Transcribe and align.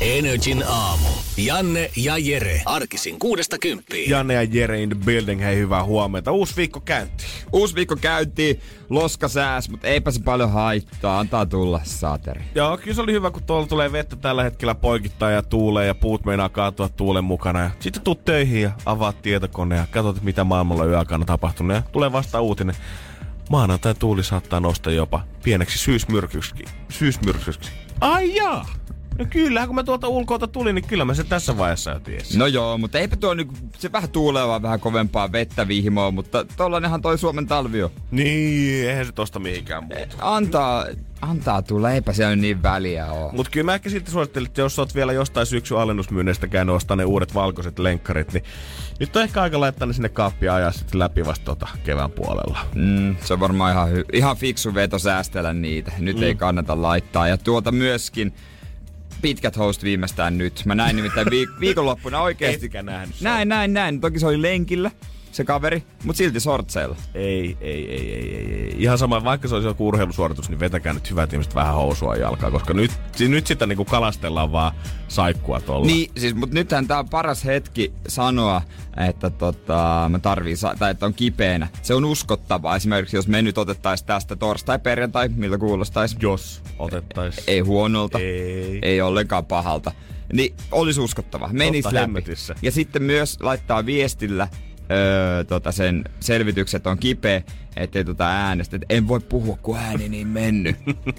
Energin 0.00 0.64
aamu. 0.68 1.08
Janne 1.36 1.90
ja 1.96 2.18
Jere. 2.18 2.62
Arkisin 2.64 3.18
kuudesta 3.18 3.58
kymppiin. 3.58 4.10
Janne 4.10 4.34
ja 4.34 4.42
Jere 4.42 4.82
in 4.82 4.88
the 4.88 4.98
building, 5.04 5.40
hei 5.40 5.56
hyvää 5.56 5.84
huomenta. 5.84 6.32
Uusi 6.32 6.56
viikko 6.56 6.80
käynti. 6.80 7.24
Uusi 7.52 7.74
viikko 7.74 7.96
käyntiin, 7.96 8.60
loska 8.90 9.28
sääs, 9.28 9.68
mutta 9.68 9.86
eipä 9.88 10.10
se 10.10 10.22
paljon 10.22 10.52
haittaa, 10.52 11.18
antaa 11.18 11.46
tulla 11.46 11.80
saateri. 11.84 12.44
Joo, 12.54 12.76
kyllä 12.76 12.94
se 12.94 13.00
oli 13.00 13.12
hyvä, 13.12 13.30
kun 13.30 13.42
tuolla 13.42 13.66
tulee 13.66 13.92
vettä 13.92 14.16
tällä 14.16 14.42
hetkellä 14.42 14.74
poikittaa 14.74 15.30
ja 15.30 15.42
tuulee 15.42 15.86
ja 15.86 15.94
puut 15.94 16.24
meinaa 16.24 16.48
kaatua 16.48 16.88
tuulen 16.88 17.24
mukana. 17.24 17.60
Ja 17.60 17.70
sitten 17.80 18.02
tuut 18.02 18.24
töihin 18.24 18.62
ja 18.62 18.70
avaat 18.86 19.22
tietokone 19.22 19.76
ja 19.76 19.86
katsot, 19.90 20.22
mitä 20.22 20.44
maailmalla 20.44 20.82
on 20.82 20.88
yöaikana 20.88 21.24
tapahtunut. 21.24 21.76
Ja 21.76 21.82
tulee 21.92 22.12
vasta 22.12 22.40
uutinen. 22.40 22.74
Maanantai 23.50 23.94
tuuli 23.94 24.24
saattaa 24.24 24.60
nostaa 24.60 24.92
jopa 24.92 25.24
pieneksi 25.42 25.78
syysmyrkyksi. 25.78 26.54
Syysmyrkyksi. 26.88 27.70
Ai 28.00 28.34
jaa! 28.34 28.66
No 29.18 29.26
kyllä, 29.30 29.66
kun 29.66 29.74
mä 29.74 29.84
tuolta 29.84 30.08
ulkoilta 30.08 30.46
tulin, 30.46 30.74
niin 30.74 30.86
kyllä 30.86 31.04
mä 31.04 31.14
se 31.14 31.24
tässä 31.24 31.58
vaiheessa 31.58 31.90
jo 31.90 32.00
tiesin. 32.00 32.38
No 32.38 32.46
joo, 32.46 32.78
mutta 32.78 32.98
eipä 32.98 33.16
tuo 33.16 33.34
niinku, 33.34 33.54
se 33.78 33.92
vähän 33.92 34.10
tuulee 34.10 34.46
vaan 34.46 34.62
vähän 34.62 34.80
kovempaa 34.80 35.32
vettä 35.32 35.68
vihmoa, 35.68 36.10
mutta 36.10 36.44
tollanenhan 36.56 37.02
toi 37.02 37.18
Suomen 37.18 37.46
talvi 37.46 37.82
on. 37.82 37.90
Niin, 38.10 38.88
eihän 38.88 39.06
se 39.06 39.12
tosta 39.12 39.38
mihinkään 39.38 39.84
muutu. 39.84 40.16
Antaa, 40.18 40.86
antaa 41.20 41.62
tulla, 41.62 41.90
eipä 41.90 42.12
se 42.12 42.26
on 42.26 42.40
niin 42.40 42.62
väliä 42.62 43.12
oo. 43.12 43.32
Mut 43.32 43.48
kyllä 43.48 43.64
mä 43.64 43.74
ehkä 43.74 43.90
sitten 43.90 44.12
suosittelen, 44.12 44.46
että 44.46 44.60
jos 44.60 44.78
oot 44.78 44.94
vielä 44.94 45.12
jostain 45.12 45.46
syksy 45.46 45.78
alennusmyynneistä 45.78 46.46
käynyt 46.48 46.74
ostaa 46.74 46.96
ne 46.96 47.04
uudet 47.04 47.34
valkoiset 47.34 47.78
lenkkarit, 47.78 48.32
niin 48.32 48.44
nyt 49.00 49.16
on 49.16 49.22
ehkä 49.22 49.42
aika 49.42 49.60
laittaa 49.60 49.86
ne 49.86 49.92
sinne 49.92 50.08
kaappiin 50.08 50.46
ja 50.46 50.54
ajaa 50.54 50.72
sitten 50.72 50.98
läpi 50.98 51.26
vasta 51.26 51.44
tota 51.44 51.68
kevään 51.84 52.10
puolella. 52.10 52.58
Mm, 52.74 53.16
se 53.24 53.32
on 53.32 53.40
varmaan 53.40 53.72
ihan, 53.72 53.88
hy- 53.88 54.06
ihan 54.12 54.36
fiksu 54.36 54.74
veto 54.74 54.98
säästellä 54.98 55.52
niitä. 55.52 55.92
Nyt 55.98 56.16
mm. 56.16 56.22
ei 56.22 56.34
kannata 56.34 56.82
laittaa. 56.82 57.28
Ja 57.28 57.38
tuota 57.38 57.72
myöskin, 57.72 58.32
pitkät 59.22 59.56
host 59.56 59.82
viimeistään 59.82 60.38
nyt. 60.38 60.62
Mä 60.64 60.74
näin 60.74 60.96
nimittäin 60.96 61.26
viik- 61.26 61.60
viikonloppuna 61.60 62.20
oikeesti. 62.20 62.66
Etkä 62.66 62.82
nähnyt 62.82 63.20
Näin, 63.20 63.48
näin, 63.48 63.72
näin. 63.74 64.00
Toki 64.00 64.18
se 64.18 64.26
oli 64.26 64.42
lenkillä, 64.42 64.90
se 65.38 65.44
kaveri, 65.44 65.82
mutta 66.04 66.18
silti 66.18 66.40
sortseilla. 66.40 66.96
Ei, 67.14 67.56
ei, 67.60 67.90
ei, 67.90 68.14
ei, 68.14 68.34
ei, 68.36 68.52
ei. 68.64 68.74
Ihan 68.78 68.98
sama, 68.98 69.24
vaikka 69.24 69.48
se 69.48 69.54
olisi 69.54 69.68
joku 69.68 69.88
urheilusuoritus, 69.88 70.48
niin 70.48 70.60
vetäkää 70.60 70.92
nyt 70.92 71.10
hyvät 71.10 71.32
ihmiset 71.32 71.54
vähän 71.54 71.74
housua 71.74 72.16
jalkaa, 72.16 72.50
koska 72.50 72.74
nyt, 72.74 72.90
si- 73.16 73.28
nyt 73.28 73.46
sitä 73.46 73.66
niinku 73.66 73.84
kalastellaan 73.84 74.52
vaan 74.52 74.72
saikkua 75.08 75.60
tuolla. 75.60 75.86
Niin, 75.86 76.10
siis, 76.16 76.34
mutta 76.34 76.54
nythän 76.54 76.86
tää 76.86 76.98
on 76.98 77.08
paras 77.08 77.44
hetki 77.44 77.92
sanoa, 78.08 78.62
että 79.08 79.30
tota, 79.30 80.06
mä 80.08 80.18
tarvii, 80.18 80.56
sa- 80.56 80.74
tai 80.78 80.90
että 80.90 81.06
on 81.06 81.14
kipeänä. 81.14 81.68
Se 81.82 81.94
on 81.94 82.04
uskottavaa. 82.04 82.76
Esimerkiksi 82.76 83.16
jos 83.16 83.28
me 83.28 83.42
nyt 83.42 83.58
otettais 83.58 84.02
tästä 84.02 84.36
torstai-perjantai, 84.36 85.28
miltä 85.28 85.58
kuulostais. 85.58 86.16
Jos 86.22 86.62
otettais. 86.78 87.40
Ei 87.46 87.60
huonolta. 87.60 88.18
Ei. 88.18 88.78
Ei 88.82 89.00
ollenkaan 89.00 89.44
pahalta. 89.46 89.92
Niin 90.32 90.54
olisi 90.72 91.00
uskottava. 91.00 91.48
Menis 91.52 91.82
Totta 91.82 91.94
läpi. 91.94 92.02
hemmetissä. 92.02 92.54
Ja 92.62 92.72
sitten 92.72 93.02
myös 93.02 93.36
laittaa 93.40 93.86
viestillä 93.86 94.48
öö, 94.90 95.44
tota 95.44 95.72
sen 95.72 96.04
selvitykset 96.20 96.86
on 96.86 96.98
kipeä, 96.98 97.42
ettei 97.76 98.04
tota 98.04 98.26
äänestä. 98.26 98.76
Et 98.76 98.84
en 98.88 99.08
voi 99.08 99.20
puhua, 99.20 99.58
kun 99.62 99.78
ääni 99.78 100.08
niin 100.08 100.28
mennyt. 100.28 100.76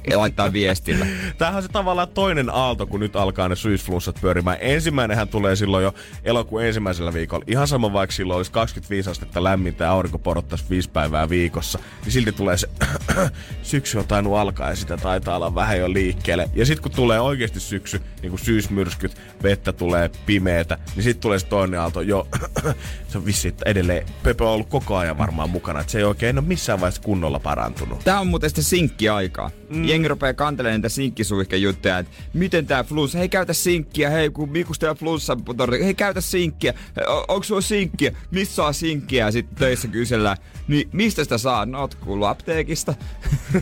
ja 0.09 0.19
laittaa 0.19 0.53
viestillä. 0.53 1.05
Tämähän 1.37 1.57
on 1.57 1.63
se 1.63 1.69
tavallaan 1.69 2.07
toinen 2.07 2.49
aalto, 2.49 2.87
kun 2.87 2.99
nyt 2.99 3.15
alkaa 3.15 3.49
ne 3.49 3.55
syysflunssat 3.55 4.17
pyörimään. 4.21 4.57
Ensimmäinenhän 4.61 5.27
tulee 5.27 5.55
silloin 5.55 5.83
jo 5.83 5.93
elokuun 6.23 6.63
ensimmäisellä 6.63 7.13
viikolla. 7.13 7.45
Ihan 7.47 7.67
sama 7.67 7.93
vaikka 7.93 8.15
silloin 8.15 8.37
olisi 8.37 8.51
25 8.51 9.09
astetta 9.09 9.43
lämmintä 9.43 9.83
ja 9.83 9.91
aurinko 9.91 10.19
porottaisi 10.19 10.65
viisi 10.69 10.89
päivää 10.89 11.29
viikossa. 11.29 11.79
Niin 12.03 12.11
silti 12.11 12.31
tulee 12.31 12.57
se 12.57 12.69
syksy 13.61 13.97
on 13.97 14.07
tainnut 14.07 14.37
alkaa 14.37 14.69
ja 14.69 14.75
sitä 14.75 14.97
taitaa 14.97 15.35
olla 15.35 15.55
vähän 15.55 15.79
jo 15.79 15.93
liikkeelle. 15.93 16.49
Ja 16.55 16.65
sitten 16.65 16.83
kun 16.83 16.91
tulee 16.91 17.19
oikeasti 17.19 17.59
syksy, 17.59 18.01
niin 18.21 18.29
kuin 18.29 18.39
syysmyrskyt, 18.39 19.15
vettä 19.43 19.73
tulee 19.73 20.11
pimeetä, 20.25 20.77
niin 20.95 21.03
sitten 21.03 21.21
tulee 21.21 21.39
se 21.39 21.45
toinen 21.45 21.79
aalto. 21.79 22.01
Jo, 22.01 22.27
se 23.07 23.17
on 23.17 23.25
vissi, 23.25 23.47
että 23.59 23.69
edelleen 23.69 24.05
Pepe 24.23 24.43
on 24.43 24.49
ollut 24.49 24.69
koko 24.69 24.97
ajan 24.97 25.17
varmaan 25.17 25.49
mukana. 25.49 25.79
Että 25.79 25.91
se 25.91 25.97
ei 25.97 26.03
oikein 26.03 26.37
ole 26.37 26.47
missään 26.47 26.79
vaiheessa 26.79 27.01
kunnolla 27.01 27.39
parantunut. 27.39 28.03
Tää 28.03 28.19
on 28.19 28.27
muuten 28.27 28.49
sitä 28.49 28.61
sinkkiaikaa. 28.61 29.51
Mm. 29.69 29.85
Jengi 29.85 30.07
rupeaa 30.07 30.33
kantelemaan 30.33 30.77
niitä 30.77 30.89
sinkkisuihkejuttuja, 30.89 31.97
että 31.97 32.11
miten 32.33 32.65
tää 32.65 32.83
flunssa, 32.83 33.17
hei 33.17 33.29
käytä 33.29 33.53
sinkkiä, 33.53 34.09
hei 34.09 34.29
kun 34.29 34.49
Mikus 34.51 34.79
teillä 34.79 34.95
flunssa, 34.95 35.37
hei 35.83 35.93
käytä 35.93 36.21
sinkkiä, 36.21 36.73
o- 37.07 37.25
onko 37.27 37.43
sulla 37.43 37.61
sinkkiä, 37.61 38.11
missä 38.31 38.55
saa 38.55 38.73
sinkkiä, 38.73 39.25
ja 39.25 39.31
sitten 39.31 39.57
töissä 39.57 39.87
kysellään, 39.87 40.37
niin 40.67 40.89
mistä 40.91 41.23
sitä 41.23 41.37
saa, 41.37 41.65
no 41.65 41.79
oot 41.79 41.95
kuullut 41.95 42.27
apteekista, 42.27 42.93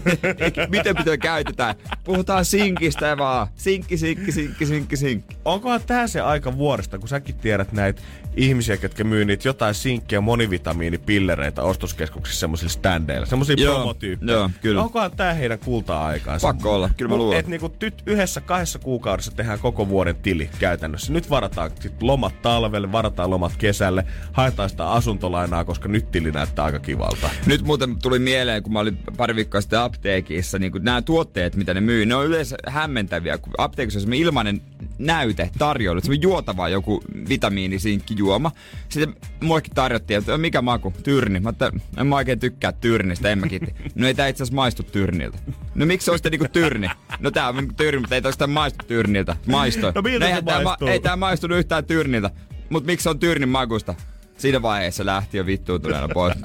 miten 0.70 0.96
pitää 0.96 1.18
käytetään, 1.18 1.76
puhutaan 2.04 2.46
sinkistä 2.46 3.08
ja 3.08 3.18
vaan, 3.18 3.48
sinkki, 3.56 3.98
sinkki, 3.98 4.32
sinkki, 4.32 4.66
sinkki, 4.66 4.98
sinkki. 4.98 5.36
Onkohan 5.46 5.82
tää 5.88 6.08
se 6.08 6.22
aika 6.22 6.58
vuodesta, 6.58 7.00
kun 7.00 7.10
säkin 7.10 7.36
tiedät 7.36 7.72
näitä 7.72 8.02
ihmisiä, 8.36 8.78
jotka 8.82 9.04
myy 9.04 9.26
niitä 9.26 9.48
jotain 9.48 9.76
sinkkiä 9.88 10.22
monivitamiinipillereitä 10.22 11.64
ostoskeskuksissa 11.64 12.40
semmoisilla 12.40 12.72
standeilla, 12.72 13.26
semmoisilla 13.26 13.64
Joo, 13.64 13.76
promotyyppejä. 13.76 14.32
joo, 14.38 14.50
kyllä. 14.62 14.82
Onkohan 14.82 15.12
tää 15.12 15.34
heidän 15.34 15.60
kulta-aikaansa? 15.60 16.48
Pakko 16.48 16.76
olla, 16.76 16.90
kyllä 16.98 17.10
mä 17.10 17.18
luulen. 17.18 17.40
Että 17.40 17.52
niinku 17.52 17.70
tyt 17.70 18.04
yhdessä 18.06 18.42
kahdessa 18.42 18.80
kuukaudessa 18.80 19.32
tehdään 19.32 19.60
koko 19.60 19.90
vuoden 19.90 20.16
tili 20.16 20.50
käytännössä. 20.60 21.14
Nyt 21.14 21.30
varataan 21.30 21.72
sit 21.80 22.02
lomat 22.02 22.42
talvelle, 22.42 22.92
varataan 22.92 23.30
lomat 23.30 23.54
kesälle, 23.58 24.06
haetaan 24.32 24.70
sitä 24.70 24.92
asuntolainaa, 24.92 25.66
koska 25.66 25.88
nyt 25.90 26.12
tili 26.12 26.32
näyttää 26.32 26.66
aika 26.66 26.80
kivalta. 26.80 27.30
Nyt 27.46 27.62
muuten 27.62 27.96
tuli 28.02 28.20
mieleen, 28.20 28.64
kun 28.64 28.74
mä 28.74 28.80
olin 28.80 28.98
pari 29.18 29.36
viikkoa 29.36 29.62
sitten 29.62 29.80
apteekissa, 29.80 30.60
niin 30.60 30.72
nämä 30.80 31.02
tuotteet, 31.02 31.56
mitä 31.56 31.74
ne 31.74 31.82
myy, 31.82 32.06
ne 32.06 32.16
on 32.16 32.26
yleensä 32.26 32.58
hämmentäviä, 32.68 33.38
kun 33.38 33.54
apteekissa 33.58 33.98
on 33.98 34.02
semmoinen 34.02 34.26
ilmainen 34.26 34.62
näyte 34.98 35.50
tarjolla, 35.58 36.02
semmoinen 36.02 36.22
juotava 36.22 36.70
joku 36.70 37.04
vitamiinisinkkijuoma. 37.30 38.52
Sitten 38.90 39.16
mullekin 39.42 39.76
tarjottiin, 39.78 40.18
että 40.18 40.38
mikä 40.38 40.62
maku, 40.62 40.94
tyrni. 41.04 41.40
Mä 41.40 41.50
että 41.50 41.72
en 41.98 42.08
mä 42.08 42.16
oikein 42.16 42.40
tykkää 42.40 42.72
tyrnistä, 42.72 43.30
en 43.30 43.40
mä 43.40 43.48
kiitti. 43.48 43.76
No 43.96 44.08
ei 44.08 44.14
tää 44.14 44.28
itse 44.28 44.44
asiassa 44.44 44.56
maistu 44.56 44.84
tyrniltä. 44.84 45.38
No 45.76 45.86
miksi 45.86 46.06
se 46.06 46.12
on 46.12 46.18
sitten 46.18 46.32
niinku 46.32 46.48
tyrni? 46.54 46.88
No 47.20 47.32
tää 47.32 47.48
on 47.48 47.56
niinku 47.56 47.74
tyrni, 47.78 48.00
mutta 48.00 48.16
ei 48.16 48.22
tää 48.22 48.32
sitä 48.32 48.48
maistu 48.48 48.86
tyrniltä. 48.88 49.36
Maistoi. 49.48 49.92
No 49.96 50.02
miltä 50.02 50.26
se 50.26 50.30
eihän 50.30 50.46
tää 50.46 50.62
maistuu? 50.64 50.88
ei 50.88 51.00
tää 51.00 51.16
maistunut 51.16 51.58
yhtään 51.58 51.86
tyrniltä. 51.86 52.30
Mut 52.70 52.86
miksi 52.86 53.04
se 53.04 53.10
on 53.10 53.20
tyrnin 53.20 53.50
makusta? 53.50 53.96
Siinä 54.38 54.62
vaiheessa 54.62 55.06
lähti 55.06 55.38
jo 55.38 55.46
vittuutuneena 55.46 56.08
pois. 56.14 56.36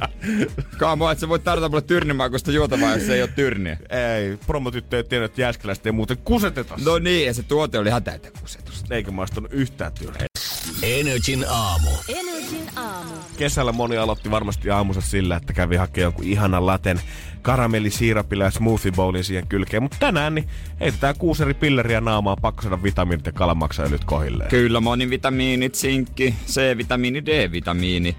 Kaamo, 0.78 1.10
että 1.10 1.20
sä 1.20 1.28
voit 1.28 1.44
tarjota 1.44 1.68
mulle 1.68 1.82
tyrnimakusta 1.82 2.52
juotavaa, 2.52 2.94
jos 2.94 3.06
se 3.06 3.14
ei 3.14 3.22
ole 3.22 3.30
tyrniä. 3.36 3.78
Ei, 3.90 4.38
promotyttö 4.46 4.96
ei 4.96 5.04
tiennyt, 5.04 5.30
että 5.30 5.40
Jääskeläistä 5.40 5.88
ei 5.88 5.92
muuten 5.92 6.16
kuseteta. 6.16 6.74
No 6.84 6.98
niin, 6.98 7.26
ja 7.26 7.34
se 7.34 7.42
tuote 7.42 7.78
oli 7.78 7.88
ihan 7.88 8.04
täyttä 8.04 8.28
kusetusta. 8.40 8.94
Eikä 8.94 9.10
maistunut 9.10 9.52
yhtään 9.52 9.92
tyyliä. 9.92 10.26
Energin 10.82 11.44
aamu. 11.48 11.90
Energin 12.08 12.31
aamu. 12.76 13.10
Kesällä 13.36 13.72
moni 13.72 13.96
aloitti 13.96 14.30
varmasti 14.30 14.70
aamunsa 14.70 15.00
sillä, 15.00 15.36
että 15.36 15.52
kävi 15.52 15.76
hakemaan 15.76 16.04
jonkun 16.04 16.24
ihanan 16.24 16.66
laten 16.66 17.00
karamellisiirapilla 17.42 18.44
ja 18.44 18.50
smoothie 18.50 18.92
bowlin 18.92 19.24
siihen 19.24 19.46
kylkeen. 19.46 19.82
Mutta 19.82 19.96
tänään 20.00 20.34
niin 20.34 20.48
heitetään 20.80 21.14
kuusi 21.18 21.42
eri 21.42 21.54
pilleriä 21.54 22.00
naamaa, 22.00 22.36
pakko 22.36 22.62
saada 22.62 22.82
vitamiinit 22.82 23.26
ja 23.26 23.32
kalamaksaöljyt 23.32 24.04
kohilleen. 24.04 24.50
Kyllä, 24.50 24.80
monivitamiinit, 24.80 25.74
sinkki, 25.74 26.34
C-vitamiini, 26.46 27.26
D-vitamiini. 27.26 28.16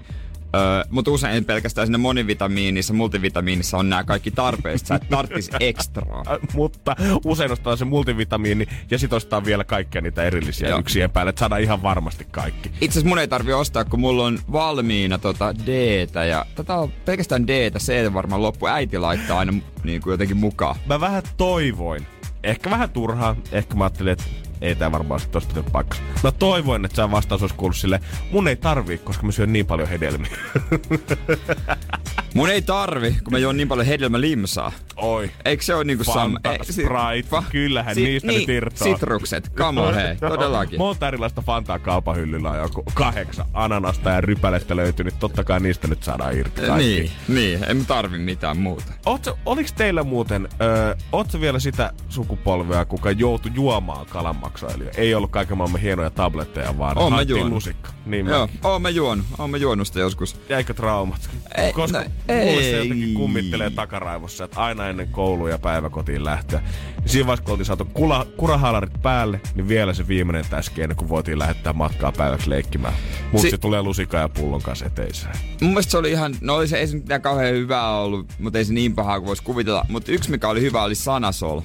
Öö, 0.54 0.84
mutta 0.90 1.10
usein 1.10 1.44
pelkästään 1.44 1.86
siinä 1.86 1.98
monivitamiinissa, 1.98 2.94
multivitamiinissa 2.94 3.78
on 3.78 3.88
nämä 3.88 4.04
kaikki 4.04 4.30
tarpeesta. 4.30 4.88
Sä 4.88 4.94
et 4.94 5.08
tarttis 5.08 5.50
ekstraa. 5.60 6.24
Mutta 6.54 6.96
usein 7.24 7.52
ostaa 7.52 7.76
se 7.76 7.84
multivitamiini 7.84 8.66
ja 8.90 8.98
sit 8.98 9.12
ostaa 9.12 9.44
vielä 9.44 9.64
kaikkia 9.64 10.00
niitä 10.00 10.22
erillisiä 10.22 10.68
Joo. 10.68 10.78
yksien 10.78 11.10
päälle, 11.10 11.30
että 11.30 11.40
saadaan 11.40 11.62
ihan 11.62 11.82
varmasti 11.82 12.26
kaikki. 12.30 12.68
Itse 12.68 12.86
asiassa 12.86 13.08
mun 13.08 13.18
ei 13.18 13.28
tarvi 13.28 13.52
ostaa, 13.52 13.84
kun 13.84 14.00
mulla 14.00 14.24
on 14.24 14.38
valmiina 14.52 15.18
tota 15.18 15.54
D-tä 15.66 16.24
ja 16.24 16.46
tätä 16.54 16.74
on 16.74 16.92
pelkästään 17.04 17.46
D-tä, 17.46 17.78
C 17.78 18.12
varmaan 18.14 18.42
loppu. 18.42 18.66
Äiti 18.66 18.98
laittaa 18.98 19.38
aina 19.38 19.52
niin 19.84 20.02
kuin 20.02 20.12
jotenkin 20.12 20.36
mukaan. 20.36 20.76
Mä 20.86 21.00
vähän 21.00 21.22
toivoin, 21.36 22.06
ehkä 22.42 22.70
vähän 22.70 22.90
turhaa, 22.90 23.36
ehkä 23.52 23.74
mä 23.74 23.84
ajattelin, 23.84 24.12
että 24.12 24.24
ei 24.64 24.74
tää 24.74 24.92
varmaan 24.92 25.20
sit 25.20 25.30
tosta 25.30 25.48
pitänyt 25.48 25.72
paikkansa. 25.72 26.04
Mä 26.24 26.32
toivoin, 26.32 26.84
että 26.84 26.96
se 26.96 27.10
vastaus 27.10 27.42
olisi 27.42 27.54
kuullut 27.54 27.76
sille, 27.76 28.00
mun 28.30 28.48
ei 28.48 28.56
tarvii, 28.56 28.98
koska 28.98 29.26
mä 29.26 29.32
syön 29.32 29.52
niin 29.52 29.66
paljon 29.66 29.88
hedelmiä. 29.88 30.36
Mun 32.34 32.50
ei 32.50 32.62
tarvi, 32.62 33.16
kun 33.24 33.32
mä 33.32 33.38
juon 33.38 33.56
niin 33.56 33.68
paljon 33.68 33.86
hedelmälimsaa. 33.86 34.72
Oi. 34.96 35.30
Eikö 35.44 35.62
se 35.62 35.74
ole 35.74 35.84
niinku 35.84 36.04
sama? 36.04 36.40
Fanta, 36.44 36.64
Sprite, 36.64 37.36
kyllähän 37.50 37.96
niistä 37.96 38.28
niin, 38.28 38.38
nyt 38.40 38.48
irtoaa. 38.48 38.94
Sitrukset, 38.94 39.52
come 39.54 39.80
on 39.80 39.94
hei, 39.94 40.16
todellakin. 40.16 40.78
Monta 40.78 41.08
erilaista 41.08 41.42
Fantaa 41.42 41.78
kaupan 41.78 42.16
hyllyllä 42.16 42.50
on 42.50 42.58
joku 42.58 42.82
kahdeksan 42.94 43.46
ananasta 43.52 44.10
ja 44.10 44.20
rypälettä 44.20 44.76
löytyy, 44.76 45.04
niin 45.04 45.18
totta 45.18 45.44
kai 45.44 45.60
niistä 45.60 45.88
nyt 45.88 46.02
saadaan 46.02 46.36
irti 46.36 46.60
kaikki. 46.60 46.84
Niin, 46.88 47.10
niin, 47.28 47.64
en 47.68 47.86
tarvi 47.86 48.18
mitään 48.18 48.56
muuta. 48.56 48.92
Ootko, 49.06 49.38
oliks 49.46 49.72
teillä 49.72 50.02
muuten, 50.02 50.48
öö, 50.60 50.94
ootko 51.12 51.40
vielä 51.40 51.58
sitä 51.58 51.92
sukupolvea, 52.08 52.84
kuka 52.84 53.10
joutui 53.10 53.52
juomaan 53.54 54.06
kalanmaksoiluja? 54.06 54.90
Ei 54.96 55.14
ollut 55.14 55.30
kaiken 55.30 55.56
maailman 55.56 55.80
hienoja 55.80 56.10
tabletteja, 56.10 56.78
vaan 56.78 56.98
Oon 56.98 57.12
mä 57.12 57.20
lusikka. 57.48 57.90
Niin 58.06 58.26
Joo, 58.26 58.48
oon 58.64 58.82
mä 58.82 58.88
juonut, 58.88 59.26
oon 59.38 59.50
mä 59.50 59.56
juonut 59.56 59.86
sitä 59.86 60.00
joskus. 60.00 60.36
Jäikö 60.48 60.74
traumat? 60.74 61.30
Ei, 61.56 61.72
Koska 61.72 61.98
no, 61.98 62.04
mulle 62.28 62.62
se 62.62 62.76
ei. 62.76 62.82
jotenkin 62.82 63.14
kummittelee 63.14 63.70
takaraivossa, 63.70 64.44
että 64.44 64.60
aina 64.60 64.88
ennen 64.88 65.08
kouluja 65.08 65.54
ja 65.54 65.58
päiväkotiin 65.58 66.24
lähtöä. 66.24 66.60
Niin 66.60 67.08
siinä 67.08 67.26
vaiheessa, 67.26 67.44
kun 67.44 67.52
oltiin 67.52 67.66
saatu 67.66 67.84
kula, 67.84 68.26
kurahalarit 68.36 69.02
päälle, 69.02 69.40
niin 69.54 69.68
vielä 69.68 69.94
se 69.94 70.08
viimeinen 70.08 70.44
täski 70.50 70.82
ennen 70.82 70.96
kuin 70.96 71.08
voitiin 71.08 71.38
lähettää 71.38 71.72
matkaa 71.72 72.12
päiväksi 72.12 72.50
leikkimään. 72.50 72.94
Mut 73.32 73.40
Si- 73.42 73.50
se 73.50 73.58
tulee 73.58 73.82
lusika 73.82 74.16
ja 74.16 74.28
pullon 74.28 74.62
kanssa 74.62 74.86
eteiseen. 74.86 75.34
Mun 75.60 75.70
mielestä 75.70 75.90
se 75.90 75.98
oli 75.98 76.10
ihan, 76.10 76.34
no 76.40 76.54
oli 76.54 76.68
se 76.68 76.76
ei 76.76 76.86
se 76.86 76.96
mitään 76.96 77.22
kauhean 77.22 77.54
hyvää 77.54 77.90
ollut, 77.98 78.26
mutta 78.38 78.58
ei 78.58 78.64
se 78.64 78.72
niin 78.72 78.94
pahaa 78.94 79.18
kuin 79.20 79.26
voisi 79.26 79.42
kuvitella. 79.42 79.86
Mutta 79.88 80.12
yksi 80.12 80.30
mikä 80.30 80.48
oli 80.48 80.60
hyvä 80.60 80.82
oli 80.82 80.94
Sanasol. 80.94 81.60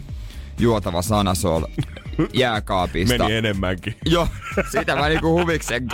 Juotava 0.60 1.02
Sanasol 1.02 1.64
jääkaapista. 2.34 3.18
Meni 3.18 3.36
enemmänkin. 3.36 3.96
Joo, 4.06 4.28
sitä 4.72 4.96
mä 4.96 5.10
niinku 5.10 5.40
huvikseen 5.42 5.88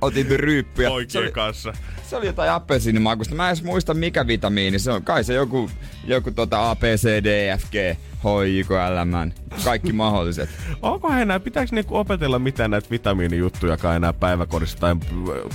otin 0.00 0.26
ryyppyä. 0.30 0.88
Se 0.88 0.92
Oikein 0.92 1.32
kanssa. 1.32 1.72
se 2.08 2.16
oli 2.16 2.26
jotain 2.26 2.50
appelsiinimakusta. 2.50 3.34
Mä 3.34 3.44
en 3.44 3.48
edes 3.48 3.64
muista 3.64 3.94
mikä 3.94 4.26
vitamiini 4.26 4.78
se 4.78 4.90
on. 4.92 5.02
Kai 5.02 5.24
se 5.24 5.34
joku, 5.34 5.70
joku 6.04 6.30
tota 6.30 6.70
A, 6.70 6.76
B, 6.76 6.82
C, 6.82 7.24
D, 7.24 7.56
F, 7.58 7.70
G, 7.70 7.74
H, 8.24 8.46
I, 8.46 8.64
K, 8.64 8.70
L, 8.70 9.04
M. 9.04 9.32
Kaikki 9.64 9.92
mahdolliset. 9.92 10.50
Onko 10.82 11.08
enää, 11.12 11.40
pitääkö 11.40 11.74
niinku 11.74 11.96
opetella 11.96 12.38
mitään 12.38 12.70
näitä 12.70 12.90
vitamiinijuttuja 12.90 13.76
enää 13.96 14.12
päiväkodissa 14.12 14.78
tai, 14.78 14.96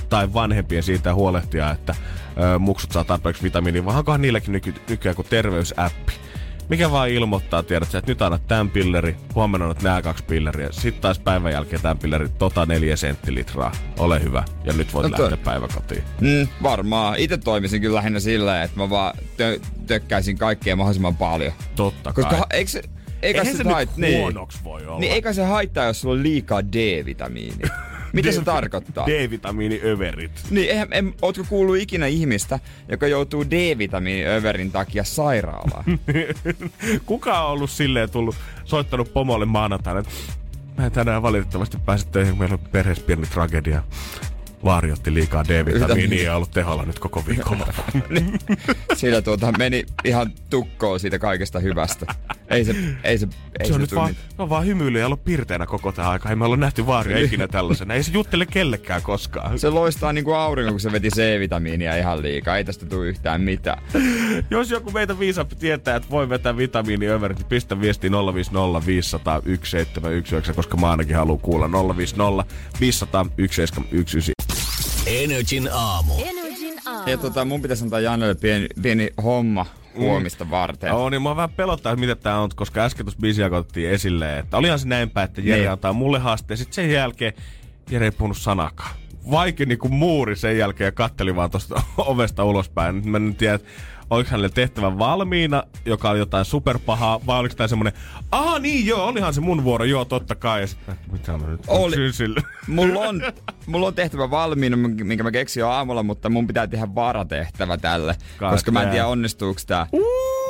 tai 0.09 0.33
vanhempien 0.33 0.83
siitä 0.83 1.13
huolehtia, 1.13 1.71
että 1.71 1.95
ö, 2.55 2.59
muksut 2.59 2.91
saa 2.91 3.03
tarpeeksi 3.03 3.43
vitamiinia, 3.43 3.85
vai 3.85 3.97
onkohan 3.97 4.21
niilläkin 4.21 4.51
nyky, 4.51 4.73
nykyään 4.89 5.15
kuin 5.15 5.27
terveysäppi? 5.29 6.13
Mikä 6.69 6.91
vaan 6.91 7.09
ilmoittaa, 7.09 7.63
tiedät 7.63 7.95
että 7.95 8.11
nyt 8.11 8.21
annat 8.21 8.47
tämän 8.47 8.69
pilleri, 8.69 9.15
huomenna 9.35 9.65
annat 9.65 9.81
nämä 9.83 10.01
kaksi 10.01 10.23
pilleriä, 10.23 10.67
sitten 10.71 11.01
taas 11.01 11.19
päivän 11.19 11.51
jälkeen 11.51 11.81
tämän 11.81 11.97
pilleri, 11.97 12.29
tota 12.29 12.65
neljä 12.65 12.95
senttilitraa, 12.95 13.71
ole 13.99 14.23
hyvä, 14.23 14.43
ja 14.63 14.73
nyt 14.73 14.93
voit 14.93 15.11
No 15.11 15.17
lähteä 15.19 15.37
päiväkotiin. 15.37 16.03
Mm, 16.21 16.47
varmaan. 16.63 17.15
Itse 17.19 17.37
toimisin 17.37 17.81
kyllä 17.81 17.95
lähinnä 17.95 18.19
sillä, 18.19 18.63
että 18.63 18.77
mä 18.77 18.89
vaan 18.89 19.13
tö- 19.17 19.61
tökkäisin 19.87 20.37
kaikkea 20.37 20.75
mahdollisimman 20.75 21.15
paljon. 21.17 21.53
Totta 21.75 22.13
Koska 22.13 22.29
kai. 22.29 22.39
ha- 22.39 22.47
eikö 22.53 22.71
se, 22.71 22.81
eikä 23.21 23.41
Eihän 23.41 23.57
se 23.57 23.63
hait- 23.63 23.97
nyt 23.97 24.17
huonoksi 24.19 24.59
voi 24.63 24.85
olla. 24.85 24.99
Niin 24.99 25.11
eikä 25.13 25.33
se 25.33 25.43
haittaa, 25.43 25.85
jos 25.85 26.01
sulla 26.01 26.15
on 26.15 26.23
liikaa 26.23 26.63
D-vitamiinia. 26.63 27.69
Mitä 28.13 28.31
se 28.31 28.41
tarkoittaa? 28.41 29.07
D-vitamiiniöverit. 29.07 30.31
Niin, 30.49 30.69
eihän, 30.69 30.87
en, 30.91 31.13
ootko 31.21 31.43
kuullut 31.49 31.77
ikinä 31.77 32.07
ihmistä, 32.07 32.59
joka 32.89 33.07
joutuu 33.07 33.45
D-vitamiiniöverin 33.45 34.71
takia 34.71 35.03
sairaalaan? 35.03 35.83
Kuka 37.05 37.45
on 37.45 37.51
ollut 37.51 37.69
silleen 37.69 38.09
tullut, 38.09 38.35
soittanut 38.65 39.13
pomolle 39.13 39.45
maanantaina, 39.45 39.99
että 39.99 40.11
mä 40.77 40.85
en 40.85 40.91
tänään 40.91 41.21
valitettavasti 41.21 41.77
pääse 41.85 42.07
töihin, 42.07 42.37
meillä 42.37 42.53
on 42.53 42.69
perheessä 42.71 43.03
pieni 43.03 43.25
tragedia. 43.27 43.83
Vaari 44.63 44.91
otti 44.91 45.13
liikaa 45.13 45.43
D-vitamiinia 45.43 46.23
ja 46.23 46.35
ollut 46.35 46.51
teholla 46.51 46.85
nyt 46.85 46.99
koko 46.99 47.23
viikolla. 47.27 47.67
Sillä 48.95 49.21
tuota 49.21 49.51
meni 49.57 49.85
ihan 50.03 50.31
tukkoon 50.49 50.99
siitä 50.99 51.19
kaikesta 51.19 51.59
hyvästä. 51.59 52.05
Ei 52.49 52.65
se, 52.65 52.75
ei 53.03 53.17
se, 53.17 53.27
ei 53.59 53.67
se 53.67 53.73
on 53.73 53.79
se 53.79 53.83
nyt 53.83 53.95
vaan, 53.95 54.15
no 54.37 54.49
vaan 54.49 54.65
hymyilyä 54.65 54.99
ja 54.99 55.05
ollut 55.05 55.23
pirteänä 55.23 55.65
koko 55.65 55.91
tämä 55.91 56.09
aika. 56.09 56.29
Ei 56.29 56.35
me 56.35 56.45
olla 56.45 56.57
nähty 56.57 56.85
vaaria 56.85 57.17
ikinä 57.17 57.47
tällaisena. 57.47 57.93
Ei 57.93 58.03
se 58.03 58.11
juttele 58.11 58.45
kellekään 58.45 59.01
koskaan. 59.01 59.59
Se 59.59 59.69
loistaa 59.69 60.13
niinku 60.13 60.31
aurinko, 60.33 60.71
kun 60.71 60.79
se 60.79 60.91
veti 60.91 61.09
C-vitamiinia 61.09 61.95
ihan 61.95 62.21
liikaa. 62.21 62.57
Ei 62.57 62.63
tästä 62.63 62.85
tule 62.85 63.07
yhtään 63.07 63.41
mitään. 63.41 63.83
Jos 64.49 64.71
joku 64.71 64.91
meitä 64.91 65.19
viisaampi 65.19 65.55
tietää, 65.55 65.95
että 65.95 66.09
voi 66.09 66.29
vetää 66.29 66.57
vitamiiniöverit, 66.57 67.37
niin 67.37 67.47
pistä 67.47 67.81
viesti 67.81 68.11
050 68.11 68.85
500 68.85 69.41
1719, 69.41 70.53
koska 70.53 70.77
mä 70.77 70.91
ainakin 70.91 71.15
haluan 71.15 71.39
kuulla 71.39 71.95
050 71.97 72.53
500 72.79 73.23
1719. 73.23 74.42
Energin 75.23 75.69
aamu. 75.73 76.13
Ja 77.05 77.17
tota, 77.17 77.45
mun 77.45 77.61
pitäisi 77.61 77.83
antaa 77.83 77.99
Jannelle 77.99 78.35
pieni, 78.35 78.67
pieni 78.81 79.09
homma 79.23 79.65
huomista 79.97 80.49
varten. 80.49 80.87
Joo, 80.87 81.09
niin 81.09 81.21
mä 81.21 81.35
vähän 81.35 81.49
pelottaa, 81.49 81.91
että 81.91 81.99
mitä 81.99 82.15
tää 82.15 82.39
on, 82.39 82.49
koska 82.55 82.81
äsken 82.83 83.05
tuossa 83.05 83.19
biisiä 83.21 83.45
otettiin 83.45 83.89
esille, 83.89 84.39
että 84.39 84.57
olihan 84.57 84.79
se 84.79 84.87
näinpä, 84.87 85.23
että 85.23 85.41
Jere 85.41 85.59
Niin. 85.59 85.71
antaa 85.71 85.93
mulle 85.93 86.19
haasteen, 86.19 86.57
sitten 86.57 86.73
sen 86.73 86.91
jälkeen 86.91 87.33
Jere 87.91 88.05
ei 88.05 88.11
puhunut 88.11 88.37
sanakaan. 88.37 88.95
Vaikka 89.31 89.65
niinku 89.65 89.89
muuri 89.89 90.35
sen 90.35 90.57
jälkeen 90.57 90.85
ja 90.87 90.91
katteli 90.91 91.35
vaan 91.35 91.51
tosta 91.51 91.81
ovesta 91.97 92.43
ulospäin. 92.43 92.95
Nyt 92.95 93.05
mä 93.05 93.17
en 93.17 93.35
tiedä, 93.35 93.53
että 93.53 93.67
oliko 94.09 94.29
hänelle 94.29 94.49
tehtävä 94.49 94.97
valmiina, 94.97 95.63
joka 95.85 96.09
oli 96.09 96.19
jotain 96.19 96.45
superpahaa, 96.45 97.25
vai 97.25 97.39
oliko 97.39 97.55
tää 97.55 97.67
semmonen, 97.67 97.93
aa 98.31 98.59
niin 98.59 98.85
joo, 98.85 99.05
olihan 99.05 99.33
se 99.33 99.41
mun 99.41 99.63
vuoro, 99.63 99.85
joo 99.85 100.05
totta 100.05 100.35
kai. 100.35 100.65
Mä, 100.87 100.95
mitä 101.11 101.37
mä 101.37 101.47
nyt 101.47 101.61
Oli. 101.67 101.95
Mulla 102.67 102.99
on, 102.99 103.21
mulla 103.65 103.87
on 103.87 103.93
tehtävä 103.93 104.29
valmiina, 104.29 104.77
minkä 104.77 105.23
mä 105.23 105.31
keksin 105.31 105.61
jo 105.61 105.69
aamulla, 105.69 106.03
mutta 106.03 106.29
mun 106.29 106.47
pitää 106.47 106.67
tehdä 106.67 106.95
varatehtävä 106.95 107.77
tälle. 107.77 108.15
God 108.39 108.51
koska 108.51 108.71
mä 108.71 108.83
en 108.83 108.89
tiedä 108.89 109.07
onnistuuko 109.07 109.61
tää. 109.67 109.87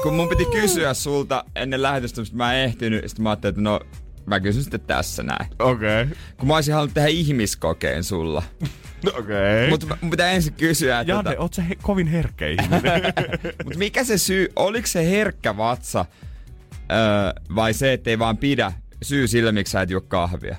Kun 0.03 0.13
mun 0.13 0.29
piti 0.29 0.45
kysyä 0.45 0.94
sulta 0.94 1.45
ennen 1.56 1.81
lähetystä, 1.81 2.21
mutta 2.21 2.35
mä 2.35 2.53
en 2.53 2.63
ehtinyt. 2.63 3.03
Sitten 3.07 3.23
mä 3.23 3.29
ajattelin, 3.29 3.51
että 3.51 3.61
no 3.61 3.79
mä 4.25 4.39
kysyn 4.39 4.63
sitten 4.63 4.81
tässä 4.81 5.23
näin. 5.23 5.47
Okei, 5.59 6.01
okay. 6.01 6.15
Kun 6.38 6.47
mä 6.47 6.56
olisin 6.56 6.73
halunnut 6.73 6.94
tehdä 6.94 7.07
ihmiskokeen 7.07 8.03
sulla. 8.03 8.44
Okei. 9.11 9.69
Mutta 9.69 9.85
mä- 9.85 9.97
mun 10.01 10.11
pitää 10.11 10.31
ensin 10.31 10.53
kysyä, 10.53 11.00
että 11.00 11.11
Janne, 11.13 11.29
tota, 11.31 11.41
oot 11.41 11.57
he- 11.69 11.75
kovin 11.81 12.07
herkkä 12.07 12.47
ihminen? 12.47 12.81
mut 13.63 13.75
mikä 13.75 14.03
se 14.03 14.17
syy, 14.17 14.47
oliko 14.55 14.88
se 14.88 15.09
herkkä 15.11 15.57
vatsa 15.57 16.05
öö, 16.91 16.97
vai 17.55 17.73
se, 17.73 17.94
ettei 17.94 18.19
vaan 18.19 18.38
pidä 18.38 18.71
syy 19.01 19.27
sille, 19.27 19.51
miksi 19.51 19.71
sä 19.71 19.81
et 19.81 19.89
juo 19.89 20.01
kahvia? 20.01 20.55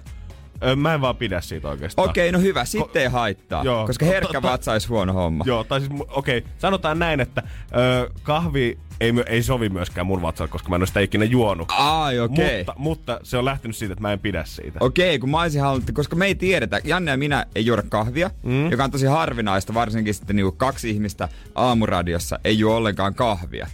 Mä 0.76 0.94
en 0.94 1.00
vaan 1.00 1.16
pidä 1.16 1.40
siitä 1.40 1.68
oikeastaan. 1.68 2.10
Okei, 2.10 2.32
no 2.32 2.40
hyvä, 2.40 2.64
sitten 2.64 3.02
ei 3.02 3.08
haittaa. 3.08 3.64
Joo. 3.64 3.86
koska 3.86 4.04
herkkä 4.04 4.42
vatsa 4.42 4.72
olisi 4.72 4.88
huono 4.88 5.12
homma. 5.12 5.44
Joo, 5.46 5.64
tai 5.64 5.80
siis, 5.80 5.92
okei, 6.08 6.38
okay, 6.38 6.50
sanotaan 6.58 6.98
näin, 6.98 7.20
että 7.20 7.42
ö, 7.76 8.10
kahvi 8.22 8.78
ei, 9.00 9.12
ei 9.26 9.42
sovi 9.42 9.68
myöskään 9.68 10.06
mun 10.06 10.22
vatsalle, 10.22 10.50
koska 10.50 10.68
mä 10.68 10.76
en 10.76 10.80
ole 10.80 10.86
sitä 10.86 11.00
ikinä 11.00 11.24
juonut. 11.24 11.72
Ai, 11.78 12.20
okei. 12.20 12.56
Mutta, 12.58 12.74
mutta 12.76 13.20
se 13.22 13.36
on 13.36 13.44
lähtenyt 13.44 13.76
siitä, 13.76 13.92
että 13.92 14.02
mä 14.02 14.12
en 14.12 14.18
pidä 14.18 14.44
siitä. 14.46 14.78
Okei, 14.80 15.18
kun 15.18 15.30
mä 15.30 15.40
olisin 15.40 15.62
halunnut, 15.62 15.90
koska 15.92 16.16
me 16.16 16.26
ei 16.26 16.34
tiedetä, 16.34 16.80
Janne 16.84 17.10
ja 17.10 17.16
minä 17.16 17.46
ei 17.54 17.66
juoda 17.66 17.82
kahvia, 17.88 18.30
mm. 18.42 18.70
joka 18.70 18.84
on 18.84 18.90
tosi 18.90 19.06
harvinaista, 19.06 19.74
varsinkin 19.74 20.14
sitten 20.14 20.36
niinku 20.36 20.52
kaksi 20.52 20.90
ihmistä 20.90 21.28
aamuradiossa 21.54 22.38
ei 22.44 22.58
juo 22.58 22.76
ollenkaan 22.76 23.14
kahvia. 23.14 23.66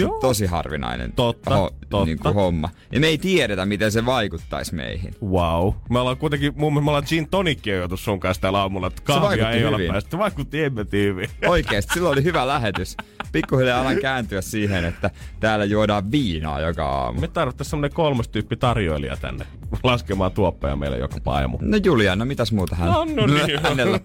Joo. 0.00 0.18
tosi 0.20 0.46
harvinainen 0.46 1.12
Totta, 1.12 1.50
totta. 1.50 2.04
Niinku 2.04 2.32
homma. 2.32 2.68
Ja 2.92 3.00
me 3.00 3.06
ei 3.06 3.18
tiedetä, 3.18 3.66
miten 3.66 3.92
se 3.92 4.06
vaikuttaisi 4.06 4.74
meihin. 4.74 5.14
Wow. 5.22 5.72
Me 5.90 5.98
ollaan 5.98 6.16
kuitenkin, 6.16 6.52
mun 6.56 6.72
mielestä 6.72 6.84
me 6.84 6.90
ollaan 6.90 7.04
gin 7.08 7.28
tonikkia 7.28 7.76
joutu 7.76 7.96
sun 7.96 8.20
kanssa 8.20 8.40
täällä 8.40 8.60
aamulla, 8.60 8.86
että 8.86 9.02
kahvia 9.04 9.28
vaikutti 9.28 9.56
ei 9.56 9.64
ole 9.66 9.76
hyvin. 9.76 9.92
päästy. 9.92 10.10
Se 10.10 10.18
vaikutti 10.18 10.64
emmetin 10.64 11.04
hyvin. 11.04 11.28
Oikeesti, 11.46 11.94
silloin 11.94 12.12
oli 12.12 12.24
hyvä 12.24 12.46
lähetys. 12.46 12.96
Pikkuhiljaa 13.34 13.80
alan 13.80 13.96
kääntyä 14.00 14.40
siihen, 14.40 14.84
että 14.84 15.10
täällä 15.40 15.64
juodaan 15.64 16.10
viinaa 16.10 16.60
joka 16.60 16.86
aamu. 16.88 17.20
Me 17.20 17.28
tarvittaisiin 17.28 17.70
semmonen 17.70 17.92
kolmas 17.92 18.28
tyyppi 18.28 18.56
tarjoilija 18.56 19.16
tänne 19.16 19.46
laskemaan 19.82 20.32
tuoppeja 20.32 20.76
meille 20.76 20.98
joka 20.98 21.16
paamu. 21.24 21.58
No 21.60 21.76
Juliana, 21.84 22.24
mitäs 22.24 22.52
muuta 22.52 22.76
hän? 22.76 22.88
No, 22.88 23.04
no 23.04 23.26
niin. 23.26 23.60
Hänellä. 23.62 24.00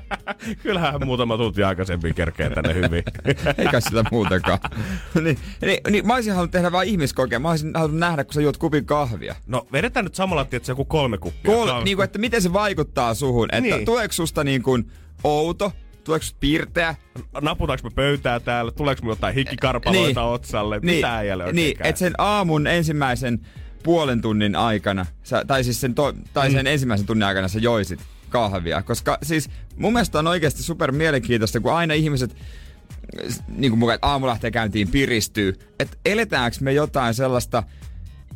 Kyllähän 0.62 0.92
hän 0.92 1.06
muutama 1.06 1.36
tunti 1.36 1.64
aikaisemmin 1.64 2.14
kerkee 2.14 2.50
tänne 2.50 2.74
hyvin. 2.74 3.02
Eikä 3.58 3.80
sitä 3.80 4.04
muutakaan. 4.10 4.58
niin, 5.22 5.38
niin, 5.60 5.80
niin, 5.90 6.06
mä 6.06 6.14
olisin 6.14 6.32
halunnut 6.32 6.50
tehdä 6.52 6.72
vain 6.72 6.88
ihmiskokeen. 6.88 7.42
Mä 7.42 7.50
olisin 7.50 7.70
halunnut 7.74 8.00
nähdä, 8.00 8.24
kun 8.24 8.34
sä 8.34 8.40
juot 8.40 8.56
kupin 8.56 8.84
kahvia. 8.86 9.34
No 9.46 9.66
vedetään 9.72 10.04
nyt 10.04 10.14
samalla, 10.14 10.42
että 10.52 10.70
joku 10.70 10.84
kolme 10.84 11.18
kuppia. 11.18 11.52
Kol, 11.54 11.82
niin 11.84 11.96
kuin, 11.96 12.04
että 12.04 12.18
miten 12.18 12.42
se 12.42 12.52
vaikuttaa 12.52 13.14
suhun. 13.14 13.48
Että 13.52 13.60
Niin. 13.60 13.84
tuleeko 13.84 14.12
susta 14.12 14.44
niin 14.44 14.62
kuin 14.62 14.90
outo, 15.24 15.72
tuleeko 16.04 16.24
pirteä? 16.40 16.94
naputaanko 17.40 17.88
me 17.88 17.94
pöytää 17.94 18.40
täällä, 18.40 18.70
tuleeko 18.70 19.02
me 19.02 19.08
jotain 19.08 19.34
hikikarpaloita 19.34 20.20
niin. 20.20 20.32
otsalle, 20.32 20.78
niin, 20.78 20.94
mitä 20.94 21.16
äijälle 21.16 21.44
oikein 21.44 21.56
Niin, 21.56 21.76
että 21.84 21.98
sen 21.98 22.14
aamun 22.18 22.66
ensimmäisen 22.66 23.40
puolen 23.82 24.20
tunnin 24.20 24.56
aikana, 24.56 25.06
sä, 25.22 25.44
tai 25.46 25.64
siis 25.64 25.80
sen, 25.80 25.94
to, 25.94 26.14
tai 26.32 26.50
sen 26.50 26.66
mm. 26.66 26.72
ensimmäisen 26.72 27.06
tunnin 27.06 27.26
aikana 27.26 27.48
sä 27.48 27.58
joisit 27.58 28.00
kahvia. 28.28 28.82
Koska 28.82 29.18
siis 29.22 29.50
mun 29.76 29.92
mielestä 29.92 30.18
on 30.18 30.26
oikeasti 30.26 30.62
super 30.62 30.92
mielenkiintoista, 30.92 31.60
kun 31.60 31.72
aina 31.72 31.94
ihmiset 31.94 32.36
niin 33.48 33.70
kuin 33.70 33.78
mukaan, 33.78 33.94
että 33.94 34.06
aamu 34.06 34.26
lähtee 34.26 34.50
käyntiin, 34.50 34.88
piristyy. 34.88 35.58
Että 35.78 35.96
eletäänkö 36.04 36.56
me 36.60 36.72
jotain 36.72 37.14
sellaista 37.14 37.62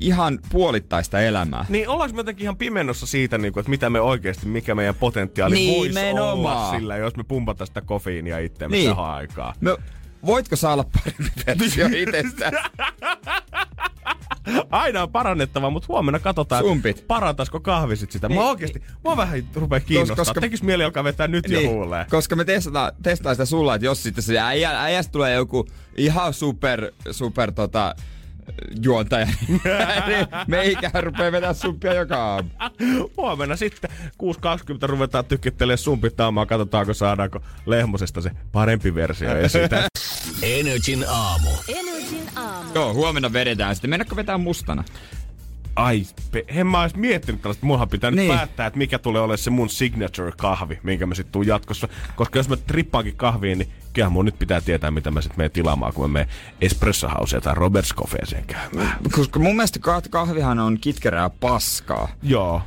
ihan 0.00 0.38
puolittaista 0.52 1.20
elämää? 1.20 1.66
Niin 1.68 1.88
ollaanko 1.88 2.14
me 2.16 2.20
jotenkin 2.20 2.42
ihan 2.42 2.56
pimennossa 2.56 3.06
siitä, 3.06 3.38
niin 3.38 3.52
kuin, 3.52 3.60
että 3.60 3.70
mitä 3.70 3.90
me 3.90 4.00
oikeasti, 4.00 4.46
mikä 4.46 4.74
meidän 4.74 4.94
potentiaali 4.94 5.54
voisi 5.76 5.94
Nimenomaan. 5.94 6.32
olla 6.32 6.70
sillä, 6.70 6.96
jos 6.96 7.16
me 7.16 7.24
pumpataan 7.24 7.66
sitä 7.66 7.80
kofeiinia 7.80 8.38
itseämme 8.38 8.76
Niin. 8.76 8.86
niin. 8.86 8.96
tähän 8.96 9.10
aikaan. 9.14 9.54
Me, 9.60 9.76
voitko 10.26 10.56
saa 10.56 10.72
olla 10.72 10.84
parempi 10.94 11.30
versio 11.46 11.86
itsestä? 12.02 12.50
Aina 14.70 15.02
on 15.02 15.10
parannettava, 15.12 15.70
mutta 15.70 15.86
huomenna 15.88 16.18
katsotaan, 16.18 16.64
Sumpit. 16.64 17.04
parantaisiko 17.06 17.60
kahvi 17.60 17.96
sit 17.96 18.10
sitä. 18.12 18.28
Niin. 18.28 18.38
Mä 18.40 18.48
oikeesti, 18.50 18.82
mua 19.04 19.16
vähän 19.16 19.42
rupee 19.54 19.80
kiinnostaa. 19.80 20.16
koska-. 20.16 20.40
Tekis 20.40 20.62
mieli 20.62 20.84
alkaa 20.84 21.04
vetää 21.04 21.28
nyt 21.28 21.48
niin. 21.48 21.64
jo 21.64 21.70
huuleen. 21.70 22.06
koska 22.10 22.36
me 22.36 22.44
testataan, 22.44 22.92
testaa 23.02 23.34
sitä 23.34 23.44
sulla, 23.44 23.74
että 23.74 23.84
jos 23.86 24.02
sitten 24.02 24.24
se 24.24 24.38
äijä, 24.38 24.82
äijästä 24.82 25.12
tulee 25.12 25.34
joku 25.34 25.66
ihan 25.96 26.32
super, 26.34 26.92
super 27.10 27.52
tota, 27.52 27.94
juontaja, 28.84 29.28
meikä 30.46 30.90
rupeaa 31.00 31.32
vetää 31.32 31.52
sumpia 31.52 31.94
joka 31.94 32.16
aamu. 32.16 32.48
Huomenna 33.16 33.56
sitten 33.56 33.90
6.20 33.90 34.08
ruvetaan 34.82 35.24
tykittelemään 35.24 35.78
sumpittaamaan, 35.78 36.46
katsotaanko 36.46 36.94
saadaanko 36.94 37.40
Lehmosesta 37.66 38.20
se 38.20 38.30
parempi 38.52 38.94
versio 38.94 39.36
esitä. 39.36 39.88
Energin 40.42 41.04
aamu. 41.08 41.50
Energin 41.68 42.28
aamu. 42.36 42.70
Joo, 42.74 42.94
huomenna 42.94 43.32
vedetään 43.32 43.74
sitten. 43.74 43.90
Mennäkö 43.90 44.16
vetää 44.16 44.38
mustana? 44.38 44.84
Ai, 45.78 46.06
pe- 46.32 46.44
en 46.48 46.66
mä 46.66 46.80
ois 46.80 46.94
miettinyt 46.96 47.42
tällaista. 47.42 47.66
Munhan 47.66 47.88
pitää 47.88 48.10
Niin. 48.10 48.28
nyt 48.28 48.36
päättää, 48.36 48.66
että 48.66 48.78
mikä 48.78 48.98
tulee 48.98 49.22
olemaan 49.22 49.38
se 49.38 49.50
mun 49.50 49.68
signature-kahvi, 49.68 50.78
minkä 50.82 51.06
mä 51.06 51.14
sit 51.14 51.32
tuun 51.32 51.46
jatkossa. 51.46 51.88
Koska 52.16 52.38
jos 52.38 52.48
mä 52.48 52.56
trippaankin 52.56 53.16
kahviin, 53.16 53.58
niin 53.58 53.68
kyllähän 53.92 54.12
mun 54.12 54.24
nyt 54.24 54.38
pitää 54.38 54.60
tietää, 54.60 54.90
mitä 54.90 55.10
mä 55.10 55.20
sit 55.20 55.36
menen 55.36 55.50
tilaamaan, 55.50 55.92
kun 55.92 56.10
mä 56.10 56.12
menen 56.12 56.28
Espresso 56.60 57.08
Houseen 57.08 57.42
tai 57.42 57.54
Roberts 57.54 57.94
Coffeeseen 57.94 58.44
käymään. 58.44 58.98
Koska 59.12 59.38
mun 59.38 59.56
mielestä 59.56 59.78
kah- 59.82 60.08
kahvihan 60.10 60.58
on 60.58 60.78
kitkerää 60.80 61.30
paskaa. 61.30 62.08
Joo. 62.22 62.62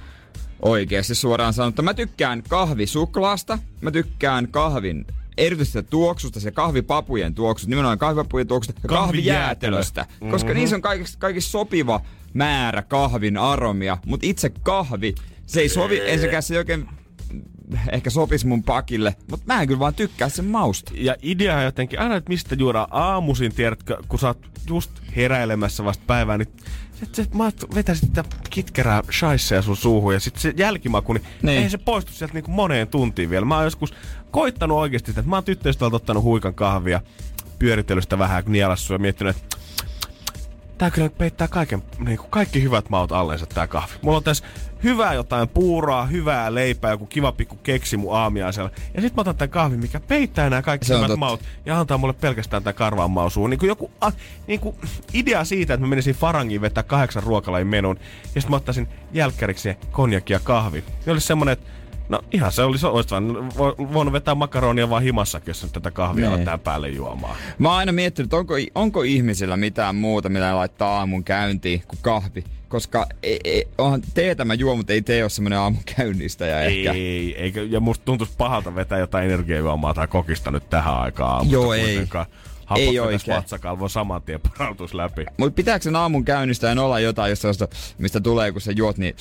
Oikeasti 0.62 1.16
suoraan 1.16 1.54
sanottuna. 1.54 1.86
Mä 1.86 1.94
tykkään 1.94 2.44
kahvisuklaasta, 2.50 3.60
mä 3.82 3.92
tykkään 3.92 4.48
kahvin 4.48 5.06
erityisestä 5.46 5.82
tuoksusta, 5.82 6.40
se 6.40 6.52
kahvipapujen 6.52 7.36
tuoksusta, 7.36 7.70
nimenomaan 7.70 7.98
kahvipapujen 8.00 8.48
tuoksusta 8.48 8.82
ja 8.84 8.90
kahvijäätelöstä. 8.90 10.02
Kahvijäätelö. 10.02 10.32
Koska 10.32 10.54
niissä 10.54 10.76
on 10.76 10.82
kaikista, 10.82 11.18
kaikista 11.20 11.52
sopiva 11.52 12.02
määrä 12.34 12.82
kahvin 12.82 13.38
aromia, 13.38 13.98
mutta 14.06 14.26
itse 14.28 14.50
kahvi, 14.50 15.16
se 15.46 15.62
ei 15.62 15.70
sovi, 15.70 16.02
ensinnäkään 16.06 16.44
se 16.44 16.54
ei 16.54 16.58
oikein 16.58 16.88
ehkä 17.92 18.10
sopisi 18.10 18.48
mun 18.48 18.64
pakille, 18.64 19.16
mutta 19.30 19.54
mä 19.54 19.62
en 19.62 19.68
kyllä 19.68 19.80
vaan 19.80 19.96
tykkää 19.96 20.30
sen 20.30 20.46
mausta. 20.46 20.92
Ja 20.96 21.16
idea 21.22 21.58
on 21.58 21.64
jotenkin 21.64 22.00
aina, 22.00 22.16
että 22.16 22.30
mistä 22.30 22.56
juodaan 22.56 22.88
aamuisin, 22.92 23.56
tiedätkö, 23.56 23.98
kun 24.08 24.20
sä 24.20 24.28
oot 24.28 24.52
just 24.68 24.92
heräilemässä 25.16 25.84
vasta 25.84 26.04
päivään, 26.08 26.40
niin 26.40 26.56
sit, 27.04 27.16
sit, 27.16 27.34
mä 27.34 27.52
vetäisit 27.76 28.06
sitä 28.06 28.24
kitkerää 28.50 29.04
shaisseja 29.12 29.62
sun 29.62 29.78
suuhun 29.78 30.14
ja 30.14 30.20
sitten 30.20 30.42
se 30.42 30.54
jälkimaku, 30.58 31.14
niin, 31.14 31.24
Niin. 31.42 31.64
ei 31.64 31.70
se 31.70 31.78
poistu 31.78 32.12
sieltä 32.14 32.34
niinku 32.34 32.52
moneen 32.52 32.88
tuntiin 32.88 33.30
vielä. 33.30 33.46
Mä 33.46 33.56
oon 33.56 33.64
joskus 33.64 33.94
koittanut 34.32 34.78
oikeasti 34.78 35.12
sitä, 35.12 35.20
että 35.20 35.30
mä 35.30 35.36
oon 35.36 35.44
tyttöystävältä 35.44 35.96
ottanut 35.96 36.24
huikan 36.24 36.54
kahvia, 36.54 37.02
pyöritellyt 37.60 38.04
sitä 38.04 38.18
vähän 38.20 38.44
nielassu 38.48 38.94
ja 38.94 39.00
miettinyt, 39.00 39.36
että 39.38 39.58
tää 40.82 40.92
kyllä 40.92 41.10
peittää 41.10 41.48
kaiken, 41.48 41.84
niin 42.00 42.18
kuin 42.18 42.30
kaikki 42.30 42.64
hyvät 42.64 42.90
maut 42.90 43.12
alleensa 43.12 43.46
tää 43.46 43.68
kahvi. 43.68 43.94
Mulla 44.02 44.18
on 44.18 44.24
tässä 44.24 44.46
hyvää 44.84 45.14
jotain 45.14 45.50
puuraa, 45.50 46.06
hyvää 46.06 46.54
leipää, 46.54 46.92
joku 46.92 47.06
kiva 47.06 47.32
pikku 47.32 47.56
keksi 47.56 47.98
mun 47.98 48.18
aamiaisella. 48.18 48.70
Ja 48.94 49.02
sit 49.02 49.16
mä 49.16 49.22
otan 49.22 49.36
tän 49.36 49.50
kahvin, 49.50 49.80
mikä 49.80 50.00
peittää 50.00 50.50
nämä 50.50 50.62
kaikki 50.62 50.88
Se 50.88 50.96
hyvät 50.96 51.08
totta. 51.08 51.18
maut 51.18 51.42
ja 51.66 51.80
antaa 51.80 51.98
mulle 51.98 52.14
pelkästään 52.14 52.64
tää 52.64 52.74
karvaan 52.74 53.12
mausuun. 53.12 53.50
Niin 53.50 53.60
kuin 53.60 53.68
joku 53.68 53.92
a, 54.02 54.12
niin 54.48 54.60
kuin 54.60 54.76
idea 55.14 55.44
siitä, 55.44 55.74
että 55.74 55.86
mä 55.86 55.90
menisin 55.90 56.16
Farangiin 56.16 56.62
vetää 56.62 56.84
kahdeksan 56.84 57.24
ruokalajin 57.24 57.68
menun 57.68 58.00
ja 58.36 58.42
sit 58.42 58.50
mä 58.50 58.56
ottaisin 58.56 58.88
jälkkäriksi 59.14 59.76
konjakki 59.92 60.34
ja 60.34 60.40
kahvi. 60.40 60.80
Niin 60.80 61.12
olisi 61.12 61.28
semmonen, 61.28 61.54
että 61.54 61.72
No 62.12 62.20
ihan 62.32 62.52
se 62.52 62.62
olisi, 62.62 62.86
vo- 62.88 63.94
voinut 63.94 64.14
vetää 64.14 64.36
makaronia 64.36 64.90
vaan 64.90 65.04
himassakin, 65.04 65.48
jos 65.50 65.64
nyt 65.64 65.72
tätä 65.74 65.92
kahvia 65.92 66.30
Niin. 66.30 66.40
on 66.40 66.46
tähän 66.46 66.60
päälle 66.60 66.90
juomaan. 66.90 67.36
Mä 67.60 67.70
oon 67.70 67.78
aina 67.78 67.92
miettinyt, 67.92 68.26
että 68.28 68.38
onko, 68.38 68.54
onko 68.76 69.02
ihmisillä 69.02 69.58
mitään 69.58 69.96
muuta, 69.96 70.30
mitä 70.30 70.46
ne 70.46 70.54
laittaa 70.54 70.98
aamun 71.00 71.24
käyntiin 71.24 71.84
kuin 71.88 72.00
kahvi. 72.02 72.44
Koska 72.68 73.06
ei, 73.24 73.40
ei, 73.44 73.68
onhan 73.78 74.02
teetä 74.14 74.46
mä 74.46 74.54
juon, 74.54 74.78
mutta 74.78 74.94
ei 74.94 75.02
tee 75.02 75.24
ole 75.24 75.30
semmonen 75.30 75.60
aamun 75.60 75.82
käynnistäjä 75.98 76.62
ehkä. 76.62 76.92
Ei, 76.92 77.36
eikä, 77.38 77.62
ja 77.62 77.80
musta 77.80 78.06
tuntuisi 78.06 78.34
pahalta 78.38 78.76
vetää 78.76 79.00
jotain 79.00 79.26
energiajuomaa 79.26 79.94
tai 79.94 80.08
kokista 80.08 80.52
nyt 80.52 80.70
tähän 80.70 80.98
aikaan 80.98 81.32
aamusta 81.32 81.54
Joo, 81.54 81.74
ei. 81.74 82.08
Hapot 82.66 82.82
Ei 82.84 83.00
oikein. 83.00 83.38
vatsakalvoon 83.38 83.90
saman 83.90 84.22
tien 84.22 84.40
parautus 84.58 84.94
läpi. 84.94 85.26
Mutta 85.38 85.56
pitääkö 85.56 85.84
sen 85.84 85.96
aamun 85.96 86.26
käynnistäjän 86.26 86.80
olla 86.80 87.00
jotain, 87.00 87.30
jos 87.30 87.42
sellaista, 87.42 87.68
mistä 87.98 88.20
tulee, 88.22 88.52
kun 88.52 88.62
sä 88.62 88.72
juot, 88.72 88.98
niin 88.98 89.16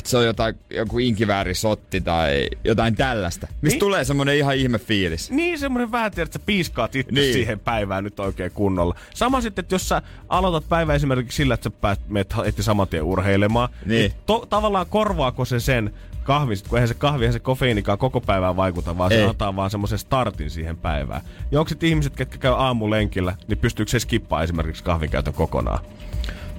että 0.00 0.10
se 0.10 0.16
on 0.16 0.24
jotain, 0.24 0.54
joku 0.70 0.98
inkiväärisotti 0.98 2.00
tai 2.00 2.46
jotain 2.64 2.94
tällaista. 2.96 3.46
Mistä 3.46 3.74
Niin. 3.74 3.80
tulee 3.80 4.04
semmonen 4.04 4.36
ihan 4.36 4.56
ihme 4.56 4.78
fiilis. 4.78 5.30
Niin 5.30 5.58
semmonen 5.58 5.92
vähän, 5.92 6.10
tiedät, 6.12 6.28
että 6.28 6.38
sä 6.38 6.44
piiskaat 6.46 6.96
itse 6.96 7.12
Niin. 7.12 7.22
niin. 7.22 7.32
siihen 7.32 7.60
päivään 7.60 8.04
nyt 8.04 8.20
oikein 8.20 8.52
kunnolla. 8.52 8.94
Sama 9.14 9.40
sitten, 9.40 9.62
että 9.62 9.74
jos 9.74 9.88
sä 9.88 10.02
aloitat 10.28 10.68
päivän 10.68 10.96
esimerkiksi 10.96 11.36
sillä, 11.36 11.54
että 11.54 11.64
sä 11.64 11.70
päät, 11.80 12.00
meet 12.08 12.34
heti 12.46 12.62
saman 12.62 12.88
tien 12.88 13.02
urheilemaan, 13.02 13.68
Niin. 13.86 14.12
to, 14.26 14.46
tavallaan 14.50 14.86
korvaako 14.90 15.44
se 15.44 15.60
sen 15.60 15.94
kahvin, 16.22 16.58
kun 16.68 16.78
eihän 16.78 16.88
se 16.88 16.94
kahvi, 16.94 17.24
eihän 17.24 17.32
se 17.32 17.38
kofeiinikaan 17.38 17.98
koko 17.98 18.20
päivään 18.20 18.56
vaikuta, 18.56 18.98
vaan 18.98 19.12
Ei. 19.12 19.18
se 19.18 19.24
antaa 19.24 19.56
vaan 19.56 19.70
semmoisen 19.70 19.98
startin 19.98 20.50
siihen 20.50 20.76
päivään. 20.76 21.20
Ja 21.50 21.60
onko 21.60 21.70
ihmiset, 21.82 22.16
ketkä 22.16 22.38
käy 22.38 22.52
aamulenkillä, 22.52 23.36
niin 23.48 23.58
pystyykö 23.58 23.90
se 23.90 23.98
skippaa 23.98 24.42
esimerkiksi 24.42 24.84
kahvin 24.84 25.10
käytön 25.10 25.34
kokonaan? 25.34 25.78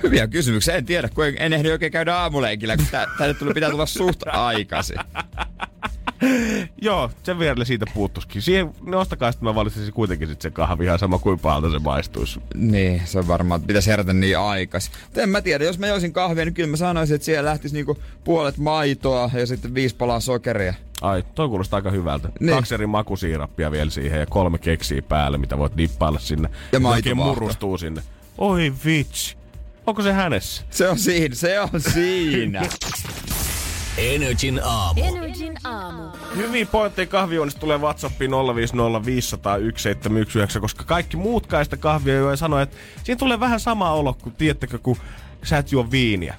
Hyviä 0.04 0.28
kysymyksiä, 0.28 0.76
en 0.76 0.86
tiedä, 0.86 1.10
kun 1.10 1.26
en, 1.26 1.36
en 1.40 1.54
ehdi 1.54 1.72
oikein 1.72 1.92
käydä 1.92 2.16
aamulenkillä, 2.16 2.78
kun 2.78 2.86
tä- 2.92 3.08
tänne 3.18 3.34
tuli, 3.34 3.54
pitää 3.54 3.70
tulla 3.70 3.86
suht 3.86 4.28
aikaisin. 4.28 4.98
Joo, 6.82 7.12
sen 7.24 7.40
vielä 7.40 7.66
siitä 7.66 7.86
puuttuskin. 7.94 8.42
Siihen 8.42 8.72
nostakaa 8.86 9.32
sitten 9.32 9.50
mä 9.50 9.56
valitsisin 9.56 9.94
kuitenkin 9.94 10.28
sit 10.28 10.42
se 10.42 10.50
kahvi 10.50 10.86
ihan 10.86 11.00
sama 11.00 11.20
kuin 11.20 11.40
pahalta 11.40 11.72
se 11.72 11.80
maistuisi. 11.80 12.40
Niin, 12.56 13.02
se 13.06 13.20
on 13.20 13.28
varmaan, 13.28 13.60
että 13.60 13.68
pitäisi 13.68 13.90
herätä 13.90 14.14
niin 14.14 14.38
aikaisin. 14.38 14.94
Mutta 15.04 15.22
en 15.22 15.30
mä 15.30 15.42
tiedä, 15.42 15.64
jos 15.64 15.80
mä 15.80 15.88
joisin 15.88 16.14
kahvia, 16.14 16.46
niin 16.46 16.54
kyllä 16.54 16.70
mä 16.70 16.78
sanoisin, 16.78 17.16
että 17.16 17.26
siellä 17.26 17.50
lähtisi 17.50 17.76
niinku 17.76 17.98
puolet 18.24 18.58
maitoa 18.58 19.30
ja 19.34 19.48
sitten 19.48 19.74
viisi 19.74 19.96
palaa 19.96 20.20
sokeria. 20.20 20.74
Ai, 21.02 21.24
toi 21.36 21.48
kuulostaa 21.48 21.78
aika 21.78 21.92
hyvältä. 21.92 22.30
Niin. 22.40 22.56
Kaksi 22.56 22.74
eri 22.74 22.88
makusiirappia 22.88 23.72
vielä 23.72 23.90
siihen 23.90 24.20
ja 24.20 24.26
kolme 24.26 24.58
keksiä 24.58 25.02
päälle, 25.02 25.38
mitä 25.38 25.58
voit 25.58 25.78
dippailla 25.78 26.20
sinne. 26.20 26.50
Ja 26.72 26.80
maitovaahto. 26.80 27.34
murustuu 27.34 27.78
sinne. 27.78 28.02
Oi 28.38 28.74
vitsi. 28.86 29.41
Onko 29.88 30.02
se 30.02 30.14
hänessä? 30.14 30.64
Se 30.70 30.90
on 30.90 31.00
siinä, 31.00 31.36
se 31.36 31.62
on 31.62 31.70
siinä. 31.94 32.62
Energin 33.98 34.62
aamu. 34.64 35.02
Energin 35.04 35.54
aamu. 35.64 36.04
Hyvin 36.36 36.68
pointteja 36.68 37.06
kahvioinnista 37.06 37.60
tulee 37.60 37.78
WhatsAppiin 37.78 38.32
050501719, 38.32 40.60
koska 40.60 40.84
kaikki 40.84 41.18
muut 41.18 41.48
kai 41.48 41.66
sitä 41.66 41.78
kahvia 41.78 42.14
jo 42.14 42.36
sanoo, 42.36 42.60
että 42.60 42.78
siinä 43.04 43.20
tulee 43.20 43.40
vähän 43.40 43.60
sama 43.60 43.92
olo 43.92 44.14
kuin, 44.14 44.36
tiedättekö, 44.36 44.78
kun 44.78 44.98
sä 45.44 45.58
et 45.58 45.72
juo 45.72 45.92
viiniä 45.92 46.36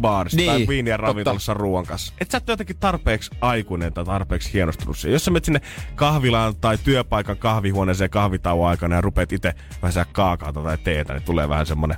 baarissa 0.00 0.36
Niin, 0.36 0.50
tai 0.50 0.66
viiniä 0.68 0.96
ravintolassa 0.96 1.54
ruoan 1.54 1.86
kanssa. 1.86 2.12
Et 2.20 2.30
sä 2.30 2.38
et 2.38 2.48
ole 2.48 2.52
jotenkin 2.52 2.76
tarpeeksi 2.76 3.30
aikuinen 3.40 3.92
tai 3.92 4.04
tarpeeksi 4.04 4.52
hienostunut 4.52 4.98
siihen. 4.98 5.12
Jos 5.12 5.24
sä 5.24 5.30
menet 5.30 5.44
sinne 5.44 5.60
kahvilaan 5.94 6.56
tai 6.56 6.78
työpaikan 6.84 7.36
kahvihuoneeseen 7.36 8.10
kahvitauon 8.10 8.68
aikana 8.68 8.94
ja 8.94 9.00
rupeat 9.00 9.32
itse 9.32 9.54
vähän 9.82 10.06
kaakaota 10.12 10.62
tai 10.62 10.78
teetä, 10.78 11.12
niin 11.12 11.22
tulee 11.22 11.48
vähän 11.48 11.66
semmonen 11.66 11.96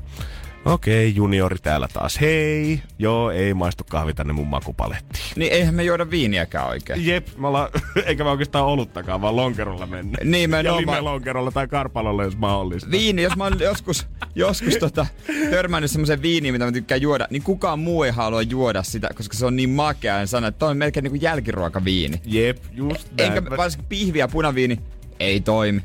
Okei, 0.64 1.14
juniori 1.14 1.56
täällä 1.62 1.88
taas. 1.92 2.20
Hei! 2.20 2.82
Joo, 2.98 3.30
ei 3.30 3.54
maistu 3.54 3.84
kahvi 3.90 4.14
tänne 4.14 4.32
mun 4.32 4.46
makupalettiin. 4.48 5.24
niin 5.36 5.52
eihän 5.52 5.74
me 5.74 5.84
juoda 5.84 6.10
viiniäkään 6.10 6.68
oikein. 6.68 7.06
Jep, 7.06 7.26
me 7.38 7.46
ollaan, 7.46 7.68
eikä 8.06 8.24
me 8.24 8.30
oikeastaan 8.30 8.66
oluttakaan, 8.66 9.20
vaan 9.20 9.36
lonkerolla 9.36 9.86
mennä. 9.86 10.18
Nimenomaan. 10.24 10.82
Ja 10.82 10.90
limelonkerolla 10.92 11.50
tai 11.50 11.68
karpalolla, 11.68 12.24
jos 12.24 12.36
mahdollista. 12.36 12.90
Viini, 12.90 13.22
jos 13.22 13.36
mä 13.36 13.44
oon 13.44 13.60
joskus, 13.60 14.06
joskus 14.34 14.76
tota, 14.76 15.06
törmännyt 15.50 15.90
semmoisen 15.90 16.22
viiniin, 16.22 16.54
mitä 16.54 16.64
mä 16.64 16.72
tykkään 16.72 17.02
juoda, 17.02 17.26
niin 17.30 17.42
kukaan 17.42 17.78
muu 17.78 18.02
ei 18.02 18.10
halua 18.10 18.42
juoda 18.42 18.82
sitä, 18.82 19.08
koska 19.14 19.36
se 19.36 19.46
on 19.46 19.56
niin 19.56 19.70
makea. 19.70 20.18
Ja 20.20 20.26
sanoo, 20.26 20.48
että 20.48 20.58
toi 20.58 20.70
on 20.70 20.76
melkein 20.76 21.04
niinku 21.04 21.18
jälkiruokaviini. 21.22 22.20
Jep, 22.24 22.58
just 22.72 23.08
näin. 23.18 23.32
Enkä 23.32 23.56
varsinkin 23.56 23.88
pihvi 23.88 24.18
ja 24.18 24.28
punaviini 24.28 24.80
ei 25.20 25.40
toimi. 25.40 25.80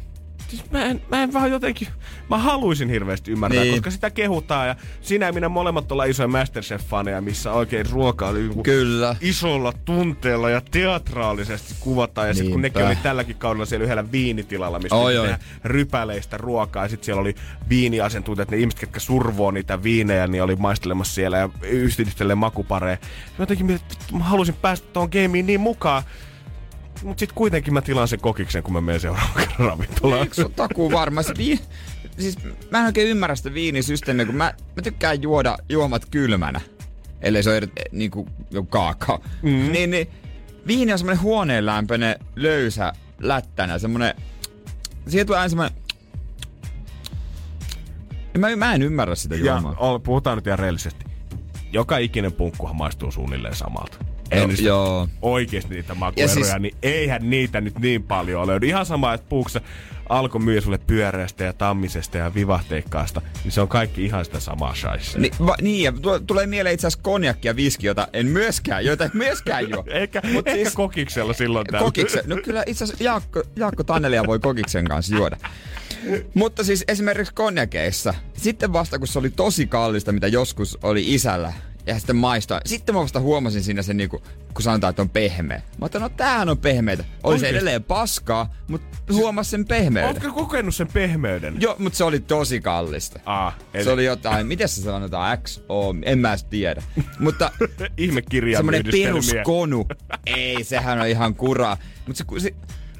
Siis 0.48 0.72
mä, 0.72 0.86
en, 0.86 1.02
mä 1.12 1.24
en 1.24 1.34
vaan 1.34 1.52
jotenkin, 1.52 1.88
mä 2.30 2.38
haluaisin 2.38 2.90
hirveästi 2.90 3.32
ymmärtää, 3.32 3.64
Niin. 3.64 3.75
koska 3.75 3.92
sitä 3.92 4.10
kehutaan 4.10 4.68
ja 4.68 4.75
sinä 5.02 5.25
ja 5.25 5.34
minä 5.34 5.50
molemmat 5.50 5.92
ollaan 5.92 6.10
isoja 6.10 6.28
Masterchef-faneja, 6.28 7.22
missä 7.22 7.52
oikein 7.52 7.90
ruoka 7.90 8.28
oli 8.28 8.40
niinku 8.40 8.64
Kyllä. 8.64 9.16
isolla 9.22 9.74
tunteella 9.86 10.50
ja 10.50 10.62
teatraalisesti 10.72 11.74
kuvataan. 11.80 12.28
Ja 12.28 12.34
sitten 12.34 12.52
kun 12.52 12.62
nekin 12.62 12.86
oli 12.86 12.96
tälläkin 12.96 13.36
kaudella 13.36 13.66
siellä 13.66 13.84
yhdellä 13.84 14.12
viinitilalla, 14.12 14.80
mistä 14.80 14.96
Oi, 14.96 15.18
oi. 15.18 15.36
rypäleistä 15.64 16.38
ruokaa. 16.38 16.86
Ja 16.86 16.90
sitten 16.90 17.06
siellä 17.06 17.22
oli 17.22 17.36
viiniasiantuntijat, 17.70 18.52
ne 18.52 18.58
ihmiset, 18.58 18.80
ketkä 18.80 19.00
survoo 19.00 19.52
niitä 19.52 19.84
viinejä, 19.84 20.28
niin 20.28 20.44
oli 20.44 20.56
maistelemassa 20.56 21.14
siellä 21.14 21.38
ja 21.38 21.50
yhdistelee 21.62 22.36
makupareja. 22.36 22.98
Mä 23.02 23.36
jotenkin 23.40 23.66
mietin, 23.66 23.86
että 24.02 24.18
mä 24.18 24.24
halusin 24.24 24.56
päästä 24.62 24.88
tuohon 24.94 25.10
gameen 25.12 25.46
niin 25.46 25.60
mukaan. 25.62 26.04
Mut 27.06 27.20
sit 27.20 27.32
kuitenkin 27.32 27.74
mä 27.74 27.82
tilaan 27.82 28.08
sen 28.08 28.20
kokiksen, 28.20 28.64
kun 28.64 28.74
mä 28.74 28.82
menen 28.82 29.02
seuraavan 29.02 29.34
kerran 29.36 29.68
ravintolaan. 29.68 30.22
Eikö 30.22 30.36
se 30.36 30.50
takuu 30.50 30.92
varma? 30.92 31.24
Se 31.24 31.34
vii... 31.38 31.60
Siis 32.18 32.38
mä 32.72 32.80
en 32.80 32.86
oikein 32.86 33.08
ymmärrä 33.08 33.36
sitä 33.36 33.54
viinisysteemiä, 33.54 34.26
kun 34.26 34.36
mä, 34.36 34.54
mä 34.76 34.82
tykkään 34.82 35.22
juoda 35.22 35.58
juomat 35.70 36.06
kylmänä. 36.06 36.62
Ellei 37.22 37.44
se 37.44 37.50
ole 37.50 37.58
eri, 37.58 37.68
niinku 37.92 38.30
joku 38.52 38.68
kaakao. 38.70 39.24
Mm. 39.42 39.72
Niin, 39.72 39.92
niin 39.92 40.08
viini 40.68 40.92
on 40.92 40.98
semmonen 41.00 41.22
huoneenlämpöinen, 41.22 42.16
löysä, 42.36 42.94
lättänä, 43.20 43.80
semmonen... 43.80 44.14
Siihen 45.08 45.28
tulee 45.28 45.40
aina 45.40 45.50
semmonen 45.50 45.72
Mä, 48.38 48.56
mä 48.56 48.74
en 48.74 48.82
ymmärrä 48.82 49.16
sitä 49.16 49.36
Ja 49.36 49.46
juomaa. 49.46 49.76
ol- 49.78 50.00
puhutaan 50.00 50.38
nyt 50.38 50.48
ihan 50.48 50.60
reellisesti. 50.60 51.06
Joka 51.72 51.98
ikinen 51.98 52.34
punkkuhan 52.34 52.76
maistuu 52.76 53.12
suunnilleen 53.12 53.56
samalta. 53.56 53.98
Ei 54.32 54.41
No, 54.41 54.48
niistä 54.48 54.65
joo. 54.67 55.08
oikeesti 55.22 55.74
niitä 55.74 55.96
makueroja, 55.96 56.24
Ja 56.24 56.34
siis- 56.34 56.60
niin 56.60 56.75
eihän 56.84 57.29
niitä 57.29 57.62
nyt 57.62 57.79
niin 57.79 58.03
paljon 58.03 58.48
löydy. 58.48 58.67
Ihan 58.67 58.86
sama, 58.86 59.13
että 59.13 59.29
puukse 59.29 59.62
alkoi 60.10 60.41
myydä 60.41 60.62
sulle 60.62 60.77
pyöreästä 60.77 61.44
ja 61.44 61.53
tammisesta 61.53 62.17
ja 62.17 62.34
vivahteikkaasta, 62.36 63.22
niin 63.44 63.51
se 63.51 63.62
on 63.62 63.67
kaikki 63.67 64.05
ihan 64.05 64.25
sitä 64.25 64.39
samaa 64.39 64.75
shaissia. 64.75 65.22
Ni, 65.22 65.32
va, 65.46 65.55
niin, 65.62 65.84
ja 65.84 65.91
tu- 65.91 66.20
tulee 66.20 66.48
mieleen 66.48 66.74
itse 66.74 66.88
asiassa 66.88 67.03
konjakki 67.03 67.48
ja 67.48 67.55
viski, 67.55 67.88
jota 67.88 68.08
en 68.13 68.25
myöskään, 68.27 68.86
joita 68.86 69.05
en 69.05 69.12
myöskään 69.13 69.70
juo. 69.70 69.84
Ehkä, 70.01 70.22
Mut 70.34 70.48
ehkä 70.48 70.63
siis- 70.63 70.74
kokiksella 70.75 71.34
silloin 71.34 71.65
tällä. 71.67 71.86
Kokiksen. 71.86 72.24
No 72.27 72.38
kyllä 72.44 72.63
itse 72.67 72.84
asiassa 72.84 73.03
Jaakko, 73.03 73.44
Jaakko 73.55 73.84
Tannelia 73.84 74.25
voi 74.27 74.39
kokiksen 74.39 74.86
kanssa 74.86 75.15
juoda. 75.15 75.38
Mutta 76.34 76.63
siis 76.63 76.84
esimerkiksi 76.88 77.34
konjakeissa, 77.34 78.13
sitten 78.34 78.74
vasta 78.74 79.00
kun 79.00 79.08
se 79.08 79.20
oli 79.20 79.29
tosi 79.29 79.67
kallista, 79.67 80.12
mitä 80.12 80.27
joskus 80.27 80.77
oli 80.84 81.13
isällä, 81.13 81.53
ja 81.88 82.00
sitten 82.00 82.15
maistaa. 82.15 82.62
Sitten 82.65 82.96
mä 82.96 83.01
vasta 83.01 83.20
huomasin 83.20 83.63
siinä 83.63 83.82
sen, 83.82 83.98
niinku, 83.98 84.22
kun 84.54 84.63
sanotaan, 84.63 84.89
että 84.89 85.01
on 85.01 85.10
pehmeä. 85.10 85.58
Mä 85.58 85.63
ajattelin, 85.82 86.04
no 86.04 86.10
tämähän 86.10 86.50
on 86.50 86.58
pehmeitä. 86.58 87.04
Oli 87.24 87.39
se 87.39 87.50
edelleen 87.50 87.84
paskaa, 87.84 88.54
mutta 88.68 88.98
huomasin 89.13 89.51
sen 89.51 89.65
pehmeyden. 89.65 90.10
Ootko 90.10 90.32
kokenut 90.34 90.75
sen 90.75 90.88
pehmeyden? 90.88 91.56
Joo, 91.62 91.75
mutta 91.80 91.98
se 91.98 92.04
oli 92.04 92.20
tosi 92.20 92.62
kallista. 92.62 93.20
Ah, 93.25 93.56
eli 93.74 93.84
Se 93.84 93.92
oli 93.92 94.06
jotain, 94.06 94.48
miten 94.48 94.70
se 94.70 94.82
sanotaan, 94.82 95.38
XO, 95.38 95.96
en 96.01 96.20
mä 96.20 96.30
edes 96.30 96.44
tiedä. 96.44 96.84
Mutta 97.20 97.51
semmoinen 98.58 98.80
yhdistelmiä. 98.80 99.06
peruskonu. 99.06 99.86
Ei, 100.25 100.63
sehän 100.63 101.01
on 101.01 101.08
ihan 101.08 101.36
kuraa. 101.36 101.77
Mutta 102.08 102.18
se, 102.18 102.39
se, 102.39 102.54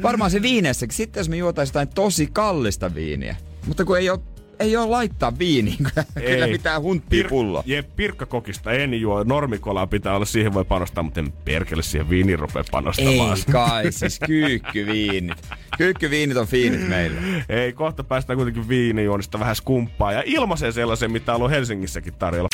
varmaan 0.04 0.32
se 0.32 0.42
viineessäkin. 0.42 0.96
Sitten 0.96 1.20
jos 1.22 1.30
me 1.30 1.38
juotais 1.38 1.70
jotain 1.70 1.88
tosi 1.88 2.28
kallista 2.28 2.96
viiniä. 2.96 3.36
Mutta 3.68 3.86
kun 3.86 3.98
ei 3.98 4.10
ole, 4.10 4.20
ei 4.60 4.78
ole 4.78 4.86
laittaa 4.86 5.40
viiniin, 5.40 5.78
kyllä, 5.94 6.28
kyllä 6.28 6.48
mitään 6.48 6.82
hunttia 6.82 7.26
pulloa. 7.30 7.64
Jep, 7.66 7.96
pirkkakokista 7.96 8.72
en 8.72 9.02
juo. 9.02 9.24
Normikolaa 9.24 9.88
pitää 9.88 10.16
olla, 10.16 10.26
siihen 10.26 10.54
voi 10.54 10.66
panostaa, 10.66 11.04
mutta 11.04 11.20
en 11.20 11.32
perkele 11.32 11.84
siihen 11.84 12.10
viiniin 12.10 12.40
rupea 12.40 12.64
panostamaan. 12.72 13.38
Ei 13.38 13.44
kai, 13.52 13.92
siis 13.92 14.20
kyykkyviinit. 14.26 15.38
Kyykkyviinit 15.78 16.38
on 16.38 16.48
fiinit 16.48 16.88
meillä. 16.88 17.22
Ei, 17.50 17.74
kohta 17.74 18.04
päästään 18.04 18.38
kuitenkin 18.38 18.70
viinijuonista 18.70 19.40
vähän 19.40 19.56
skumppaa 19.56 20.12
ja 20.12 20.24
ilmaiseen 20.26 20.74
sellaisen, 20.74 21.12
mitä 21.12 21.32
on 21.32 21.36
ollut 21.36 21.52
Helsingissäkin 21.52 22.14
tarjolla. 22.14 22.50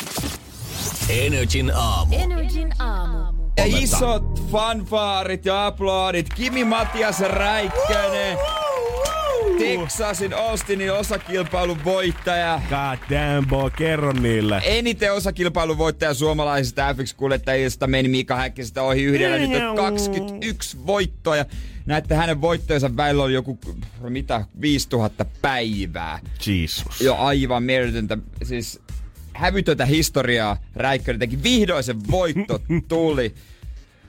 Energin 1.08 1.72
aamu. 1.74 2.14
Energin 2.14 2.72
aamu. 2.78 3.42
Ja 3.56 3.64
isot 3.66 4.50
fanfaarit 4.50 5.46
ja 5.46 5.66
aplodit. 5.66 6.34
Kimi 6.34 6.64
Matias 6.64 7.20
Räikkönen. 7.20 8.38
Texasin 9.62 10.34
Austinin 10.34 10.92
osakilpailun 10.92 11.84
voittaja. 11.84 12.60
God 12.68 13.16
damn 13.16 13.48
boy, 13.48 13.70
kerro 13.70 14.12
niille. 14.12 14.62
Eniten 14.64 15.12
osakilpailun 15.14 15.78
voittaja 15.78 16.14
suomalaisista 16.14 16.92
F1-kuljettajista 16.92 17.86
meni 17.86 18.08
Mika 18.08 18.36
Häkkisestä 18.36 18.82
ohi 18.82 19.02
yhdellä. 19.02 19.38
Nyt 19.38 19.62
on 19.62 19.76
21 19.76 20.86
voittoa 20.86 21.36
ja 21.36 21.44
näette 21.86 22.14
hänen 22.14 22.40
voittojensa 22.40 22.96
välillä 22.96 23.22
on 23.22 23.32
joku, 23.32 23.58
mitä, 24.08 24.44
5000 24.60 25.24
päivää. 25.42 26.18
Jesus. 26.46 27.00
Jo 27.00 27.16
aivan 27.16 27.62
mieletöntä, 27.62 28.18
siis 28.42 28.80
hävytöntä 29.32 29.86
historiaa 29.86 30.56
Räikkönen 30.74 31.18
teki. 31.20 31.42
Vihdoin 31.42 31.84
se 31.84 31.94
voitto 32.10 32.60
tuli. 32.88 33.34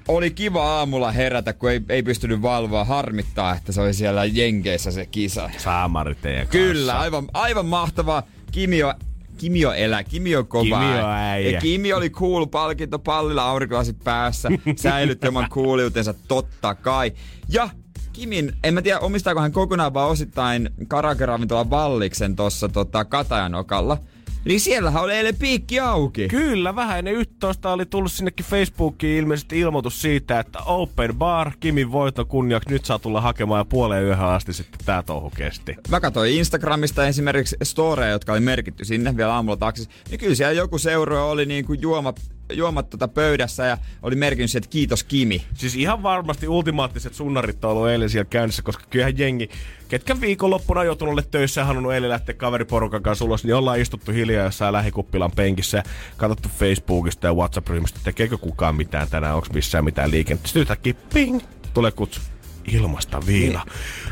Oli 0.07 0.31
kiva 0.31 0.77
aamulla 0.77 1.11
herätä, 1.11 1.53
kun 1.53 1.71
ei, 1.71 1.81
ei 1.89 2.03
pystynyt 2.03 2.41
valvoa. 2.41 2.85
Harmittaa, 2.85 3.55
että 3.55 3.71
se 3.71 3.81
oli 3.81 3.93
siellä 3.93 4.25
Jenkeissä 4.25 4.91
se 4.91 5.05
kisa. 5.05 5.49
Saamari 5.57 6.15
teidän 6.15 6.47
Kyllä, 6.47 6.99
aivan, 6.99 7.27
aivan 7.33 7.65
mahtavaa. 7.65 8.23
Kimi 8.51 8.83
on, 8.83 8.93
Kimi 9.37 9.65
on 9.65 9.75
elä, 9.75 10.03
Kimi 10.03 10.35
on 10.35 10.47
kova. 10.47 10.63
Kimi 10.63 10.99
on 10.99 11.09
äijä. 11.09 11.51
Ja 11.51 11.61
Kimi 11.61 11.93
oli 11.93 12.09
cool 12.09 12.45
palkinto 12.45 12.99
pallilla 12.99 13.43
aurinkolasit 13.43 14.03
päässä. 14.03 14.49
Säilytti 14.75 15.27
oman 15.27 15.49
kuuliutensa 15.49 16.13
totta 16.27 16.75
kai. 16.75 17.11
Ja 17.49 17.69
Kimin, 18.13 18.53
en 18.63 18.73
mä 18.73 18.81
tiedä 18.81 18.99
omistaako 18.99 19.41
hän 19.41 19.51
kokonaan 19.51 19.93
vai 19.93 20.05
osittain 20.05 20.69
karakeravintola 20.87 21.69
Valliksen 21.69 22.35
tuossa 22.35 22.69
tota, 22.69 23.05
Katajanokalla. 23.05 23.97
Niin 24.45 24.59
siellähän 24.59 25.03
oli 25.03 25.13
eilen 25.13 25.35
piikki 25.35 25.79
auki. 25.79 26.27
Kyllä, 26.27 26.75
vähän 26.75 26.99
ennen 26.99 27.13
11 27.13 27.71
oli 27.71 27.85
tullut 27.85 28.11
sinnekin 28.11 28.45
Facebookiin 28.45 29.17
ilmeisesti 29.17 29.59
ilmoitus 29.59 30.01
siitä, 30.01 30.39
että 30.39 30.59
Open 30.59 31.15
Bar, 31.15 31.51
Kimin 31.59 31.91
voiton 31.91 32.27
kunniaksi, 32.27 32.69
nyt 32.69 32.85
saa 32.85 32.99
tulla 32.99 33.21
hakemaan 33.21 33.59
ja 33.59 33.65
puoleen 33.65 34.03
yöhön 34.03 34.29
asti 34.29 34.53
sitten 34.53 34.79
tää 34.85 35.03
touhu 35.03 35.29
kesti. 35.37 35.75
Mä 35.89 35.99
katsoin 35.99 36.33
Instagramista 36.33 37.07
esimerkiksi 37.07 37.57
storeja, 37.63 38.11
jotka 38.11 38.31
oli 38.31 38.39
merkitty 38.39 38.85
sinne 38.85 39.17
vielä 39.17 39.33
aamulla 39.33 39.57
taksissa. 39.57 39.91
Niin 40.09 40.19
kyllä 40.19 40.35
siellä 40.35 40.53
joku 40.53 40.77
seurue 40.77 41.19
oli 41.19 41.45
niinku 41.45 41.73
juomat, 41.73 42.19
juomat 42.51 42.89
tota 42.89 43.07
pöydässä 43.07 43.65
ja 43.65 43.77
oli 44.01 44.15
merkinnyt, 44.15 44.55
että 44.55 44.69
kiitos 44.69 45.03
Kimi. 45.03 45.45
Siis 45.53 45.75
ihan 45.75 46.03
varmasti 46.03 46.47
ultimaattiset 46.47 47.13
sunnarit 47.13 47.65
on 47.65 47.71
ollut 47.71 47.89
eilen 47.89 48.09
siellä 48.09 48.29
käynnissä, 48.29 48.61
koska 48.61 48.83
kyllähän 48.89 49.17
jengi, 49.17 49.49
ketkä 49.87 50.21
viikonloppuna 50.21 50.79
on 50.79 50.85
joutunut 50.85 51.31
töissä 51.31 51.61
ja 51.61 51.65
halunnut 51.65 51.93
eilen 51.93 52.09
lähteä 52.09 52.35
kaveriporukan 52.35 53.03
kanssa 53.03 53.25
ulos, 53.25 53.43
niin 53.43 53.55
ollaan 53.55 53.79
istuttu 53.79 54.11
hiljaa 54.11 54.45
jossain 54.45 54.73
lähikuppilan 54.73 55.31
penkissä 55.31 55.77
ja 55.77 55.83
katsottu 56.17 56.49
Facebookista 56.59 57.27
ja 57.27 57.33
WhatsApp-ryhmistä, 57.33 57.99
tekeekö 58.03 58.37
kukaan 58.37 58.75
mitään 58.75 59.09
tänään, 59.09 59.35
onko 59.35 59.47
missään 59.53 59.83
mitään 59.83 60.11
liikennettä. 60.11 60.47
Sitten 60.47 60.61
yhtäkkiä 60.61 60.93
ping, 61.13 61.39
tulee 61.73 61.91
kutsu. 61.91 62.32
Ilmasta 62.71 63.25
viina. 63.25 63.65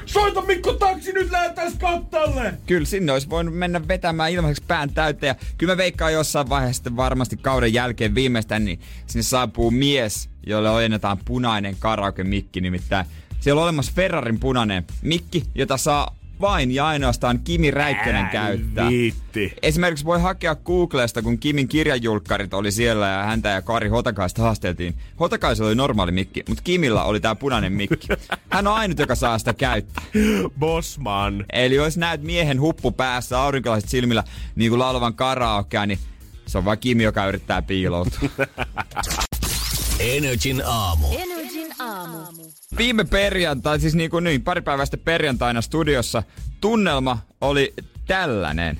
Soita 0.06 0.42
Mikko 0.42 0.74
taksi, 0.74 1.14
nyt 1.14 1.32
lähdetään 1.32 1.78
kattalle! 1.78 2.54
Kyllä 2.66 2.86
sinne 2.86 3.12
olisi 3.12 3.30
voinut 3.30 3.58
mennä 3.58 3.88
vetämään 3.88 4.32
ilmaiseksi 4.32 4.64
pään 4.68 4.90
täyteen. 4.90 5.28
Ja 5.28 5.36
kyllä 5.58 5.74
mä 5.74 5.78
veikkaan 5.78 6.14
jossain 6.14 6.50
vaiheessa 6.50 6.96
varmasti 6.96 7.38
kauden 7.38 7.74
jälkeen 7.74 8.16
viimeistään, 8.16 8.66
niin 8.66 8.80
sinne 9.08 9.24
saapuu 9.24 9.72
mies, 9.72 10.30
jolle 10.48 10.70
ojennetaan 10.70 11.18
punainen 11.26 11.76
karaoke-mikki. 11.80 12.62
Nimittäin 12.62 13.06
siellä 13.40 13.60
on 13.60 13.64
olemassa 13.64 13.92
Ferrarin 13.96 14.40
punainen 14.40 14.86
mikki, 15.02 15.44
jota 15.56 15.78
saa 15.78 16.16
vain 16.42 16.72
ja 16.72 16.88
ainoastaan 16.88 17.40
Kimi 17.40 17.72
Räikkönen 17.72 18.28
käyttää. 18.28 18.90
Viitti. 18.90 19.54
Esimerkiksi 19.62 20.06
voi 20.06 20.22
hakea 20.22 20.56
Googlesta, 20.56 21.22
kun 21.22 21.38
Kimin 21.38 21.68
kirjajulkkarit 21.68 22.54
oli 22.54 22.72
siellä 22.72 23.08
ja 23.08 23.24
häntä 23.24 23.50
ja 23.50 23.62
Kari 23.62 23.90
Hotakaista 23.90 24.42
haasteltiin. 24.42 24.96
Hotakaisella 25.20 25.68
oli 25.68 25.76
normaali 25.76 26.12
mikki, 26.12 26.44
mutta 26.48 26.64
Kimillä 26.64 27.04
oli 27.04 27.20
tää 27.20 27.36
punainen 27.36 27.74
mikki. 27.74 28.08
Hän 28.50 28.68
on 28.68 28.74
ainut, 28.74 29.00
joka 29.00 29.16
saa 29.16 29.40
sitä 29.40 29.54
käyttää. 29.54 30.04
Bossman. 30.60 31.46
Eli 31.54 31.76
jos 31.76 31.98
näet 31.98 32.22
miehen 32.22 32.62
huppu 32.62 32.92
päässä, 32.92 33.42
aurinkolaiset 33.42 33.90
silmillä, 33.90 34.24
niin 34.56 34.72
kuin 34.72 34.80
laulavan 34.80 35.14
karaokea, 35.14 35.86
niin 35.86 36.00
se 36.46 36.58
on 36.58 36.66
vaan 36.66 36.80
Kimi, 36.80 37.04
joka 37.04 37.28
yrittää 37.28 37.62
piiloutua. 37.62 38.30
Energin 40.00 40.62
aamu. 40.66 41.08
Energin 41.12 41.41
aamu. 41.82 42.18
Viime 42.78 43.04
perjantai, 43.04 43.80
siis 43.80 43.96
niin 43.96 44.10
kuin 44.10 44.24
niin, 44.24 44.42
pari 44.42 44.62
päivää 44.62 44.86
sitten 44.86 45.00
perjantaina 45.00 45.62
studiossa, 45.62 46.24
tunnelma 46.62 47.18
oli 47.42 47.74
tällainen. 48.08 48.80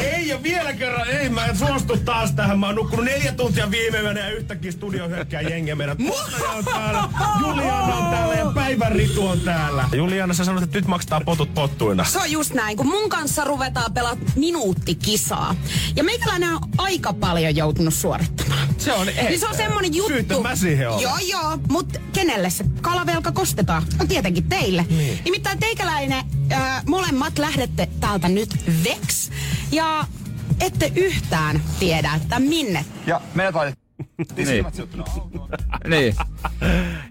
Ei, 0.00 0.28
ja 0.28 0.42
vielä 0.42 0.72
kerran, 0.72 1.08
ei 1.08 1.28
mä 1.28 1.46
en 1.46 1.56
suostu 1.58 1.96
taas 1.96 2.32
tähän. 2.32 2.58
Mä 2.58 2.66
oon 2.66 2.74
nukkunut 2.74 3.04
neljä 3.04 3.32
tuntia 3.32 3.70
viime 3.70 3.98
yönä 3.98 4.20
ja 4.20 4.30
yhtäkkiä 4.30 4.72
studio 4.72 5.08
hyökkää 5.08 5.40
jengiä 5.40 5.74
meidän. 5.74 5.96
Tuottaja 5.96 6.50
on 6.50 6.64
täällä, 6.64 7.08
Juliana 7.40 7.96
on 7.96 8.10
täällä 8.10 8.34
ja 8.34 8.52
päivän 8.54 8.92
Ritu 8.92 9.26
on 9.26 9.40
täällä. 9.40 9.88
Juliana, 9.92 10.34
sä 10.34 10.44
sanoit, 10.44 10.64
että 10.64 10.78
nyt 10.78 10.86
maksetaan 10.86 11.22
potut 11.24 11.54
pottuina. 11.54 12.04
Se 12.04 12.18
on 12.18 12.30
just 12.30 12.54
näin, 12.54 12.76
kun 12.76 12.86
mun 12.86 13.08
kanssa 13.08 13.44
ruvetaan 13.44 13.92
pelaa 13.92 14.16
minuuttikisaa. 14.36 15.54
Ja 15.96 16.04
meikäläinen 16.04 16.52
on 16.52 16.60
aika 16.78 17.12
paljon 17.12 17.56
joutunut 17.56 17.94
suorittamaan. 17.94 18.68
Se 18.78 18.92
on, 18.92 19.08
ei, 19.08 19.24
Niin 19.24 19.40
se 19.40 19.46
on 19.46 19.56
semmonen 19.56 19.94
juttu. 19.94 20.12
Syytön 20.12 20.42
mä 20.42 20.56
siihen 20.56 20.90
olen. 20.90 21.02
Joo, 21.02 21.18
joo. 21.18 21.58
Mutta 21.68 22.00
kenelle 22.12 22.50
se 22.50 22.64
kalavelka 22.80 23.32
kostetaan? 23.32 23.82
No 23.98 24.06
tietenkin 24.06 24.44
teille. 24.48 24.86
Niin. 24.90 25.18
Nimittäin 25.24 25.58
teikäläinen, 25.58 26.24
äh, 26.52 26.82
molemmat 26.86 27.38
lähdette 27.38 27.88
täältä 28.00 28.28
nyt 28.28 28.56
veks. 28.84 29.30
Ja 29.72 30.04
ette 30.60 30.92
yhtään 30.96 31.62
tiedä, 31.78 32.10
että 32.22 32.40
minne. 32.40 32.84
Ja 33.06 33.20
meidät 33.34 33.54
laitettiin 33.54 34.48
niin. 34.48 34.64
niin. 35.88 36.14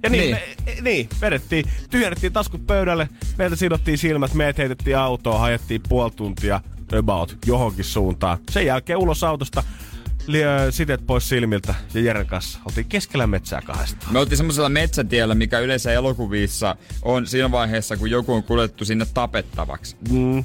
Ja 0.04 0.10
niin, 0.10 0.22
Niin. 0.22 0.36
Me, 0.66 0.76
niin 0.82 1.10
vedettiin, 1.22 1.66
tyhjennettiin 1.90 2.34
taskut 2.34 2.68
pöydälle, 2.68 3.10
meiltä 3.38 3.56
sidottiin 3.56 3.98
silmät, 3.98 4.34
meidät 4.34 4.58
heitettiin 4.58 4.98
autoon, 4.98 5.40
hajettiin 5.40 5.82
puoli 5.90 6.12
tuntia 6.12 6.62
about 7.00 7.38
johonkin 7.46 7.86
suuntaan. 7.86 8.38
Sen 8.52 8.66
jälkeen 8.66 9.00
ulos 9.00 9.24
autosta, 9.24 9.64
sitet 10.70 11.06
pois 11.08 11.30
silmiltä 11.30 11.76
ja 11.94 12.02
Jeren 12.02 12.26
kanssa. 12.28 12.60
Oltiin 12.66 12.86
keskellä 12.86 13.28
metsää 13.28 13.62
kahdestaan. 13.62 14.14
Me 14.14 14.20
oltiin 14.20 14.38
semmoisella 14.38 14.70
metsätiellä, 14.70 15.36
mikä 15.36 15.60
yleensä 15.60 15.92
elokuvissa 15.92 16.76
on 17.02 17.28
siinä 17.28 17.52
vaiheessa, 17.52 17.98
kun 17.98 18.12
joku 18.12 18.34
on 18.34 18.44
kuljettu 18.44 18.86
sinne 18.86 19.06
tapettavaksi. 19.14 19.96
Mm. 20.10 20.44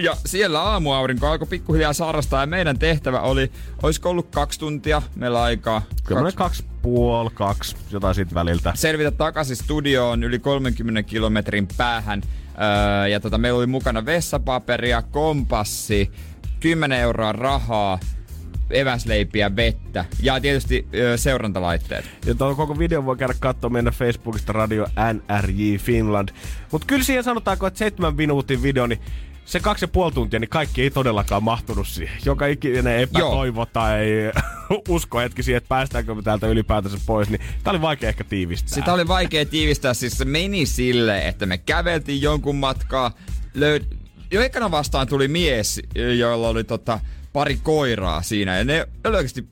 Ja 0.00 0.16
siellä 0.26 0.62
aamuaurinko 0.62 1.26
alkoi 1.26 1.48
pikkuhiljaa 1.48 1.92
sarastaa 1.92 2.40
ja 2.40 2.46
meidän 2.46 2.78
tehtävä 2.78 3.20
oli, 3.20 3.52
olisiko 3.82 4.10
ollut 4.10 4.28
kaksi 4.34 4.60
tuntia 4.60 5.02
meillä 5.14 5.42
aikaa. 5.42 5.82
Kyllä 6.04 6.32
kaksi 6.32 6.64
puoli, 6.82 7.30
kaksi, 7.34 7.76
jotain 7.90 8.14
siitä 8.14 8.34
väliltä. 8.34 8.72
Selvitä 8.74 9.10
takaisin 9.10 9.56
studioon 9.56 10.24
yli 10.24 10.38
30 10.38 11.02
kilometrin 11.02 11.68
päähän 11.76 12.22
Öö, 12.60 13.08
ja 13.08 13.20
tota, 13.20 13.38
meillä 13.38 13.58
oli 13.58 13.66
mukana 13.66 14.06
vessapaperia, 14.06 15.02
kompassi, 15.02 16.10
10 16.60 17.00
euroa 17.00 17.32
rahaa, 17.32 17.98
eväsleipiä, 18.70 19.56
vettä 19.56 20.04
ja 20.22 20.40
tietysti 20.40 20.88
ö, 20.94 21.16
seurantalaitteet. 21.16 22.04
Ja 22.26 22.34
tuon 22.34 22.56
koko 22.56 22.78
video 22.78 23.04
voi 23.04 23.16
käydä 23.16 23.34
katsoa 23.40 23.70
meidän 23.70 23.92
Facebookista 23.92 24.52
Radio 24.52 24.86
NRJ 25.12 25.76
Finland. 25.76 26.28
Mutta 26.72 26.86
kyllä 26.86 27.04
siihen 27.04 27.24
sanotaanko, 27.24 27.66
että 27.66 27.78
seitsemän 27.78 28.16
minuutin 28.16 28.62
video, 28.62 28.86
niin 28.86 29.00
se 29.50 29.60
kaksi 29.60 29.84
ja 29.84 29.88
puoli 29.88 30.12
tuntia, 30.12 30.40
niin 30.40 30.48
kaikki 30.48 30.82
ei 30.82 30.90
todellakaan 30.90 31.42
mahtunut 31.42 31.88
siihen. 31.88 32.18
Joka 32.24 32.46
ikinen 32.46 33.00
epätoivo 33.00 33.66
tai 33.66 34.06
usko 34.88 35.18
hetki 35.18 35.42
siihen, 35.42 35.56
että 35.56 35.68
päästäänkö 35.68 36.14
me 36.14 36.22
täältä 36.22 36.46
ylipäätänsä 36.46 36.98
pois, 37.06 37.30
niin 37.30 37.40
tää 37.64 37.70
oli 37.70 37.80
vaikea 37.80 38.08
ehkä 38.08 38.24
tiivistää. 38.24 38.74
Sitä 38.74 38.92
oli 38.92 39.08
vaikea 39.08 39.46
tiivistää, 39.46 39.94
siis 39.94 40.18
se 40.18 40.24
meni 40.24 40.66
sille, 40.66 41.28
että 41.28 41.46
me 41.46 41.58
käveltiin 41.58 42.22
jonkun 42.22 42.56
matkaa, 42.56 43.10
löyd... 43.54 43.82
jo 44.30 44.40
ekana 44.40 44.70
vastaan 44.70 45.08
tuli 45.08 45.28
mies, 45.28 45.80
jolla 46.18 46.48
oli 46.48 46.64
tota, 46.64 47.00
pari 47.32 47.58
koiraa 47.62 48.22
siinä, 48.22 48.58
ja 48.58 48.64
ne 48.64 48.86
oikeasti 49.04 49.48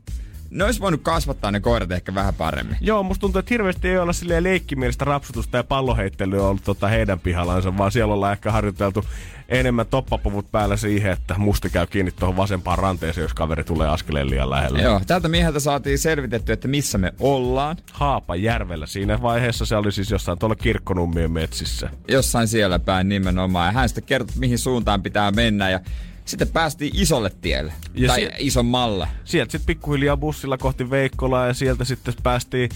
ne 0.50 0.64
olisi 0.64 0.80
voinut 0.80 1.00
kasvattaa 1.02 1.50
ne 1.50 1.60
koirat 1.60 1.92
ehkä 1.92 2.14
vähän 2.14 2.34
paremmin. 2.34 2.76
Joo, 2.80 3.02
musta 3.02 3.20
tuntuu, 3.20 3.38
että 3.38 3.54
hirveästi 3.54 3.88
ei 3.88 3.98
olla 3.98 4.12
silleen 4.12 4.44
leikkimielistä 4.44 5.04
rapsutusta 5.04 5.56
ja 5.56 5.64
palloheittelyä 5.64 6.42
ollut 6.42 6.64
tota 6.64 6.88
heidän 6.88 7.20
pihallansa, 7.20 7.78
vaan 7.78 7.92
siellä 7.92 8.14
ollaan 8.14 8.32
ehkä 8.32 8.52
harjoiteltu 8.52 9.04
enemmän 9.48 9.86
toppapuvut 9.86 10.50
päällä 10.52 10.76
siihen, 10.76 11.12
että 11.12 11.34
musti 11.38 11.70
käy 11.70 11.86
kiinni 11.86 12.12
tuohon 12.12 12.36
vasempaan 12.36 12.78
ranteeseen, 12.78 13.22
jos 13.22 13.34
kaveri 13.34 13.64
tulee 13.64 13.88
askeleen 13.88 14.30
liian 14.30 14.50
lähelle. 14.50 14.82
Joo, 14.82 15.00
tältä 15.06 15.28
mieheltä 15.28 15.60
saatiin 15.60 15.98
selvitetty, 15.98 16.52
että 16.52 16.68
missä 16.68 16.98
me 16.98 17.12
ollaan. 17.18 17.76
Haapajärvellä. 17.92 18.86
Siinä 18.86 19.22
vaiheessa 19.22 19.66
se 19.66 19.76
oli 19.76 19.92
siis 19.92 20.10
jossain 20.10 20.38
tuolla 20.38 20.56
kirkkonummien 20.56 21.30
metsissä. 21.30 21.90
Jossain 22.08 22.48
siellä 22.48 22.78
päin 22.78 23.08
nimenomaan. 23.08 23.66
Ja 23.66 23.72
hän 23.72 23.88
sitten 23.88 24.04
kertoi, 24.04 24.36
mihin 24.38 24.58
suuntaan 24.58 25.02
pitää 25.02 25.30
mennä. 25.30 25.70
Ja 25.70 25.80
sitten 26.28 26.48
päästiin 26.48 26.92
isolle 26.94 27.30
tielle. 27.40 27.72
Ja 27.94 28.08
tai 28.08 28.20
si- 28.20 28.28
isommalle. 28.38 29.08
Sieltä 29.24 29.52
sitten 29.52 29.66
pikkuhiljaa 29.66 30.16
bussilla 30.16 30.58
kohti 30.58 30.90
Veikkolaa 30.90 31.46
ja 31.46 31.54
sieltä 31.54 31.84
sitten 31.84 32.14
päästiin 32.22 32.70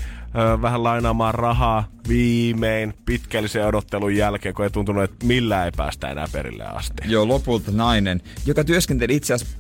ö, 0.57 0.63
vähän 0.63 0.85
lainaamaan 0.85 1.35
rahaa 1.35 1.89
viimein 2.09 2.95
pitkällisen 3.07 3.67
odottelun 3.67 4.17
jälkeen, 4.17 4.55
kun 4.55 4.65
ei 4.65 4.71
tuntunut, 4.71 5.05
että 5.05 5.27
millään 5.27 5.65
ei 5.65 5.73
päästä 5.77 6.09
enää 6.11 6.27
perille 6.33 6.65
asti. 6.65 7.03
Joo, 7.05 7.29
lopulta 7.29 7.71
nainen, 7.71 8.21
joka 8.47 8.65
työskenteli 8.65 9.17
itse 9.17 9.35
asiassa 9.35 9.59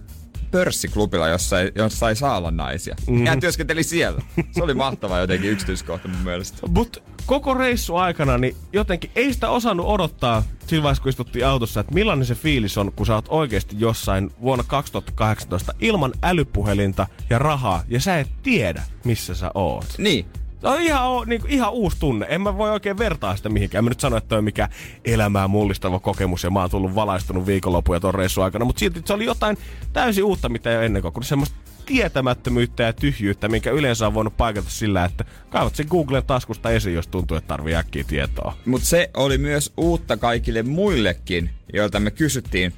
pörssiklubilla, 0.50 1.28
jossa 1.28 1.61
ei, 1.61 1.72
jossa 1.74 2.09
ei 2.09 2.16
saa 2.16 2.37
olla 2.38 2.50
naisia. 2.50 2.96
Mm-hmm. 3.07 3.26
Hän 3.26 3.40
työskenteli 3.40 3.83
siellä. 3.83 4.22
Se 4.50 4.62
oli 4.62 4.74
mahtava 4.74 5.18
jotenkin 5.18 5.50
yksityiskohta 5.50 6.09
mun 6.09 6.20
mielestä. 6.24 6.66
Mut 6.68 7.02
koko 7.26 7.54
reissu 7.54 7.96
aikana, 7.96 8.38
niin 8.38 8.56
jotenkin 8.72 9.11
ei 9.16 9.35
sitä 9.35 9.50
osannut 9.50 9.87
odottaa 9.87 10.42
siinä 10.66 10.82
vaiheessa, 10.82 11.02
kun 11.02 11.11
istuttiin 11.11 11.46
autossa, 11.46 11.80
että 11.80 11.94
millainen 11.94 12.26
se 12.26 12.35
fiilis 12.35 12.78
on, 12.78 12.92
kun 12.96 13.06
sä 13.06 13.14
oot 13.14 13.26
oikeasti 13.28 13.76
jossain 13.78 14.30
vuonna 14.40 14.64
2018 14.68 15.74
ilman 15.80 16.12
älypuhelinta 16.22 17.06
ja 17.30 17.38
rahaa, 17.38 17.82
ja 17.88 18.00
sä 18.00 18.18
et 18.18 18.28
tiedä, 18.42 18.82
missä 19.04 19.35
sä 19.35 19.50
oot. 19.54 19.87
Niin. 19.98 20.26
Se 20.61 20.68
on 20.68 20.80
ihan, 20.80 21.28
niin 21.28 21.40
kuin, 21.40 21.50
ihan 21.50 21.72
uusi 21.72 21.96
tunne. 22.00 22.26
En 22.28 22.40
mä 22.40 22.58
voi 22.58 22.70
oikein 22.70 22.98
vertaa 22.98 23.37
sitä 23.37 23.48
mihinkään. 23.48 23.80
En 23.80 23.85
mä 23.85 23.88
nyt 23.88 24.00
sano, 24.00 24.16
että 24.16 24.28
toi 24.28 24.38
on 24.38 24.44
mikä 24.44 24.68
elämää 25.04 25.48
mullistava 25.48 25.98
kokemus 25.98 26.44
ja 26.44 26.50
mä 26.50 26.61
oon 26.61 26.70
tullut 26.70 26.94
valaistunut 26.94 27.46
viikonloppuja 27.46 28.00
ton 28.00 28.14
reissun 28.14 28.44
aikana. 28.44 28.64
Mutta 28.64 28.80
silti 28.80 29.02
se 29.04 29.12
oli 29.12 29.24
jotain 29.24 29.58
täysin 29.92 30.24
uutta, 30.24 30.48
mitä 30.48 30.70
ei 30.70 30.76
ole 30.76 30.87
ennen 30.87 31.02
kokenut. 31.02 31.26
Semmoista 31.26 31.56
tietämättömyyttä 31.92 32.83
ja 32.83 32.92
tyhjyyttä, 32.92 33.48
minkä 33.48 33.70
yleensä 33.70 34.07
on 34.07 34.14
voinut 34.14 34.37
paikata 34.37 34.70
sillä, 34.70 35.05
että 35.05 35.24
kaivat 35.50 35.76
sen 35.76 35.87
Googlen 35.90 36.22
taskusta 36.26 36.70
esiin, 36.70 36.94
jos 36.94 37.07
tuntuu, 37.07 37.37
että 37.37 37.48
tarvii 37.48 37.74
äkkiä 37.74 38.05
tietoa. 38.05 38.57
Mutta 38.66 38.87
se 38.87 39.11
oli 39.14 39.38
myös 39.38 39.72
uutta 39.76 40.16
kaikille 40.16 40.62
muillekin, 40.62 41.50
joilta 41.72 42.00
me 42.00 42.11
kysyttiin 42.11 42.72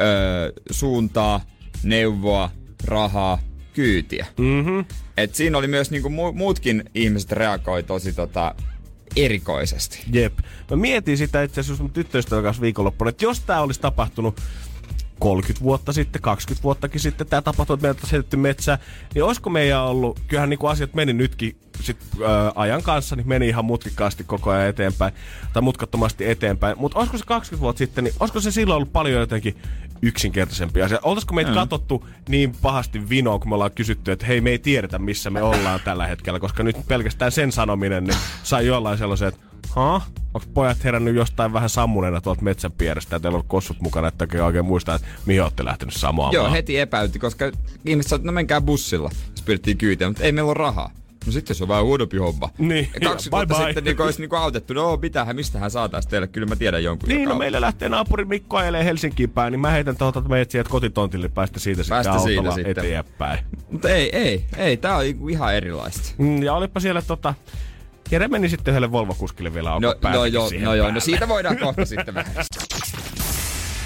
öö, 0.00 0.52
suuntaa, 0.70 1.40
neuvoa, 1.82 2.50
rahaa, 2.84 3.38
kyytiä. 3.72 4.26
Mm-hmm. 4.38 4.84
Et 5.16 5.34
siinä 5.34 5.58
oli 5.58 5.66
myös 5.66 5.90
niinku 5.90 6.08
mu- 6.08 6.32
muutkin 6.32 6.84
ihmiset 6.94 7.32
reagoi 7.32 7.82
tosi 7.82 8.12
tota, 8.12 8.54
erikoisesti. 9.16 10.02
Jep. 10.12 10.38
Mä 10.70 10.76
mietin 10.76 11.18
sitä 11.18 11.42
itse 11.42 11.60
asiassa 11.60 11.82
mun 11.82 11.92
tyttöystävän 11.92 12.44
kanssa 12.44 12.62
viikonloppuna, 12.62 13.08
että 13.08 13.24
jos 13.24 13.40
tää 13.40 13.60
olisi 13.60 13.80
tapahtunut 13.80 14.40
30 15.18 15.64
vuotta 15.64 15.92
sitten, 15.92 16.22
20 16.22 16.62
vuottakin 16.62 17.00
sitten 17.00 17.26
tämä 17.26 17.42
tapahtui, 17.42 17.74
että 17.74 17.86
meiltä 17.86 18.00
on 18.04 18.10
heitetty 18.12 18.36
metsää, 18.36 18.78
niin 19.14 19.24
olisiko 19.24 19.50
meidän 19.50 19.82
ollut, 19.82 20.20
kyllähän 20.28 20.50
niin 20.50 20.58
kuin 20.58 20.70
asiat 20.70 20.94
meni 20.94 21.12
nytkin 21.12 21.56
sit, 21.80 21.96
ää, 22.26 22.52
ajan 22.54 22.82
kanssa, 22.82 23.16
niin 23.16 23.28
meni 23.28 23.48
ihan 23.48 23.64
mutkikkaasti 23.64 24.24
koko 24.24 24.50
ajan 24.50 24.68
eteenpäin, 24.68 25.12
tai 25.52 25.62
mutkattomasti 25.62 26.30
eteenpäin, 26.30 26.78
mutta 26.78 26.98
olisiko 26.98 27.18
se 27.18 27.24
20 27.24 27.62
vuotta 27.62 27.78
sitten, 27.78 28.04
niin 28.04 28.14
olisiko 28.20 28.40
se 28.40 28.50
silloin 28.50 28.76
ollut 28.76 28.92
paljon 28.92 29.20
jotenkin 29.20 29.56
yksinkertaisempi 30.02 30.82
asia. 30.82 30.98
Oltaisiko 31.02 31.34
meitä 31.34 31.50
mm. 31.50 31.54
katsottu 31.54 32.06
niin 32.28 32.52
pahasti 32.62 33.08
vinoon, 33.08 33.40
kun 33.40 33.48
me 33.48 33.54
ollaan 33.54 33.70
kysytty, 33.70 34.12
että 34.12 34.26
hei, 34.26 34.40
me 34.40 34.50
ei 34.50 34.58
tiedetä, 34.58 34.98
missä 34.98 35.30
me 35.30 35.42
ollaan 35.42 35.80
tällä 35.84 36.06
hetkellä, 36.06 36.40
koska 36.40 36.62
nyt 36.62 36.76
pelkästään 36.88 37.32
sen 37.32 37.52
sanominen, 37.52 38.04
niin 38.04 38.16
sai 38.42 38.66
jollain 38.66 38.98
sellaisen, 38.98 39.28
että 39.28 39.40
ha? 39.78 40.02
Onko 40.34 40.46
pojat 40.54 40.84
herännyt 40.84 41.14
jostain 41.16 41.52
vähän 41.52 41.68
sammuneena 41.68 42.20
tuolta 42.20 42.42
metsän 42.42 42.72
pierestä 42.72 43.16
ja 43.16 43.20
teillä 43.20 43.38
on 43.38 43.44
kossut 43.46 43.80
mukana, 43.80 44.08
että 44.08 44.26
oikein 44.44 44.64
muistaa, 44.64 44.94
että 44.94 45.08
mihin 45.26 45.42
olette 45.42 45.64
lähtenyt 45.64 45.94
samaan 45.94 46.32
Joo, 46.32 46.52
heti 46.52 46.78
epäytti, 46.78 47.18
koska 47.18 47.44
ihmiset 47.86 48.08
sanoivat, 48.10 48.22
että 48.22 48.26
no 48.26 48.34
menkää 48.34 48.60
bussilla, 48.60 49.10
jos 49.30 49.42
pyrittiin 49.44 49.78
kyytiä, 49.78 50.08
mutta 50.08 50.24
ei 50.24 50.32
meillä 50.32 50.48
ole 50.48 50.54
rahaa. 50.54 50.90
No 51.26 51.32
sitten 51.32 51.56
se 51.56 51.64
on 51.64 51.68
vähän 51.68 51.84
huonompi 51.84 52.16
homma. 52.16 52.50
Niin, 52.58 52.88
ja 53.00 53.08
kaksi 53.08 53.30
bye 53.30 53.36
vuotta 53.38 53.54
bye. 53.54 53.64
sitten 53.66 53.84
niin 53.84 54.02
olisi 54.02 54.20
niin 54.22 54.34
autettu, 54.34 54.74
no 54.74 54.96
mitähän, 54.96 55.36
mistähän 55.36 55.70
saataisiin 55.70 56.10
teille, 56.10 56.26
kyllä 56.26 56.46
mä 56.46 56.56
tiedän 56.56 56.84
jonkun. 56.84 57.08
Niin, 57.08 57.24
no 57.28 57.32
on- 57.32 57.38
meillä 57.38 57.60
lähtee 57.60 57.88
naapuri 57.88 58.24
Mikko 58.24 58.56
ajelee 58.56 58.84
Helsinkiin 58.84 59.30
päin, 59.30 59.52
niin 59.52 59.60
mä 59.60 59.70
heitän 59.70 59.96
tuolta 59.96 60.20
meidät 60.20 60.50
sieltä 60.50 60.70
kotitontille 60.70 61.28
päästä 61.28 61.60
siitä 61.60 61.82
Päästä 61.88 62.12
sitten 62.12 62.28
siitä 62.28 62.40
autolla 62.40 62.54
sitten. 62.54 62.84
eteenpäin. 62.84 63.38
Mutta 63.70 63.88
ei, 63.88 64.16
ei, 64.16 64.44
ei, 64.56 64.76
tää 64.76 64.96
on 64.96 65.04
ihan 65.30 65.54
erilaista. 65.54 66.10
Mm, 66.18 66.42
ja 66.42 66.54
olipa 66.54 66.80
siellä 66.80 67.02
tota... 67.02 67.34
Jere 68.10 68.28
meni 68.28 68.48
sitten 68.48 68.72
yhdelle 68.72 68.92
Volvo-kuskille 68.92 69.54
vielä 69.54 69.72
auki 69.72 69.86
No, 69.86 69.94
no 70.12 70.24
joo, 70.24 70.50
no 70.62 70.74
joo, 70.74 70.90
no 70.90 71.00
siitä 71.00 71.28
voidaan 71.28 71.58
kohta 71.58 71.84
sitten 71.84 72.14
vähän. 72.14 72.32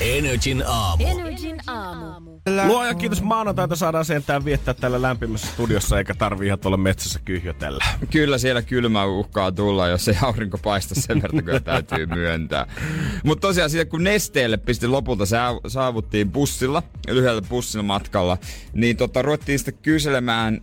Energin 0.00 0.64
aamu. 0.66 1.04
Energin 1.06 1.60
aamu. 1.66 2.40
Luoja 2.66 2.94
kiitos 2.94 3.22
maanantaita 3.22 3.76
saadaan 3.76 4.04
sentään 4.04 4.44
viettää 4.44 4.74
täällä 4.74 5.02
lämpimässä 5.02 5.46
studiossa, 5.46 5.98
eikä 5.98 6.14
tarvii 6.14 6.46
ihan 6.46 6.58
tuolla 6.58 6.76
metsässä 6.76 7.20
kyhjötellä. 7.24 7.84
Kyllä 8.10 8.38
siellä 8.38 8.62
kylmä 8.62 9.04
uhkaa 9.04 9.52
tulla, 9.52 9.88
jos 9.88 10.08
ei 10.08 10.16
aurinko 10.22 10.58
paista 10.58 10.94
sen 10.94 11.22
verran, 11.22 11.44
kun 11.44 11.62
täytyy 11.64 12.06
myöntää. 12.06 12.66
Mutta 13.24 13.48
tosiaan 13.48 13.70
siitä, 13.70 13.84
kun 13.90 14.04
nesteelle 14.04 14.56
pisti 14.56 14.86
lopulta 14.86 15.24
saav- 15.24 15.68
saavuttiin 15.68 16.32
bussilla, 16.32 16.82
lyhyellä 17.08 17.42
bussin 17.42 17.84
matkalla, 17.84 18.38
niin 18.72 18.96
tota, 18.96 19.22
ruvettiin 19.22 19.58
sitten 19.58 19.74
kyselemään 19.82 20.60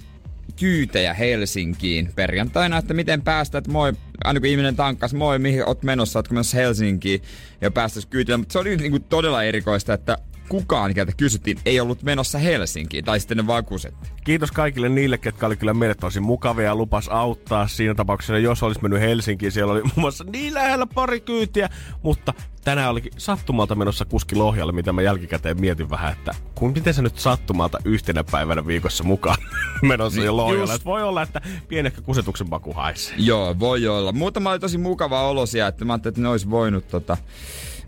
kyytejä 0.59 1.13
Helsinkiin 1.13 2.11
perjantaina, 2.15 2.77
että 2.77 2.93
miten 2.93 3.21
päästä, 3.21 3.57
että 3.57 3.71
moi, 3.71 3.93
aina 4.23 4.39
kun 4.39 4.49
ihminen 4.49 4.75
tankkas, 4.75 5.13
moi, 5.13 5.39
mihin 5.39 5.67
oot 5.67 5.83
menossa, 5.83 6.19
ootko 6.19 6.33
menossa 6.33 6.57
Helsinkiin 6.57 7.21
ja 7.61 7.71
päästäis 7.71 8.05
kyytille. 8.05 8.37
Mutta 8.37 8.53
se 8.53 8.59
oli 8.59 8.77
niinku 8.77 8.99
todella 8.99 9.43
erikoista, 9.43 9.93
että 9.93 10.17
kukaan, 10.49 10.93
keltä 10.93 11.11
kysyttiin, 11.17 11.57
ei 11.65 11.79
ollut 11.79 12.03
menossa 12.03 12.37
Helsinkiin, 12.37 13.05
tai 13.05 13.19
sitten 13.19 13.37
ne 13.37 13.47
vakuusetti. 13.47 14.09
Kiitos 14.23 14.51
kaikille 14.51 14.89
niille, 14.89 15.17
ketkä 15.17 15.45
oli 15.45 15.57
kyllä 15.57 15.73
meille 15.73 15.95
tosi 15.95 16.19
mukavia 16.19 16.65
ja 16.65 16.75
lupas 16.75 17.07
auttaa 17.07 17.67
siinä 17.67 17.95
tapauksessa, 17.95 18.37
jos 18.37 18.63
olisi 18.63 18.81
mennyt 18.81 18.99
Helsinkiin. 19.01 19.51
Siellä 19.51 19.73
oli 19.73 19.81
muun 19.81 19.93
muassa 19.95 20.23
niin 20.23 20.53
lähellä 20.53 20.87
pari 20.95 21.19
kyytiä, 21.19 21.69
mutta 22.03 22.33
tänään 22.63 22.89
olikin 22.89 23.11
sattumalta 23.17 23.75
menossa 23.75 24.05
kuski 24.05 24.35
Lohjalle, 24.35 24.71
mitä 24.71 24.93
mä 24.93 25.01
jälkikäteen 25.01 25.59
mietin 25.61 25.89
vähän, 25.89 26.11
että 26.11 26.35
kun 26.55 26.71
miten 26.73 26.93
sä 26.93 27.01
nyt 27.01 27.19
sattumalta 27.19 27.77
yhtenä 27.85 28.23
päivänä 28.31 28.67
viikossa 28.67 29.03
mukaan 29.03 29.37
menossa 29.81 30.19
Niin, 30.19 30.25
jo 30.25 30.37
Lohjalle. 30.37 30.73
just. 30.73 30.85
Voi 30.85 31.03
olla, 31.03 31.21
että 31.21 31.41
pienehkö 31.67 32.01
kusetuksen 32.01 32.49
maku 32.49 32.73
haisee. 32.73 33.15
Joo, 33.17 33.59
voi 33.59 33.87
olla. 33.87 34.11
Muutama 34.11 34.51
oli 34.51 34.59
tosi 34.59 34.77
mukava 34.77 35.27
olo 35.29 35.45
siellä, 35.45 35.67
että 35.67 35.85
mä 35.85 35.93
ajattelin, 35.93 36.11
että 36.11 36.21
ne 36.21 36.27
olisi 36.29 36.49
voinut 36.49 36.87
tota, 36.87 37.17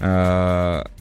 öö, 0.01 0.91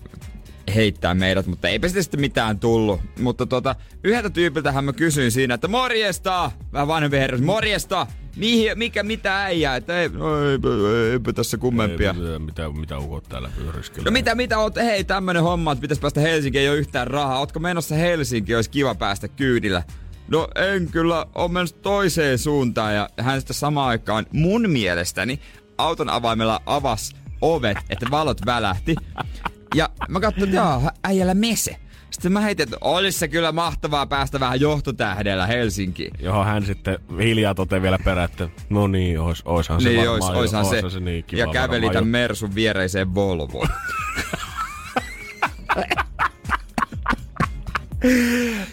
heittää 0.75 1.15
meidät, 1.15 1.47
mutta 1.47 1.69
eipä 1.69 1.89
siitä 1.89 2.03
sitten 2.03 2.21
mitään 2.21 2.59
tullut. 2.59 3.01
Mutta 3.21 3.47
tota, 3.47 3.77
yhdeltä 4.05 4.31
tyypiltähän 4.31 4.85
mä 4.85 4.93
kysyin 4.93 5.33
siinä, 5.33 5.55
että 5.55 5.69
morjesta! 5.69 6.51
Vähän 6.73 6.89
vanhempi 6.89 7.17
herra, 7.17 7.39
morjesta! 7.39 8.07
Mihin, 8.37 8.79
mikä, 8.79 9.03
mitä 9.03 9.45
äijää? 9.45 9.77
Että 9.77 10.01
ei, 10.01 10.09
no, 10.09 10.51
eipä, 10.51 10.69
eipä 11.13 11.33
tässä 11.33 11.57
kummempia. 11.57 12.15
Ei, 12.33 12.39
mitä, 12.39 12.71
mitä 12.71 12.99
ukot 12.99 13.25
täällä 13.29 13.51
pyöriskelee? 13.57 14.05
No 14.05 14.11
mitä, 14.11 14.35
mitä 14.35 14.59
oot, 14.59 14.77
hei 14.77 15.05
tämmönen 15.05 15.43
homma, 15.43 15.73
että 15.73 15.81
pitäisi 15.81 16.01
päästä 16.01 16.21
Helsinkiin, 16.21 16.63
ei 16.63 16.69
ole 16.69 16.79
yhtään 16.79 17.07
rahaa. 17.07 17.39
Ootko 17.39 17.61
menossa 17.61 17.95
Helsinkiin, 17.95 18.57
olisi 18.57 18.71
kiva 18.71 18.95
päästä 18.95 19.29
kyydillä. 19.29 19.83
No 20.29 20.49
en 20.57 20.89
kyllä, 20.91 21.27
on 21.35 21.53
menossa 21.53 21.77
toiseen 21.77 22.39
suuntaan 22.39 22.95
ja 22.95 23.09
hän 23.17 23.41
sitten 23.41 23.57
samaan 23.57 23.89
aikaan 23.89 24.27
mun 24.33 24.71
mielestäni 24.71 25.41
auton 25.79 26.11
avaimella 26.11 26.63
avas 26.67 27.13
ovet, 27.41 27.79
että 27.91 28.07
valot 28.11 28.39
välähti. 28.47 28.95
Ja 29.75 29.89
mä 30.09 30.21
katsoin, 30.21 30.45
että 30.45 30.57
jaa, 30.57 30.91
äijällä 31.05 31.35
mese. 31.35 31.77
Sitten 32.11 32.33
mä 32.33 32.41
heitin, 32.41 32.65
että 32.65 32.77
olisi 32.81 33.19
se 33.19 33.29
kyllä 33.29 33.53
mahtavaa 33.53 34.07
päästä 34.07 34.41
vähän 34.41 34.61
johtotähdellä 34.61 35.47
Helsinkiin. 35.47 36.11
Johon 36.21 36.47
hän 36.47 36.67
sitten 36.67 36.99
hiljaa 37.19 37.55
toteaa 37.55 37.83
vielä 37.83 37.99
perään, 38.05 38.25
että 38.31 38.49
no 38.71 38.87
niin, 38.87 39.21
ois, 39.21 39.43
oishan 39.45 39.81
se 39.81 39.89
Niin, 39.89 39.99
varmaan. 40.01 40.21
ois, 40.31 40.39
oishan 40.39 40.65
se. 40.65 40.81
oishan 40.85 41.05
niin 41.05 41.25
kiva 41.25 41.41
ja 41.41 41.47
käveli 41.47 41.91
tämän. 41.91 42.07
Mersun 42.07 42.55
viereiseen 42.55 43.15
Volvoon. 43.15 43.69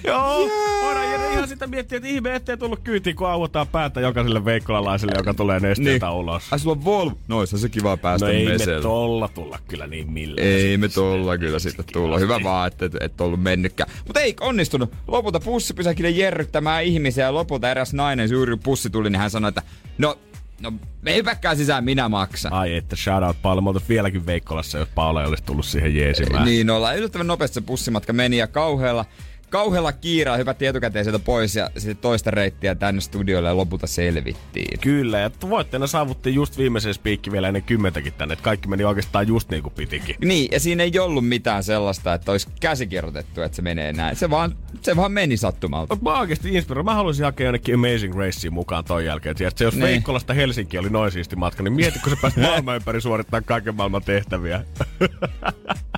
Joo, 0.04 0.50
voidaan 0.84 1.12
Jere 1.12 1.34
ihan 1.34 1.48
sitä 1.48 1.68
miettiä, 1.68 1.96
että 1.98 2.08
ihme 2.10 2.36
ettei 2.36 2.58
tullut 2.58 2.80
kyytiin, 2.84 3.16
kun 3.16 3.28
auotaan 3.30 3.68
päätä 3.68 4.02
jokaiselle 4.02 4.46
veikkolalaiselle, 4.46 5.14
joka 5.18 5.34
tulee 5.34 5.60
nesteeltä 5.60 6.06
Niin. 6.06 6.16
ulos. 6.16 6.44
Ai 6.52 6.60
sulla 6.60 6.76
on 6.76 6.86
Volvo. 6.86 7.18
No 7.28 7.46
se 7.46 7.70
kiva 7.70 7.98
päästä 7.98 8.26
No 8.26 8.32
ei 8.32 8.46
me 8.46 8.52
meselle. 8.52 8.82
tolla 8.82 9.28
tulla 9.28 9.60
kyllä 9.68 9.88
niin 9.88 10.12
millään. 10.12 10.48
Ei 10.48 10.78
me 10.78 10.88
tuolla 10.90 11.38
kyllä 11.38 11.60
sitten 11.60 11.86
tulla. 11.94 12.20
Hyvä 12.20 12.40
vaan, 12.44 12.68
että 12.68 12.86
et, 12.86 12.96
et 13.02 13.22
ollut 13.22 13.44
mennytkään. 13.44 13.90
Mutta 14.08 14.20
ei 14.20 14.36
onnistunut. 14.42 14.92
Lopulta 15.08 15.40
bussipysäkille 15.40 16.10
jerryttämään 16.10 16.84
ihmisiä 16.84 17.24
ja 17.26 17.34
lopulta 17.34 17.72
eräs 17.72 17.94
nainen, 17.94 18.30
juuri 18.32 18.52
kun 18.52 18.60
pussi 18.64 18.90
tuli, 18.90 19.10
niin 19.10 19.20
hän 19.20 19.30
sanoi, 19.30 19.50
että 19.50 19.62
no, 19.98 20.18
no 20.62 20.74
me 21.02 21.16
hypäkkää 21.16 21.56
sisään, 21.56 21.84
minä 21.84 22.10
maksan. 22.10 22.54
Ai 22.54 22.76
että 22.76 22.96
shout 22.96 23.24
out 23.24 23.42
Paula, 23.42 23.62
me 23.62 23.70
oltais 23.70 23.90
vieläkin 23.90 24.26
Veikkolassa, 24.26 24.78
jos 24.78 24.90
Paula 24.96 25.22
ei 25.22 25.28
olisi 25.28 25.44
tullut 25.44 25.66
siihen 25.66 25.96
jeesimään. 25.96 26.46
Niin 26.46 26.70
ollaan. 26.70 26.98
Yllättävän 26.98 27.28
nopeasti 27.28 27.54
se 27.54 27.62
bussimatka 27.62 28.14
meni 28.14 28.38
ja 28.38 28.48
kauhealla, 28.48 29.06
kauhealla 29.50 29.92
kiiraa 29.92 30.38
hypättiin 30.38 30.70
etukäteen 30.70 31.06
sieltä 31.06 31.20
pois 31.20 31.56
ja 31.56 31.70
sitten 31.78 31.98
toista 31.98 32.32
reittiä 32.32 32.76
tänne 32.76 33.02
studiolle 33.02 33.50
ja 33.50 33.58
lopulta 33.58 33.88
selvittiin. 33.88 34.80
Kyllä, 34.80 35.20
ja 35.20 35.32
voitteena 35.50 35.88
saavuttiin 35.88 36.36
just 36.36 36.58
viimeisen 36.58 36.94
spiikki 36.94 37.32
vielä 37.32 37.48
ennen 37.48 37.64
kymmentäkin 37.64 38.14
tänne, 38.14 38.34
että 38.34 38.44
kaikki 38.44 38.68
meni 38.68 38.84
oikeastaan 38.84 39.28
just 39.28 39.50
niin 39.50 39.64
kuin 39.64 39.74
pitikin. 39.74 40.16
Niin, 40.26 40.50
ja 40.52 40.60
siinä 40.60 40.84
ei 40.84 41.00
ollut 41.00 41.28
mitään 41.28 41.64
sellaista, 41.64 42.14
että 42.14 42.32
olisi 42.32 42.48
käsikirjoitettu, 42.60 43.42
että 43.42 43.56
se 43.56 43.62
menee 43.62 43.94
näin. 43.94 44.16
Se 44.16 44.30
vaan, 44.30 44.56
se 44.82 44.96
vaan 44.96 45.12
meni 45.12 45.38
sattumalta. 45.38 45.98
Mä 46.02 46.20
oikeesti 46.20 46.54
inspiro. 46.54 46.84
Mä 46.84 46.96
haluaisin 46.96 47.26
hakea 47.26 47.46
jonnekin 47.46 47.76
Amazing 47.76 48.16
Raceen 48.16 48.54
mukaan 48.54 48.84
ton 48.86 49.06
jälkeen. 49.06 49.36
Tiedätkö, 49.36 49.64
jos 49.64 49.74
Niin. 49.74 49.84
Veikkolasta 49.84 50.34
Helsinki 50.34 50.78
oli 50.78 50.90
noin 50.90 51.12
siisti 51.12 51.36
matka, 51.36 51.64
niin 51.64 51.74
mieti, 51.74 52.00
kun 52.00 52.10
sä 52.10 52.18
pääsit 52.22 52.44
maailman 52.48 52.76
ympäri 52.76 53.02
suorittaa 53.02 53.42
kaiken 53.42 53.76
maailman 53.76 54.04
tehtäviä. 54.04 54.64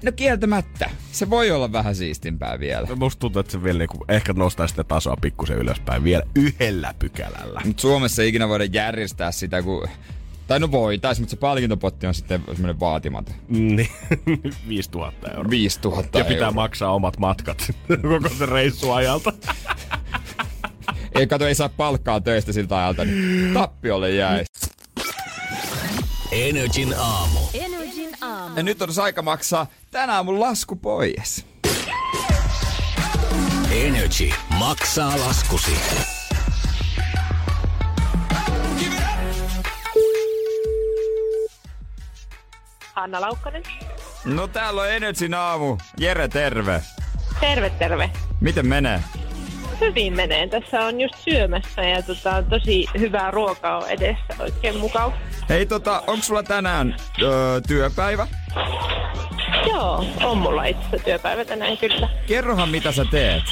No 0.04 0.12
kieltämättä. 0.12 0.90
Se 1.12 1.30
voi 1.30 1.52
olla 1.52 1.72
vähän 1.72 1.96
siistimpää 1.96 2.60
vielä. 2.60 2.88
Musta 2.96 3.20
tuntuu, 3.20 3.40
että 3.40 3.52
se 3.52 3.64
vielä 3.64 3.80
niinku, 3.80 4.06
ehkä 4.10 4.34
nostaa 4.34 4.68
sitä 4.68 4.84
tasoa 4.84 5.18
pikkusen 5.22 5.58
ylöspäin 5.58 6.04
vielä 6.04 6.24
yhdellä 6.36 6.94
pykälällä. 7.00 7.62
Mutta 7.66 7.82
Suomessa 7.82 8.22
ei 8.22 8.30
ikinä 8.30 8.50
voida 8.50 8.66
järjestää 8.66 9.32
sitä, 9.32 9.62
kun... 9.62 9.88
Tai 10.48 10.60
no 10.60 10.72
voitais, 10.72 11.20
mutta 11.20 11.32
se 11.32 11.38
palkintopotti 11.38 12.08
on 12.08 12.14
sitten 12.14 12.44
semmoinen 12.48 12.80
vaatimaton. 12.80 13.36
Niin, 13.50 13.90
5000 14.68 15.28
euroa. 15.32 15.50
5000 15.50 16.18
Ja 16.20 16.26
pitää 16.26 16.38
euroa. 16.40 16.52
maksaa 16.52 16.92
omat 16.94 17.18
matkat 17.18 17.72
koko 18.02 18.30
sen 18.38 18.50
reissu 18.50 18.92
ajalta. 18.92 19.34
Ei 21.16 21.28
kato, 21.28 21.48
ei 21.48 21.56
saa 21.56 21.70
palkkaa 21.70 22.22
töistä 22.22 22.54
siltä 22.54 22.78
ajalta, 22.78 23.06
niin 23.06 23.54
tappiolle 23.54 24.12
jäi. 24.12 24.46
Energin 26.32 26.94
aamu. 26.98 27.40
Ja 28.56 28.64
nyt 28.64 28.82
on 28.82 28.90
aika 29.04 29.22
maksaa 29.22 29.68
tänään 29.92 30.26
mun 30.26 30.40
lasku 30.40 30.76
pois. 30.76 31.46
Energy 33.72 34.30
maksaa 34.60 35.20
laskusi. 35.20 35.72
Hanna 42.94 43.22
Laukkanen. 43.22 43.64
No 44.26 44.48
täällä 44.48 44.82
on 44.82 44.90
Energyn 44.90 45.34
aamu. 45.34 45.78
Jere, 45.98 46.28
terve. 46.28 46.82
Terve, 47.40 47.70
terve. 47.70 48.12
Miten 48.42 48.68
menee? 48.68 49.04
Hyvin 49.82 50.16
menee. 50.16 50.48
Tässä 50.48 50.82
on 50.82 51.02
just 51.02 51.16
syömässä 51.16 51.82
ja 51.82 52.04
tota, 52.04 52.44
tosi 52.50 52.86
hyvää 53.00 53.32
ruokaa 53.32 53.78
on 53.78 53.90
edessä. 53.90 54.36
Oikein 54.40 54.78
mukava. 54.78 55.14
Hei 55.50 55.66
tota, 55.66 56.04
onko 56.08 56.24
sulla 56.24 56.44
tänään 56.44 56.96
öö, 57.22 57.62
työpäivä? 57.68 58.28
Joo, 59.68 60.06
on 60.24 60.38
mulla 60.38 60.66
itse 60.66 60.86
asiassa 60.88 61.06
työpäivä 61.06 61.46
tänään 61.46 61.78
kyllä. 61.78 62.10
Kerrohan 62.28 62.70
mitä 62.70 62.92
sä 62.92 63.06
teet. 63.12 63.44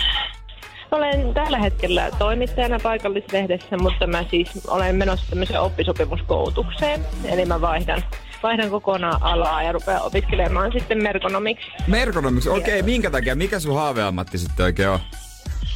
Olen 0.92 1.34
tällä 1.34 1.58
hetkellä 1.58 2.12
toimittajana 2.20 2.80
paikallislehdessä, 2.84 3.78
mutta 3.78 4.08
mä 4.08 4.26
siis 4.32 4.66
olen 4.68 4.96
menossa 4.96 5.26
tämmöiseen 5.30 5.62
oppisopimuskoulutukseen. 5.62 7.06
Eli 7.26 7.46
mä 7.46 7.62
vaihdan, 7.62 8.04
vaihdan 8.44 8.70
kokonaan 8.70 9.24
alaa 9.24 9.64
ja 9.64 9.72
rupean 9.72 10.02
opiskelemaan 10.02 10.72
sitten 10.72 11.04
merkonomiksi. 11.04 11.68
Merkonomiksi, 11.88 12.50
okei, 12.50 12.82
minkä 12.82 13.12
takia? 13.12 13.36
Mikä 13.36 13.60
sun 13.60 13.76
haaveammatti 13.76 14.38
sitten 14.38 14.66
oikein 14.66 14.90
on? 14.90 15.00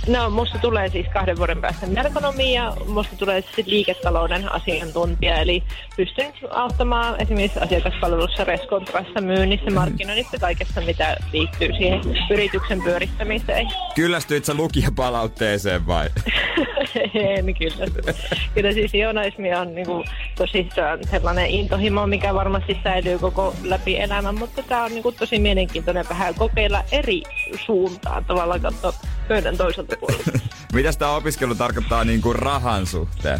No, 0.07 0.29
musta 0.29 0.59
tulee 0.59 0.89
siis 0.89 1.07
kahden 1.13 1.37
vuoden 1.37 1.61
päästä 1.61 1.87
merkonomi 1.87 2.53
ja 2.53 2.73
musta 2.87 3.15
tulee 3.15 3.41
siis 3.41 3.67
liiketalouden 3.67 4.51
asiantuntija. 4.51 5.35
Eli 5.35 5.63
pystyn 5.97 6.33
auttamaan 6.49 7.21
esimerkiksi 7.21 7.59
asiakaspalvelussa, 7.59 8.43
reskontrassa, 8.43 9.21
myynnissä, 9.21 9.71
markkinoinnissa, 9.71 10.37
kaikessa 10.37 10.81
mitä 10.81 11.17
liittyy 11.33 11.73
siihen 11.77 12.01
yrityksen 12.31 12.81
pyörittämiseen. 12.81 13.67
Kyllästyit 13.95 14.45
sä 14.45 14.53
lukijapalautteeseen 14.53 15.87
vai? 15.87 16.09
en 17.13 17.55
kyllä. 17.55 18.11
Kyllä 18.53 18.71
siis 18.71 18.93
journalismi 18.93 19.55
on 19.55 19.75
niinku 19.75 20.03
tosissaan 20.35 20.99
sellainen 21.11 21.45
intohimo, 21.45 22.07
mikä 22.07 22.33
varmasti 22.33 22.77
säilyy 22.83 23.19
koko 23.19 23.55
läpi 23.63 23.99
elämän, 23.99 24.35
mutta 24.35 24.63
tämä 24.63 24.83
on 24.83 24.91
niinku 24.91 25.11
tosi 25.11 25.39
mielenkiintoinen 25.39 26.05
vähän 26.09 26.35
kokeilla 26.35 26.83
eri 26.91 27.23
suuntaan 27.65 28.25
tavallaan 28.25 28.61
katsoa 28.61 28.93
pöydän 29.31 29.57
toiselta 29.57 29.95
puolelta. 29.99 30.31
Mitä 30.73 30.93
tämä 30.93 31.15
opiskelu 31.15 31.55
tarkoittaa 31.55 32.03
niin 32.03 32.21
kuin 32.21 32.35
rahan 32.35 32.85
suhteen? 32.85 33.39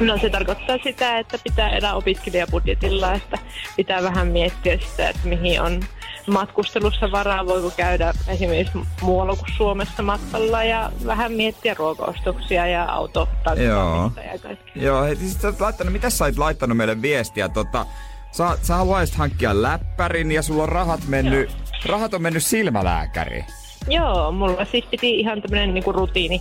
No 0.00 0.18
se 0.18 0.30
tarkoittaa 0.30 0.78
sitä, 0.84 1.18
että 1.18 1.38
pitää 1.44 1.70
elää 1.70 1.94
opiskelijabudjetilla, 1.94 3.12
että 3.12 3.38
pitää 3.76 4.02
vähän 4.02 4.28
miettiä 4.28 4.78
sitä, 4.90 5.08
että 5.08 5.28
mihin 5.28 5.60
on 5.60 5.80
matkustelussa 6.26 7.12
varaa, 7.12 7.46
voiko 7.46 7.72
käydä 7.76 8.14
esimerkiksi 8.28 8.78
muualla 9.02 9.36
kuin 9.36 9.56
Suomessa 9.56 10.02
matkalla 10.02 10.64
ja 10.64 10.92
vähän 11.06 11.32
miettiä 11.32 11.74
ruokaostoksia 11.74 12.66
ja 12.66 12.84
auto 12.84 13.28
Joo. 13.66 14.12
ja 14.16 14.38
kaikkea. 14.38 14.82
Joo, 14.82 15.14
siis 15.14 15.42
sä 15.42 15.52
laittanut, 15.60 15.92
mitä 15.92 16.10
sä 16.10 16.24
oot 16.24 16.38
laittanut 16.38 16.76
meille 16.76 17.02
viestiä? 17.02 17.48
Tota, 17.48 17.86
sä, 18.32 18.58
sä 18.62 18.74
haluaisit 18.74 19.16
hankkia 19.16 19.62
läppärin 19.62 20.32
ja 20.32 20.42
sulla 20.42 20.62
on 20.62 20.68
rahat 20.68 21.00
mennyt, 21.08 21.50
rahat 21.86 22.14
on 22.14 22.22
mennyt 22.22 22.44
silmälääkäriin. 22.44 23.44
Joo, 23.88 24.32
mulla 24.32 24.64
siis 24.64 24.84
piti 24.90 25.18
ihan 25.20 25.42
tämmönen 25.42 25.74
niinku 25.74 25.92
rutiini 25.92 26.40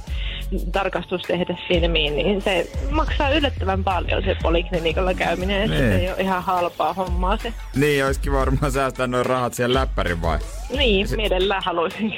tarkastus 0.71 1.21
tehdä 1.21 1.57
silmiin, 1.67 2.15
niin 2.15 2.41
se 2.41 2.69
maksaa 2.91 3.29
yllättävän 3.29 3.83
paljon 3.83 4.23
se 4.23 4.35
poliklinikalla 4.43 5.13
käyminen, 5.13 5.61
että 5.61 5.77
Niin. 5.77 5.89
se 5.91 5.95
ei 5.99 6.09
ole 6.09 6.17
ihan 6.21 6.43
halpaa 6.43 6.93
hommaa 6.93 7.37
se. 7.37 7.53
Niin, 7.75 8.05
olisikin 8.05 8.33
varmaan 8.33 8.71
säästää 8.71 9.07
noin 9.07 9.25
rahat 9.25 9.53
siihen 9.53 9.73
läppärin 9.73 10.21
vai? 10.21 10.39
Niin, 10.77 11.07
mielellään 11.15 11.61
haluaisin 11.65 12.13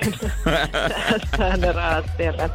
säästää 0.98 1.58
ne 1.58 1.72
rahat 1.72 2.06
siellä. 2.18 2.50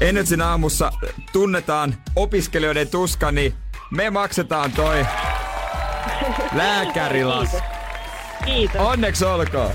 Energyn 0.00 0.42
aamussa 0.42 0.92
tunnetaan 1.32 1.94
opiskelijoiden 2.16 2.88
tuska, 2.88 3.32
niin 3.32 3.54
me 3.90 4.10
maksetaan 4.10 4.72
toi 4.72 5.06
lääkärilas. 6.56 7.50
Kiitos. 7.50 7.68
Kiitos, 8.44 8.80
Onneksi 8.80 9.24
olkoon. 9.24 9.70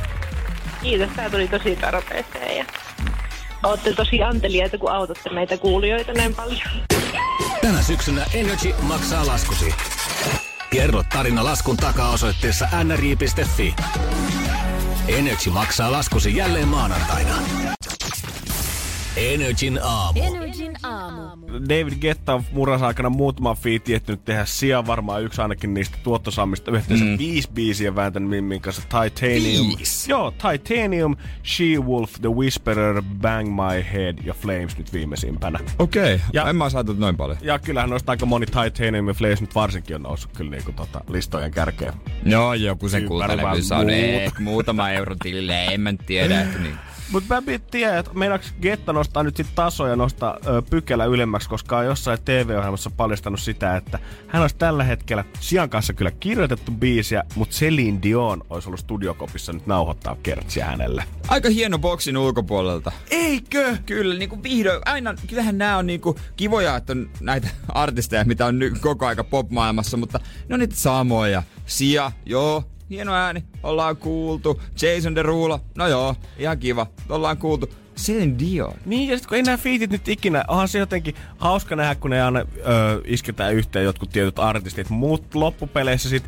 Kiitos. 0.83 1.09
Tää 1.15 1.29
tuli 1.29 1.47
tosi 1.47 1.75
tarpeeseen 1.75 2.57
ja 2.57 2.65
ootte 3.63 3.93
tosi 3.93 4.23
anteliaita, 4.23 4.77
kun 4.77 4.91
autatte 4.91 5.29
meitä 5.29 5.57
kuulijoita 5.57 6.13
näin 6.13 6.35
paljon. 6.35 6.69
Tänä 7.61 7.81
syksynä 7.81 8.25
Energy 8.33 8.73
maksaa 8.81 9.27
laskusi. 9.27 9.75
Kerro 10.69 11.03
tarina 11.13 11.43
laskun 11.43 11.77
takaa 11.77 12.09
osoitteessa 12.09 12.67
nri.fi. 12.83 13.75
Energy 15.07 15.49
maksaa 15.49 15.91
laskusi 15.91 16.35
jälleen 16.35 16.67
maanantaina. 16.67 17.33
Energin 19.17 19.79
aamu. 19.83 20.19
Energin 20.23 20.73
aamu. 20.83 21.37
David 21.69 21.93
Getta 22.01 22.33
on 22.33 22.43
muransa 22.51 22.87
aikana 22.87 23.09
muutaman 23.09 23.55
fiitin 23.57 23.95
ehtinyt 23.95 24.25
tehdä 24.25 24.45
sijaan 24.45 24.87
varmaan 24.87 25.23
yksi 25.23 25.41
ainakin 25.41 25.73
niistä 25.73 25.97
tuottosammista. 26.03 26.71
Yhteensä 26.71 27.05
mm. 27.05 27.17
viisi 27.17 27.49
biisiä 27.53 27.95
vääntänyt 27.95 28.29
Mimmin 28.29 28.61
kanssa. 28.61 28.81
Titanium. 28.81 29.67
Viisi? 29.77 30.11
Joo, 30.11 30.31
Titanium, 30.31 31.15
She-Wolf, 31.45 32.09
The 32.21 32.29
Whisperer, 32.29 33.03
Bang 33.21 33.49
My 33.49 33.85
Head 33.93 34.17
ja 34.23 34.33
Flames 34.33 34.77
nyt 34.77 34.93
viimeisimpänä. 34.93 35.59
Okei, 35.79 36.13
Ja- 36.13 36.19
ja 36.33 36.49
en 36.49 36.55
mä 36.55 36.69
saatu 36.69 36.93
noin 36.93 37.17
paljon. 37.17 37.37
Ja 37.41 37.59
kyllähän 37.59 37.89
noista 37.89 38.11
aika 38.11 38.25
moni 38.25 38.45
Titanium 38.45 39.07
ja 39.07 39.13
Flames 39.13 39.41
nyt 39.41 39.55
varsinkin 39.55 39.95
on 39.95 40.03
noussut 40.03 40.31
kyllä 40.37 40.51
niinku 40.51 40.71
tota 40.71 41.01
listojen 41.09 41.51
kärkeen. 41.51 41.93
Joo, 42.25 42.53
joku 42.53 42.89
sen 42.89 43.05
kultalevy 43.07 43.59
eh, 43.91 44.33
muutama 44.39 44.89
euro 44.89 45.15
tilille, 45.23 45.65
en 45.65 45.81
mä 45.81 45.93
tiedä. 46.05 46.41
Että 46.41 46.59
niin. 46.59 46.75
Mutta 47.13 47.41
mä 47.41 47.51
en 47.53 47.61
tiedä, 47.71 47.99
että 47.99 48.11
meinaako 48.13 48.45
Getta 48.61 48.93
nostaa 48.93 49.23
nyt 49.23 49.35
sit 49.35 49.47
tasoja 49.55 49.89
ja 49.89 49.95
nostaa 49.95 50.37
ö, 50.47 50.61
pykälä 50.69 51.05
ylemmäksi, 51.05 51.49
koska 51.49 51.77
on 51.77 51.85
jossain 51.85 52.17
TV-ohjelmassa 52.25 52.89
paljastanut 52.97 53.39
sitä, 53.39 53.75
että 53.77 53.99
hän 54.27 54.41
olisi 54.41 54.55
tällä 54.55 54.83
hetkellä 54.83 55.23
Sian 55.39 55.69
kanssa 55.69 55.93
kyllä 55.93 56.11
kirjoitettu 56.11 56.71
biisiä, 56.71 57.23
mutta 57.35 57.55
Celine 57.55 57.99
Dion 58.03 58.43
olisi 58.49 58.69
ollut 58.69 58.79
studiokopissa 58.79 59.53
nyt 59.53 59.67
nauhoittaa 59.67 60.17
kertsiä 60.23 60.65
hänelle. 60.65 61.03
Aika 61.27 61.49
hieno 61.49 61.79
boksin 61.79 62.17
ulkopuolelta. 62.17 62.91
Eikö? 63.11 63.77
Kyllä, 63.85 64.15
niin 64.15 64.29
kuin 64.29 64.43
vihdoin, 64.43 64.81
aina, 64.85 65.15
kyllähän 65.27 65.57
nämä 65.57 65.77
on 65.77 65.87
niin 65.87 66.01
kuin 66.01 66.17
kivoja, 66.35 66.75
että 66.75 66.93
on 66.93 67.09
näitä 67.21 67.47
artisteja, 67.69 68.25
mitä 68.25 68.45
on 68.45 68.59
nyt 68.59 68.79
koko 68.79 69.05
aika 69.05 69.23
pop-maailmassa, 69.23 69.97
mutta 69.97 70.19
ne 70.49 70.53
on 70.53 70.59
niitä 70.59 70.75
samoja. 70.75 71.43
Sia, 71.65 72.11
joo, 72.25 72.63
hieno 72.89 73.13
ääni, 73.13 73.43
ollaan 73.63 73.97
kuultu. 73.97 74.61
Jason 74.81 75.15
Derulo, 75.15 75.59
no 75.75 75.87
joo, 75.87 76.15
ihan 76.37 76.59
kiva, 76.59 76.87
ollaan 77.09 77.37
kuultu. 77.37 77.69
Celine 77.97 78.39
Dion. 78.39 78.73
Niin, 78.85 79.09
ja 79.09 79.17
sit 79.17 79.27
kun 79.27 79.37
ei 79.37 79.43
nämä 79.43 79.57
fiitit 79.57 79.91
nyt 79.91 80.07
ikinä, 80.07 80.45
onhan 80.47 80.67
se 80.67 80.79
jotenkin 80.79 81.15
hauska 81.37 81.75
nähdä, 81.75 81.95
kun 81.95 82.09
ne 82.09 82.21
aina 82.21 82.39
ö, 82.39 82.45
isketään 83.05 83.53
yhteen 83.53 83.85
jotkut 83.85 84.09
tietyt 84.09 84.39
artistit, 84.39 84.89
mutta 84.89 85.39
loppupeleissä 85.39 86.09
sit 86.09 86.23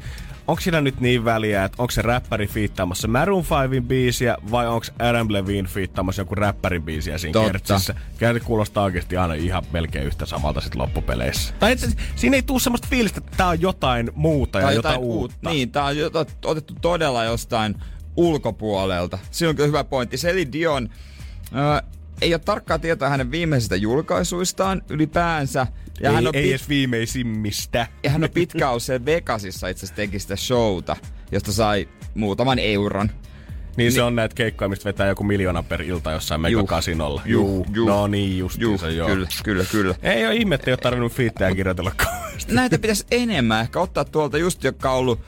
onko 0.48 0.62
siinä 0.62 0.82
nyt 0.82 1.00
niin 1.00 1.26
väliä, 1.26 1.64
että 1.64 1.76
onko 1.82 1.92
se 1.92 2.02
räppäri 2.02 2.48
fiittaamassa 2.48 3.08
Maroon 3.08 3.44
5 3.70 3.82
biisiä 3.82 4.38
vai 4.52 4.68
onko 4.68 4.86
Adam 5.00 5.28
Levine 5.30 5.68
fiittaamassa 5.68 6.22
joku 6.22 6.36
räppärin 6.36 6.84
biisiä 6.84 7.18
siinä 7.18 7.34
Totta. 7.34 7.52
kertsissä? 7.52 7.96
Kyllä 8.18 8.34
se 8.34 8.40
kuulostaa 8.40 8.84
oikeasti 8.84 9.18
aina 9.18 9.34
ihan 9.34 9.64
melkein 9.72 10.06
yhtä 10.06 10.26
samalta 10.26 10.62
sit 10.62 10.76
loppupeleissä. 10.76 11.54
Tai 11.60 11.72
että 11.72 11.88
siinä 12.16 12.36
ei 12.36 12.42
tule 12.42 12.60
semmoista 12.60 12.88
fiilistä, 12.90 13.20
että 13.20 13.38
tää 13.38 13.48
on 13.48 13.62
jotain 13.62 14.12
muuta 14.16 14.60
ja 14.60 14.66
Tai 14.66 14.76
jotain, 14.76 15.00
uutta. 15.00 15.50
Niin, 15.50 15.72
tää 15.72 15.84
on 15.84 15.98
jota, 15.98 16.26
otettu 16.46 16.74
todella 16.82 17.24
jostain 17.24 17.76
ulkopuolelta. 18.18 19.20
Se 19.32 19.48
on 19.48 19.56
kyllä 19.56 19.68
hyvä 19.68 19.84
pointti. 19.84 20.18
Celine 20.18 20.52
Dion 20.52 20.90
äh, 21.56 21.82
ei 22.22 22.34
ole 22.34 22.42
tarkkaa 22.46 22.80
tietoa 22.80 23.10
hänen 23.10 23.32
viimeisistä 23.32 23.76
julkaisuistaan 23.76 24.82
ylipäänsä. 24.90 25.68
Ja 26.02 26.10
ei, 26.10 26.16
hän 26.16 26.28
on 26.28 26.36
ei 26.36 26.44
pit- 26.44 26.50
edes 26.50 26.70
viimeisimmistä. 26.70 27.88
Ja 28.04 28.10
hän 28.10 28.24
on 28.24 28.30
ollut 28.70 28.84
siellä 28.84 29.06
Vegasissa 29.06 29.68
itse 29.68 29.80
asiassa 29.80 29.96
teki 29.96 30.20
sitä 30.20 30.36
showta, 30.36 30.96
josta 31.32 31.52
sai 31.52 31.90
muutaman 32.16 32.60
euron. 32.60 33.10
Niin, 33.78 33.92
se 33.92 34.04
on 34.04 34.16
näitä 34.16 34.36
keikkoja, 34.36 34.70
mistä 34.70 34.86
vetää 34.86 35.08
joku 35.08 35.24
miljoona 35.24 35.64
per 35.64 35.82
ilta 35.82 36.12
jossain 36.12 36.42
megakasinolla. 36.42 37.22
Juh, 37.26 37.66
juh. 37.74 37.88
No 37.88 38.08
niin, 38.08 38.38
justiinsa 38.38 38.90
joo. 38.90 39.08
kyllä, 39.08 39.28
kyllä, 39.44 39.66
kyllä. 39.72 39.96
Ei 40.04 40.26
ole 40.26 40.36
ihme, 40.36 40.56
että 40.56 40.70
ei 40.70 40.72
ole 40.72 40.78
tarvinnut 40.78 41.14
fiittejä 41.14 41.56
kirjoitella 41.56 41.92
kauheasti. 41.98 42.54
Näitä 42.54 42.80
pitäisi 42.80 43.06
enemmän 43.12 43.62
ehkä 43.62 43.80
ottaa 43.80 44.06
tuolta 44.06 44.38
just, 44.38 44.64
joka 44.64 44.92
on 44.92 44.98
ollut 44.98 45.20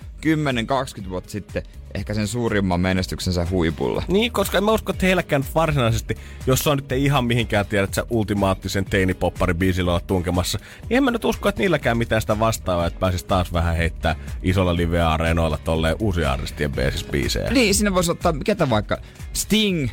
10-20 1.05 1.09
vuotta 1.09 1.29
sitten 1.29 1.63
ehkä 1.97 2.13
sen 2.13 2.27
suurimman 2.27 2.79
menestyksensä 2.79 3.47
huipulla. 3.51 4.03
Niin, 4.07 4.31
koska 4.31 4.57
en 4.57 4.63
mä 4.63 4.71
usko, 4.71 4.91
että 4.91 5.05
heilläkään 5.05 5.45
varsinaisesti, 5.55 6.15
jos 6.47 6.67
on 6.67 6.77
nyt 6.77 6.91
ei 6.91 7.03
ihan 7.03 7.25
mihinkään 7.25 7.65
tiedät 7.65 7.93
sä 7.93 8.05
ultimaattisen 8.09 8.85
teinipoppari 8.85 9.53
biisillä 9.53 9.91
olla 9.91 9.99
tunkemassa, 9.99 10.59
niin 10.89 10.97
en 10.97 11.03
mä 11.03 11.11
nyt 11.11 11.25
usko, 11.25 11.49
että 11.49 11.61
niilläkään 11.61 11.97
mitään 11.97 12.21
sitä 12.21 12.39
vastaavaa, 12.39 12.87
että 12.87 12.99
pääsis 12.99 13.23
taas 13.23 13.53
vähän 13.53 13.75
heittää 13.75 14.15
isolla 14.43 14.75
live-areenoilla 14.75 15.57
tolleen 15.57 15.95
uusia 15.99 16.31
artistien 16.31 16.71
biisejä. 17.11 17.51
Niin, 17.51 17.75
sinne 17.75 17.93
voisi 17.93 18.11
ottaa 18.11 18.33
ketä 18.45 18.69
vaikka 18.69 18.97
Sting, 19.33 19.89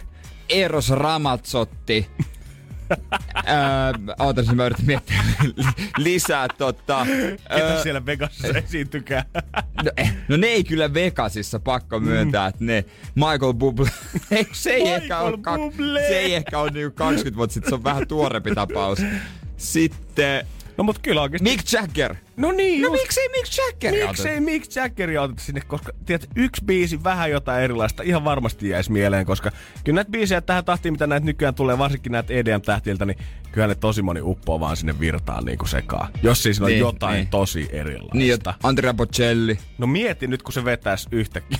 Eros 0.49 0.91
Ramazzotti, 0.91 2.07
öö, 3.49 4.15
ootas, 4.19 4.47
mä 4.55 4.67
yritän 4.67 4.87
miettiä 4.87 5.17
li- 5.43 5.65
lisää 5.99 6.49
tota... 6.59 7.07
Ketä 7.55 7.65
öö, 7.75 7.83
siellä 7.83 8.07
Vegasissa 8.07 8.49
esiintykää? 8.49 9.25
No, 9.85 9.91
eh, 9.97 10.17
no 10.29 10.37
ne 10.37 10.47
ei 10.47 10.65
kyllä 10.65 10.95
Vegasissa 10.95 11.61
pakko 11.61 12.01
myöntää, 12.01 12.47
että 12.47 12.65
ne 12.65 12.85
Michael 13.15 13.53
Bublé, 13.53 13.91
ei, 14.31 14.47
se 14.53 14.71
ei 14.71 14.83
Michael 14.83 15.03
ehkä 15.03 15.21
ole, 15.21 15.37
Bublé. 15.37 16.01
se 16.09 16.19
ei 16.19 16.35
ehkä 16.35 16.59
ole 16.59 16.71
niinku 16.71 16.95
20 16.97 17.37
vuotta 17.37 17.55
sitten, 17.55 17.69
se 17.71 17.75
on 17.75 17.85
vähän 17.85 18.09
tuorempi 18.09 18.55
tapaus. 18.55 18.99
Sitten 19.57 20.47
No 20.79 20.85
mut 20.85 20.99
kyllä 20.99 21.23
oikeesti. 21.23 21.51
Mick 21.51 21.73
Jagger. 21.73 22.15
No 22.37 22.53
niin, 22.53 22.83
No 22.83 22.89
just. 22.89 23.03
miksei 23.03 23.29
Mick 23.29 23.47
Jagger 23.59 24.07
Miksei 24.09 24.41
Mick 24.41 24.77
Jaggeria 24.77 25.23
oteta 25.23 25.43
sinne, 25.43 25.61
koska 25.61 25.93
tiedät, 26.07 26.29
yksi 26.37 26.65
biisi 26.65 27.05
vähän 27.05 27.31
jotain 27.31 27.63
erilaista 27.65 28.03
ihan 28.03 28.25
varmasti 28.25 28.69
jäisi 28.69 28.93
mieleen, 28.93 29.27
koska 29.27 29.51
kyllä 29.85 29.95
näitä 29.97 30.11
biisejä 30.11 30.41
tähän 30.41 30.65
tahtiin, 30.65 30.93
mitä 30.95 31.07
näitä 31.07 31.27
nykyään 31.27 31.55
tulee, 31.55 31.79
varsinkin 31.79 32.13
näitä 32.13 32.33
EDM-tähtiltä, 32.35 33.05
niin 33.05 33.19
kyllä 33.53 33.67
ne 33.67 33.75
tosi 33.75 34.03
moni 34.03 34.21
uppoo 34.23 34.61
vaan 34.61 34.77
sinne 34.77 35.01
virtaan 35.01 35.45
niin 35.45 35.59
kuin 35.59 35.69
sekaan. 35.69 36.09
Jos 36.23 36.43
siis 36.43 36.61
on 36.61 36.67
Niin, 36.67 36.79
jotain 36.81 37.15
niin. 37.15 37.29
tosi 37.29 37.69
erilaista. 37.73 38.19
Niin, 38.19 38.35
että 38.35 38.55
Andrea 38.63 38.95
Bocelli. 38.95 39.59
No 39.79 39.87
mieti 39.87 40.27
nyt, 40.27 40.43
kun 40.43 40.53
se 40.53 40.65
vetäisi 40.65 41.09
yhtäkkiä 41.13 41.59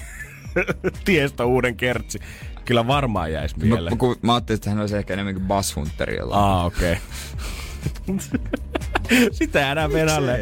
tiestä 1.05 1.45
uuden 1.45 1.77
kertsi. 1.77 2.19
Kyllä 2.65 2.87
varmaan 2.87 3.33
jäisi 3.33 3.59
Mä, 3.59 3.65
mieleen. 3.65 3.99
kun, 3.99 4.17
mä 4.23 4.35
ajattelin, 4.35 4.57
että 4.57 4.71
hän 4.71 4.81
olisi 4.81 4.97
ehkä 4.97 5.13
enemmänkin 5.13 5.45
Bass 5.47 5.77
Hunterilla. 5.77 6.37
Aa, 6.37 6.65
okei. 6.65 6.97
Sitä 9.39 9.59
jäädään 9.59 9.93
venalle. 9.93 10.41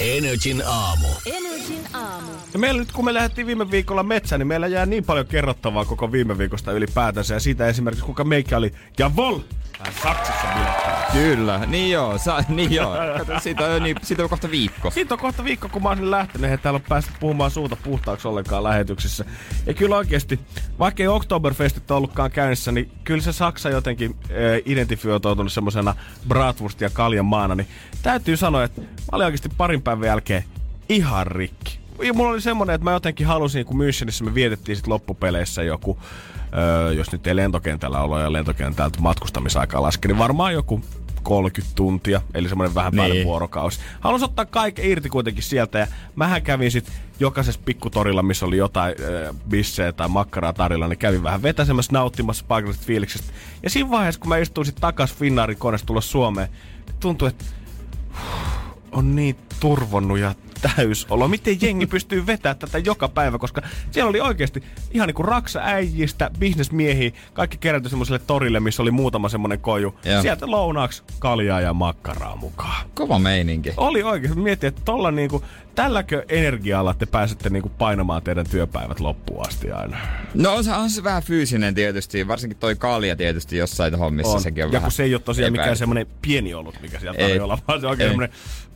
Energin 0.00 0.62
aamu. 0.66 1.08
Energin 1.26 1.84
aamu. 1.92 2.30
Ja 2.52 2.58
meillä 2.58 2.80
nyt, 2.80 2.92
kun 2.92 3.04
me 3.04 3.14
lähdettiin 3.14 3.46
viime 3.46 3.70
viikolla 3.70 4.02
metsään, 4.02 4.38
niin 4.38 4.46
meillä 4.46 4.66
jää 4.66 4.86
niin 4.86 5.04
paljon 5.04 5.26
kerrottavaa 5.26 5.84
koko 5.84 6.12
viime 6.12 6.38
viikosta 6.38 6.72
ylipäätänsä. 6.72 7.34
Ja 7.34 7.40
siitä 7.40 7.66
esimerkiksi, 7.66 8.04
kuka 8.04 8.24
meikä 8.24 8.56
oli. 8.56 8.72
Javol! 8.98 9.38
Vähän 9.38 9.61
Saksassa 10.02 10.46
bilettää. 10.54 11.06
Kyllä, 11.12 11.66
niin 11.66 11.90
joo, 11.90 12.18
sa, 12.18 12.44
niin 12.48 12.72
joo. 12.72 12.96
Kato, 13.18 13.40
siitä, 13.40 13.66
on, 13.66 13.82
niin, 13.82 13.96
siitä 14.02 14.22
on 14.22 14.28
kohta 14.28 14.50
viikko. 14.50 14.90
Siitä 14.90 15.14
on 15.14 15.20
kohta 15.20 15.44
viikko, 15.44 15.68
kun 15.68 15.82
mä 15.82 15.88
oon 15.88 16.10
lähtenyt, 16.10 16.44
eihän 16.44 16.58
täällä 16.58 16.76
ole 16.76 16.84
päästy 16.88 17.12
puhumaan 17.20 17.50
suuta 17.50 17.76
puhtaaksi 17.76 18.28
ollenkaan 18.28 18.64
lähetyksissä. 18.64 19.24
Ja 19.66 19.74
kyllä 19.74 19.96
oikeasti, 19.96 20.40
vaikka 20.78 21.02
ei 21.02 21.08
Oktoberfestit 21.08 21.90
ollutkaan 21.90 22.30
käynnissä, 22.30 22.72
niin 22.72 22.90
kyllä 23.04 23.22
se 23.22 23.32
Saksa 23.32 23.70
jotenkin 23.70 24.16
äh, 24.22 24.28
identifioitunut 24.64 25.52
semmoisena 25.52 25.94
bratwurst 26.28 26.80
ja 26.80 26.90
kaljan 26.90 27.26
maana, 27.26 27.54
niin 27.54 27.66
täytyy 28.02 28.36
sanoa, 28.36 28.64
että 28.64 28.80
mä 28.80 28.88
olin 29.12 29.24
oikeasti 29.24 29.48
parin 29.56 29.82
päivän 29.82 30.06
jälkeen 30.06 30.44
ihan 30.88 31.26
rikki. 31.26 31.81
Ja 32.02 32.14
mulla 32.14 32.30
oli 32.30 32.40
semmonen, 32.40 32.74
että 32.74 32.84
mä 32.84 32.92
jotenkin 32.92 33.26
halusin, 33.26 33.66
kun 33.66 33.76
Münchenissä 33.80 34.24
me 34.24 34.34
vietettiin 34.34 34.76
sit 34.76 34.86
loppupeleissä 34.86 35.62
joku, 35.62 35.98
öö, 36.58 36.92
jos 36.92 37.12
nyt 37.12 37.26
ei 37.26 37.36
lentokentällä 37.36 38.00
olla 38.00 38.20
ja 38.20 38.32
lentokentältä 38.32 39.00
matkustamisaikaa 39.00 39.82
laske, 39.82 40.08
niin 40.08 40.18
varmaan 40.18 40.52
joku 40.52 40.80
30 41.22 41.74
tuntia, 41.76 42.20
eli 42.34 42.48
semmoinen 42.48 42.74
vähän 42.74 42.92
päälle 42.96 43.14
Niin. 43.14 43.26
vuorokausi. 43.26 43.80
Halusin 44.00 44.24
ottaa 44.24 44.44
kaiken 44.44 44.84
irti 44.84 45.08
kuitenkin 45.08 45.42
sieltä 45.42 45.78
ja 45.78 45.86
mähän 46.16 46.42
kävin 46.42 46.70
sit 46.70 46.92
jokaisessa 47.20 47.60
pikkutorilla, 47.64 48.22
missä 48.22 48.46
oli 48.46 48.56
jotain 48.56 48.94
äh, 49.28 49.36
bissejä 49.48 49.92
tai 49.92 50.08
makkaraa 50.08 50.52
tarjolla, 50.52 50.88
niin 50.88 50.98
kävin 50.98 51.22
vähän 51.22 51.42
vetäsemässä, 51.42 51.92
nauttimassa 51.92 52.44
paikallisesta 52.48 52.86
fiiliksestä. 52.86 53.32
Ja 53.62 53.70
siinä 53.70 53.90
vaiheessa, 53.90 54.20
kun 54.20 54.28
mä 54.28 54.36
istuin 54.38 54.64
sit 54.66 54.76
takas 54.80 55.14
Finnaarin 55.14 55.58
koneesta 55.58 55.86
tulla 55.86 56.00
Suomeen, 56.00 56.48
niin 56.86 56.96
tuntui, 57.00 57.28
että 57.28 57.44
on 58.92 59.16
niin 59.16 59.36
turvonnut 59.60 60.18
ja 60.18 60.34
täysolo. 60.62 61.28
Miten 61.28 61.58
jengi 61.60 61.86
pystyy 61.86 62.26
vetämään 62.26 62.58
tätä 62.58 62.78
joka 62.78 63.08
päivä, 63.08 63.38
koska 63.38 63.62
siellä 63.90 64.08
oli 64.08 64.20
oikeasti 64.20 64.62
ihan 64.90 65.06
niinku 65.06 65.22
raksa 65.22 65.60
äijistä, 65.62 66.30
bisnesmiehiä, 66.38 67.10
kaikki 67.32 67.58
kerätty 67.58 67.88
semmoiselle 67.88 68.18
torille, 68.18 68.60
missä 68.60 68.82
oli 68.82 68.90
muutama 68.90 69.28
semmonen 69.28 69.60
koju. 69.60 69.98
Joo. 70.04 70.22
Sieltä 70.22 70.50
lounaaksi 70.50 71.02
kaljaa 71.18 71.60
ja 71.60 71.74
makkaraa 71.74 72.36
mukaan. 72.36 72.86
Kova 72.94 73.18
meininki. 73.18 73.72
Oli 73.76 74.02
oikeasti, 74.02 74.38
mietin, 74.38 74.68
että 74.68 74.82
tolla 74.84 75.10
niinku, 75.10 75.44
tälläkö 75.74 76.24
energialla 76.28 76.94
te 76.94 77.06
pääsette 77.06 77.50
niinku 77.50 77.68
painamaan 77.68 78.22
teidän 78.22 78.46
työpäivät 78.50 79.00
loppuun 79.00 79.46
asti 79.48 79.70
aina. 79.70 79.96
No 80.34 80.54
on 80.54 80.64
se, 80.64 80.72
on 80.72 80.90
se 80.90 81.04
vähän 81.04 81.22
fyysinen 81.22 81.74
tietysti, 81.74 82.28
varsinkin 82.28 82.58
toi 82.58 82.76
kalja 82.76 83.16
tietysti 83.16 83.56
jossain 83.56 83.98
hommissa 83.98 84.40
sekin 84.40 84.64
on 84.64 84.68
ja 84.68 84.72
vähän 84.72 84.82
kun 84.82 84.92
se 84.92 85.02
ei 85.02 85.14
ole 85.14 85.22
tosiaan 85.22 85.52
mikään 85.52 85.64
epäily. 85.64 85.78
semmonen 85.78 86.06
pieni 86.22 86.54
olut, 86.54 86.80
mikä 86.80 87.00
siellä 87.00 87.18
tarjolla, 87.18 87.58
vaan 87.68 87.80
se 87.80 87.86
on 87.86 87.90
oikein 87.90 88.22
Ei. 88.22 88.28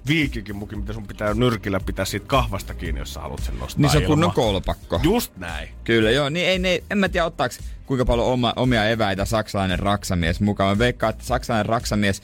Semmonen 0.07 0.23
viikikin 0.23 0.57
mukin, 0.57 0.79
mitä 0.79 0.92
sun 0.92 1.07
pitää 1.07 1.35
nyrkillä 1.35 1.81
pitää 1.81 2.05
siitä 2.05 2.27
kahvasta 2.27 2.75
kiinni, 2.75 3.01
jos 3.01 3.14
sä 3.14 3.21
haluat 3.21 3.42
sen 3.42 3.59
nostaa 3.59 3.83
Niin 3.83 3.90
se 3.90 3.99
on 3.99 4.05
kunnon 4.05 4.33
kolpakko. 4.33 5.01
Just 5.03 5.37
näin. 5.37 5.69
Kyllä, 5.85 6.11
joo. 6.11 6.29
Niin 6.29 6.49
ei, 6.49 6.59
ne, 6.59 6.83
en 6.90 6.99
mä 6.99 7.09
tiedä 7.09 7.27
ottaaks 7.27 7.59
kuinka 7.87 8.05
paljon 8.05 8.27
oma, 8.27 8.53
omia 8.57 8.88
eväitä 8.88 9.25
saksalainen 9.25 9.79
raksamies 9.79 10.40
mukaan. 10.40 10.77
Mä 10.77 10.79
veikkaan, 10.79 11.11
että 11.11 11.25
saksalainen 11.25 11.66
raksamies 11.66 12.23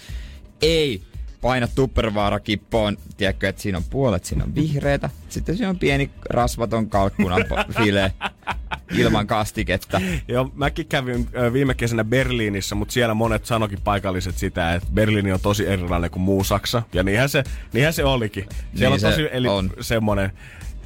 ei 0.63 1.03
paina 1.43 1.69
tuppervaarakippoon. 1.69 2.97
Tiedätkö, 3.17 3.49
että 3.49 3.63
siinä 3.63 3.79
on 3.79 3.85
puolet, 3.91 4.25
siinä 4.25 4.45
on 4.45 4.55
vihreitä. 4.55 5.11
Sitten 5.29 5.57
siinä 5.57 5.71
on 5.71 5.79
pieni 5.79 6.11
rasvaton 6.31 6.89
kalkkunafile 6.89 8.13
ilman 8.99 9.27
kastiketta. 9.27 10.01
Joo, 10.29 10.51
mäkin 10.55 10.87
kävin 10.87 11.29
viime 11.53 11.75
kesänä 11.75 12.05
Berliinissä, 12.05 12.75
mutta 12.75 12.93
siellä 12.93 13.15
monet 13.15 13.47
sanokin 13.47 13.79
paikalliset 13.85 14.39
sitä, 14.39 14.75
että 14.75 14.89
Berliini 14.95 15.33
on 15.33 15.41
tosi 15.41 15.67
erilainen 15.67 16.11
kuin 16.11 16.23
muu 16.23 16.45
Saksa. 16.45 16.83
Ja 16.93 17.03
niinhän 17.03 17.29
se, 17.29 17.45
niinhän 17.73 17.93
se 17.93 18.05
olikin. 18.05 18.45
Siellä 18.45 18.65
Niin 18.75 18.93
on 18.93 19.01
se 19.01 19.11
tosi 19.11 19.29
eli 19.33 19.49
on. 19.49 19.71
semmonen, 19.81 20.31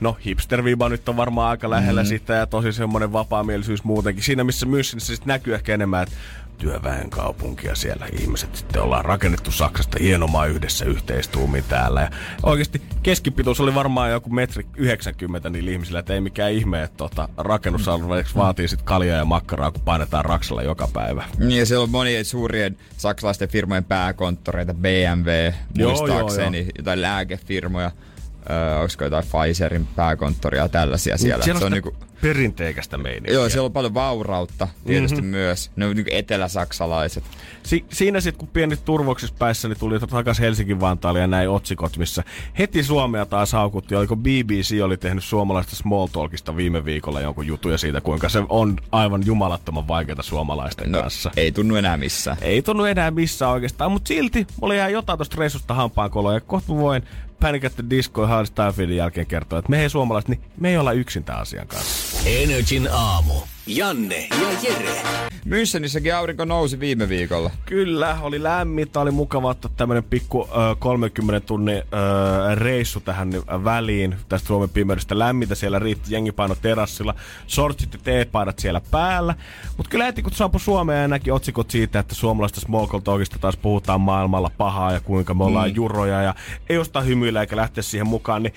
no 0.01 0.17
hipster 0.25 0.63
nyt 0.89 1.09
on 1.09 1.17
varmaan 1.17 1.51
aika 1.51 1.71
lähellä 1.71 2.03
mm. 2.03 2.07
sitä 2.07 2.35
ja 2.35 2.47
tosi 2.47 2.73
semmonen 2.73 3.13
vapaamielisyys 3.13 3.85
muutenkin. 3.85 4.25
Siinä 4.25 4.45
missä 4.45 4.67
Münchenissä 4.67 5.17
sit 5.17 5.27
näkyy 5.27 5.55
ehkä 5.55 5.75
enemmän, 5.75 6.03
että 6.03 6.17
työväen 6.59 7.11
kaupunkia 7.11 7.75
siellä. 7.75 8.07
Ihmiset 8.21 8.57
sitten 8.57 8.83
ollaan 8.83 9.05
rakennettu 9.05 9.51
Saksasta 9.51 9.99
hienomaa 10.01 10.47
yhdessä 10.47 10.85
yhteistuumin 10.85 11.65
täällä. 11.69 12.01
Ja 12.01 12.11
oikeasti 12.43 12.83
keskipituus 13.03 13.61
oli 13.61 13.75
varmaan 13.75 14.11
joku 14.11 14.31
metri 14.31 14.67
90 14.77 15.51
niillä 15.51 15.71
ihmisillä, 15.71 15.99
että 15.99 16.15
ei 16.15 16.21
mikään 16.21 16.53
ihme, 16.53 16.83
että 16.83 16.97
tota, 16.97 17.29
rakennusalueeksi 17.37 18.35
vaatii 18.35 18.69
sitten 18.69 18.87
kaljaa 18.87 19.17
ja 19.19 19.25
makkaraa, 19.25 19.71
kun 19.71 19.81
painetaan 19.81 20.25
raksalla 20.25 20.63
joka 20.63 20.89
päivä. 20.93 21.25
Niin, 21.39 21.59
ja 21.59 21.67
siellä 21.67 21.83
on 21.83 21.91
monien 21.91 22.25
suurien 22.25 22.77
saksalaisten 22.97 23.49
firmojen 23.49 23.85
pääkonttoreita, 23.85 24.75
BMW, 24.75 25.53
Joo, 25.75 25.91
muistaakseni, 25.91 26.59
joo, 26.59 26.71
jotain 26.79 27.03
lääkefirmoja, 27.03 27.91
öö, 28.51 28.77
onko 28.79 29.05
jotain 29.05 29.25
Pfizerin 29.25 29.89
pääkonttoria 29.97 30.63
ja 30.63 30.69
tällaisia 30.69 31.19
siellä. 31.19 31.45
Siellä 31.45 31.57
on, 31.57 31.61
Se 31.61 31.67
on 31.67 31.73
niinku... 31.73 31.97
perinteikästä 32.21 32.99
meininkiä. 32.99 33.35
joo, 33.35 33.49
siellä 33.49 33.67
on 33.67 33.73
paljon 33.73 33.95
vaurautta 33.95 34.69
tietysti 34.87 35.17
Mhm. 35.17 35.25
mm-hmm. 35.25 35.37
myös. 35.39 35.71
Ne 35.77 35.87
on 35.87 35.97
niinku 35.97 36.11
eteläsaksalaiset. 36.15 37.25
Si- 37.63 37.85
siinä 37.93 38.21
sitten 38.21 38.39
kun 38.39 38.49
pieni 38.49 38.77
turvoksissa 38.77 39.35
päässä, 39.39 39.69
niin 39.69 39.79
tuli 39.79 40.01
takaisin 40.01 40.45
Helsingin 40.45 40.81
Vantaalle 40.81 41.21
ja 41.21 41.27
näin 41.27 41.49
otsikot, 41.51 41.97
missä 41.97 42.25
heti 42.59 42.83
Suomea 42.83 43.27
taas 43.27 43.53
haukutti. 43.53 43.95
Oliko 43.95 44.17
BBC 44.17 44.77
oli 44.85 44.97
tehnyt 44.97 45.25
suomalaista 45.25 45.77
small 45.77 46.07
talkista 46.07 46.57
viime 46.57 46.85
viikolla 46.85 47.21
jonkun 47.21 47.47
jutuja 47.47 47.79
siitä, 47.79 48.01
kuinka 48.01 48.29
se 48.29 48.43
on 48.49 48.77
aivan 48.93 49.23
jumalattoman 49.27 49.89
vaikeaa 49.89 50.23
suomalaisten 50.23 50.93
No, 50.93 51.01
kanssa. 51.01 51.31
ei 51.37 51.53
tunnu 51.53 51.77
enää 51.77 51.97
missään. 51.97 52.37
Ei 52.41 52.63
tunnu 52.63 52.85
enää 52.85 53.11
missään 53.11 53.53
oikeastaan, 53.53 53.93
mutta 53.93 54.09
silti 54.09 54.47
mulla 54.61 54.75
jäi 54.75 54.93
jotain 54.93 55.19
tosta 55.19 55.37
reissusta 55.39 55.75
hampaankoloa 55.75 56.35
ja 56.35 56.41
kohta 56.41 56.77
voin 56.77 57.03
Panic 57.41 57.65
at 57.65 57.75
the 57.77 57.85
Disco 57.91 58.29
Stylefieldin 58.45 58.97
jälkeen 58.97 59.27
kertoa, 59.27 59.59
että 59.59 59.71
me 59.71 59.83
ei 59.83 59.91
suomalaiset, 59.91 60.29
niin 60.29 60.41
me 60.61 60.71
ei 60.71 60.77
olla 60.77 60.93
yksin 60.93 61.25
tämän 61.25 61.43
asian 61.43 61.67
kanssa. 61.67 62.29
Energin 62.29 62.89
aamu. 62.93 63.35
Janne 63.67 64.29
ja 64.31 64.49
Jere. 64.63 65.01
Münchenissäkin 65.45 66.15
aurinko 66.15 66.45
nousi 66.45 66.81
viime 66.81 67.09
viikolla. 67.09 67.51
Kyllä, 67.65 68.19
oli 68.23 68.43
lämmintä, 68.43 69.01
oli 69.01 69.11
mukava 69.11 69.49
ottaa 69.49 69.71
tämmönen 69.77 70.05
pikku 70.05 70.49
ö, 70.51 70.77
30 70.79 71.47
tunnin 71.47 71.77
ö, 71.77 71.83
reissu 72.55 73.01
tähän 73.01 73.31
väliin 73.65 74.17
tästä 74.29 74.47
Suomen 74.47 74.69
pimeydestä. 74.69 75.19
Lämmintä 75.19 75.55
siellä 75.55 75.79
riitti, 75.79 76.15
jengi 76.15 76.33
paino 76.33 76.55
terassilla, 76.55 77.15
shortsit 77.49 77.93
ja 77.93 77.99
teepaidat 78.05 78.59
siellä 78.59 78.81
päällä. 78.91 79.35
Mutta 79.77 79.91
kyllä 79.91 80.05
heti 80.05 80.23
kun 80.23 80.33
saapui 80.33 80.61
Suomeen 80.61 81.03
ja 81.03 81.09
näki 81.09 81.31
otsikot 81.31 81.71
siitä, 81.71 81.99
että 81.99 82.15
suomalaista 82.15 82.61
small 82.61 82.87
talkista 83.05 83.39
taas 83.39 83.57
puhutaan 83.57 84.01
maailmalla 84.01 84.51
pahaa 84.59 84.93
ja 84.93 85.01
kuinka 85.01 85.35
me 85.35 85.45
ollaan 85.45 85.71
mm. 85.71 85.77
juroja 85.77 86.23
ja 86.23 86.35
ei 86.69 86.79
osta 86.79 87.01
hymyillä 87.01 87.41
eikä 87.41 87.57
lähteä 87.57 87.83
siihen 87.83 88.07
mukaan, 88.07 88.43
niin 88.43 88.55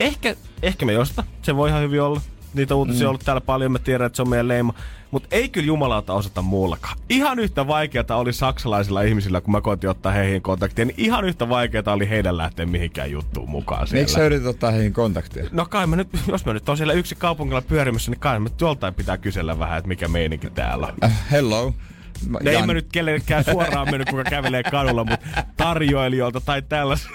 ehkä, 0.00 0.36
ehkä 0.62 0.86
me 0.86 0.92
josta, 0.92 1.24
se 1.42 1.56
voi 1.56 1.68
ihan 1.68 1.82
hyvin 1.82 2.02
olla. 2.02 2.20
Niitä 2.54 2.74
uutisia 2.74 3.06
on 3.06 3.08
ollut 3.08 3.24
täällä 3.24 3.40
paljon, 3.40 3.72
mä 3.72 3.78
tiedän, 3.78 4.06
että 4.06 4.16
se 4.16 4.22
on 4.22 4.28
meidän 4.28 4.48
leima. 4.48 4.74
Mutta 5.10 5.28
ei 5.30 5.48
kyllä 5.48 5.66
jumalauta 5.66 6.14
osata 6.14 6.42
muullakaan. 6.42 6.98
Ihan 7.08 7.38
yhtä 7.38 7.66
vaikeata 7.66 8.16
oli 8.16 8.32
saksalaisilla 8.32 9.02
ihmisillä, 9.02 9.40
kun 9.40 9.52
mä 9.52 9.60
koitin 9.60 9.90
ottaa 9.90 10.12
heihin 10.12 10.42
kontaktia, 10.42 10.84
niin 10.84 10.94
ihan 10.98 11.24
yhtä 11.24 11.48
vaikeata 11.48 11.92
oli 11.92 12.08
heidän 12.08 12.36
lähteä 12.36 12.66
mihinkään 12.66 13.10
juttuun 13.10 13.50
mukaan 13.50 13.86
siellä. 13.86 14.02
Miksi 14.02 14.14
sä 14.14 14.24
yrität 14.24 14.46
ottaa 14.46 14.70
heihin 14.70 14.92
kontaktia? 14.92 15.44
No 15.52 15.66
kai 15.66 15.86
mä 15.86 15.96
nyt, 15.96 16.08
jos 16.28 16.46
mä 16.46 16.52
nyt 16.52 16.68
on 16.68 16.76
siellä 16.76 16.92
yksi 16.92 17.14
kaupungilla 17.14 17.62
pyörimässä, 17.62 18.10
niin 18.10 18.20
kai 18.20 18.40
mä 18.40 18.48
joltain 18.60 18.94
pitää 18.94 19.18
kysellä 19.18 19.58
vähän, 19.58 19.78
että 19.78 19.88
mikä 19.88 20.08
meininki 20.08 20.50
täällä 20.50 20.86
on. 20.86 20.94
Äh, 21.04 21.30
hello. 21.30 21.74
Mä- 22.28 22.38
No 22.42 22.50
ei 22.50 22.66
mä 22.66 22.74
nyt 22.74 22.86
kellekään 22.92 23.44
suoraan 23.44 23.90
mennyt, 23.90 24.10
kuka 24.10 24.24
kävelee 24.24 24.62
kadulla, 24.62 25.04
mutta 25.04 25.26
tarjoilijoilta 25.56 26.40
tai 26.40 26.62
tällaista 26.62 27.08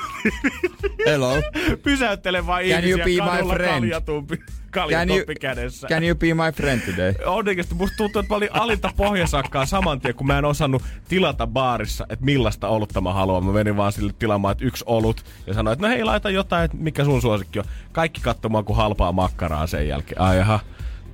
Hello. 1.06 1.41
pysäyttele 1.84 2.47
vaan 2.47 2.64
Can 2.64 2.84
you 2.84 2.97
ihmisiä 2.99 3.06
be 3.06 3.12
my 3.32 3.38
kadulla 3.38 3.53
friend? 3.53 3.74
kaljatumpi, 3.74 4.38
Can 4.38 4.43
you, 4.47 4.72
kaljatoppi 4.72 5.36
kädessä. 5.36 5.88
can 5.88 6.03
you 6.03 6.16
be 6.16 6.34
my 6.34 6.51
friend 6.56 6.82
today? 6.82 7.14
Oikeesti 7.26 7.76
musta 7.76 7.97
tuntuu, 7.97 8.20
että 8.20 8.34
mä 8.34 8.38
olin 8.38 8.49
alinta 8.51 8.89
pohjasakkaa 8.97 9.66
saman 9.66 10.01
tien, 10.01 10.16
kun 10.16 10.28
mä 10.28 10.38
en 10.38 10.45
osannut 10.45 10.84
tilata 11.10 11.47
baarissa, 11.47 12.06
että 12.10 12.26
millaista 12.26 12.68
olutta 12.68 13.01
mä 13.01 13.14
haluan. 13.14 13.45
Mä 13.45 13.51
menin 13.51 13.78
vaan 13.78 13.91
sille 13.91 14.14
tilaamaan, 14.20 14.51
että 14.51 14.66
yksi 14.66 14.84
olut. 14.88 15.26
Ja 15.47 15.53
sanoin, 15.53 15.74
että 15.74 15.88
no 15.88 15.93
hei, 15.93 16.03
laita 16.03 16.30
jotain, 16.30 16.66
että 16.66 16.78
mikä 16.78 17.03
sun 17.06 17.22
suosikki 17.22 17.60
on. 17.60 17.66
Kaikki 17.91 18.22
katsomaan 18.22 18.66
kuin 18.66 18.78
halpaa 18.78 19.12
makkaraa 19.12 19.68
sen 19.68 19.88
jälkeen. 19.88 20.22
Ai 20.22 20.38
jaha, 20.38 20.60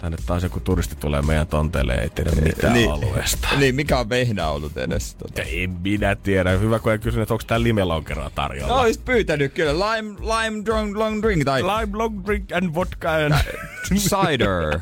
tänne 0.02 0.18
taas 0.26 0.44
joku 0.44 0.60
turisti 0.60 0.96
tulee 0.96 1.22
meidän 1.22 1.48
tonteille, 1.48 1.94
ei 1.94 2.10
tiedä 2.10 2.32
mitään 2.32 2.74
Niin. 2.74 2.92
alueesta. 2.92 3.48
Niin, 3.60 3.76
mikä 3.76 4.00
on 4.00 4.10
vehnä 4.10 4.48
ollut 4.48 4.78
edes? 4.78 5.16
Tota. 5.16 5.42
Ei 5.42 5.68
minä 5.68 6.16
tiedä. 6.16 6.52
Hyvä, 6.52 6.80
kun 6.80 6.92
ei 6.92 7.00
kysynyt, 7.00 7.24
että 7.24 7.34
onko 7.34 7.44
tää 7.48 7.64
limelonkeroa 7.64 8.30
tarjolla. 8.36 8.74
No, 8.74 8.82
olisit 8.82 9.06
pyytänyt 9.06 9.54
kyllä 9.54 9.74
lime, 9.74 10.20
lime 10.20 10.66
drunk, 10.66 10.96
long 10.98 11.22
drink 11.22 11.44
tai 11.46 11.64
Lime 11.64 11.98
long 11.98 12.26
drink 12.26 12.52
and 12.52 12.74
vodka 12.74 13.12
and... 13.16 13.34
cider. 13.94 14.80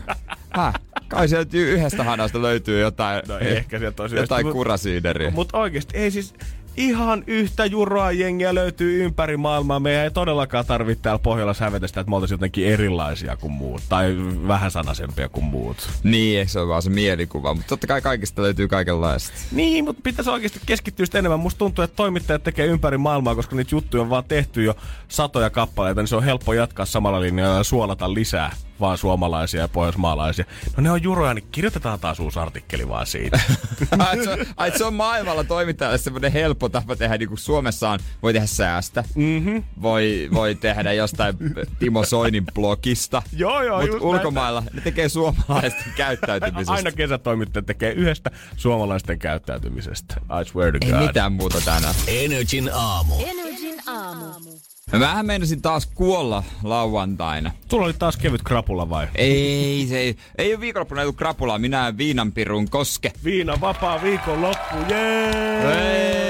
Häh? 0.49 0.73
Kai 1.07 1.27
sieltä 1.29 1.57
yhdestä 1.57 2.03
hanasta 2.03 2.41
löytyy 2.41 2.81
jotain, 2.81 3.21
No 3.27 3.37
ehkä 3.37 3.79
sieltä 3.79 4.03
olisi 4.03 4.15
jotain 4.15 4.51
kurasiideriä. 4.51 5.31
Mutta 5.31 5.57
oikeasti 5.57 5.97
ei 5.97 6.11
siis 6.11 6.33
ihan 6.77 7.23
yhtä 7.27 7.65
juroa 7.65 8.11
jengiä 8.11 8.55
löytyy 8.55 9.03
ympäri 9.03 9.37
maailmaa. 9.37 9.79
Meidän 9.79 10.03
ei 10.03 10.11
todellakaan 10.11 10.65
tarvitse 10.65 11.01
täällä 11.01 11.19
Pohjolassa 11.19 11.63
hävetä 11.63 11.87
sitä, 11.87 11.99
että 11.99 12.09
me 12.09 12.15
oltaisiin 12.15 12.33
jotenkin 12.35 12.67
erilaisia 12.67 13.37
kuin 13.37 13.53
muut. 13.53 13.81
Tai 13.89 14.15
vähän 14.47 14.71
sanaisempia 14.71 15.29
kuin 15.29 15.45
muut. 15.45 15.89
Niin, 16.03 16.39
eikö 16.39 16.51
se 16.51 16.59
ole 16.59 16.67
vaan 16.67 16.81
se 16.81 16.89
mielikuva, 16.89 17.53
mutta 17.53 17.69
totta 17.69 17.87
kai 17.87 18.01
kaikista 18.01 18.41
löytyy 18.41 18.67
kaikenlaista. 18.67 19.37
Niin, 19.51 19.85
mutta 19.85 20.01
pitäisi 20.03 20.29
oikeasti 20.29 20.59
keskittyä 20.65 21.05
sitten 21.05 21.19
enemmän. 21.19 21.39
Musta 21.39 21.57
tuntuu, 21.59 21.83
että 21.83 21.95
toimittajat 21.95 22.43
tekee 22.43 22.65
ympäri 22.65 22.97
maailmaa, 22.97 23.35
koska 23.35 23.55
niitä 23.55 23.75
juttuja 23.75 24.01
on 24.01 24.09
vaan 24.09 24.23
tehty 24.27 24.63
jo 24.63 24.75
satoja 25.07 25.49
kappaleita, 25.49 26.01
niin 26.01 26.07
se 26.07 26.15
on 26.15 26.23
helppo 26.23 26.53
jatkaa 26.53 26.85
samalla 26.85 27.21
linjalla 27.21 27.57
ja 27.57 27.63
suolata 27.63 28.13
lisää 28.13 28.51
vaan 28.79 28.97
suomalaisia 28.97 29.61
ja 29.61 29.67
pohjoismaalaisia. 29.67 30.45
No 30.77 30.83
ne 30.83 30.91
on 30.91 31.03
juroja, 31.03 31.33
niin 31.33 31.47
kirjoitetaan 31.51 31.99
taas 31.99 32.19
uusi 32.19 32.39
artikkeli 32.39 32.89
vaan 32.89 33.07
siitä. 33.07 33.39
ai, 33.99 34.23
se 34.23 34.29
on, 34.29 34.39
ai, 34.57 34.77
se 34.77 34.85
on 34.85 34.93
maailmalla 34.93 35.43
toimittajalle 35.43 35.97
semmoinen 35.97 36.31
helppo 36.31 36.69
tapa 36.69 36.95
tehdä, 36.95 37.17
niin 37.17 37.29
kuin 37.29 37.37
Suomessa 37.37 37.89
on, 37.89 37.99
voi 38.23 38.33
tehdä 38.33 38.47
säästä, 38.47 39.03
mm-hmm. 39.15 39.63
voi, 39.81 40.29
voi 40.33 40.55
tehdä 40.55 40.93
jostain 40.93 41.35
Timo 41.79 42.05
Soinin 42.05 42.45
blogista, 42.53 43.21
Joo, 43.37 43.63
joo, 43.63 43.81
mutta 43.81 44.05
ulkomailla 44.05 44.63
ne 44.73 44.81
tekee 44.81 45.09
suomalaisten 45.09 45.93
käyttäytymisestä. 45.95 46.73
Aina 46.73 46.91
kesätoimittaja 46.91 47.63
tekee 47.63 47.91
yhdestä 47.91 48.31
suomalaisten 48.57 49.19
käyttäytymisestä. 49.19 50.15
I 50.41 50.45
swear 50.49 50.71
to 50.71 50.77
Ei 50.81 50.91
God. 50.91 51.07
mitään 51.07 51.31
muuta 51.31 51.61
tänään. 51.65 51.95
Energin 52.07 52.69
aamu. 52.73 53.13
Energin 53.19 53.75
aamu. 53.87 54.59
Mä 54.91 54.99
vähän 54.99 55.25
meinasin 55.25 55.61
taas 55.61 55.85
kuolla 55.85 56.43
lauantaina. 56.63 57.51
Sulla 57.69 57.85
oli 57.85 57.93
taas 57.93 58.17
kevyt 58.17 58.43
krapula 58.43 58.89
vai? 58.89 59.07
Ei, 59.15 59.85
se 59.89 59.97
ei, 59.97 60.15
ei 60.37 60.53
ole 60.53 60.61
viikonloppuna 60.61 61.01
ollut 61.01 61.15
krapulaa, 61.15 61.59
minä 61.59 61.87
en 61.87 61.97
viinanpirun 61.97 62.69
koske. 62.69 63.11
Viina 63.23 63.61
vapaa 63.61 64.01
viikon 64.01 64.41
loppu, 64.41 64.75
jee! 64.89 66.28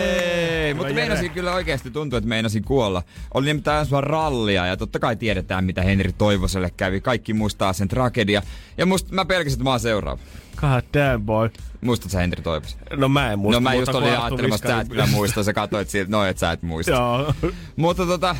Ei, 0.70 0.74
mutta 0.74 0.90
Jere. 0.90 1.02
meinasin 1.02 1.32
kyllä 1.32 1.54
oikeasti 1.54 1.92
tuntuu, 1.92 2.18
että 2.18 2.28
meinasin 2.30 2.64
kuolla. 2.64 3.04
Oli 3.34 3.46
nimittäin 3.46 3.80
ensi 3.80 3.92
rallia 4.02 4.66
ja 4.66 4.78
totta 4.78 5.00
kai 5.00 5.16
tiedetään, 5.16 5.64
mitä 5.64 5.82
Henri 5.82 6.14
Toivoselle 6.14 6.72
kävi. 6.78 7.02
Kaikki 7.02 7.34
muistaa 7.34 7.74
sen 7.74 7.88
tragedia. 7.88 8.42
Ja 8.78 8.86
musta, 8.86 9.16
mä 9.16 9.26
pelkäsin, 9.26 9.58
että 9.58 9.64
mä 9.64 9.70
oon 9.70 9.80
seuraava. 9.80 10.22
God 10.56 10.84
damn 10.94 11.26
boy. 11.26 11.50
Muistatko 11.82 12.10
sä 12.10 12.20
Henri 12.20 12.42
Toivosen? 12.42 12.80
No 12.98 13.10
mä 13.10 13.32
en 13.32 13.40
muista. 13.40 13.60
no 13.60 13.64
mä 13.64 13.74
just 13.74 13.96
olin 13.96 14.10
ajattelemassa, 14.10 14.66
että 14.66 14.76
sä 14.76 14.82
et 14.82 14.90
kyllä 14.90 15.08
muista. 15.08 15.44
Sä 15.44 15.54
katsoit 15.54 15.90
siltä, 15.90 16.12
no 16.12 16.26
et 16.26 16.38
sä 16.38 16.52
et 16.52 16.62
muista. 16.62 16.92
Joo. 17.00 17.34
Mutta 17.76 18.06
tota, 18.06 18.36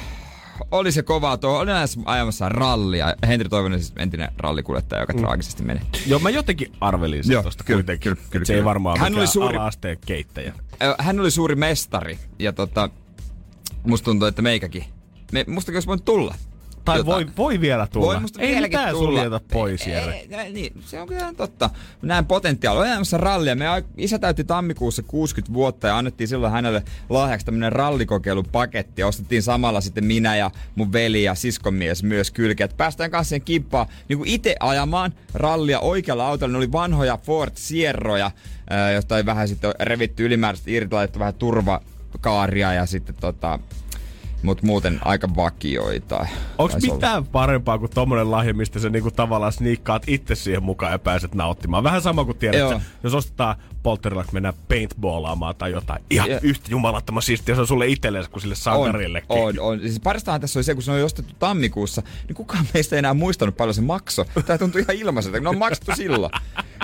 oli 0.72 0.92
se 0.92 1.04
kovaa 1.04 1.38
tuo. 1.38 1.60
Olin 1.60 1.74
näissä 1.74 2.00
ajamassa 2.06 2.50
rallia. 2.50 3.16
Henri 3.28 3.50
Toivonen 3.50 3.80
siis 3.80 3.94
entinen 3.98 4.32
rallikuljettaja, 4.38 5.02
joka 5.02 5.14
mm. 5.14 5.20
traagisesti 5.20 5.64
meni. 5.64 5.80
Joo, 6.08 6.20
mä 6.20 6.30
jotenkin 6.30 6.72
arvelin 6.82 7.24
sen 7.24 7.36
kyllä, 7.36 7.52
kuitenkin. 7.78 8.00
kyllä, 8.00 8.16
kyllä, 8.16 8.42
että 8.42 8.46
se 8.48 8.54
ei 8.54 8.58
kyllä. 8.58 8.66
varmaan 8.66 9.00
Hän 9.00 9.16
oli 9.16 9.28
suuri- 9.28 9.58
ala-asteen 9.58 9.98
keittäjä. 10.06 10.54
Hän 11.00 11.20
oli 11.20 11.32
suuri 11.32 11.56
mestari 11.56 12.20
ja 12.40 12.54
tota, 12.54 12.90
musta 13.84 14.06
tuntuu, 14.06 14.28
että 14.28 14.42
meikäkin. 14.42 14.84
Me, 15.32 15.46
mustakin 15.48 15.76
olisi 15.76 15.88
voinut 15.88 16.06
tulla. 16.06 16.36
Tai 16.94 17.06
voi, 17.06 17.28
voi 17.38 17.62
vielä 17.62 17.88
tulla. 17.88 18.06
Voi 18.06 18.20
musta 18.20 18.42
ei 18.42 18.62
mitään 18.62 18.92
tulla. 18.92 19.08
suljeta 19.08 19.42
pois, 19.54 19.88
Ei, 19.88 19.94
ei, 19.94 20.28
ei, 20.32 20.54
niin, 20.54 20.74
se 20.86 21.02
on 21.02 21.08
kyllä 21.08 21.22
ihan 21.22 21.36
totta. 21.36 21.70
Näen 22.02 22.26
potentiaalia. 22.26 22.80
Olen 22.80 22.92
ajamassa 22.92 23.18
rallia. 23.18 23.56
Me 23.56 23.66
isä 23.98 24.20
täytti 24.20 24.44
tammikuussa 24.44 25.04
60 25.04 25.54
vuotta 25.54 25.88
ja 25.88 25.98
annettiin 25.98 26.28
silloin 26.28 26.54
hänelle 26.54 26.84
lahjaksi 27.10 27.46
tämmönen 27.46 27.72
rallikokeilupaketti. 27.72 29.04
Ostettiin 29.04 29.44
samalla 29.44 29.82
sitten 29.82 30.06
minä 30.06 30.36
ja 30.36 30.52
mun 30.76 30.94
veli 30.94 31.24
ja 31.24 31.36
siskomies 31.36 32.04
myös 32.04 32.32
kylkeä. 32.32 32.66
Et 32.66 32.78
päästään 32.78 33.12
kanssa 33.12 33.30
siihen 33.30 33.46
kimppaan 33.46 33.88
niin 34.08 34.20
itse 34.26 34.56
ajamaan 34.60 35.14
rallia 35.34 35.80
oikealla 35.80 36.28
autolla. 36.28 36.52
Ne 36.52 36.58
oli 36.58 36.72
vanhoja 36.72 37.18
Ford 37.18 37.52
Sierroja, 37.56 38.32
josta 38.94 39.18
ei 39.18 39.26
vähän 39.26 39.48
sitten 39.48 39.74
revitty 39.80 40.26
ylimääräisesti 40.26 40.74
irti, 40.74 40.96
laitettu 40.96 41.20
vähän 41.20 41.34
turvakaaria 41.34 42.74
ja 42.74 42.86
sitten 42.86 43.16
tota, 43.16 43.60
Mut 44.44 44.64
muuten 44.64 45.00
aika 45.06 45.36
vakioita. 45.36 46.26
Onko 46.58 46.72
taisi 46.72 46.88
olla. 46.88 46.96
mitään 46.96 47.26
parempaa 47.26 47.80
kuin 47.80 47.92
tommonen 47.92 48.32
lahja, 48.32 48.54
mistä 48.54 48.80
sä 48.80 48.90
niinku 48.90 49.12
tavallaan 49.12 49.52
sniikkaat 49.52 50.04
itse 50.08 50.36
siihen 50.36 50.64
mukaan 50.64 50.92
ja 50.92 51.00
pääset 51.00 51.36
nauttimaan? 51.36 51.84
Vähän 51.84 52.02
sama 52.02 52.26
kuin 52.26 52.38
tiedät, 52.38 52.82
jos 53.04 53.14
ostetaan 53.14 53.56
poltterilla, 53.84 54.22
että 54.22 54.34
mennään 54.34 54.54
paintballaamaan 54.68 55.56
tai 55.56 55.72
jotain. 55.72 56.04
Ihan 56.10 56.30
Ja- 56.30 56.40
yhtä 56.44 56.68
jumalattoman 56.72 57.24
siistiä 57.24 57.56
se 57.56 57.62
on 57.62 57.68
sulle 57.68 57.88
itsellesi 57.88 58.30
kuin 58.30 58.42
sille 58.42 58.56
sankarillekin. 58.56 59.30
On, 59.30 59.60
on. 59.60 59.80
Siis 59.80 60.00
parastahan 60.00 60.42
tässä 60.42 60.60
oli 60.60 60.64
se, 60.64 60.74
kun 60.74 60.84
se 60.84 60.92
on 60.92 61.04
ostettu 61.04 61.34
tammikuussa, 61.40 62.02
niin 62.28 62.36
kukaan 62.36 62.66
meistä 62.74 62.96
ei 62.96 63.00
enää 63.00 63.14
muistanut 63.14 63.58
paljon 63.58 63.74
se 63.74 63.82
makso. 63.82 64.26
Tämä 64.46 64.58
tuntui 64.58 64.82
ihan 64.82 64.96
ilmaiselta, 64.96 65.40
ne 65.40 65.50
on 65.50 65.58
maksettu 65.58 65.92
silloin. 65.96 66.32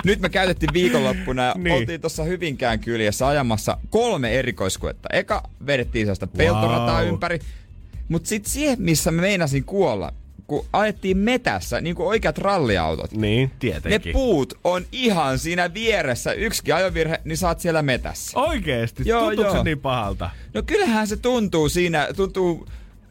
Nyt 0.04 0.20
me 0.20 0.28
käytettiin 0.28 0.72
viikonloppuna 0.72 1.42
ja 1.44 1.54
Niin. 1.58 1.74
oltiin 1.76 2.00
tuossa 2.00 2.22
Hyvinkään 2.22 2.80
kyljessä 2.80 3.26
ajamassa 3.28 3.76
kolme 3.90 4.32
erikoiskuetta. 4.38 5.08
Eka 5.12 5.42
vedettiin 5.66 6.06
sellaista 6.06 6.26
peltorataa 6.26 7.00
Wow. 7.02 7.08
ympäri, 7.08 7.38
mutta 8.08 8.28
sitten 8.28 8.52
siihen, 8.52 8.76
missä 8.82 9.10
mä 9.10 9.22
meinasin 9.22 9.64
kuolla, 9.64 10.12
kun 10.46 10.66
ajettiin 10.72 11.18
metässä, 11.18 11.80
niin 11.80 11.96
kuin 11.96 12.06
oikeat 12.08 12.38
ralliautot. 12.38 13.12
Niin, 13.12 13.48
Ne 13.48 13.56
tietenkin. 13.58 14.12
puut 14.12 14.54
on 14.64 14.84
ihan 14.92 15.38
siinä 15.38 15.74
vieressä. 15.74 16.32
Yksikin 16.32 16.74
ajovirhe, 16.74 17.20
niin 17.24 17.36
saat 17.38 17.60
siellä 17.60 17.82
metässä. 17.82 18.40
Oikeesti? 18.40 19.02
Joo, 19.06 19.26
Tuntuuko 19.26 19.50
se 19.50 19.56
joo. 19.56 19.64
niin 19.64 19.80
pahalta? 19.80 20.30
No 20.54 20.62
kyllähän 20.62 21.06
se 21.06 21.16
tuntuu 21.16 21.68
siinä, 21.68 22.08
tuntuu 22.16 22.66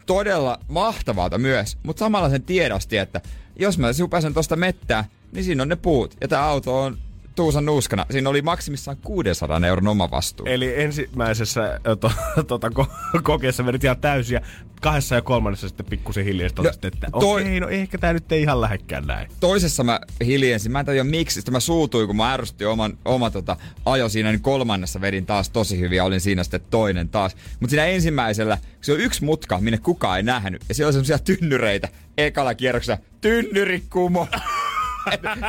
todella 0.05 0.59
mahtavalta 0.67 1.37
myös, 1.37 1.77
mutta 1.83 1.99
samalla 1.99 2.29
sen 2.29 2.43
tiedosti, 2.43 2.97
että 2.97 3.21
jos 3.59 3.77
mä 3.77 3.93
supasen 3.93 4.33
tosta 4.33 4.55
mettää, 4.55 5.05
niin 5.31 5.43
siinä 5.45 5.61
on 5.63 5.69
ne 5.69 5.75
puut. 5.75 6.15
Ja 6.21 6.27
tää 6.27 6.43
auto 6.43 6.81
on 6.81 6.97
tuusan 7.35 7.65
nuuskana. 7.65 8.05
Siinä 8.11 8.29
oli 8.29 8.41
maksimissaan 8.41 8.97
600 9.03 9.61
euron 9.67 9.87
oma 9.87 10.11
vastuu. 10.11 10.45
Eli 10.45 10.81
ensimmäisessä 10.81 11.79
ö, 11.87 11.95
to, 11.95 12.11
tota, 12.47 12.67
ko- 12.69 13.21
kokeessa 13.23 13.65
vedit 13.65 13.83
ihan 13.83 13.97
täysiä, 13.97 14.41
kahdessa 14.81 15.15
ja 15.15 15.21
kolmannessa 15.21 15.67
sitten 15.67 15.85
pikkusen 15.85 16.25
hiljaista 16.25 16.61
No, 16.61 16.69
no, 16.69 16.87
että 16.87 17.07
toi- 17.19 17.41
okei, 17.41 17.59
no 17.59 17.69
ehkä 17.69 17.97
tää 17.97 18.13
nyt 18.13 18.31
ei 18.31 18.41
ihan 18.41 18.61
lähekkään 18.61 19.07
näin. 19.07 19.27
Toisessa 19.39 19.83
mä 19.83 19.99
hiljensin, 20.25 20.71
mä 20.71 20.79
en 20.79 20.85
tiedä 20.85 21.03
miksi, 21.03 21.35
sitten 21.35 21.51
mä 21.53 21.59
suutuin, 21.59 22.07
kun 22.07 22.15
mä 22.15 22.33
ärsytin 22.33 22.67
oman, 22.67 22.97
oma 23.05 23.29
tota, 23.31 23.57
ajo 23.85 24.09
siinä, 24.09 24.31
niin 24.31 24.41
kolmannessa 24.41 25.01
vedin 25.01 25.25
taas 25.25 25.49
tosi 25.49 25.79
hyvin 25.79 25.97
ja 25.97 26.03
olin 26.03 26.21
siinä 26.21 26.43
sitten 26.43 26.61
toinen 26.69 27.09
taas. 27.09 27.35
Mutta 27.59 27.69
siinä 27.71 27.85
ensimmäisellä, 27.85 28.57
kun 28.57 28.65
se 28.81 28.91
on 28.93 28.99
yksi 28.99 29.23
mutka, 29.25 29.59
minne 29.59 29.77
kukaan 29.77 30.17
ei 30.17 30.23
nähnyt, 30.23 30.63
ja 30.69 30.75
siellä 30.75 30.87
on 30.89 30.93
semmosia 30.93 31.19
tynnyreitä 31.19 31.89
ekalla 32.17 32.55
kierroksella, 32.55 32.99
tynnyrikumo. 33.21 34.27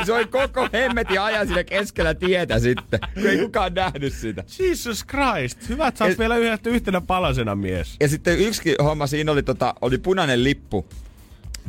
se 0.06 0.12
oli 0.12 0.26
koko 0.26 0.68
hemmetin 0.72 1.20
ajan 1.20 1.46
siinä 1.46 1.64
keskellä 1.64 2.14
tietä 2.14 2.58
sitten, 2.58 3.00
kun 3.14 3.26
ei 3.26 3.38
kukaan 3.38 3.74
nähnyt 3.74 4.12
sitä. 4.12 4.44
Jesus 4.58 5.04
Christ, 5.06 5.68
hyvä, 5.68 5.86
että 5.86 5.98
sä 5.98 6.04
oot 6.04 6.18
vielä 6.18 6.36
yhdessä 6.36 6.70
yhtenä 6.70 7.00
palasena 7.00 7.54
mies. 7.54 7.96
Ja 8.00 8.08
sitten 8.08 8.38
yksi 8.38 8.74
homma 8.84 9.06
siinä 9.06 9.32
oli, 9.32 9.42
tota, 9.42 9.74
oli 9.80 9.98
punainen 9.98 10.44
lippu, 10.44 10.86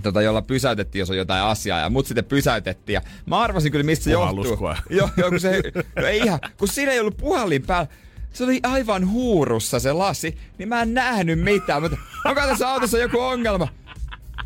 tota, 0.03 0.21
jolla 0.21 0.41
pysäytettiin, 0.41 0.99
jos 0.99 1.09
on 1.09 1.17
jotain 1.17 1.43
asiaa, 1.43 1.79
ja 1.79 1.89
mut 1.89 2.05
sitten 2.05 2.25
pysäytettiin. 2.25 2.93
Ja 2.93 3.01
mä 3.25 3.39
arvasin 3.39 3.71
kyllä, 3.71 3.83
mistä 3.83 4.03
se 4.03 4.11
johtuu. 4.11 4.57
Joo, 4.89 5.09
joo, 5.17 5.29
kun 5.29 5.39
se, 5.39 5.61
no 5.95 6.07
ei 6.07 6.17
ihan, 6.17 6.39
kun 6.57 6.67
siinä 6.67 6.91
ei 6.91 6.99
ollut 6.99 7.17
puhallin 7.17 7.65
päällä. 7.65 7.87
Se 8.33 8.43
oli 8.43 8.59
aivan 8.63 9.09
huurussa 9.09 9.79
se 9.79 9.93
lasi, 9.93 10.37
niin 10.57 10.69
mä 10.69 10.81
en 10.81 10.93
nähnyt 10.93 11.39
mitään. 11.39 11.81
Mutta 11.81 11.97
onko 12.25 12.41
tässä 12.41 12.69
autossa 12.69 12.97
joku 12.97 13.19
ongelma? 13.19 13.67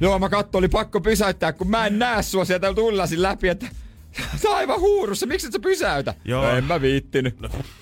Joo, 0.02 0.20
mä 0.20 0.30
katsoin, 0.30 0.60
oli 0.60 0.68
pakko 0.68 1.02
pysäyttää, 1.02 1.54
kun 1.54 1.70
mä 1.70 1.88
en 1.88 2.00
näe 2.00 2.24
sua 2.24 2.46
sieltä 2.46 2.74
tullasin 2.74 3.22
läpi, 3.22 3.50
että 3.50 3.68
sä 4.42 4.50
on 4.50 4.56
aivan 4.56 4.80
huurussa, 4.80 5.26
miksi 5.26 5.48
et 5.48 5.54
sä 5.54 5.60
pysäytä? 5.60 6.14
Joo. 6.26 6.44
No, 6.44 6.50
en 6.50 6.64
mä 6.64 6.82
viittinyt. 6.82 7.36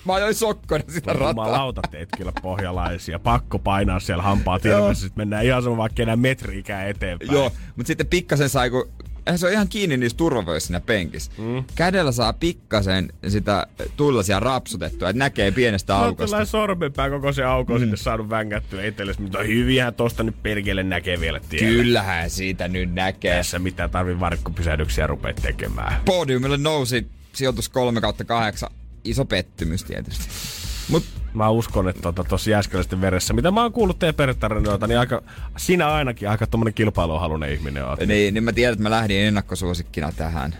Mä 0.04 0.14
ajoin 0.14 0.34
sokkona 0.34 0.84
sitä 0.88 1.12
rataa. 1.12 1.28
Jumalauta 1.30 1.80
teet 1.90 2.08
kyllä 2.16 2.32
pohjalaisia. 2.42 3.18
Pakko 3.18 3.58
painaa 3.58 4.00
siellä 4.00 4.22
hampaat 4.22 4.64
ilmassa, 4.64 5.02
sit 5.02 5.16
mennään 5.16 5.44
ihan 5.44 5.62
sama 5.62 5.76
vaikka 5.76 6.02
enää 6.02 6.16
metriikään 6.16 6.88
eteenpäin. 6.88 7.32
Joo, 7.32 7.52
mutta 7.76 7.86
sitten 7.86 8.06
pikkasen 8.06 8.48
sai, 8.48 8.70
kun 8.70 8.90
se 9.36 9.46
on 9.46 9.52
ihan 9.52 9.68
kiinni 9.68 9.96
niissä 9.96 10.16
turvavöissä 10.16 10.66
siinä 10.66 10.80
penkissä. 10.80 11.32
Mm. 11.38 11.64
Kädellä 11.74 12.12
saa 12.12 12.32
pikkasen 12.32 13.12
sitä 13.28 13.66
tullasia 13.96 14.40
rapsutettua, 14.40 15.10
että 15.10 15.18
näkee 15.18 15.50
pienestä 15.50 15.96
aukosta. 15.96 16.24
tällainen 16.24 16.46
sormenpää 16.46 17.10
koko 17.10 17.32
se 17.32 17.44
auko 17.44 17.74
mm. 17.74 17.78
sinne 17.80 17.96
saanut 17.96 18.30
vängättyä 18.30 18.84
itsellesi, 18.84 19.22
mutta 19.22 19.42
hyviähän 19.42 19.94
tosta 19.94 20.22
nyt 20.22 20.42
perkele 20.42 20.82
näkee 20.82 21.20
vielä 21.20 21.40
tiellä. 21.48 21.68
Kyllähän 21.68 22.30
siitä 22.30 22.68
nyt 22.68 22.94
näkee. 22.94 23.36
Tässä 23.36 23.58
mitä 23.58 23.88
tarvii 23.88 24.20
varkkopysähdyksiä 24.20 25.06
rupea 25.06 25.34
tekemään. 25.42 26.00
Podiumille 26.04 26.56
nousi 26.56 27.06
sijoitus 27.32 27.68
3 27.68 28.00
kautta 28.00 28.24
8. 28.24 28.70
Iso 29.04 29.24
pettymys 29.24 29.84
tietysti. 29.84 30.59
Mut 30.90 31.04
Mä 31.34 31.50
uskon, 31.50 31.88
että 31.88 32.02
tota, 32.02 32.24
tossa 32.24 32.50
jääskeläisten 32.50 33.00
veressä, 33.00 33.34
mitä 33.34 33.50
mä 33.50 33.62
oon 33.62 33.72
kuullut 33.72 33.98
teidän 33.98 34.14
perhetarinoita, 34.14 34.86
niin 34.86 34.98
aika, 34.98 35.22
sinä 35.56 35.92
ainakin 35.92 36.28
aika 36.28 36.46
tommonen 36.46 36.74
kilpailuhalunen 36.74 37.52
ihminen 37.52 37.86
oot. 37.86 38.00
niin, 38.00 38.34
niin 38.34 38.44
mä 38.44 38.52
tiedän, 38.52 38.72
että 38.72 38.82
mä 38.82 38.90
lähdin 38.90 39.20
ennakkosuosikkina 39.20 40.12
tähän, 40.12 40.54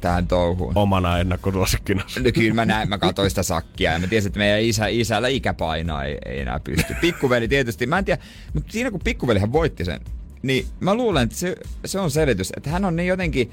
tähän 0.00 0.26
touhuun. 0.26 0.72
Omana 0.74 1.18
ennakkosuosikkina. 1.18 2.02
No 2.24 2.30
kyllä 2.34 2.54
mä 2.54 2.64
näin, 2.64 2.88
mä 2.88 2.98
katsoin 2.98 3.30
sitä 3.30 3.42
sakkia 3.42 3.92
ja 3.92 3.98
mä 3.98 4.06
tiesin, 4.06 4.28
että 4.28 4.38
meidän 4.38 4.60
isä, 4.60 4.86
isällä 4.86 5.28
ikäpainoa 5.28 6.04
ei, 6.04 6.18
ei 6.24 6.40
enää 6.40 6.60
pysty. 6.60 6.94
Pikkuveli 7.00 7.48
tietysti, 7.48 7.86
mä 7.86 7.98
en 7.98 8.04
tiedä, 8.04 8.22
mutta 8.54 8.72
siinä 8.72 8.90
kun 8.90 9.00
pikkuvelihän 9.04 9.52
voitti 9.52 9.84
sen, 9.84 10.00
niin 10.42 10.66
mä 10.80 10.94
luulen, 10.94 11.22
että 11.22 11.36
se, 11.36 11.56
se 11.84 11.98
on 11.98 12.10
selitys, 12.10 12.52
että 12.56 12.70
hän 12.70 12.84
on 12.84 12.96
niin 12.96 13.08
jotenkin 13.08 13.50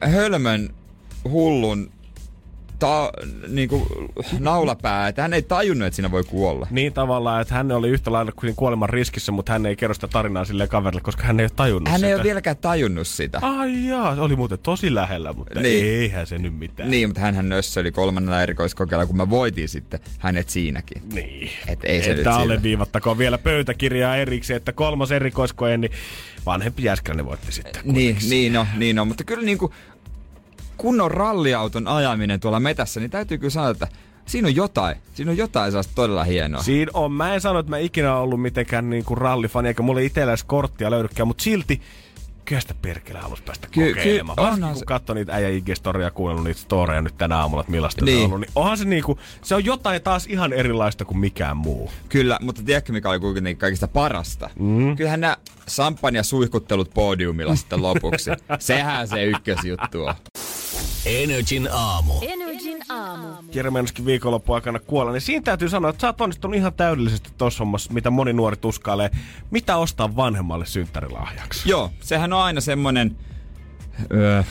hölmön, 0.00 0.74
hullun, 1.24 1.90
ta, 2.78 3.12
niinku, 3.48 3.86
naulapää, 4.38 5.08
että 5.08 5.22
hän 5.22 5.32
ei 5.34 5.42
tajunnut, 5.42 5.86
että 5.86 5.94
siinä 5.96 6.10
voi 6.10 6.24
kuolla. 6.24 6.66
Niin 6.70 6.92
tavallaan, 6.92 7.42
että 7.42 7.54
hän 7.54 7.72
oli 7.72 7.88
yhtä 7.88 8.12
lailla 8.12 8.32
kuin 8.32 8.56
kuoleman 8.56 8.88
riskissä, 8.88 9.32
mutta 9.32 9.52
hän 9.52 9.66
ei 9.66 9.76
kerro 9.76 9.94
sitä 9.94 10.08
tarinaa 10.08 10.44
sille 10.44 10.68
kaverille, 10.68 11.00
koska 11.00 11.22
hän 11.22 11.40
ei 11.40 11.44
ole 11.44 11.50
tajunnut 11.56 11.88
Hän 11.88 11.98
sitä. 12.00 12.08
ei 12.08 12.14
ole 12.14 12.22
vieläkään 12.22 12.56
tajunnut 12.56 13.06
sitä. 13.06 13.38
Ai 13.42 13.86
jaa, 13.88 14.10
oli 14.18 14.36
muuten 14.36 14.58
tosi 14.58 14.94
lähellä, 14.94 15.32
mutta 15.32 15.60
Niin. 15.60 15.84
eihän 15.86 16.26
se 16.26 16.38
nyt 16.38 16.58
mitään. 16.58 16.90
Niin, 16.90 17.08
mutta 17.08 17.20
hän 17.20 17.48
nössöli 17.48 17.92
kolmannella 17.92 18.42
erikoiskokeella, 18.42 19.06
kun 19.06 19.16
mä 19.16 19.30
voitin 19.30 19.68
sitten 19.68 20.00
hänet 20.18 20.48
siinäkin. 20.48 21.02
Niin. 21.12 21.50
Et 21.68 21.78
ei 21.84 22.02
se 22.02 22.08
nyt 22.10 22.18
että 22.18 22.36
alleviivattakoon 22.36 23.18
vielä 23.18 23.38
pöytäkirjaa 23.38 24.16
erikseen, 24.16 24.56
että 24.56 24.72
kolmas 24.72 25.12
erikoiskoe, 25.12 25.76
niin 25.76 25.92
vanhempi 26.46 26.82
jäskäläinen 26.84 27.26
voitti 27.26 27.52
sitten. 27.52 27.82
Niin, 27.84 28.16
niin 28.28 28.52
no, 28.52 28.66
niin 28.76 28.96
no, 28.96 29.04
mutta 29.04 29.24
kyllä 29.24 29.42
niinku 29.42 29.72
kunnon 30.76 31.10
ralliauton 31.10 31.88
ajaminen 31.88 32.40
tuolla 32.40 32.60
metässä, 32.60 33.00
niin 33.00 33.10
täytyy 33.10 33.38
kyllä 33.38 33.50
sanoa, 33.50 33.70
että 33.70 33.88
siinä 34.26 34.48
on 34.48 34.56
jotain. 34.56 34.96
Siinä 35.14 35.30
on 35.30 35.36
jotain 35.36 35.72
sellaista 35.72 35.92
todella 35.94 36.24
hienoa. 36.24 36.62
Siinä 36.62 36.90
on. 36.94 37.12
Mä 37.12 37.34
en 37.34 37.40
sano, 37.40 37.58
että 37.58 37.70
mä 37.70 37.78
ikinä 37.78 38.16
ollut 38.16 38.42
mitenkään 38.42 38.90
niinku 38.90 39.14
rallifani, 39.14 39.68
eikä 39.68 39.82
mulle 39.82 40.04
itsellä 40.04 40.34
korttia 40.46 40.90
löydykään, 40.90 41.26
mutta 41.26 41.44
silti 41.44 41.82
kyllä 42.46 42.60
sitä 42.60 42.74
perkele 42.82 43.18
halus 43.18 43.40
päästä 43.40 43.68
Ky- 43.70 43.80
ky- 43.84 43.94
kokeilemaan. 43.94 44.40
onhan 44.40 44.50
Varsinkin 44.52 44.72
kun 44.72 44.78
se- 44.78 44.84
katsoi 44.84 45.14
niitä 45.16 45.32
äijä 45.34 45.48
IG-storia 45.48 46.02
ja 46.02 46.10
kuunnellut 46.10 46.44
niitä 46.44 46.60
storeja 46.60 47.00
nyt 47.02 47.18
tänä 47.18 47.36
aamulla, 47.38 47.60
että 47.60 47.70
millaista 47.70 48.04
Niin. 48.04 48.18
se 48.18 48.24
on 48.24 48.26
ollut. 48.26 48.40
Niin 48.40 48.50
onhan 48.54 48.78
se 48.78 48.84
niinku, 48.84 49.18
se 49.42 49.54
on 49.54 49.64
jotain 49.64 50.02
taas 50.02 50.26
ihan 50.26 50.52
erilaista 50.52 51.04
kuin 51.04 51.18
mikään 51.18 51.56
muu. 51.56 51.90
Kyllä, 52.08 52.38
mutta 52.42 52.62
tiedätkö 52.62 52.92
mikä 52.92 53.10
oli 53.10 53.20
kuitenkin 53.20 53.56
kaikista 53.56 53.88
parasta? 53.88 54.50
Mm. 54.58 54.96
Kyllähän 54.96 55.20
nämä 55.20 55.36
sampanja 55.66 56.22
suihkuttelut 56.22 56.90
podiumilla 56.94 57.56
sitten 57.56 57.82
lopuksi. 57.82 58.30
Sehän 58.58 59.08
se 59.08 59.24
ykkösjuttu 59.24 60.04
on. 60.04 60.14
Energin 61.06 61.68
aamu. 61.72 62.12
Energin 62.22 62.45
aamu. 62.88 63.28
Jere 63.54 63.70
meinasikin 63.70 64.06
viikonloppu 64.06 64.52
aikana 64.52 64.78
kuolla, 64.78 65.12
niin 65.12 65.20
siinä 65.20 65.42
täytyy 65.42 65.68
sanoa, 65.68 65.90
että 65.90 66.00
sä 66.00 66.06
oot 66.06 66.20
onnistunut 66.20 66.56
ihan 66.56 66.74
täydellisesti 66.74 67.30
tuossa 67.38 67.58
hommassa, 67.58 67.92
mitä 67.92 68.10
moni 68.10 68.32
nuori 68.32 68.56
tuskailee. 68.56 69.10
Mitä 69.50 69.76
ostaa 69.76 70.16
vanhemmalle 70.16 70.66
synttärilahjaksi? 70.66 71.70
Joo, 71.70 71.90
sehän 72.00 72.32
on 72.32 72.42
aina 72.42 72.60
semmonen... 72.60 73.16
Öö, 74.12 74.42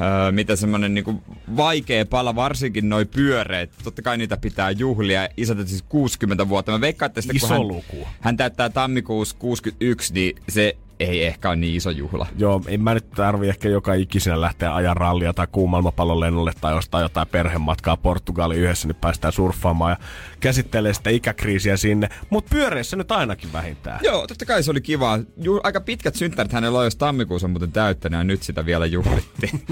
öö, 0.00 0.32
mitä 0.32 0.56
semmonen 0.56 0.94
niinku 0.94 1.22
vaikea 1.56 2.06
pala, 2.06 2.34
varsinkin 2.34 2.88
noi 2.88 3.04
pyöreät. 3.04 3.70
Totta 3.84 4.02
kai 4.02 4.18
niitä 4.18 4.36
pitää 4.36 4.70
juhlia. 4.70 5.28
Isä 5.36 5.54
siis 5.66 5.84
60 5.88 6.48
vuotta. 6.48 6.72
Mä 6.72 6.80
veikkaan, 6.80 7.06
että 7.06 7.20
sitten, 7.20 7.40
kun 7.40 7.46
Iso 7.46 7.54
hän, 7.54 7.68
luku. 7.68 8.08
hän 8.20 8.36
täyttää 8.36 8.70
tammikuussa 8.70 9.36
61, 9.38 10.14
niin 10.14 10.42
se 10.48 10.76
ei 11.00 11.24
ehkä 11.24 11.48
ole 11.48 11.56
niin 11.56 11.74
iso 11.76 11.90
juhla. 11.90 12.26
Joo, 12.38 12.62
en 12.66 12.82
mä 12.82 12.94
nyt 12.94 13.10
tarvi 13.10 13.48
ehkä 13.48 13.68
joka 13.68 13.94
ikisenä 13.94 14.40
lähteä 14.40 14.74
ajan 14.74 14.96
rallia 14.96 15.32
tai 15.32 15.46
kuumaailmapallon 15.52 16.20
lennolle 16.20 16.52
tai 16.60 16.74
ostaa 16.74 17.00
jotain 17.00 17.28
perhematkaa 17.28 17.96
Portugaliin 17.96 18.60
yhdessä, 18.60 18.88
niin 18.88 18.96
päästään 18.96 19.32
surffaamaan 19.32 19.90
ja 19.90 19.96
käsittelee 20.40 20.94
sitä 20.94 21.10
ikäkriisiä 21.10 21.76
sinne. 21.76 22.08
Mutta 22.30 22.50
pyöreissä 22.50 22.96
nyt 22.96 23.12
ainakin 23.12 23.52
vähintään. 23.52 24.00
Joo, 24.02 24.26
totta 24.26 24.44
kai 24.44 24.62
se 24.62 24.70
oli 24.70 24.80
kiva. 24.80 25.18
Ju- 25.36 25.60
aika 25.62 25.80
pitkät 25.80 26.14
synttärit 26.14 26.52
hänellä 26.52 26.78
on, 26.78 26.84
jos 26.84 26.96
tammikuussa 26.96 27.48
muuten 27.48 27.72
täyttänyt 27.72 28.18
ja 28.18 28.24
nyt 28.24 28.42
sitä 28.42 28.66
vielä 28.66 28.86
juhlittiin. 28.86 29.62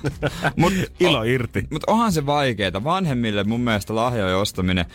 Mut, 0.56 0.72
Ilo 1.00 1.22
irti. 1.22 1.66
Mutta 1.70 1.92
onhan 1.92 2.12
se 2.12 2.26
vaikeeta. 2.26 2.84
Vanhemmille 2.84 3.44
mun 3.44 3.60
mielestä 3.60 3.94
lahjojen 3.94 4.36
ostaminen 4.36 4.86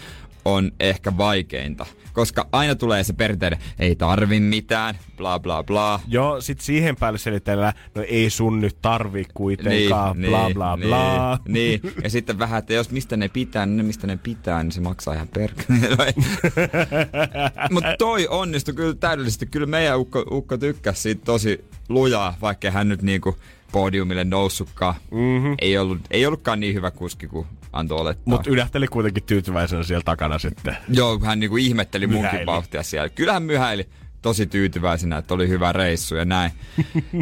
on 0.45 0.71
ehkä 0.79 1.17
vaikeinta. 1.17 1.85
Koska 2.13 2.47
aina 2.51 2.75
tulee 2.75 3.03
se 3.03 3.13
perinteinen, 3.13 3.59
ei 3.79 3.95
tarvi 3.95 4.39
mitään, 4.39 4.95
bla 5.17 5.39
bla 5.39 5.63
bla. 5.63 5.99
Joo, 6.07 6.41
sit 6.41 6.61
siihen 6.61 6.95
päälle 6.95 7.19
selitellään, 7.19 7.73
no 7.95 8.03
ei 8.07 8.29
sun 8.29 8.61
nyt 8.61 8.77
tarvi 8.81 9.25
kuitenkaan, 9.33 10.17
bla 10.17 10.49
bla 10.53 10.77
bla. 10.77 11.39
Niin, 11.45 11.81
niin. 11.83 11.93
Ja 12.03 12.09
sitten 12.09 12.39
vähän, 12.39 12.59
että 12.59 12.73
jos 12.73 12.91
mistä 12.91 13.17
ne 13.17 13.27
pitää, 13.27 13.65
niin 13.65 13.77
ne 13.77 13.83
mistä 13.83 14.07
ne 14.07 14.17
pitää, 14.23 14.63
niin 14.63 14.71
se 14.71 14.81
maksaa 14.81 15.13
ihan 15.13 15.27
perkele. 15.27 16.13
Mutta 17.71 17.95
toi 17.97 18.27
onnistui 18.27 18.73
kyllä 18.73 18.95
täydellisesti. 18.95 19.45
Kyllä 19.45 19.67
meidän 19.67 19.99
ukko, 19.99 20.25
ukko 20.31 20.57
tykkäsi 20.57 21.01
siitä 21.01 21.21
tosi 21.25 21.65
lujaa, 21.89 22.37
vaikka 22.41 22.71
hän 22.71 22.89
nyt 22.89 23.01
niinku 23.01 23.35
podiumille 23.75 24.23
noussutkaan. 24.23 24.95
Mm-hmm. 25.11 25.55
Ei, 25.61 25.77
ollut, 25.77 25.99
ei 26.11 26.25
ollutkaan 26.25 26.59
niin 26.59 26.73
hyvä 26.73 26.91
kuski 26.91 27.27
kuin 27.27 27.47
antoi 27.73 27.99
olettaa. 27.99 28.23
Mutta 28.25 28.49
ydähteli 28.49 28.87
kuitenkin 28.87 29.23
tyytyväisenä 29.23 29.83
siellä 29.83 30.03
takana 30.05 30.39
sitten. 30.39 30.77
Joo, 30.89 31.19
hän 31.19 31.39
niinku 31.39 31.57
ihmetteli 31.57 32.07
munkin 32.07 32.23
Myhäili. 32.25 32.45
vauhtia 32.45 32.83
siellä. 32.83 33.09
Kyllähän 33.09 33.43
myhäili 33.43 33.89
tosi 34.25 34.45
tyytyväisenä, 34.45 35.17
että 35.17 35.33
oli 35.33 35.49
hyvä 35.49 35.71
reissu 35.71 36.15
ja 36.15 36.25
näin. 36.25 36.51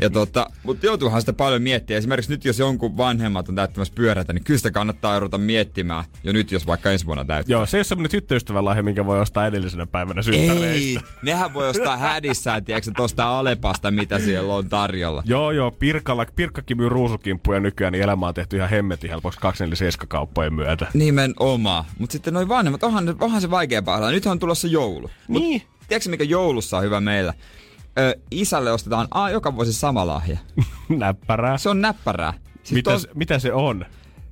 ja 0.02 0.10
tota, 0.10 0.48
mutta 0.64 0.86
joutuuhan 0.86 1.22
sitä 1.22 1.34
paljon 1.34 1.62
miettiä. 1.62 1.98
Esimerkiksi 1.98 2.32
nyt, 2.32 2.46
jos 2.46 2.60
jonkun 2.60 2.98
vanhemmat 2.98 3.50
on 3.50 3.56
täyttämässä 3.56 3.94
pyörätä, 3.96 4.34
niin 4.34 4.44
kyllä 4.44 4.58
sitä 4.58 4.72
kannattaa 4.72 5.20
ruveta 5.20 5.38
miettimään 5.38 6.04
jo 6.24 6.34
nyt, 6.34 6.52
jos 6.52 6.68
vaikka 6.68 6.92
ensi 6.92 7.06
vuonna 7.06 7.26
täyttää. 7.26 7.54
Joo, 7.54 7.66
se 7.66 7.78
ei 7.78 7.80
ole 7.80 7.84
semmoinen 7.84 8.12
tyttöystävän 8.12 8.66
lahja, 8.66 8.84
minkä 8.84 9.06
voi 9.06 9.22
ostaa 9.22 9.48
edellisenä 9.48 9.86
päivänä 9.86 10.22
synttäreistä. 10.22 11.00
Ei, 11.00 11.00
nehän 11.24 11.54
voi 11.54 11.70
ostaa 11.70 11.98
hädissään, 11.98 12.66
tiedätkö, 12.66 12.92
tosta 12.98 13.40
Alepasta, 13.40 13.92
mitä 13.92 14.20
siellä 14.20 14.54
on 14.54 14.70
tarjolla. 14.70 15.24
Joo, 15.26 15.52
joo, 15.52 15.72
Pirkalla, 15.72 16.26
Pirkkakin 16.36 16.78
myy 16.78 16.90
ruusukimppuja 16.90 17.60
nykyään, 17.60 17.94
niin 17.94 18.04
elämä 18.04 18.28
on 18.28 18.34
tehty 18.34 18.58
ihan 18.58 18.70
hemmetin 18.70 19.10
helpoksi 19.10 19.40
247 19.40 20.08
kauppojen 20.08 20.54
myötä. 20.54 20.88
Nimenomaan. 20.94 21.86
Mutta 22.00 22.14
sitten 22.14 22.34
noin 22.34 22.48
vanhemmat, 22.48 22.84
onhan, 22.84 23.16
onhan 23.20 23.42
se 23.42 23.50
vaikeampaa. 23.50 24.12
Nyt 24.12 24.26
on 24.26 24.40
tulossa 24.40 24.68
joulu. 24.68 25.10
Mut 25.28 25.42
Niin. 25.42 25.62
Tiedätkö 25.88 26.10
mikä 26.10 26.24
joulussa 26.24 26.78
on 26.78 26.84
hyvä 26.84 27.02
meillä? 27.02 27.34
Ö, 28.00 28.16
isälle 28.32 28.72
ostetaan 28.72 29.08
a, 29.12 29.30
joka 29.30 29.56
vuosi 29.56 29.74
sama 29.74 30.08
lahja. 30.08 30.38
Näppärää. 30.90 31.58
Se 31.58 31.70
on 31.70 31.82
näppärää. 31.82 32.34
Siis 32.64 32.72
mitä, 32.72 33.00
se, 33.00 33.08
mitä 33.14 33.40
se 33.40 33.54
on? 33.54 33.86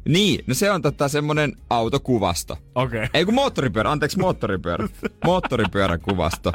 Niin, 0.06 0.44
no 0.48 0.54
se 0.54 0.72
on 0.72 0.82
tota 0.82 1.08
semmonen 1.08 1.56
autokuvasto. 1.70 2.58
Okei. 2.76 3.00
Okay. 3.00 3.10
Ei 3.14 3.26
kun 3.26 3.34
moottoripyörä, 3.34 3.92
anteeksi 3.92 4.20
moottoripyörä. 4.20 4.88
Moottoripyöräkuvasto. 5.26 6.52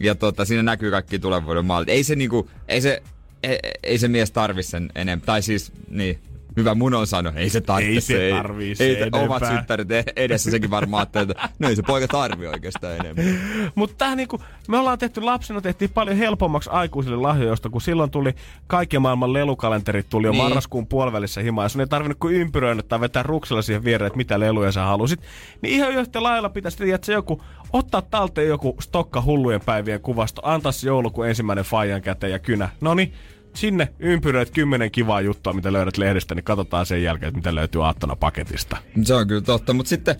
Ja 0.00 0.14
tota, 0.14 0.44
siinä 0.44 0.62
näkyy 0.62 0.90
kaikki 0.90 1.18
tulevan 1.18 1.46
vuoden 1.46 1.64
maalit. 1.64 1.88
Ei 1.88 2.04
se 2.04 2.14
niinku, 2.14 2.50
ei 2.68 2.80
se, 2.80 3.02
ei, 3.42 3.58
ei 3.82 3.98
se 3.98 4.08
mies 4.08 4.30
tarvi 4.30 4.62
sen 4.62 4.90
enemmän. 4.94 5.26
Tai 5.26 5.42
siis, 5.42 5.72
niin, 5.90 6.18
hyvä 6.58 6.74
mun 6.74 6.94
on 6.94 7.06
sano, 7.06 7.32
ei 7.36 7.50
se 7.50 7.60
tarvitse. 7.60 8.22
Ei 8.22 8.30
se 8.30 8.36
tarvii 8.36 8.74
se 8.74 8.84
ei, 8.84 8.94
te- 8.94 9.00
enempää. 9.00 9.20
Omat 9.20 9.42
syttärit 9.58 9.90
e- 9.90 10.04
edessä 10.16 10.50
sekin 10.50 10.70
varmaan 10.70 11.00
ajattelee, 11.00 11.22
että 11.30 11.48
no 11.58 11.68
ei 11.68 11.76
se 11.76 11.82
poika 11.82 12.08
tarvi 12.08 12.46
oikeastaan 12.46 12.96
enemmän. 12.96 13.40
Mutta 13.74 13.96
tähän 13.98 14.16
niinku, 14.16 14.40
me 14.68 14.78
ollaan 14.78 14.98
tehty 14.98 15.20
lapsena, 15.20 15.60
tehtiin 15.60 15.90
paljon 15.94 16.16
helpommaksi 16.16 16.70
aikuisille 16.72 17.16
lahjoista, 17.16 17.68
kun 17.70 17.80
silloin 17.80 18.10
tuli 18.10 18.34
kaiken 18.66 19.02
maailman 19.02 19.32
lelukalenterit 19.32 20.06
tuli 20.10 20.26
jo 20.26 20.30
Niin. 20.32 20.38
niin. 20.38 20.48
marraskuun 20.48 20.86
puolivälissä 20.86 21.40
himaa, 21.40 21.64
ja 21.64 21.68
sun 21.68 21.80
ei 21.80 21.86
tarvinnut 21.86 22.18
kuin 22.18 22.34
ympyröidä 22.34 22.82
tai 22.82 23.00
vetää 23.00 23.22
ruksella 23.22 23.62
siihen 23.62 23.84
viereen, 23.84 24.06
että 24.06 24.16
mitä 24.16 24.40
leluja 24.40 24.72
sä 24.72 24.82
halusit. 24.84 25.20
Niin 25.62 25.74
ihan 25.74 25.92
yhtä 25.92 26.22
lailla 26.22 26.48
pitäisi 26.48 26.92
että 26.92 27.06
se 27.06 27.12
joku, 27.12 27.42
ottaa 27.72 28.02
talteen 28.02 28.48
joku 28.48 28.76
stokka 28.80 29.22
hullujen 29.22 29.60
päivien 29.60 30.00
kuvasto, 30.00 30.42
antaa 30.44 30.72
se 30.72 30.86
joulukuun 30.86 31.28
ensimmäinen 31.28 31.64
faijan 31.64 32.02
käteen 32.02 32.32
ja 32.32 32.38
kynä. 32.38 32.68
Noni, 32.80 33.12
sinne 33.58 33.88
ympyröit 33.98 34.50
kymmenen 34.50 34.90
kivaa 34.90 35.20
juttua, 35.20 35.52
mitä 35.52 35.72
löydät 35.72 35.96
lehdestä, 35.98 36.34
niin 36.34 36.44
katsotaan 36.44 36.86
sen 36.86 37.02
jälkeen, 37.02 37.28
että 37.28 37.38
mitä 37.38 37.54
löytyy 37.54 37.84
aattona 37.86 38.16
paketista. 38.16 38.76
Se 39.02 39.14
on 39.14 39.28
kyllä 39.28 39.40
totta, 39.40 39.72
mutta 39.72 39.88
sitten 39.88 40.16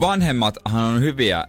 vanhemmathan 0.00 0.84
on 0.84 1.00
hyviä 1.00 1.44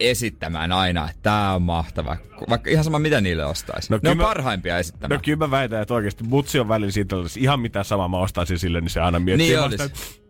esittämään 0.00 0.72
aina, 0.72 1.10
että 1.10 1.22
tää 1.22 1.54
on 1.54 1.62
mahtava. 1.62 2.16
Vaikka 2.48 2.70
ihan 2.70 2.84
sama 2.84 2.98
mitä 2.98 3.20
niille 3.20 3.44
ostaisi. 3.44 3.92
No, 3.92 3.98
ne 4.02 4.10
on 4.10 4.16
mä- 4.16 4.22
parhaimpia 4.22 4.78
esittämään. 4.78 5.18
No 5.18 5.22
kyllä 5.24 5.38
mä 5.38 5.50
väitän, 5.50 5.82
että 5.82 5.94
oikeasti 5.94 6.24
mutsi 6.24 6.58
on 6.60 6.68
välillä 6.68 6.92
siitä, 6.92 7.16
että 7.16 7.28
ihan 7.40 7.60
mitä 7.60 7.82
sama 7.82 8.08
mä 8.08 8.18
ostaisin 8.18 8.58
sille, 8.58 8.80
niin 8.80 8.90
se 8.90 9.00
aina 9.00 9.18
miettii. 9.18 9.48
Niin 9.48 9.60
vasta, 9.60 9.82
olis. 9.82 10.21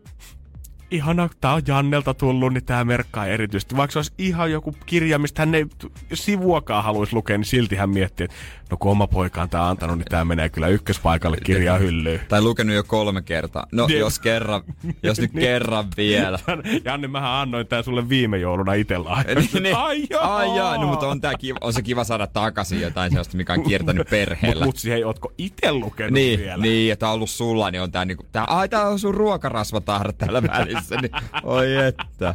Että 0.93 0.97
Ihana, 1.05 1.29
tää 1.41 1.53
on 1.55 1.63
Jannelta 1.67 2.15
tullut, 2.15 2.53
niin 2.53 2.65
tää 2.65 2.85
merkkaa 2.85 3.27
erityisesti. 3.27 3.77
Vaikka 3.77 3.93
se 3.93 3.99
olisi 3.99 4.13
ihan 4.19 4.51
joku 4.53 4.75
kirja, 4.87 5.19
mistä 5.19 5.43
hän 5.43 5.55
ei 5.55 5.67
sivuakaan 6.15 6.85
haluaisi 6.85 7.15
lukea, 7.15 7.39
niin 7.39 7.45
silti 7.45 7.77
hän 7.77 7.91
miettii, 7.91 8.25
että 8.25 8.37
no 8.71 8.77
kun 8.77 8.91
oma 8.91 9.07
poika 9.07 9.43
on 9.43 9.49
tää 9.51 9.69
antanut, 9.69 9.99
niin 9.99 10.07
tää 10.11 10.25
menee 10.25 10.49
kyllä 10.49 10.69
ykköspaikalle 10.69 11.37
kirjaa 11.45 11.79
hyllyyn. 11.79 12.21
Tai 12.29 12.43
lukenut 12.43 12.77
jo 12.77 12.85
kolme 12.85 13.23
kertaa. 13.23 13.67
No 13.73 13.87
Niin. 13.87 13.99
jos 14.01 14.19
kerran, 14.19 14.63
jos 15.03 15.21
nyt 15.21 15.33
Niin. 15.35 15.43
kerran 15.43 15.85
vielä. 15.97 16.39
Janne, 16.85 17.09
mähän 17.09 17.31
annoin 17.31 17.67
tää 17.67 17.83
sulle 17.83 18.09
viime 18.09 18.39
jouluna 18.39 18.75
itsellä. 18.75 19.25
Niin, 19.27 19.63
niin. 19.63 19.77
Ai 19.87 20.03
joo. 20.11 20.23
Ai 20.23 20.57
jaa, 20.57 20.77
no 20.79 20.87
mutta 20.87 21.09
on, 21.09 21.21
tää 21.21 21.33
kiva, 21.39 21.59
on 21.61 21.73
se 21.73 21.83
kiva 21.83 22.05
saada 22.05 22.27
takaisin 22.27 22.81
jotain 22.81 23.11
sellaista, 23.11 23.37
mikä 23.37 23.53
on 23.53 23.63
kiertänyt 23.63 24.01
Mut 24.01 24.11
perheellä. 24.11 24.65
mutsi, 24.65 24.91
hei, 24.91 25.05
ootko 25.05 25.33
ite 25.39 25.73
lukenut 25.73 26.13
Niin, 26.13 26.41
vielä? 26.41 26.63
niin, 26.63 26.93
että 26.93 27.09
on 27.09 27.15
ollut 27.15 27.31
sulla, 27.31 27.71
niin 27.71 27.83
on 27.83 27.93
tää 27.93 28.05
niinku, 28.05 28.27
tää, 28.33 28.45
ai 28.45 28.69
tää 28.69 28.89
on 28.89 28.99
sun 28.99 29.15
ruokarasvatahra 29.15 30.13
täällä 30.13 30.43
välissä, 30.43 30.82
niin 30.91 31.13
oi 31.43 31.77
että. 31.77 32.35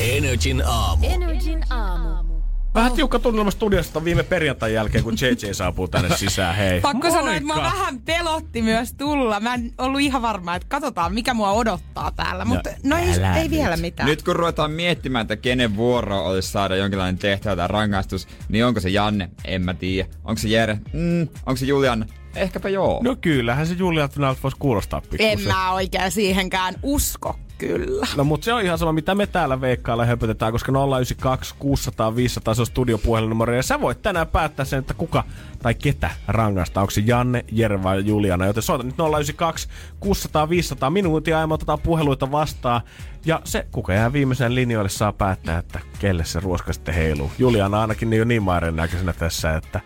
Energin 0.00 0.62
aamu. 0.66 1.06
Energin 1.06 1.72
aamu. 1.72 2.40
Vähän 2.74 2.92
tiukka 2.92 3.18
tunnelma 3.18 3.50
studiosta 3.50 4.04
viime 4.04 4.22
perjantain 4.22 4.74
jälkeen, 4.74 5.04
kun 5.04 5.14
JJ 5.20 5.52
saapuu 5.52 5.88
tänne 5.88 6.16
sisään. 6.16 6.56
Hei. 6.56 6.80
Pakko 6.80 7.10
sanoa, 7.10 7.34
että 7.34 7.46
Moikka. 7.46 7.62
vähän 7.64 8.00
pelotti 8.00 8.62
myös 8.62 8.92
tulla. 8.94 9.40
Mä 9.40 9.54
en 9.54 9.72
ollut 9.78 10.00
ihan 10.00 10.22
varma, 10.22 10.54
että 10.54 10.68
katsotaan 10.68 11.14
mikä 11.14 11.34
mua 11.34 11.50
odottaa 11.50 12.10
täällä. 12.12 12.44
Mutta 12.44 12.70
no 12.84 12.96
ei, 12.96 13.14
älä 13.18 13.36
ei 13.36 13.42
nyt. 13.42 13.50
vielä 13.50 13.76
mitään. 13.76 14.08
Nyt 14.08 14.22
kun 14.22 14.36
ruvetaan 14.36 14.70
miettimään, 14.70 15.22
että 15.22 15.36
kenen 15.36 15.76
vuoro 15.76 16.24
olisi 16.26 16.50
saada 16.50 16.76
jonkinlainen 16.76 17.18
tehtävä 17.18 17.56
tai 17.56 17.68
rangaistus, 17.68 18.28
niin 18.48 18.66
onko 18.66 18.80
se 18.80 18.88
Janne? 18.88 19.30
En 19.44 19.62
mä 19.62 19.74
tiedä. 19.74 20.08
Onko 20.24 20.38
se 20.40 20.48
Jere? 20.48 20.78
Mm, 20.92 21.28
onko 21.46 21.56
se 21.56 21.66
Julian? 21.66 22.06
Ehkäpä 22.36 22.68
joo. 22.68 23.00
No 23.04 23.16
kyllähän 23.20 23.66
se 23.66 23.74
Julia 23.74 24.08
Finalt 24.08 24.42
voisi 24.42 24.56
kuulostaa 24.60 25.02
En 25.04 25.18
pikkusen. 25.18 25.52
mä 25.52 25.72
oikein 25.72 26.10
siihenkään 26.10 26.74
usko 26.82 27.36
kyllä. 27.58 28.06
No 28.16 28.24
mutta 28.24 28.44
se 28.44 28.52
on 28.52 28.62
ihan 28.62 28.78
sama, 28.78 28.92
mitä 28.92 29.14
me 29.14 29.26
täällä 29.26 29.60
veikkailla 29.60 30.04
höpötetään, 30.04 30.52
koska 30.52 30.72
092 30.72 31.54
600 31.58 32.16
500 32.16 32.54
se 32.54 32.62
on 32.62 32.66
studiopuhelinumero. 32.66 33.52
Ja 33.54 33.62
sä 33.62 33.80
voit 33.80 34.02
tänään 34.02 34.26
päättää 34.26 34.64
sen, 34.64 34.78
että 34.78 34.94
kuka 34.94 35.24
tai 35.62 35.74
ketä 35.74 36.10
rangaista. 36.28 36.80
Onko 36.80 36.90
se 36.90 37.02
Janne, 37.06 37.44
Jere 37.52 37.82
vai 37.82 38.06
Juliana. 38.06 38.46
Joten 38.46 38.62
soita 38.62 38.84
nyt 38.84 38.94
092 38.98 39.68
600 40.00 40.48
500 40.48 40.90
minuutia 40.90 41.40
ja 41.40 41.46
me 41.46 41.54
otetaan 41.54 41.80
puheluita 41.80 42.30
vastaan. 42.30 42.80
Ja 43.26 43.40
se, 43.44 43.66
kuka 43.72 43.92
jää 43.92 44.12
viimeisen 44.12 44.54
linjoille, 44.54 44.88
saa 44.88 45.12
päättää, 45.12 45.58
että 45.58 45.80
kelle 45.98 46.24
se 46.24 46.40
ruoska 46.40 46.72
sitten 46.72 46.94
heiluu. 46.94 47.30
Juliana 47.38 47.80
ainakin 47.80 48.10
niin 48.10 48.18
jo 48.18 48.24
niin 48.24 48.42
maaren 48.42 48.76
näköisenä 48.76 49.12
tässä, 49.12 49.56
että... 49.56 49.80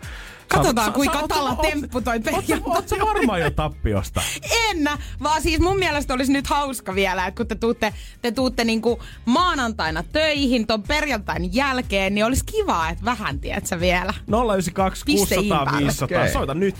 Katsotaan, 0.47 0.93
kuinka 0.93 1.21
sä- 1.21 1.27
tala 1.27 1.49
oot- 1.49 1.61
temppu 1.71 2.01
toi 2.01 2.17
oot- 2.17 2.23
perjantai. 2.23 2.61
Oot 2.75 2.89
sä 2.89 2.95
varmaan 2.99 3.41
jo 3.41 3.49
tappiosta? 3.51 4.21
En, 4.69 4.89
vaan 5.23 5.41
siis 5.41 5.59
mun 5.59 5.79
mielestä 5.79 6.13
olisi 6.13 6.31
nyt 6.31 6.47
hauska 6.47 6.95
vielä, 6.95 7.27
että 7.27 7.37
kun 7.37 7.47
te 7.47 7.55
tuutte, 7.55 7.93
te 8.21 8.31
tuutte 8.31 8.63
niinku 8.63 9.03
maanantaina 9.25 10.03
töihin 10.03 10.67
ton 10.67 10.83
perjantain 10.83 11.53
jälkeen, 11.55 12.15
niin 12.15 12.25
olisi 12.25 12.45
kiva, 12.45 12.89
että 12.89 13.05
vähän, 13.05 13.39
tiedät 13.39 13.65
sä 13.67 13.79
vielä. 13.79 14.13
092 14.27 15.03
Piste 15.05 15.35
600 15.35 15.59
impäälle. 15.61 15.81
500. 15.81 16.19
Okei. 16.21 16.33
Soita 16.33 16.53
nyt. 16.53 16.75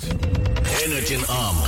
Energin 0.86 1.22
aamu. 1.28 1.61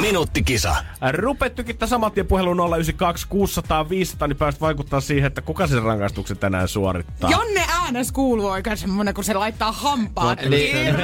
Minuuttikisa. 0.00 0.76
Rupe 1.12 1.50
tykittää 1.50 1.88
saman 1.88 2.12
tien 2.12 2.26
puheluun 2.26 2.56
092 2.56 3.26
600 3.28 3.88
500, 3.88 4.28
niin 4.28 4.36
päästä 4.36 4.60
vaikuttaa 4.60 5.00
siihen, 5.00 5.26
että 5.26 5.42
kuka 5.42 5.66
sen 5.66 5.82
rangaistuksen 5.82 6.38
tänään 6.38 6.68
suorittaa. 6.68 7.30
Jonne 7.30 7.64
äänes 7.68 8.12
kuuluu 8.12 8.46
oikein 8.46 8.76
semmonen, 8.76 9.14
kun 9.14 9.24
se 9.24 9.34
laittaa 9.34 9.72
hampaat. 9.72 10.38
Niin. 10.50 10.94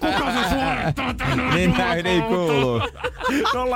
Kuka 0.00 0.32
se 0.32 0.48
suorittaa 0.50 1.14
tänään? 1.14 1.54
Niin 1.54 1.70
näin 1.70 2.06
ei 2.06 2.22
kuulu. 2.22 2.80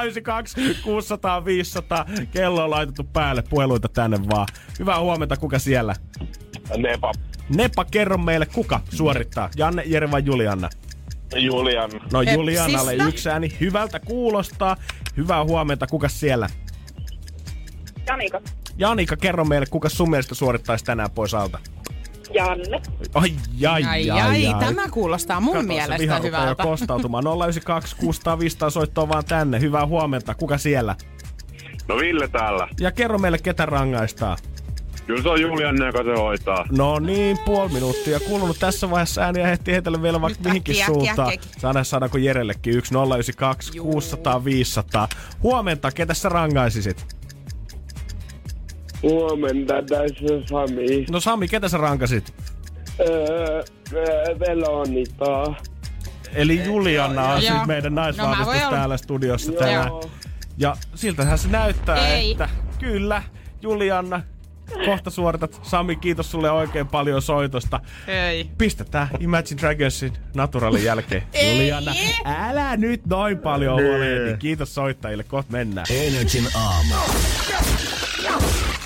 092 0.03 0.57
600 0.85 1.45
500. 1.45 2.07
Kello 2.31 2.65
on 2.65 2.71
laitettu 2.71 3.05
päälle. 3.05 3.43
Puheluita 3.43 3.89
tänne 3.89 4.19
vaan. 4.29 4.47
Hyvää 4.79 5.01
huomenta. 5.01 5.37
Kuka 5.37 5.59
siellä? 5.59 5.95
Nepa. 6.77 7.13
Nepa, 7.49 7.85
kerro 7.85 8.19
meille, 8.19 8.47
kuka 8.47 8.81
suorittaa? 8.91 9.51
Janne, 9.57 9.83
Jere 9.87 10.11
vai 10.11 10.23
Julianna? 10.25 10.69
Julian. 11.37 11.91
No. 12.13 12.23
Julianalle 12.23 12.95
yksi 12.95 13.29
ääni. 13.31 13.57
Hyvältä 13.61 14.01
kuulostaa. 14.01 14.77
Hyvää 15.17 15.45
huomenta. 15.45 15.87
Kuka 15.87 16.09
siellä? 16.09 16.49
Janika. 18.07 18.41
Janika, 18.79 19.17
kerro 19.17 19.45
meille, 19.45 19.67
kuka 19.67 19.89
sun 19.89 20.11
mielestä 20.11 20.35
suorittaisi 20.35 20.85
tänään 20.85 21.11
pois 21.11 21.35
alta? 21.35 21.59
Janne. 22.35 22.83
Ai, 23.15 23.33
ai, 23.69 23.83
Ai, 23.85 24.11
ai, 24.11 24.55
tämä 24.61 24.89
kuulostaa 24.89 25.41
mun 25.41 25.55
Kato, 25.55 25.67
mielestä 25.67 25.97
hyvältä. 26.23 26.49
jo 26.49 26.57
kostautumaan. 26.57 27.25
092 27.25 27.97
600 27.97 28.39
500 28.39 28.71
soittoa 28.71 29.09
vaan 29.09 29.25
tänne. 29.25 29.61
Hyvää 29.61 29.87
huomenta. 29.87 30.35
Kuka 30.35 30.59
siellä? 30.59 30.95
No 31.89 31.97
Ville 31.97 32.29
täällä. 32.29 32.69
Ja 32.81 32.93
kerro 32.93 33.19
meille, 33.19 33.39
ketä 33.39 33.67
rangaistaan. 33.67 34.39
Kyllä 35.09 35.23
se 35.23 35.29
on 35.29 35.41
Julian, 35.41 35.77
joka 35.87 36.03
se 36.05 36.21
hoitaa. 36.21 36.65
No 36.79 36.99
niin, 36.99 37.39
puoli 37.45 37.73
minuuttia 37.73 38.21
kulunut 38.21 38.57
tässä 38.61 38.91
vaiheessa 38.91 39.23
ääniä 39.23 39.51
ehti 39.51 39.73
heitellä 39.73 40.03
vielä 40.03 40.21
vaikka 40.21 40.39
Nyt 40.39 40.45
mihinkin 40.47 40.73
äkkiä, 40.73 40.87
suuntaan. 40.87 41.29
äkkiä, 41.29 41.35
äkkiä. 41.49 41.61
Saadaan 41.61 41.85
saadaanko 41.85 42.19
Jerellekin 42.19 42.75
yksi 42.75 42.95
092 42.95 43.79
600 43.79 44.45
500. 44.45 45.09
Huomenta, 45.43 45.91
ketä 45.93 46.15
sä 46.15 46.29
rangaisisit? 46.29 47.07
Huomenta, 49.03 49.75
tässä 49.89 50.35
on 50.35 50.43
Sami. 50.49 51.07
No 51.11 51.21
Sami, 51.21 51.49
ketä 51.49 51.69
sä 51.69 51.77
rankasit? 51.79 52.35
Öö, 53.01 53.63
öö, 53.93 54.39
Velonita. 54.41 55.55
Eli 56.35 56.65
Juliana 56.65 57.29
on 57.29 57.41
siis 57.43 57.67
meidän 57.67 57.95
No 57.95 58.03
naisvahvistus 58.03 58.57
olla. 58.63 58.71
täällä 58.71 58.97
studiossa 58.97 59.53
tänään. 59.53 59.91
Ja 60.59 60.77
siltähän 60.95 61.39
se 61.39 61.49
näyttää, 61.49 62.09
Ei. 62.09 62.31
että 62.31 62.49
kyllä, 62.79 63.23
Juliana, 63.63 64.23
kohta 64.85 65.11
suoritat. 65.11 65.61
Sami, 65.63 65.97
kiitos 65.97 66.31
sulle 66.31 66.51
oikein 66.51 66.87
paljon 66.87 67.23
soitosta. 67.23 67.81
Ei. 68.07 68.51
Pistetään 68.59 69.09
Imagine 69.21 69.61
Dragonsin 69.61 70.13
Naturalin 70.35 70.85
jälkeen. 70.85 71.23
Ei. 71.33 71.57
Juliana, 71.57 71.95
älä 72.25 72.77
nyt 72.77 73.07
noin 73.07 73.39
paljon 73.39 73.83
huolehdi. 73.83 74.37
Kiitos 74.39 74.75
soittajille, 74.75 75.25
kohta 75.25 75.53
mennään. 75.53 75.87
Energin 75.91 76.49
aamu. 76.55 76.95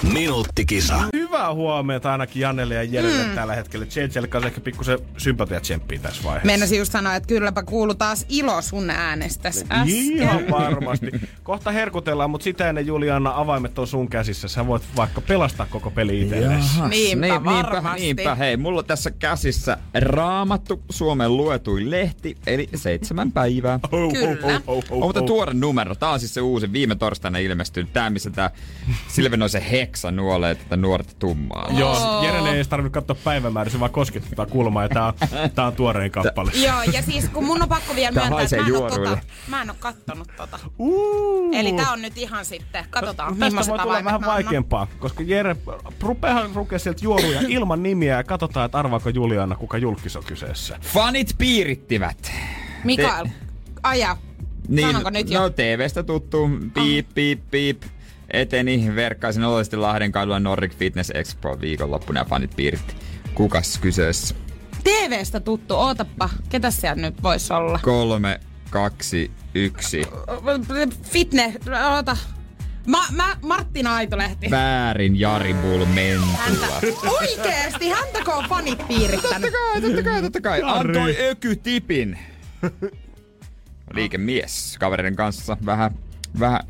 Minuuttikisa. 0.02 1.02
Hyvää 1.12 1.54
huomenta 1.54 2.12
ainakin 2.12 2.42
Jannelle 2.42 2.74
ja 2.74 2.82
Jerelle 2.82 3.24
mm. 3.26 3.34
tällä 3.34 3.54
hetkellä. 3.54 3.86
JJlle 3.96 4.28
kanssa 4.28 4.46
ehkä 4.46 4.60
pikkusen 4.60 4.98
sympatia 5.16 5.60
tsemppiä 5.60 5.98
tässä 5.98 6.22
vaiheessa. 6.24 6.46
Meinasin 6.46 6.78
just 6.78 6.92
sanoa, 6.92 7.14
että 7.14 7.26
kylläpä 7.26 7.62
kuulu 7.62 7.94
taas 7.94 8.26
ilo 8.28 8.62
sun 8.62 8.90
äänestäs 8.90 9.64
äsken. 9.70 9.88
Ihan 9.88 10.40
varmasti. 10.50 11.10
Kohta 11.42 11.70
herkutellaan, 11.70 12.30
mutta 12.30 12.44
sitä 12.44 12.68
ennen 12.68 12.86
Juliana 12.86 13.32
avaimet 13.34 13.78
on 13.78 13.86
sun 13.86 14.08
käsissä. 14.08 14.48
Sä 14.48 14.66
voit 14.66 14.82
vaikka 14.96 15.20
pelastaa 15.20 15.66
koko 15.70 15.90
peli 15.90 16.20
itsellesi. 16.20 16.80
Niinpä, 16.80 16.88
niin, 16.88 17.20
niinpä, 17.20 17.44
varmasti. 17.44 18.00
niinpä. 18.00 18.34
Hei, 18.34 18.56
mulla 18.56 18.78
on 18.78 18.84
tässä 18.84 19.10
käsissä 19.10 19.78
raamattu 19.94 20.82
Suomen 20.90 21.36
luetuin 21.36 21.90
lehti, 21.90 22.36
eli 22.46 22.68
seitsemän 22.74 23.32
päivää. 23.32 23.80
Oh, 23.92 24.12
Kyllä. 24.12 24.60
oh, 24.66 24.84
On 24.90 24.98
mutta 24.98 25.22
tuore 25.22 25.54
numero. 25.54 25.94
Tää 25.94 26.10
on 26.10 26.20
siis 26.20 26.34
se 26.34 26.40
uusi 26.40 26.72
viime 26.72 26.94
torstaina 26.94 27.38
ilmestynyt. 27.38 27.92
Tää, 27.92 28.10
missä 28.10 28.30
tää 28.30 28.50
Silvenoisen 29.08 29.62
heksa 29.92 30.10
nuolee 30.10 30.54
tätä 30.54 30.76
nuorta 30.76 31.12
tummaa. 31.18 31.68
Joo, 31.70 32.22
Jeren 32.22 32.46
ei 32.46 32.54
edes 32.54 32.68
tarvinnut 32.68 32.92
katsoa 32.92 33.16
päivämäärä, 33.24 33.70
se 33.70 33.80
vaan 33.80 33.90
koskettaa 33.90 34.46
kulmaa 34.46 34.82
ja 34.82 34.88
tää 34.88 35.06
on, 35.06 35.14
tää 35.54 35.66
on 35.66 35.72
tuorein 35.72 36.10
kappale. 36.10 36.50
Joo, 36.54 36.82
ja 36.82 37.02
siis 37.02 37.28
kun 37.28 37.44
mun 37.44 37.62
on 37.62 37.68
pakko 37.68 37.94
vielä 37.94 38.14
Tää 38.14 38.30
myöntää, 38.30 38.44
että 38.44 38.56
mä 38.56 38.66
en, 38.66 38.74
oo 38.76 38.90
tota, 38.90 39.18
mä 39.48 39.62
en 39.62 39.70
oo 39.70 39.76
kattonut 39.78 40.28
tota. 40.36 40.58
Uh. 40.78 41.54
Eli 41.54 41.72
tää 41.72 41.92
on 41.92 42.02
nyt 42.02 42.18
ihan 42.18 42.44
sitten, 42.44 42.84
katsotaan 42.90 43.28
Tästä 43.28 43.44
millaiset 43.44 43.70
voi 43.70 43.78
tulla 43.78 43.94
vähän 43.94 44.14
annan. 44.14 44.30
vaikeampaa, 44.30 44.86
koska 44.98 45.22
Jere 45.22 45.56
rupeahan 46.00 46.50
lukea 46.54 46.78
sieltä 46.78 47.04
juoruja 47.04 47.40
ilman 47.48 47.82
nimiä 47.82 48.16
ja 48.16 48.24
katsotaan, 48.24 48.66
että 48.66 48.78
arvaako 48.78 49.08
Juliana, 49.08 49.56
kuka 49.56 49.78
julkis 49.78 50.16
on 50.16 50.24
kyseessä. 50.24 50.78
Fanit 50.82 51.34
piirittivät. 51.38 52.32
Mikael, 52.84 53.26
aja. 53.82 54.16
Sanonko 54.80 55.10
nyt 55.10 55.30
jo? 55.30 55.40
no 55.40 55.50
TVstä 55.50 56.02
tuttu, 56.02 56.50
piip, 56.74 57.08
piip, 57.14 57.40
piip. 57.50 57.82
Eteni 58.32 58.92
verkkaisin 58.94 59.44
oloisesti 59.44 59.76
Lahden 59.76 60.12
kadulla 60.12 60.40
Nordic 60.40 60.74
Fitness 60.74 61.10
Expo 61.14 61.60
viikonloppuna 61.60 62.20
ja 62.20 62.24
fanit 62.24 62.56
piiritti. 62.56 62.94
Kukas 63.34 63.78
kyseessä? 63.78 64.34
TVstä 64.84 65.40
tuttu, 65.40 65.74
ootappa. 65.74 66.30
Ketä 66.48 66.70
siellä 66.70 67.02
nyt 67.02 67.22
voisi 67.22 67.52
olla? 67.52 67.80
Kolme, 67.82 68.40
kaksi, 68.70 69.30
yksi. 69.54 70.02
Fitness, 71.02 71.56
oota. 71.90 72.16
Ma, 72.86 73.04
mä, 73.10 73.36
Marttina 73.42 73.94
Aitolehti. 73.94 74.50
Väärin 74.50 75.20
Jari 75.20 75.54
Bull 75.54 75.84
Häntä. 75.84 75.94
Mentula. 75.94 77.12
Oikeesti, 77.20 77.88
häntäkö 77.88 78.32
on 78.32 78.44
fanit 78.48 78.88
piirittänyt? 78.88 79.52
Kai, 79.52 79.80
totta 79.80 80.02
kai, 80.02 80.22
totta 80.22 80.40
kai. 80.40 80.62
Antoi 80.64 81.16
ökytipin. 81.20 82.18
Liikemies 83.94 84.76
kavereiden 84.80 85.16
kanssa 85.16 85.56
vähän, 85.66 85.94
vähän 86.40 86.60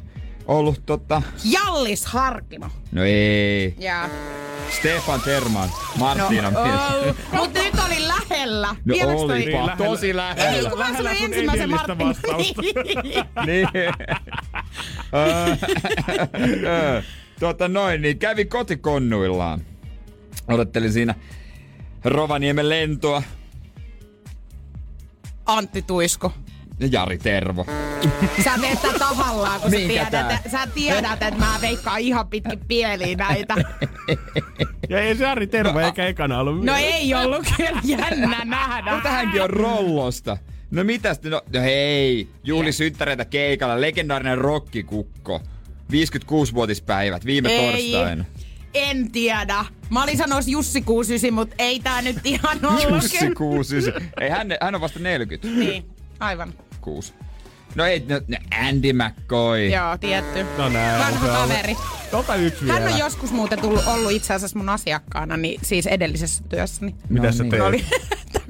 ollut 0.47 0.87
tota... 0.87 1.23
Jallis 1.45 2.07
Harkimo. 2.07 2.67
No 2.93 3.03
ei. 3.05 3.75
Ja. 3.79 4.11
Stefan 4.71 5.21
Terman, 5.21 5.69
Martina 5.99 6.51
no, 6.51 6.63
mies. 6.65 6.81
oh, 7.11 7.15
mutta 7.33 7.59
nyt 7.59 7.75
oli 7.87 8.09
lähellä. 8.09 8.67
No 8.85 8.95
Vieläks 8.95 9.21
toi- 9.21 9.25
olipa, 9.25 9.67
Niin, 9.67 9.79
tosi 9.79 10.07
Ei, 10.07 10.17
lähellä. 10.17 10.71
kun 10.71 10.79
mä 10.79 10.85
Lähellä 10.85 10.99
sanoin 11.11 11.17
sun 11.17 11.27
ensimmäisen 11.35 11.71
Martin. 11.71 11.99
vastausta. 11.99 12.63
niin. 13.47 13.69
Tuota 17.41 17.69
noin, 17.69 18.03
niin 18.03 18.19
kävi 18.19 18.45
kotikonnuillaan. 18.45 19.61
Odottelin 20.49 20.93
siinä 20.93 21.15
Rovaniemen 22.05 22.69
lentoa. 22.69 23.23
Antti 25.47 25.83
Tuisko. 25.83 26.33
Ja 26.81 26.89
Jari 26.93 27.19
Tervo. 27.19 27.67
Sä 28.45 28.51
teet 28.61 28.83
tää 28.83 28.99
tahallaan, 28.99 29.61
kun 29.61 29.71
sä 29.71 29.77
Minkä 29.77 29.93
tiedät, 29.93 30.11
tää? 30.11 30.37
että, 30.37 30.51
sä 30.51 30.67
tiedät, 30.75 31.23
että 31.23 31.39
mä 31.39 31.59
veikkaan 31.61 32.01
ihan 32.01 32.29
pitkin 32.29 32.61
pieliin 32.69 33.19
näitä. 33.19 33.55
Ja 34.89 35.01
ei 35.01 35.17
se 35.17 35.27
Ari 35.27 35.47
Tervo 35.47 35.81
eikä 35.81 36.07
ekana 36.07 36.39
ollut. 36.41 36.65
No 36.65 36.77
ei 36.77 37.15
ollut 37.15 37.47
kyllä 37.57 37.81
jännä 37.85 38.45
nähdä. 38.45 38.95
Mutta 38.95 39.09
hänkin 39.09 39.43
on 39.43 39.51
rollosta. 39.51 40.37
No 40.71 40.85
mitäs, 40.85 41.23
no, 41.23 41.43
no 41.55 41.61
hei, 41.61 42.29
juhli 42.45 42.73
synttäreitä 42.73 43.25
keikalla, 43.25 43.81
legendaarinen 43.81 44.39
rokkikukko. 44.39 45.41
56-vuotispäivät 45.93 47.25
viime 47.27 47.49
Ei. 47.49 47.93
torstaina. 47.93 48.25
En 48.75 49.11
tiedä. 49.13 49.65
Mä 49.91 50.03
olin 50.03 50.19
sanois 50.19 50.49
Jussi 50.49 50.83
69, 50.83 51.35
mutta 51.35 51.55
ei 51.59 51.81
tää 51.81 52.03
nyt 52.03 52.17
ihan 52.25 52.59
ollut. 52.67 52.83
Jussi 53.03 53.31
69. 53.35 54.11
Ei, 54.21 54.29
hän, 54.31 54.49
hän 54.61 54.75
on 54.75 54.81
vasta 54.81 54.99
46. 54.99 55.59
Niin, 55.59 55.85
aivan. 56.23 56.55
No 57.75 57.85
ei, 57.85 58.01
no, 58.09 58.21
no 58.29 58.37
Andy 58.69 58.93
McCoy. 58.93 59.69
Joo, 59.69 59.99
tietty. 59.99 60.47
No 60.59 60.69
näin. 60.69 61.01
Vanha 61.05 61.39
on. 61.43 61.49
kaveri. 61.49 61.77
Ota 62.13 62.35
yksi 62.35 62.65
vielä. 62.65 62.81
Hän 62.81 62.93
on 62.93 62.99
joskus 62.99 63.31
muuten 63.33 63.61
tullut, 63.61 63.87
ollut 63.87 64.13
itse 64.13 64.35
asiassa 64.35 64.59
mun 64.59 64.69
asiakkaana, 64.69 65.37
niin 65.37 65.61
siis 65.65 65.87
edellisessä 65.87 66.45
työssäni. 66.49 66.95
Mitä 67.09 67.27
No 67.27 67.33
sä 67.33 67.43
niin. 67.43 67.51
teit? 67.51 67.63
Oli 67.69 67.85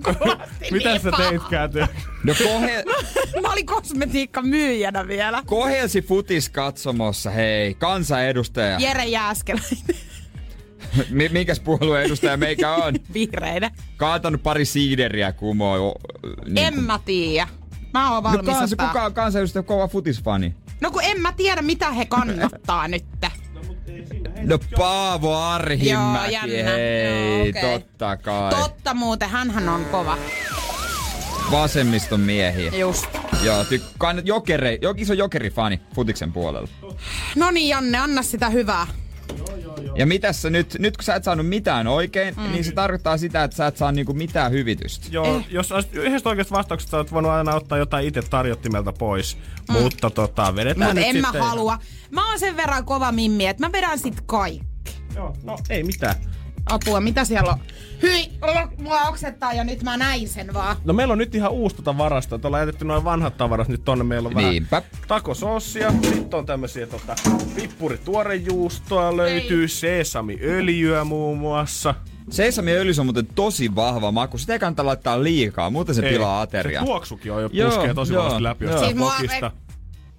kovasti 0.03 0.69
Mitä 0.71 0.89
niin 0.91 1.01
sä 1.03 1.11
paha. 1.11 1.31
teitkään 1.31 1.71
työ? 1.71 1.87
No 2.25 2.35
kohe, 2.45 2.85
Mä 3.43 3.53
olin 3.53 3.67
kosmetiikka 3.67 4.43
myyjänä 4.43 5.09
vielä. 5.09 5.43
kohelsi 5.47 6.03
futis 6.03 6.49
katsomossa, 6.49 7.31
hei, 7.31 7.75
kansanedustaja. 7.75 8.79
Jere 8.79 9.05
Jääskeläinen. 9.05 9.79
Mi- 11.11 11.29
minkäs 11.29 11.61
puolueen 11.61 12.07
edustaja 12.07 12.37
meikä 12.37 12.75
on? 12.75 12.95
Vihreiden. 13.15 13.71
Kaatanut 13.97 14.43
pari 14.43 14.65
siideriä 14.65 15.33
kumoon. 15.33 15.81
o- 15.81 15.95
Niin 16.47 16.67
En 16.67 16.83
mä 16.83 17.01
tiedä. 17.05 17.49
Mä 17.95 18.13
oon 18.15 18.23
No 18.23 18.31
valmis 18.31 18.47
kansa, 18.47 18.75
ottaa. 18.75 18.87
kuka 18.89 19.05
on 19.05 19.15
kansanedustaja 19.15 19.63
kova 19.63 19.89
futisfani? 19.89 20.55
No 20.81 20.91
kun 20.91 21.03
en 21.05 21.21
mä 21.21 21.33
tiedä, 21.33 21.63
mitä 21.63 21.91
he 21.93 22.05
kannattaa 22.05 22.89
nyt. 22.89 23.05
No 24.43 24.59
Paavo 24.79 25.37
Arhimäki, 25.39 26.33
jännä. 26.33 26.71
hei, 26.71 27.39
Joo, 27.39 27.49
okei. 27.49 27.63
totta 27.81 28.17
kai. 28.17 28.51
Totta 28.51 28.95
muuten, 28.95 29.29
hänhän 29.29 29.69
on 29.69 29.85
kova. 29.85 30.19
Vasemmiston 31.51 32.21
miehiä. 32.21 32.73
Just. 32.77 33.07
Joo, 33.43 33.63
ty- 33.63 33.83
kann- 34.05 34.23
jokeri, 34.25 34.79
jo, 34.83 34.95
iso 34.97 35.15
jokerifani 35.15 35.81
futiksen 35.95 36.33
puolella. 36.33 36.69
No 37.37 37.51
niin, 37.51 37.69
Janne, 37.69 37.99
anna 37.99 38.23
sitä 38.23 38.49
hyvää. 38.51 38.87
Ja 39.95 40.07
mitäs 40.07 40.43
sä 40.43 40.51
nyt, 40.51 40.77
nyt 40.79 40.97
kun 40.97 41.05
sä 41.05 41.15
et 41.15 41.25
saanut 41.25 41.49
mitään 41.49 41.87
oikein, 41.87 42.35
mm. 42.37 42.53
niin 42.53 42.65
se 42.65 42.73
tarkoittaa 42.73 43.17
sitä, 43.17 43.45
että 43.45 43.57
sä 43.57 43.67
et 43.67 43.77
saa 43.77 43.93
niinku 43.93 44.13
mitään 44.13 44.53
hyvitystä. 44.53 45.07
Joo, 45.11 45.37
eh. 45.37 45.47
jos 45.51 45.73
olisit 45.73 45.95
yhdestä 45.95 46.29
oikeasta 46.29 46.55
vastauksesta 46.55 46.91
sä 46.91 46.97
oot 46.97 47.13
voinut 47.13 47.33
aina 47.33 47.55
ottaa 47.55 47.79
jotain 47.79 48.07
itse 48.07 48.23
tarjottimelta 48.23 48.93
pois. 48.93 49.39
Mm. 49.69 49.73
Mutta 49.73 50.11
tota, 50.11 50.55
vedetään 50.57 50.89
Mutta 50.89 51.07
nyt 51.07 51.17
en 51.17 51.21
mä 51.21 51.29
sitten. 51.29 51.43
halua. 51.43 51.79
Mä 52.11 52.29
oon 52.31 52.39
sen 52.39 52.57
verran 52.57 52.85
kova 52.85 53.13
mimmi, 53.13 53.47
että 53.47 53.67
mä 53.67 53.73
vedän 53.73 53.99
sit 53.99 54.21
kaikki. 54.27 54.63
Joo, 55.15 55.37
no 55.43 55.59
ei 55.71 55.83
mitään. 55.83 56.15
Apua, 56.67 57.01
mitä 57.01 57.25
siellä 57.25 57.51
on? 57.53 57.59
Hyi, 58.03 58.31
mua 58.79 59.01
oksettaa 59.03 59.53
jo 59.53 59.65
nyt, 59.65 59.83
mä 59.83 59.97
näin 59.97 60.29
sen 60.29 60.55
vaan. 60.55 60.77
No 60.85 60.93
meillä 60.93 61.13
on 61.13 61.19
nyt 61.19 61.35
ihan 61.35 61.51
uusi 61.51 61.77
tota 61.77 61.99
varastoa. 61.99 62.39
Tuolla 62.39 62.57
on 62.57 62.63
jätetty 62.63 62.85
noin 62.85 63.05
vanhat 63.05 63.37
tavarat 63.37 63.69
nyt 63.69 63.85
tonne. 63.85 64.05
Meillä 64.05 64.29
on 64.29 64.35
Niinpä. 64.35 64.71
vähän 64.77 64.91
takosossia. 65.09 65.93
Sitten 66.03 66.39
on 66.39 66.47
tämmösiä 66.47 66.87
tota, 66.87 67.15
pippurituorejuustoa 67.55 69.17
löytyy. 69.17 69.69
Sesamiöljyä 69.69 71.05
muun 71.05 71.39
muassa. 71.39 71.95
Sesamiöljys 72.31 72.99
on 72.99 73.07
muuten 73.07 73.27
tosi 73.27 73.75
vahva 73.75 74.13
maku. 74.13 74.39
Sitä 74.39 74.53
ei 74.53 74.59
kannata 74.59 74.87
laittaa 74.87 75.23
liikaa, 75.23 75.71
muuten 75.71 75.95
se 75.95 76.03
Ei, 76.07 76.13
pilaa 76.13 76.41
ateriaa. 76.41 76.83
Se 76.83 76.87
tuoksukin 76.87 77.33
on 77.33 77.43
jo 77.43 77.51
Joo, 77.53 77.71
puskee 77.71 77.95
tosi 77.95 78.13
joo, 78.13 78.23
vahvasti 78.25 78.43
läpi 78.43 78.65
joo. 78.65 78.73
jostain 78.73 78.91
Siis 78.91 78.99
mua- 78.99 79.15
pokista. 79.17 79.51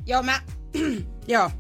Joo, 0.06 0.24
mä... 0.24 0.42
Joo. 1.28 1.52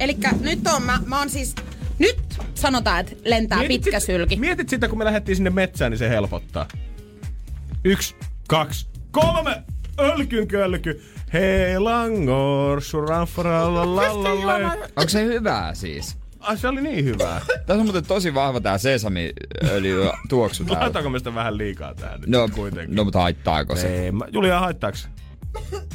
Elikkä 0.00 0.32
nyt 0.40 0.60
on, 0.76 0.82
mä, 0.82 0.98
mä 1.06 1.18
oon 1.18 1.30
siis... 1.30 1.54
Nyt 2.02 2.20
sanotaan, 2.54 3.00
että 3.00 3.12
lentää 3.24 3.58
Mietit 3.58 3.82
pitkä 3.82 4.00
sit- 4.00 4.06
sylki. 4.06 4.36
Mietit 4.36 4.68
sitä, 4.68 4.88
kun 4.88 4.98
me 4.98 5.04
lähdettiin 5.04 5.36
sinne 5.36 5.50
metsään, 5.50 5.90
niin 5.92 5.98
se 5.98 6.08
helpottaa. 6.08 6.68
Yksi, 7.84 8.16
kaksi, 8.48 8.86
kolme! 9.10 9.62
Ölkyn 10.00 10.48
kölky. 10.48 11.02
Hei 11.32 11.78
langor, 11.78 12.80
suranfaralla 12.82 13.82
Onko 14.96 15.08
se 15.08 15.24
hyvää 15.24 15.74
siis? 15.74 16.16
Ai 16.40 16.58
se 16.58 16.68
oli 16.68 16.82
niin 16.82 17.04
hyvää. 17.04 17.40
Tässä 17.46 17.74
on 17.80 17.82
muuten 17.84 18.06
tosi 18.06 18.34
vahva 18.34 18.60
tää 18.60 18.78
sesamiöljy 18.78 20.10
tuoksu 20.28 20.64
täällä. 20.64 20.80
Laitaanko 20.82 21.10
me 21.10 21.18
sitä 21.18 21.34
vähän 21.34 21.58
liikaa 21.58 21.94
tähän 21.94 22.20
nyt 22.20 22.30
No, 22.30 22.48
kuitenkin? 22.54 22.96
no 22.96 23.04
mutta 23.04 23.20
haittaako 23.20 23.76
se? 23.76 24.04
Ei, 24.04 24.12
mä, 24.12 24.24
Julia, 24.32 24.60
haittaaks? 24.60 25.08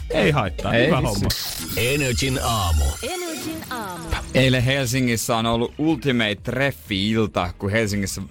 Ei 0.10 0.32
haittaa, 0.32 0.74
Ei 0.74 0.88
hyvä 0.88 0.98
vissi. 1.02 1.08
homma. 1.08 1.30
Energin 1.78 2.40
aamu. 2.44 2.84
Energin 3.04 3.64
aamu. 3.70 4.04
Eilen 4.34 4.64
Helsingissä 4.64 5.38
on 5.38 5.46
ollut 5.46 5.74
Ultimate 5.78 6.36
Treffi-ilta, 6.36 7.50
kun 7.58 7.70
Helsingissä, 7.72 8.22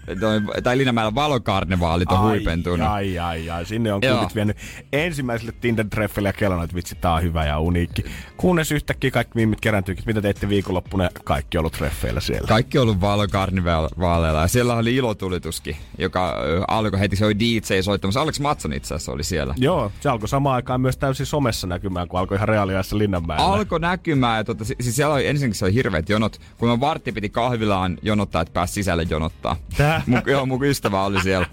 tai 0.62 0.78
Linnanmäellä 0.78 1.14
valokarnevaalit 1.14 2.12
on 2.12 2.20
huipentunut. 2.20 2.88
Ai, 2.88 3.18
ai, 3.18 3.50
ai. 3.50 3.66
Sinne 3.66 3.92
on 3.92 4.00
kumpit 4.00 4.34
vienyt 4.34 4.56
ensimmäiselle 4.92 5.52
Tinder-treffille 5.60 6.26
ja 6.26 6.32
kello, 6.32 6.62
että 6.62 6.76
vitsi, 6.76 6.94
tää 6.94 7.12
on 7.12 7.22
hyvä 7.22 7.44
ja 7.46 7.58
uniikki. 7.58 8.04
Kunnes 8.36 8.72
yhtäkkiä 8.72 9.10
kaikki 9.10 9.32
mimmit 9.34 9.60
kerääntyykin, 9.60 10.04
mitä 10.06 10.22
teitte 10.22 10.48
viikonloppuna, 10.48 11.10
kaikki 11.24 11.58
on 11.58 11.60
ollut 11.60 11.72
treffeillä 11.72 12.20
siellä. 12.20 12.48
Kaikki 12.48 12.78
on 12.78 12.82
ollut 12.82 13.00
valokarnevaaleilla 13.00 14.40
ja 14.40 14.48
siellä 14.48 14.74
oli 14.74 14.94
ilotulituskin, 14.96 15.76
joka 15.98 16.36
alkoi 16.68 17.00
heti, 17.00 17.16
se 17.16 17.24
oli 17.24 17.38
DJ 17.38 17.80
soittamassa. 17.82 18.20
Alex 18.20 18.40
Matson 18.40 18.72
itse 18.72 18.94
asiassa 18.94 19.12
oli 19.12 19.24
siellä. 19.24 19.54
Joo, 19.58 19.92
se 20.00 20.08
alkoi 20.08 20.28
samaan 20.28 20.54
aikaan 20.54 20.80
myös 20.80 20.96
täysin 20.96 21.15
somessa 21.24 21.66
näkymään, 21.66 22.08
kun 22.08 22.20
alkoi 22.20 22.36
ihan 22.36 22.48
reaaliajassa 22.48 22.98
Linnanmäellä. 22.98 23.44
Alkoi 23.46 23.80
näkymään, 23.80 24.36
ja 24.36 24.44
tota, 24.44 24.64
si- 24.64 24.76
siis 24.80 24.96
siellä 24.96 25.14
oli 25.14 25.26
ensinnäkin 25.26 25.54
se 25.54 25.64
oli 25.64 25.74
hirveät 25.74 26.08
jonot. 26.08 26.40
Kun 26.58 26.68
mä 26.68 26.80
vartti 26.80 27.12
piti 27.12 27.28
kahvilaan 27.28 27.98
jonottaa, 28.02 28.42
että 28.42 28.52
pääsi 28.52 28.72
sisälle 28.72 29.06
jonottaa. 29.10 29.56
Tää? 29.76 30.02
Mun, 30.06 30.22
joo, 30.26 30.46
mun 30.46 30.64
ystävä 30.64 31.04
oli 31.04 31.22
siellä. 31.22 31.46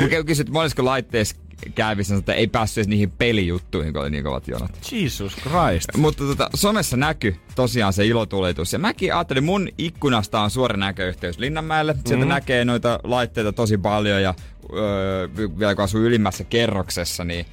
Mun 0.00 0.08
kysyi, 0.26 0.42
että 0.42 0.52
monesko 0.52 0.84
laitteessa 0.84 1.36
kävissä, 1.74 2.14
että 2.16 2.34
ei 2.34 2.46
päässyt 2.46 2.78
edes 2.78 2.88
niihin 2.88 3.10
pelijuttuihin, 3.10 3.92
kun 3.92 4.02
oli 4.02 4.10
niin 4.10 4.24
kovat 4.24 4.48
jonot. 4.48 4.70
Jesus 4.92 5.36
Christ. 5.36 5.96
Mutta 5.96 6.24
tota, 6.24 6.50
somessa 6.54 6.96
näkyy 6.96 7.36
tosiaan 7.54 7.92
se 7.92 8.06
ilotulitus. 8.06 8.72
Ja 8.72 8.78
mäkin 8.78 9.14
ajattelin, 9.14 9.44
mun 9.44 9.68
ikkunasta 9.78 10.40
on 10.40 10.50
suora 10.50 10.76
näköyhteys 10.76 11.38
Linnanmäelle. 11.38 11.96
Sieltä 12.06 12.24
Mhm. 12.24 12.28
näkee 12.34 12.64
noita 12.64 13.00
laitteita 13.04 13.52
tosi 13.52 13.78
paljon 13.78 14.22
ja 14.22 14.34
öö, 14.74 15.28
vielä 15.58 15.74
kun 15.74 15.84
asuu 15.84 16.00
ylimmässä 16.00 16.44
kerroksessa, 16.44 17.24
niin 17.24 17.46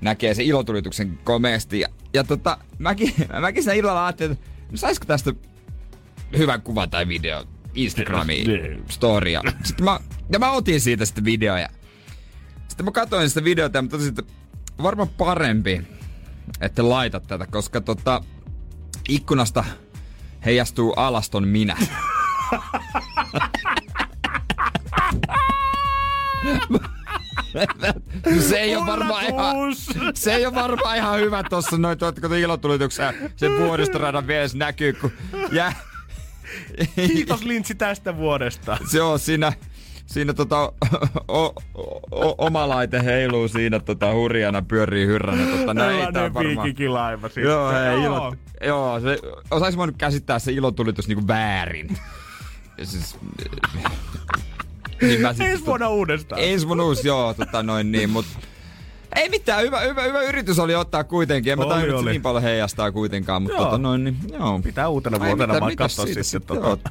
näkee 0.00 0.34
se 0.34 0.42
ilotulituksen 0.42 1.18
komeasti. 1.24 1.80
Ja, 1.80 1.88
ja 2.14 2.24
tota, 2.24 2.58
mäkin, 2.78 3.14
mäkin 3.40 3.62
siinä 3.62 3.74
illalla 3.74 4.06
ajattelin, 4.06 4.32
että 4.32 4.46
no 4.70 4.76
saisiko 4.76 5.06
tästä 5.06 5.32
hyvän 6.38 6.62
kuvan 6.62 6.90
tai 6.90 7.08
video 7.08 7.44
Instagramiin 7.74 8.46
Niin. 8.46 8.84
storia. 8.90 9.42
Sitten 9.64 9.84
mä, 9.84 10.00
ja 10.32 10.38
mä 10.38 10.50
otin 10.50 10.80
siitä 10.80 11.04
sitten 11.04 11.24
videoja. 11.24 11.68
Sitten 12.68 12.84
mä 12.84 12.92
katsoin 12.92 13.28
sitä 13.28 13.44
videota 13.44 13.78
ja 13.78 13.82
mä 13.82 13.88
totesin, 13.88 14.14
että 14.18 14.32
varmaan 14.82 15.08
parempi, 15.08 15.82
että 16.60 16.88
laitat 16.88 17.26
tätä, 17.26 17.46
koska 17.46 17.80
tota, 17.80 18.24
ikkunasta 19.08 19.64
heijastuu 20.44 20.92
alaston 20.92 21.48
minä. 21.48 21.76
se 28.48 28.56
ei 28.56 28.76
ole 28.76 28.86
varmaan 28.86 29.24
ihan, 29.24 29.56
se 30.14 30.34
ei 30.34 30.46
ole 30.46 30.54
varmaan 30.54 30.96
ihan 30.96 31.20
hyvä 31.20 31.42
tossa 31.42 31.78
noin 31.78 31.98
tuotko 31.98 32.34
ilotulituksen 32.34 33.14
sen 33.36 33.58
vuoristoradan 33.58 34.26
vieressä 34.26 34.58
näkyy, 34.58 34.92
kun 34.92 35.12
jää, 35.52 35.72
Kiitos 36.94 37.44
Lintsi 37.44 37.74
tästä 37.74 38.16
vuodesta. 38.16 38.78
se 38.90 39.02
on 39.02 39.18
siinä, 39.18 39.52
siinä 40.06 40.34
tota, 40.34 40.72
o, 41.28 41.44
o, 42.10 42.46
oma 42.46 42.68
laite 42.68 43.04
heiluu 43.04 43.48
siinä 43.48 43.80
tota, 43.80 44.12
hurjana, 44.12 44.62
pyörii 44.62 45.06
hyrränä. 45.06 45.46
Tota, 45.46 45.74
Tällainen 45.74 46.34
varmaan... 46.34 46.46
viikikilaiva 46.46 47.28
sitten. 47.28 47.44
Joo, 47.44 47.72
hei, 47.72 48.02
ilot, 48.02 48.34
joo, 48.64 49.00
se, 49.00 49.18
osais 49.50 49.76
voinut 49.76 49.96
käsittää 49.98 50.38
se 50.38 50.52
ilotulitus 50.52 51.08
niinku 51.08 51.28
väärin. 51.28 51.98
Ja 52.78 52.86
siis, 52.86 53.16
niin 55.06 55.20
mä 55.20 55.32
sit, 55.32 55.46
Ensi 55.46 55.66
vuonna 55.66 55.88
uudestaan. 55.88 56.40
Ensi 56.42 56.66
vuonna 56.66 56.84
uusi, 56.84 57.08
joo, 57.08 57.34
tota 57.34 57.62
noin 57.62 57.92
niin, 57.92 58.10
mut 58.10 58.26
ei 59.14 59.28
mitään, 59.28 59.62
hyvä, 59.62 59.80
hyvä, 59.80 60.02
hyvä 60.02 60.22
yritys 60.22 60.58
oli 60.58 60.74
ottaa 60.74 61.04
kuitenkin. 61.04 61.52
En 61.52 61.58
mä 61.58 61.66
tajunnut, 61.66 62.00
että 62.00 62.10
niin 62.10 62.22
paljon 62.22 62.42
heijastaa 62.42 62.92
kuitenkaan, 62.92 63.42
mutta 63.42 63.56
Joo. 63.56 63.64
tota 63.64 63.78
noin 63.78 64.04
niin, 64.04 64.16
joo. 64.32 64.60
Pitää 64.64 64.88
uutena 64.88 65.20
vuotena 65.20 65.60
vaan 65.60 65.76
katsoa 65.76 66.06
sitten. 66.06 66.56
joo. 66.56 66.76
Tota. 66.76 66.90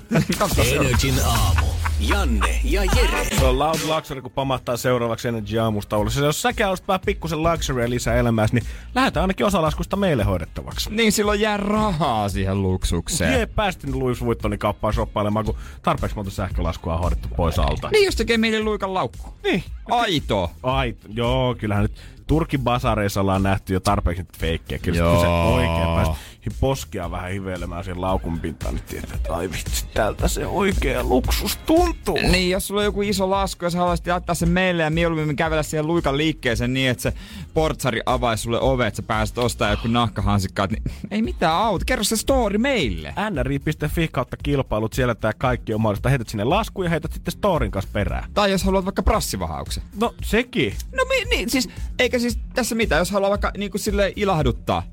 Energin 0.71 1.15
aamu. 1.25 1.67
Janne 1.99 2.59
ja 2.63 2.81
Jere. 2.83 3.25
Se 3.39 3.45
on 3.45 3.59
Loud 3.59 3.79
Luxury, 3.85 4.21
kun 4.21 4.31
pamahtaa 4.31 4.77
seuraavaksi 4.77 5.27
Energy 5.27 5.59
aamusta 5.59 5.97
ulos. 5.97 6.15
Jos 6.15 6.41
säkin 6.41 6.65
haluaisit 6.65 6.87
vähän 6.87 7.01
pikkusen 7.05 7.43
luxurya 7.43 7.89
lisää 7.89 8.15
elämääsi, 8.15 8.55
niin 8.55 8.63
lähetä 8.95 9.21
ainakin 9.21 9.45
osa 9.45 9.61
laskusta 9.61 9.95
meille 9.95 10.23
hoidettavaksi. 10.23 10.89
Niin 10.93 11.11
silloin 11.11 11.39
jää 11.39 11.57
rahaa 11.57 12.29
siihen 12.29 12.61
luksukseen. 12.61 13.33
Jee, 13.33 13.45
päästin 13.45 13.99
Louis 13.99 14.21
Vuittonin 14.21 14.59
kauppaan 14.59 14.93
shoppailemaan, 14.93 15.45
kun 15.45 15.55
tarpeeksi 15.81 16.15
monta 16.15 16.31
sähkölaskua 16.31 16.93
on 16.93 16.99
hoidettu 16.99 17.27
pois 17.35 17.59
alta. 17.59 17.89
Niin 17.89 18.05
jos 18.05 18.15
tekee 18.15 18.37
meille 18.37 18.59
luikan 18.59 18.93
laukku. 18.93 19.33
Niin. 19.43 19.63
Aito. 19.91 20.51
Ai, 20.63 20.95
joo, 21.13 21.55
kyllähän 21.55 21.83
nyt 21.83 22.01
Turkin 22.27 22.59
basareissa 22.59 23.21
ollaan 23.21 23.43
nähty 23.43 23.73
jo 23.73 23.79
tarpeeksi 23.79 24.25
feikkejä. 24.37 24.79
Kyllä 24.79 24.97
Joo. 24.97 25.21
se 25.21 25.27
oikein 25.27 25.95
pääsi 25.95 26.11
hi- 26.45 26.55
poskia 26.59 27.11
vähän 27.11 27.31
hiveilemään 27.31 27.83
siihen 27.83 28.01
laukun 28.01 28.39
pintaan, 28.39 28.75
niin 28.75 28.83
tietää, 28.85 29.15
että 29.15 29.35
ai 29.35 29.49
vitsi, 29.51 29.85
tältä 29.93 30.27
se 30.27 30.47
oikea 30.47 31.03
luksus 31.03 31.57
tuntuu. 31.57 32.19
Niin, 32.31 32.49
jos 32.49 32.67
sulla 32.67 32.81
on 32.81 32.85
joku 32.85 33.01
iso 33.01 33.29
lasku 33.29 33.65
ja 33.65 33.69
sä 33.71 33.77
haluaisit 33.77 34.07
laittaa 34.07 34.35
sen 34.35 34.49
meille 34.49 34.83
ja 34.83 34.89
mieluummin 34.89 35.35
kävellä 35.35 35.63
siihen 35.63 35.87
luikan 35.87 36.17
liikkeeseen 36.17 36.73
niin, 36.73 36.89
että 36.89 37.01
se 37.03 37.13
portsari 37.53 38.01
avaisi 38.05 38.43
sulle 38.43 38.59
ove, 38.59 38.87
että 38.87 38.95
sä 38.97 39.03
pääset 39.03 39.37
ostaa 39.37 39.71
joku 39.71 39.87
nahkahansikkaat, 39.87 40.71
niin 40.71 40.83
ei 41.11 41.21
mitään 41.21 41.53
auta. 41.55 41.85
Kerro 41.85 42.03
se 42.03 42.17
story 42.17 42.57
meille. 42.57 43.13
nri.fi 43.29 44.07
kautta 44.11 44.37
kilpailut, 44.43 44.93
siellä 44.93 45.15
tää 45.15 45.31
kaikki 45.37 45.73
on 45.73 45.81
mahdollista. 45.81 46.09
Heität 46.09 46.29
sinne 46.29 46.43
laskuun 46.43 46.85
ja 46.85 46.89
heität 46.89 47.13
sitten 47.13 47.31
storin 47.31 47.71
kanssa 47.71 47.89
perään. 47.93 48.29
Tai 48.33 48.51
jos 48.51 48.63
haluat 48.63 48.85
vaikka 48.85 49.03
prassivahauksen. 49.03 49.83
No 49.99 50.13
sekin. 50.23 50.73
No 50.97 51.03
mi- 51.09 51.35
niin, 51.35 51.49
siis, 51.49 51.69
eikä 51.99 52.19
siis 52.19 52.39
tässä 52.53 52.75
mitään, 52.75 52.99
jos 52.99 53.11
haluaa 53.11 53.29
vaikka 53.29 53.51
niinku 53.57 53.77
sille 53.77 54.13
ilahduttaa 54.15 54.83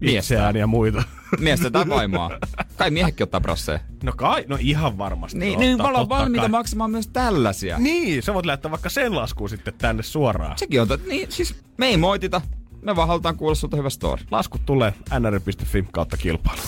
miestä, 0.00 0.18
Itseään 0.18 0.56
ja 0.56 0.66
muita. 0.66 1.02
miestä 1.40 1.70
tai 1.70 1.88
vaimoa. 1.88 2.30
Kai 2.78 2.90
miehekin 2.90 3.24
ottaa 3.24 3.40
prasseja. 3.40 3.78
No 4.02 4.12
kai, 4.16 4.44
no 4.48 4.56
ihan 4.60 4.98
varmasti. 4.98 5.38
Niin, 5.38 5.50
ottaa, 5.50 5.60
niin 5.66 5.76
me 5.78 5.84
ollaan 5.88 6.08
valmiita 6.08 6.40
kai. 6.42 6.48
maksamaan 6.48 6.90
myös 6.90 7.08
tällaisia. 7.08 7.78
Niin, 7.78 8.22
sä 8.22 8.34
voit 8.34 8.46
lähettää 8.46 8.70
vaikka 8.70 8.88
sen 8.88 9.16
laskuun 9.16 9.48
sitten 9.50 9.74
tänne 9.78 10.02
suoraan. 10.02 10.58
Sekin 10.58 10.80
on, 10.82 10.88
niin 11.08 11.32
siis 11.32 11.54
me 11.76 11.86
ei 11.86 11.96
moitita. 11.96 12.40
Me 12.82 12.96
vaan 12.96 13.08
halutaan 13.08 13.36
kuulla 13.36 13.54
sulta 13.54 13.76
hyvä 13.76 13.90
story. 13.90 14.22
Laskut 14.30 14.60
tulee 14.66 14.94
nr.fi 15.18 15.84
kautta 15.92 16.16
kilpailu. 16.16 16.60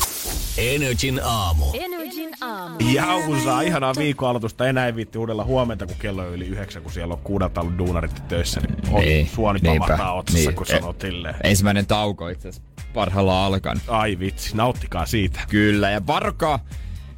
Energin 0.59 1.21
aamu. 1.25 1.65
Energin 1.75 2.31
aamu. 2.41 2.77
Jausaa, 2.93 3.61
ihanaa 3.63 3.95
viikon 3.99 4.29
aloitusta. 4.29 4.67
Enää 4.69 4.87
ei 4.87 4.95
viitti 4.95 5.19
uudella 5.19 5.45
huomenta, 5.45 5.87
kun 5.87 5.97
kello 5.99 6.23
on 6.23 6.33
yli 6.35 6.47
yhdeksän, 6.47 6.83
kun 6.83 6.93
siellä 6.93 7.15
on 7.15 7.21
kuudelta 7.25 7.61
ollut 7.61 7.79
duunarit 7.79 8.29
töissä. 8.29 8.61
Niin, 8.61 8.95
on 8.95 9.01
Niin, 9.01 9.29
suoni 9.29 9.61
pamahtaa 9.61 10.13
otsassa, 10.15 10.49
Niin. 10.49 10.55
kun 10.57 10.67
E- 10.71 10.81
sanoo. 10.81 10.95
Ensimmäinen 11.45 11.87
tauko 11.87 12.29
itse 12.29 12.49
asiassa 12.49 12.70
parhaillaan 12.95 13.53
alkanut. 13.53 13.83
Ai 13.89 14.19
vitsi, 14.19 14.57
nauttikaa 14.57 15.07
siitä. 15.07 15.41
Kyllä, 15.49 15.91
ja 15.91 16.07
varokaa 16.07 16.65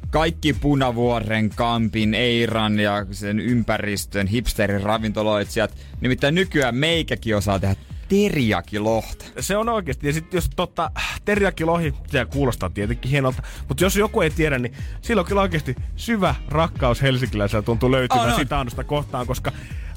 kaikki 0.09 0.53
Punavuoren, 0.53 1.49
Kampin, 1.49 2.13
Eiran 2.13 2.79
ja 2.79 3.05
sen 3.11 3.39
ympäristön 3.39 4.27
hipsterin 4.27 4.81
ravintoloitsijat. 4.81 5.77
Nimittäin 6.01 6.35
nykyään 6.35 6.75
meikäkin 6.75 7.37
osaa 7.37 7.59
tehdä 7.59 7.75
teriyaki-lohta. 8.09 9.25
Se 9.39 9.57
on 9.57 9.69
oikeasti. 9.69 10.07
Ja 10.07 10.13
sitten 10.13 10.37
jos 10.37 10.49
totta, 10.55 10.91
teriyaki 11.25 11.65
lohi, 11.65 11.93
se 12.07 12.25
kuulostaa 12.25 12.69
tietenkin 12.69 13.11
hienolta, 13.11 13.43
mutta 13.67 13.83
jos 13.83 13.95
joku 13.95 14.21
ei 14.21 14.29
tiedä, 14.29 14.59
niin 14.59 14.73
silloin 15.01 15.27
kyllä 15.27 15.41
oikeasti 15.41 15.75
syvä 15.95 16.35
rakkaus 16.47 17.01
helsinkiläisellä 17.01 17.61
tuntuu 17.61 17.91
löytyvän 17.91 18.25
On, 18.25 18.33
on. 18.33 18.39
sitä 18.39 18.59
annosta 18.59 18.83
kohtaan, 18.83 19.27
koska 19.27 19.51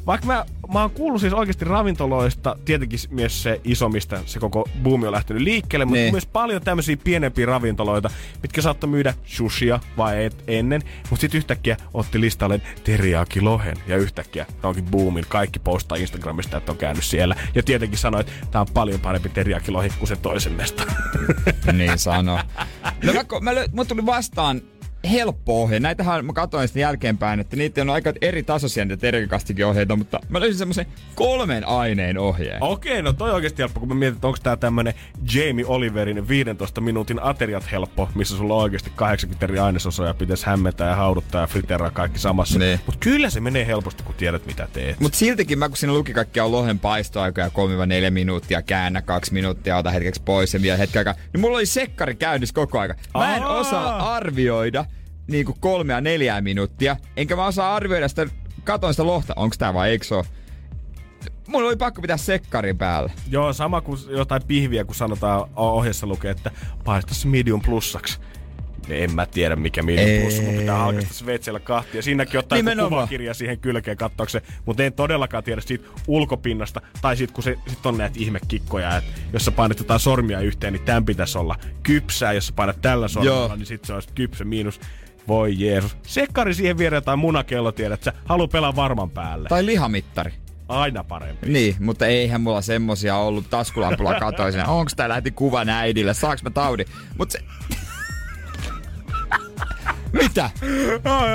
vaikka 0.06 0.26
mä, 0.26 0.44
mä 0.72 0.80
oon 0.80 0.90
kuullut 0.90 1.20
siis 1.20 1.32
oikeasti 1.32 1.64
ravintoloista, 1.64 2.56
tietenkin 2.64 2.98
myös 3.10 3.42
se 3.42 3.60
iso, 3.64 3.88
mistä 3.88 4.20
se 4.26 4.38
koko 4.38 4.68
buumi 4.82 5.06
on 5.06 5.12
lähtenyt 5.12 5.42
liikkeelle, 5.42 5.84
mutta 5.84 5.98
Niin. 6.00 6.14
myös 6.14 6.26
paljon 6.26 6.62
tämmöisiä 6.62 6.96
pienempiä 7.04 7.46
ravintoloita, 7.46 8.10
mitkä 8.42 8.62
saattoi 8.62 8.90
myydä 8.90 9.14
sushia 9.24 9.80
vai 9.96 10.24
et 10.24 10.44
ennen, 10.46 10.82
mutta 11.10 11.20
sitten 11.20 11.38
yhtäkkiä 11.38 11.76
otti 11.94 12.20
listalle 12.20 12.60
teriyaki 12.84 13.40
lohen 13.40 13.76
ja 13.86 13.96
yhtäkkiä 13.96 14.46
onkin 14.62 14.84
boomin. 14.84 15.24
Kaikki 15.28 15.58
postaa 15.58 15.98
Instagramista, 15.98 16.56
että 16.56 16.72
on 16.72 16.78
käynyt 16.78 17.04
siellä. 17.04 17.36
Ja 17.54 17.62
tietenkin 17.62 17.98
sanoi, 17.98 18.20
että 18.20 18.32
tämä 18.50 18.60
on 18.60 18.66
paljon 18.74 19.00
parempi 19.00 19.28
teriyaki 19.28 19.70
lohi 19.70 19.88
kuin 19.98 20.08
se 20.08 20.16
toisen 20.16 20.52
mesta. 20.52 20.82
niin 21.72 21.98
sano. 21.98 22.38
No 23.04 23.12
mä, 23.12 23.22
mä 23.40 23.52
lö- 23.60 23.68
mut 23.72 23.88
tuli 23.88 24.06
vastaan 24.06 24.60
helppo 25.10 25.62
ohje. 25.62 25.80
Näitähän 25.80 26.24
mä 26.24 26.32
katsoin 26.32 26.68
sitten 26.68 26.80
jälkeenpäin, 26.80 27.40
että 27.40 27.56
niitä 27.56 27.82
on 27.82 27.90
aika 27.90 28.12
eri 28.20 28.42
tasoisia 28.42 28.84
niitä 28.84 29.00
teriyakastikeohjeita, 29.00 29.96
mutta 29.96 30.20
mä 30.28 30.40
löysin 30.40 30.58
semmoisen 30.58 30.86
kolmen 31.14 31.68
aineen 31.68 32.18
ohjeen. 32.18 32.62
Okei, 32.62 33.02
no 33.02 33.12
toi 33.12 33.30
oikeasti 33.30 33.62
helppo, 33.62 33.80
kun 33.80 33.88
mä 33.88 33.94
mietin, 33.94 34.14
että 34.14 34.26
onko 34.26 34.38
tää 34.42 34.56
tämmönen 34.56 34.94
Jamie 35.34 35.64
Oliverin 35.66 36.28
15 36.28 36.80
minuutin 36.80 37.22
ateriat 37.22 37.72
helppo, 37.72 38.08
missä 38.14 38.36
sulla 38.36 38.54
on 38.54 38.62
oikeasti 38.62 38.92
80 38.96 39.46
eri 39.46 39.58
ainesosaa 39.58 40.06
ja 40.06 40.14
pitäisi 40.14 40.46
hämmentää 40.46 40.88
ja 40.88 40.96
hauduttaa 40.96 41.40
ja 41.40 41.46
friteraa 41.46 41.90
kaikki 41.90 42.18
samassa. 42.18 42.58
Niin. 42.58 42.80
Mutta 42.86 43.00
kyllä 43.00 43.30
se 43.30 43.40
menee 43.40 43.66
helposti, 43.66 44.02
kun 44.02 44.14
tiedät 44.14 44.46
mitä 44.46 44.68
teet. 44.72 45.00
Mut 45.00 45.14
siltikin 45.14 45.58
mä 45.58 45.68
kun 45.68 45.76
siinä 45.76 45.92
luki 45.92 46.12
kaikkia 46.12 46.50
lohen 46.50 46.78
paistoaikoja 46.78 47.48
3-4 47.48 48.10
minuuttia, 48.10 48.62
käännä 48.62 49.02
2 49.02 49.32
minuuttia, 49.32 49.76
ota 49.76 49.90
hetkeksi 49.90 50.22
pois 50.24 50.54
ja 50.54 50.62
vielä 50.62 50.76
hetken 50.76 51.00
aikaa, 51.00 51.14
niin 51.32 51.40
mulla 51.40 51.56
oli 51.56 51.66
sekkari 51.66 52.14
käynnissä 52.14 52.54
koko 52.54 52.78
aika. 52.78 52.94
Mä 53.14 53.36
en 53.36 53.42
Aa. 53.42 53.56
osaa 53.56 54.14
arvioida 54.14 54.84
niinku 55.26 55.56
kolmea 55.60 56.00
neljää 56.00 56.40
minuuttia, 56.40 56.96
enkä 57.16 57.36
mä 57.36 57.46
osaa 57.46 57.76
arvioida 57.76 58.08
sitä, 58.08 58.26
katon 58.64 58.94
sitä 58.94 59.06
lohta, 59.06 59.32
onks 59.36 59.58
tää 59.58 59.74
vai 59.74 59.90
eikö 59.90 60.04
mulla 61.46 61.68
oli 61.68 61.76
pakko 61.76 62.02
pitää 62.02 62.16
sekkari 62.16 62.74
päällä. 62.74 63.10
Joo, 63.30 63.52
sama 63.52 63.80
kuin 63.80 63.98
jotain 64.08 64.42
pihviä, 64.46 64.84
kun 64.84 64.94
sanotaan 64.94 65.50
ohjeessa 65.56 66.06
lukee, 66.06 66.30
että 66.30 66.50
paista 66.84 67.14
se 67.14 67.28
medium 67.28 67.60
plussaksi. 67.62 68.18
Niin 68.88 69.04
en 69.04 69.14
mä 69.14 69.26
tiedä 69.26 69.56
mikä 69.56 69.82
medium 69.82 70.08
Ei. 70.08 70.20
plussa, 70.20 70.42
mun 70.42 70.54
pitää 70.54 70.78
halkaista 70.78 71.14
se 71.14 71.26
veitsellä 71.26 71.60
kahtia. 71.60 72.02
Siinäkin 72.02 72.40
ottaa 72.40 72.58
kuvakirja 72.88 73.34
siihen 73.34 73.58
kylkeen 73.58 73.96
katsoakseen, 73.96 74.44
mutta 74.64 74.82
en 74.82 74.92
todellakaan 74.92 75.44
tiedä 75.44 75.60
siitä 75.60 75.88
ulkopinnasta. 76.06 76.80
Tai 77.02 77.16
sit 77.16 77.30
kun 77.30 77.44
se 77.44 77.58
sit 77.66 77.86
on 77.86 77.98
näitä 77.98 78.16
ihmekikkoja, 78.18 78.96
että 78.96 79.10
jos 79.32 79.44
sä 79.44 79.50
painat 79.50 79.78
jotain 79.78 80.00
sormia 80.00 80.40
yhteen, 80.40 80.72
niin 80.72 80.84
tämän 80.84 81.04
pitäisi 81.04 81.38
olla 81.38 81.56
kypsää. 81.82 82.32
Jos 82.32 82.46
sä 82.46 82.52
painat 82.56 82.80
tällä 82.80 83.08
sormella, 83.08 83.38
Joo. 83.38 83.56
niin 83.56 83.66
sit 83.66 83.84
se 83.84 83.92
olisi 83.92 84.08
kypsä 84.14 84.44
miinus. 84.44 84.80
Voi 85.28 85.54
Jeesus. 85.58 85.96
Sekkari 86.02 86.54
siihen 86.54 86.78
viereen 86.78 86.96
jotain 86.98 87.18
munakello 87.18 87.72
tiedät, 87.72 88.02
sä 88.02 88.12
haluaa 88.24 88.48
pelaa 88.48 88.76
varman 88.76 89.10
päälle. 89.10 89.48
Tai 89.48 89.66
lihamittari. 89.66 90.34
Aina 90.68 91.04
parempi. 91.04 91.48
Niin, 91.48 91.76
mutta 91.80 92.06
eihän 92.06 92.40
mulla 92.40 92.62
semmosia 92.62 93.16
ollut. 93.16 93.50
Taskulampulla 93.50 94.20
katoisin. 94.20 94.66
Onks 94.66 94.94
tää 94.94 95.08
lähti 95.08 95.30
kuvan 95.30 95.68
äidille? 95.68 96.14
Saaks 96.14 96.42
mä 96.42 96.50
taudin? 96.50 96.86
Mut 97.18 97.30
se... 97.30 97.38
Mitä? 100.22 100.50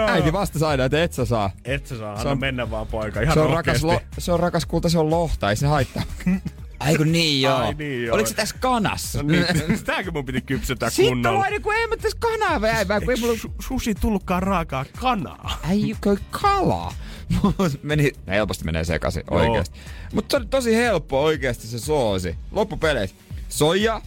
Äiti 0.08 0.34
vastasi 0.34 0.66
aina, 0.66 0.86
että 0.86 1.04
et 1.04 1.14
sä 1.14 1.26
saa. 1.26 1.52
Et 1.66 1.88
sä 1.88 1.98
saa, 1.98 2.22
Se 2.22 2.28
on- 2.28 2.40
mennä 2.40 2.72
vaan 2.72 2.88
poika. 2.88 3.22
Ihan 3.22 3.34
Se 3.34 3.40
on, 3.40 3.50
rakas, 3.50 3.84
lo, 3.84 4.02
se 4.18 4.32
on 4.32 4.40
rakas 4.40 4.66
kulta, 4.66 4.90
se 4.90 5.00
on 5.00 5.10
lohta, 5.10 5.50
ei 5.50 5.56
se 5.56 5.68
haittaa. 5.68 6.04
Ai 6.82 6.96
kun 6.96 7.12
niin 7.12 7.42
joo. 7.42 7.56
Ai 7.58 7.74
niin 7.74 8.06
joo. 8.06 8.14
Oliko 8.16 8.30
se 8.30 8.36
tässä 8.36 8.56
kanassa? 8.60 9.24
No 9.24 9.30
niin, 9.30 9.46
sitäkö 9.78 10.12
mun 10.12 10.26
piti 10.26 10.42
kypsetää 10.42 10.90
Sitten 10.90 11.14
kunnolla? 11.14 11.40
vain, 11.40 11.62
kun 11.62 11.74
ei 11.76 11.88
mä 11.88 11.98
tässä 11.98 12.18
kanaa 12.20 12.62
väivää, 12.62 13.00
kun 13.02 13.12
ei 13.12 13.18
mulla... 13.20 13.34
Su- 13.34 13.52
susi 13.60 13.96
tullutkaan 13.96 14.44
raakaa 14.44 14.86
kanaa. 15.00 15.60
Ei 15.72 15.96
kai 16.00 16.18
kalaa. 16.32 16.94
Mut 17.44 17.84
meni, 17.84 18.12
helposti 18.28 18.66
menee 18.66 18.84
sekaisin 18.84 19.24
Joo. 19.32 19.40
oikeesti. 19.40 19.80
Mutta 20.14 20.32
se 20.34 20.38
oli 20.38 20.46
tosi 20.46 20.76
helppo 20.76 21.24
oikeesti 21.24 21.68
se 21.68 21.80
soosi. 21.80 22.36
Loppupeleissä 22.52 23.16
soija, 23.50 24.02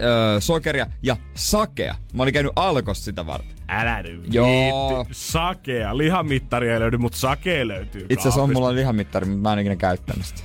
öö, 0.00 0.40
sokeria 0.40 0.86
ja 1.02 1.16
sakea. 1.34 1.94
Mä 2.12 2.22
olin 2.22 2.34
käynyt 2.34 2.52
alkos 2.56 3.04
sitä 3.04 3.26
varten. 3.26 3.52
Älä 3.68 4.02
nyt 4.02 4.34
Joo. 4.34 5.06
Sakea. 5.12 5.98
Lihamittari 5.98 6.70
ei 6.70 6.80
löydy, 6.80 6.98
mutta 6.98 7.18
sakea 7.18 7.68
löytyy 7.68 8.06
Itse 8.08 8.20
asiassa 8.28 8.42
on 8.42 8.52
mulla 8.52 8.74
lihamittari, 8.74 9.26
mutta 9.26 9.42
mä 9.48 9.52
en 9.52 9.58
ikinä 9.58 9.76
käyttänyt 9.76 10.26
sitä. 10.26 10.40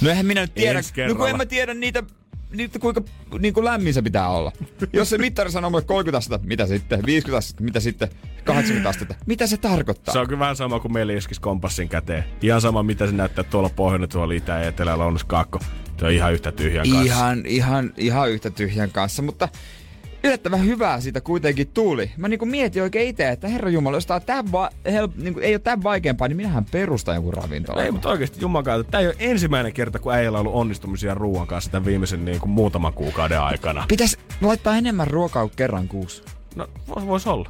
No 0.00 0.10
eihän 0.10 0.26
minä 0.26 0.40
nyt 0.40 0.54
tiedä, 0.54 0.80
no 1.08 1.14
kun 1.14 1.28
en 1.28 1.36
mä 1.36 1.46
tiedä 1.46 1.74
niitä, 1.74 2.02
niitä 2.50 2.78
kuinka 2.78 3.02
niin 3.38 3.54
kuin 3.54 3.64
lämmin 3.64 3.94
se 3.94 4.02
pitää 4.02 4.28
olla. 4.28 4.52
Jos 4.92 5.10
se 5.10 5.18
mittari 5.18 5.50
sanoo 5.50 5.70
mulle 5.70 5.84
30 5.84 6.18
astetta, 6.18 6.46
mitä 6.46 6.66
sitten? 6.66 7.06
50 7.06 7.38
astetta, 7.38 7.64
mitä 7.64 7.80
sitten? 7.80 8.08
80 8.44 8.88
astetta, 8.88 9.14
mitä 9.26 9.46
se 9.46 9.56
tarkoittaa? 9.56 10.12
Se 10.12 10.18
on 10.18 10.26
kyllä 10.26 10.40
vähän 10.40 10.56
sama 10.56 10.80
kuin 10.80 10.92
meillä 10.92 11.12
iskisi 11.12 11.40
kompassin 11.40 11.88
käteen. 11.88 12.24
Ihan 12.42 12.60
sama, 12.60 12.82
mitä 12.82 13.06
se 13.06 13.12
näyttää 13.12 13.44
tuolla 13.44 13.68
pohjoinen, 13.68 14.08
tuolla 14.08 14.34
itä 14.34 14.52
ja 14.52 14.68
etelä, 14.68 14.98
lounas, 14.98 15.24
kaakko. 15.24 15.60
Se 15.98 16.06
on 16.06 16.12
ihan 16.12 16.32
yhtä 16.32 16.52
tyhjän 16.52 16.88
kanssa. 16.88 17.04
Ihan, 17.04 17.42
ihan, 17.46 17.92
ihan 17.96 18.30
yhtä 18.30 18.50
tyhjän 18.50 18.90
kanssa, 18.90 19.22
mutta 19.22 19.48
yllättävän 20.24 20.64
hyvää 20.66 21.00
siitä 21.00 21.20
kuitenkin 21.20 21.68
tuli. 21.68 22.10
Mä 22.16 22.28
niinku 22.28 22.46
mietin 22.46 22.82
oikein 22.82 23.08
itse, 23.08 23.28
että 23.28 23.48
herra 23.48 23.70
Jumala, 23.70 23.96
jos 23.96 24.06
tää 24.06 24.20
tämän 24.20 24.52
va- 24.52 24.70
niinku, 25.16 25.40
ei 25.40 25.54
ole 25.54 25.58
tämän 25.58 25.82
vaikeampaa, 25.82 26.28
niin 26.28 26.36
minähän 26.36 26.64
perustan 26.64 27.14
joku 27.14 27.30
ravintola. 27.30 27.82
Ei, 27.82 27.90
mutta 27.90 28.08
oikeasti 28.08 28.40
Jumalan 28.40 28.84
tämä 28.90 29.00
ei 29.00 29.06
ole 29.06 29.16
ensimmäinen 29.18 29.72
kerta, 29.72 29.98
kun 29.98 30.12
äijällä 30.14 30.38
on 30.38 30.46
ollut 30.46 30.60
onnistumisia 30.60 31.14
ruoan 31.14 31.46
kanssa 31.46 31.70
tämän 31.70 31.84
viimeisen 31.86 32.24
niin 32.24 32.40
kuin 32.40 32.50
muutaman 32.50 32.92
kuukauden 32.92 33.40
aikana. 33.40 33.84
Pitäis 33.88 34.18
laittaa 34.40 34.76
enemmän 34.76 35.06
ruokaa 35.06 35.42
kuin 35.42 35.56
kerran 35.56 35.88
kuussa. 35.88 36.22
No, 36.56 36.68
vo- 36.90 37.06
vois 37.06 37.26
olla. 37.26 37.48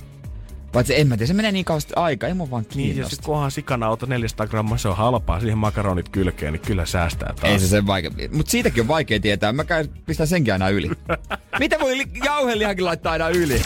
Paitsi 0.73 1.01
en 1.01 1.09
mä 1.09 1.17
tiedä, 1.17 1.27
se 1.27 1.35
menee 1.35 1.53
niin 1.53 1.65
kauasti 1.65 1.93
aikaa, 1.97 2.29
ei 2.29 2.35
mun 2.35 2.51
vaan 2.51 2.65
Niin, 2.75 2.89
ja 2.89 2.93
kiinnosta. 2.95 3.17
sit 3.17 3.25
kunhan 3.25 3.51
sikanauta 3.51 4.07
400 4.07 4.47
grammaa, 4.47 4.79
se 4.79 4.89
on 4.89 4.97
halpaa. 4.97 5.41
Siihen 5.41 5.59
makaronit 5.59 6.09
kylkeen, 6.09 6.53
niin 6.53 6.61
kyllä 6.61 6.87
säästää 6.87 7.33
taas. 7.41 7.53
Ei 7.53 7.59
se 7.59 7.69
sen 7.69 7.87
vaikea. 7.87 8.11
Mutta 8.33 8.51
siitäkin 8.51 8.81
on 8.81 8.89
vaikea 8.89 9.21
tietää. 9.21 9.53
Mä 9.53 9.65
käyn 9.65 9.89
pistää 10.07 10.27
senkin 10.27 10.53
aina 10.53 10.69
yli. 10.69 10.91
Mitä 11.61 11.81
voi 11.81 11.99
li- 11.99 12.11
jauhelihakin 12.25 12.85
laittaa 12.85 13.13
aina 13.13 13.29
yli? 13.29 13.63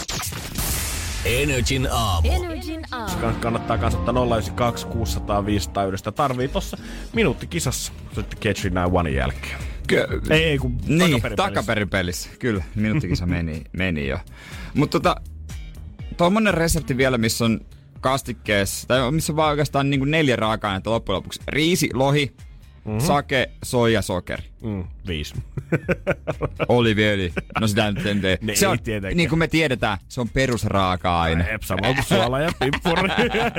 Energin 1.25 1.87
aamu. 1.91 2.31
Energin 2.31 2.81
aamu. 2.91 3.21
Kann- 3.21 3.39
kannattaa 3.39 3.77
kansottaa 3.77 4.13
092 4.13 4.87
600 4.87 5.45
500 5.45 5.85
yhdestä. 5.85 6.11
Tarvii 6.11 6.47
tossa 6.47 6.77
minuutti 7.13 7.47
kisassa. 7.47 7.91
Sitten 8.15 8.39
Catch 8.39 8.65
It 8.65 8.73
One 8.91 9.09
jälkeen. 9.09 9.57
Kö- 9.87 10.07
Ei, 10.29 10.43
ei 10.43 10.57
kun 10.57 10.71
Niin, 10.71 10.99
takaperipelissä. 10.99 11.35
takaperipelissä. 11.35 12.29
Kyllä, 12.39 12.63
minuuttikisa 12.75 13.25
meni, 13.25 13.63
meni 13.77 14.07
jo. 14.07 14.19
Mutta 14.73 14.99
tota, 14.99 15.21
tommonen 16.17 16.53
resepti 16.53 16.97
vielä, 16.97 17.17
missä 17.17 17.45
on 17.45 17.61
kastikkeessa, 18.01 18.87
tai 18.87 19.11
missä 19.11 19.33
on 19.33 19.37
vaan 19.37 19.49
oikeastaan 19.49 19.89
niin 19.89 20.11
neljä 20.11 20.35
raaka-ainetta 20.35 20.89
loppujen 20.89 21.17
lopuksi. 21.17 21.41
Riisi, 21.47 21.89
lohi, 21.93 22.35
mm-hmm. 22.85 22.99
sake, 22.99 23.51
soija, 23.63 24.01
sokeri. 24.01 24.43
Mm, 24.65 24.83
viisi. 25.07 25.33
Oliviöljy. 26.67 27.31
No 27.59 27.67
sitä 27.67 27.91
nyt 27.91 28.05
en 28.05 28.21
tee. 28.21 28.37
Ne 28.41 28.55
se 28.55 28.67
on, 28.67 28.79
tietenkään. 28.79 29.17
niin 29.17 29.29
kuin 29.29 29.39
me 29.39 29.47
tiedetään, 29.47 29.97
se 30.07 30.21
on 30.21 30.29
perusraaka-aine. 30.29 31.53
Ep, 31.53 31.61
samoin 31.61 31.95
kuin 31.95 32.05
suola 32.05 32.39
ja 32.39 32.51
pippuri. 32.59 33.09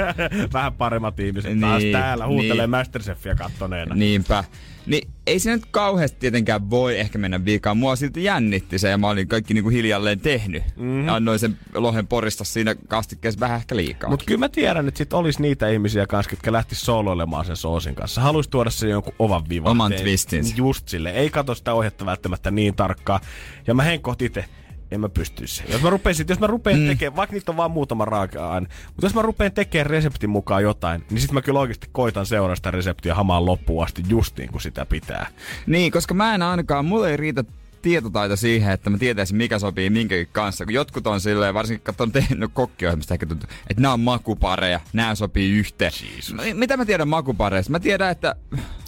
Vähän 0.52 0.72
paremmat 0.72 1.20
ihmiset 1.20 1.61
taas 1.61 1.82
Niin, 1.82 1.92
täällä 1.92 2.26
huutelee 2.26 2.57
niin. 2.66 2.70
Masterchefia 2.70 3.34
kattoneena. 3.34 3.94
Niinpä. 3.94 4.44
Niin 4.86 5.09
ei 5.26 5.38
se 5.38 5.50
nyt 5.50 5.66
kauheasti 5.70 6.16
tietenkään 6.20 6.70
voi 6.70 6.98
ehkä 6.98 7.18
mennä 7.18 7.44
viikaan. 7.44 7.76
Mua 7.76 7.96
silti 7.96 8.24
jännitti 8.24 8.78
se 8.78 8.88
ja 8.88 8.98
mä 8.98 9.09
olin 9.09 9.28
kaikki 9.28 9.54
niinku 9.54 9.70
hiljalleen 9.70 10.20
tehnyt. 10.20 10.62
Mm-hmm. 10.76 11.07
Ja 11.07 11.14
annoin 11.14 11.38
sen 11.38 11.59
lohen 11.74 12.07
porista 12.07 12.44
siinä 12.44 12.74
kastikkeessa 12.88 13.40
vähän 13.40 13.57
ehkä 13.57 13.76
liikaa. 13.76 14.11
Mutta 14.11 14.24
kyllä 14.24 14.38
mä 14.38 14.48
tiedän, 14.48 14.88
että 14.88 14.98
sit 14.98 15.12
olisi 15.12 15.42
niitä 15.42 15.68
ihmisiä 15.68 16.07
kanssa, 16.07 16.32
jotka 16.32 16.52
lähtis 16.52 16.80
soloilemaan 16.80 17.44
sen 17.44 17.57
soosin 17.57 17.94
kanssa. 17.94 18.20
Haluaisi 18.20 18.50
tuoda 18.50 18.70
sen 18.70 18.90
jonkun 18.90 19.14
ovan 19.18 19.48
vivan. 19.48 19.70
Oman 19.70 19.92
twistinsä. 19.92 20.54
Just 20.57 20.88
sille. 20.97 21.11
Ei 21.11 21.30
katso 21.30 21.55
sitä 21.55 21.74
ohjetta 21.74 22.07
välttämättä 22.07 22.51
niin 22.51 22.74
tarkkaan. 22.74 23.20
Ja 23.66 23.74
mä 23.74 23.82
henkkoht 23.82 24.22
itse, 24.22 24.44
en 24.90 25.01
mä 25.01 25.09
pystyisi. 25.09 25.55
siihen. 25.55 25.72
Jos 25.72 25.82
mä 25.82 25.90
rupean, 25.90 26.14
sit, 26.14 26.28
jos 26.28 26.40
mä 26.40 26.47
rupean 26.47 26.80
mm. 26.80 26.86
tekemään, 26.86 27.16
vaikka 27.16 27.34
niitä 27.34 27.53
on 27.53 27.57
vaan 27.57 27.70
muutama 27.70 28.05
raaka-aine, 28.05 28.68
mutta 28.86 29.07
jos 29.07 29.14
mä 29.14 29.22
rupean 29.22 29.53
tekemään 29.53 29.90
reseptin 29.90 30.30
mukaan 30.30 30.62
jotain, 30.62 31.05
niin 31.11 31.20
sit 31.20 31.32
mä 31.32 31.42
kyllä 31.42 31.61
oikeasti 31.61 31.88
koitan 31.92 32.26
seurata 32.26 32.57
sitä 32.57 32.70
reseptiä 32.70 33.14
hamaan 33.14 33.47
loppuun 33.47 33.84
asti 33.84 34.03
just 34.09 34.38
niin 34.38 34.51
kuin 34.51 34.62
sitä 34.62 34.86
pitää. 34.86 35.26
Niin, 35.66 35.92
koska 35.92 36.14
mä 36.14 36.34
en 36.34 36.42
ainakaan, 36.42 36.84
mulle 36.84 37.11
ei 37.11 37.16
riitä 37.16 37.44
tietotaito 37.87 38.37
siihen, 38.37 38.72
että 38.72 38.91
mä 38.91 38.99
tietäisin 38.99 39.37
mikä 39.37 39.59
sopii 39.59 39.91
minkäkin 39.91 40.28
kanssa. 40.32 40.64
Kun 40.64 40.74
jotkut 40.74 41.07
on 41.07 41.20
silleen, 41.20 41.55
varsinkin 41.55 41.84
kun 41.84 42.07
on 42.07 42.12
tehnyt 42.12 42.51
kokkiohjelmasta 42.55 43.14
ehkä 43.14 43.26
tuntuu, 43.26 43.49
että 43.70 43.82
nämä 43.82 43.95
on 43.95 44.01
makupareja, 44.01 44.80
nämä 44.93 45.14
sopii 45.14 45.59
yhteen. 45.59 45.93
No, 46.32 46.43
mitä 46.55 46.76
mä 46.76 46.84
tiedän 46.84 47.09
makupareista? 47.09 47.72
Mä 47.72 47.80
tiedän, 47.80 48.11
että... 48.11 48.34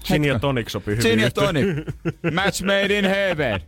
Gin 0.06 0.24
ja 0.24 0.38
tonic 0.38 0.68
sopii 0.68 0.96
hyvin 0.96 1.10
Gin 1.10 1.20
ja 1.20 1.30
tonic. 1.30 1.66
Match 2.34 2.62
made 2.62 2.98
in 2.98 3.04
heaven. 3.04 3.60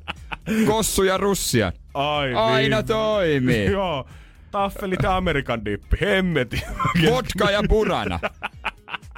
Kossu 0.66 1.03
ja 1.03 1.16
russia. 1.16 1.72
Ai 1.95 2.35
Aina 2.35 2.76
niin. 2.76 2.87
toimii. 2.87 3.66
Joo. 3.66 4.07
Taffelit 4.51 5.03
ja 5.03 5.16
Amerikan 5.16 5.64
dippi. 5.64 5.97
Hemmeti. 6.01 6.62
Vodka 7.11 7.51
ja 7.51 7.62
purana. 7.68 8.20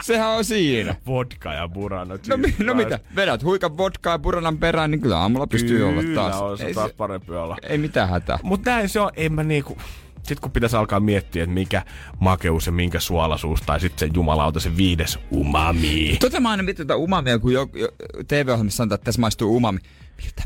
Sehän 0.02 0.28
on 0.28 0.44
siinä. 0.44 0.94
Vodka 1.06 1.52
ja 1.52 1.68
burana. 1.68 2.14
No, 2.28 2.36
mi- 2.36 2.54
no 2.64 2.74
mitä? 2.74 2.98
Vedät 3.16 3.42
huikan 3.42 3.76
vodkaa 3.76 4.14
ja 4.14 4.18
puranan 4.18 4.58
perään, 4.58 4.90
niin 4.90 5.00
kyllä 5.00 5.18
aamulla 5.18 5.46
pystyy 5.46 5.88
olla 5.88 6.02
taas. 6.14 6.34
Kyllä 6.36 6.50
on 6.50 6.58
se 6.58 6.74
taas 6.74 6.92
parempi 6.92 7.32
olla. 7.32 7.56
ei 7.62 7.78
mitään 7.78 8.08
hätää. 8.08 8.38
Mutta 8.42 8.70
näin 8.70 8.88
se 8.88 9.00
on, 9.00 9.10
en 9.16 9.32
mä 9.32 9.42
niinku... 9.42 9.78
Sitten 10.16 10.40
kun 10.40 10.50
pitäisi 10.50 10.76
alkaa 10.76 11.00
miettiä, 11.00 11.42
että 11.42 11.54
mikä 11.54 11.82
makeus 12.20 12.66
ja 12.66 12.72
minkä 12.72 13.00
suolaisuus, 13.00 13.62
tai 13.62 13.80
sitten 13.80 14.08
se 14.08 14.12
jumalauta 14.14 14.60
se 14.60 14.76
viides 14.76 15.18
umami. 15.32 16.16
Tota 16.20 16.40
mä 16.40 16.50
aina 16.50 16.62
mietin 16.62 16.86
tätä 16.86 16.96
umamia, 16.96 17.38
kun 17.38 17.52
jo, 17.52 17.68
jo, 17.74 17.88
TV-ohjelmassa 18.28 18.76
sanotaan, 18.76 18.94
että 18.94 19.04
tässä 19.04 19.20
maistuu 19.20 19.56
umami. 19.56 19.78
Miltä 20.22 20.42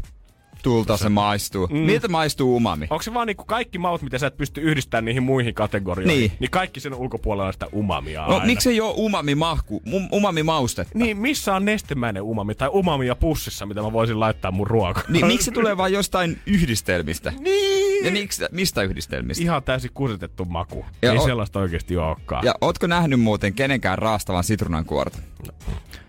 tulta 0.66 0.96
se 0.96 1.08
maistuu? 1.08 1.66
Mm. 1.66 1.76
Miltä 1.76 2.08
maistuu 2.08 2.56
umami? 2.56 2.86
Onko 2.90 3.02
se 3.02 3.14
vaan 3.14 3.26
niinku 3.26 3.44
kaikki 3.44 3.78
maut, 3.78 4.02
mitä 4.02 4.18
sä 4.18 4.26
et 4.26 4.36
pysty 4.36 4.60
yhdistämään 4.60 5.04
niihin 5.04 5.22
muihin 5.22 5.54
kategorioihin? 5.54 6.18
Niin. 6.20 6.32
Niin 6.40 6.50
kaikki 6.50 6.80
sen 6.80 6.94
ulkopuolella 6.94 7.46
on 7.46 7.52
sitä 7.52 7.66
umamia 7.74 8.26
No 8.26 8.34
aina. 8.34 8.46
miksi 8.46 8.70
ei 8.70 8.80
oo 8.80 8.90
umami 8.96 9.34
mahku, 9.34 9.82
um, 9.92 10.08
umami 10.12 10.42
maustetta? 10.42 10.98
Niin, 10.98 11.16
missä 11.16 11.54
on 11.54 11.64
nestemäinen 11.64 12.22
umami 12.22 12.54
tai 12.54 12.68
umamia 12.72 13.14
pussissa, 13.16 13.66
mitä 13.66 13.82
mä 13.82 13.92
voisin 13.92 14.20
laittaa 14.20 14.50
mun 14.50 14.66
ruokaan? 14.66 15.06
Niin 15.08 15.26
miksi 15.26 15.44
se 15.44 15.50
tulee 15.50 15.76
vaan 15.76 15.92
jostain 15.92 16.38
yhdistelmistä? 16.46 17.32
Niin. 17.40 18.04
Ja 18.04 18.12
miksi, 18.12 18.44
mistä 18.52 18.82
yhdistelmistä? 18.82 19.44
Ihan 19.44 19.62
täysin 19.62 19.90
kusetettu 19.94 20.44
maku. 20.44 20.84
Ja 21.02 21.12
ei 21.12 21.18
o- 21.18 21.24
sellaista 21.24 21.58
oikeasti 21.58 21.96
olekaan. 21.96 22.44
Ja 22.44 22.54
ootko 22.60 22.86
nähnyt 22.86 23.20
muuten 23.20 23.52
kenenkään 23.54 23.98
raastavan 23.98 24.44
sitruunankuorta? 24.44 25.18
Ei 25.18 26.05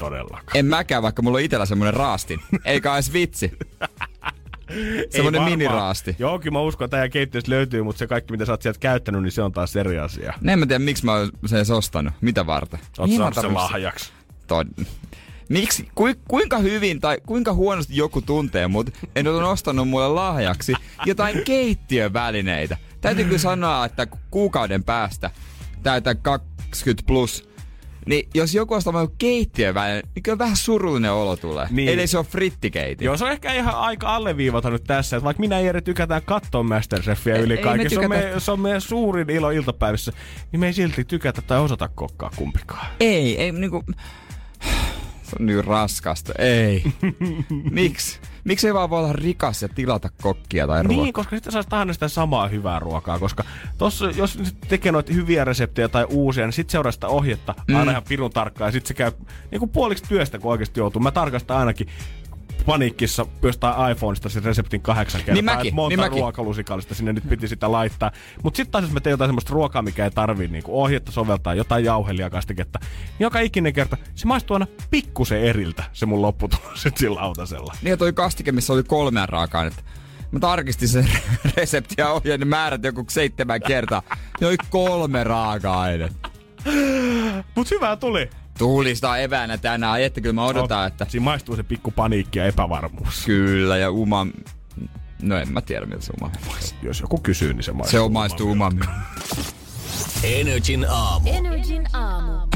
todellakaan. 0.00 0.56
En 0.56 0.66
mäkään, 0.66 1.02
vaikka 1.02 1.22
mulla 1.22 1.38
on 1.38 1.44
itellä 1.44 1.66
semmonen 1.66 1.94
raastin. 1.94 2.40
Eikä 2.64 2.94
edes 2.94 3.12
vitsi. 3.12 3.52
Varmaan. 5.24 5.50
miniraasti. 5.50 6.16
Joo, 6.18 6.38
kyllä 6.38 6.52
mä 6.52 6.60
uskon, 6.60 6.84
että 6.84 6.96
tämä 6.96 7.08
keittiöstä 7.08 7.50
löytyy, 7.50 7.82
mutta 7.82 7.98
se 7.98 8.06
kaikki, 8.06 8.32
mitä 8.32 8.44
sä 8.44 8.52
oot 8.52 8.62
sieltä 8.62 8.80
käyttänyt, 8.80 9.22
niin 9.22 9.32
se 9.32 9.42
on 9.42 9.52
taas 9.52 9.76
eri 9.76 9.98
asia. 9.98 10.34
Ne 10.40 10.52
en 10.52 10.58
mä 10.58 10.66
tiedä, 10.66 10.84
miksi 10.84 11.04
mä 11.04 11.12
oon 11.12 11.30
sen 11.46 11.56
edes 11.56 11.70
ostanut. 11.70 12.12
Mitä 12.20 12.46
varten? 12.46 12.80
Oot 12.98 13.10
mä 13.10 13.16
saanut 13.16 13.34
sen 13.34 13.54
lahjaksi. 13.54 14.12
Toi. 14.46 14.64
Miksi, 15.48 15.88
ku, 15.94 16.04
kuinka 16.28 16.58
hyvin 16.58 17.00
tai 17.00 17.18
kuinka 17.26 17.52
huonosti 17.52 17.96
joku 17.96 18.22
tuntee 18.22 18.68
mut, 18.68 18.90
en 19.16 19.28
ole 19.28 19.44
ostanut 19.44 19.88
mulle 19.88 20.08
lahjaksi 20.08 20.72
jotain 21.06 21.44
keittiövälineitä. 21.44 22.76
Täytyy 23.00 23.24
kyllä 23.24 23.38
sanoa, 23.38 23.84
että 23.84 24.06
kuukauden 24.30 24.84
päästä 24.84 25.30
täytän 25.82 26.18
20 26.18 27.06
plus, 27.06 27.49
Niin 28.06 28.28
jos 28.34 28.54
joku 28.54 28.74
on 28.74 28.82
samalla 28.82 29.10
keittiön 29.18 29.74
välillä, 29.74 30.02
niin 30.14 30.22
kyllä 30.22 30.38
vähän 30.38 30.56
surullinen 30.56 31.12
olo 31.12 31.36
tulee. 31.36 31.66
Niin. 31.70 31.88
Eli 31.88 32.06
se 32.06 32.18
on 32.18 32.24
frittikeitin. 32.24 33.04
Joo, 33.04 33.16
se 33.16 33.24
on 33.24 33.32
ehkä 33.32 33.52
ihan 33.52 33.74
aika 33.74 34.14
alleviivata 34.16 34.70
nyt 34.70 34.84
tässä, 34.84 35.16
että 35.16 35.24
vaikka 35.24 35.40
minä 35.40 35.60
ja 35.60 35.66
Jere 35.66 35.80
tykätään 35.80 36.22
katsoa 36.24 36.62
Masterchefia 36.62 37.34
Ei- 37.34 37.42
yli 37.42 37.54
ei 37.54 37.62
kaiken, 37.62 37.90
se 37.90 37.98
on, 37.98 38.40
se 38.40 38.50
on 38.50 38.60
meidän 38.60 38.80
suurin 38.80 39.30
ilo 39.30 39.50
iltapäivässä, 39.50 40.12
niin 40.52 40.60
me 40.60 40.66
ei 40.66 40.72
silti 40.72 41.04
tykätä 41.04 41.42
tai 41.42 41.60
osata 41.60 41.88
kokkaa 41.88 42.30
kumpikaan. 42.36 42.86
Ei, 43.00 43.40
ei 43.40 43.52
niinku... 43.52 43.84
Se 43.86 43.94
on 45.40 45.46
niin 45.46 45.64
raskasta. 45.64 46.32
Ei. 46.38 46.84
Miksi? 47.70 48.20
Miksi 48.44 48.66
ei 48.66 48.74
vaan 48.74 48.90
voi 48.90 48.98
olla 48.98 49.12
rikas 49.12 49.62
ja 49.62 49.68
tilata 49.68 50.10
kokkia 50.22 50.66
tai 50.66 50.82
ruokaa? 50.82 51.02
Niin, 51.02 51.12
koska 51.12 51.36
sitten 51.36 51.52
saisi 51.52 51.68
aina 51.72 51.92
sitä 51.92 52.08
samaa 52.08 52.48
hyvää 52.48 52.78
ruokaa, 52.78 53.18
koska 53.18 53.44
tossa, 53.78 54.10
jos 54.10 54.38
nyt 54.38 54.56
tekee 54.68 54.92
noita 54.92 55.12
hyviä 55.12 55.44
reseptejä 55.44 55.88
tai 55.88 56.06
uusia, 56.08 56.44
niin 56.44 56.52
sitten 56.52 56.72
seuraa 56.72 56.92
sitä 56.92 57.08
ohjetta 57.08 57.54
mm. 57.68 57.76
aina 57.76 57.90
ihan 57.90 58.02
pirun 58.08 58.30
tarkkaan 58.30 58.68
ja 58.68 58.72
sitten 58.72 58.88
se 58.88 58.94
käy 58.94 59.12
niin 59.50 59.58
kuin 59.58 59.70
puoliksi 59.70 60.04
työstä, 60.08 60.38
kun 60.38 60.50
oikeasti 60.50 60.80
joutuu. 60.80 61.02
Mä 61.02 61.10
tarkastan 61.10 61.56
ainakin 61.56 61.88
paniikissa 62.66 63.26
jostain 63.42 63.92
iPhoneista 63.92 64.28
sen 64.28 64.44
reseptin 64.44 64.80
kahdeksan 64.80 65.20
kertaa, 65.20 65.34
Niin 65.34 65.44
mäkin, 65.44 65.66
että 65.66 65.74
monta 65.74 65.96
niin 66.02 66.12
ruokalusikallista 66.12 66.94
sinne 66.94 67.12
nyt 67.12 67.28
piti 67.28 67.48
sitä 67.48 67.72
laittaa. 67.72 68.10
Mutta 68.42 68.56
sitten 68.56 68.72
taas 68.72 68.84
jos 68.84 68.92
mä 68.92 69.00
teen 69.00 69.10
jotain 69.10 69.28
semmoista 69.28 69.52
ruokaa, 69.52 69.82
mikä 69.82 70.04
ei 70.04 70.10
tarvii 70.10 70.48
niinku 70.48 70.82
ohjetta 70.82 71.12
soveltaa, 71.12 71.54
jotain 71.54 71.84
jauhelijakastiketta, 71.84 72.78
niin 72.82 73.20
joka 73.20 73.40
ikinen 73.40 73.72
kerta 73.72 73.96
se 74.14 74.26
maistuu 74.26 74.54
aina 74.54 74.66
pikkusen 74.90 75.40
eriltä 75.42 75.84
se 75.92 76.06
mun 76.06 76.22
lopputulos 76.22 76.82
sit 76.82 76.96
sillä 76.96 77.20
lautasella. 77.20 77.74
Niin 77.82 77.90
ja 77.90 77.96
toi 77.96 78.12
kastike, 78.12 78.52
missä 78.52 78.72
oli 78.72 78.82
kolmea 78.82 79.26
raaka-ainetta. 79.26 79.82
Mä 80.30 80.40
tarkistin 80.40 80.88
sen 80.88 81.08
resepti 81.56 81.94
ja 81.98 82.10
ohjeen 82.10 82.48
määrät 82.48 82.84
joku 82.84 83.04
seitsemän 83.08 83.62
kertaa. 83.62 84.02
Ne 84.40 84.46
oli 84.46 84.56
kolme 84.70 85.24
raaka-ainetta. 85.24 86.30
Mut 87.54 87.70
hyvää 87.70 87.96
tuli. 87.96 88.30
Tuli 88.60 88.94
sitä 88.94 89.16
eväänä 89.16 89.58
tänään. 89.58 90.02
Että 90.02 90.20
kyllä 90.20 90.32
mä 90.32 90.44
odotan, 90.44 90.86
että... 90.86 91.06
Siinä 91.08 91.24
maistuu 91.24 91.56
se 91.56 91.62
pikku 91.62 91.90
paniikki 91.90 92.38
ja 92.38 92.46
epävarmuus. 92.46 93.26
Kyllä, 93.26 93.76
ja 93.76 93.90
uma... 93.90 94.26
No 95.22 95.36
en 95.36 95.52
mä 95.52 95.60
tiedä, 95.60 95.86
miltä 95.86 96.04
se 96.04 96.12
umami 96.20 96.34
maistuu. 96.46 96.78
Jos 96.82 97.00
joku 97.00 97.18
kysyy, 97.18 97.54
niin 97.54 97.62
se 97.62 97.72
maistuu. 97.72 97.90
Se 97.90 98.00
on 98.00 98.12
maistuu 98.12 98.50
umami. 98.50 98.80
Energin 100.24 100.86
aamu. 100.90 101.30
Energin 101.32 101.86
aamu. 101.92 102.46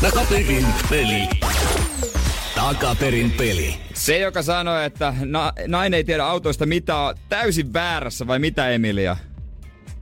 Takaperin 0.00 0.66
peli. 0.90 1.28
Takaperin 2.54 3.30
peli. 3.30 3.74
Se, 3.94 4.18
joka 4.18 4.42
sanoi, 4.42 4.84
että 4.84 5.14
na- 5.24 5.52
nainen 5.66 5.96
ei 5.96 6.04
tiedä 6.04 6.24
autoista 6.24 6.66
mitä 6.66 6.96
on 6.96 7.14
täysin 7.28 7.72
väärässä, 7.72 8.26
vai 8.26 8.38
mitä 8.38 8.68
Emilia? 8.68 9.16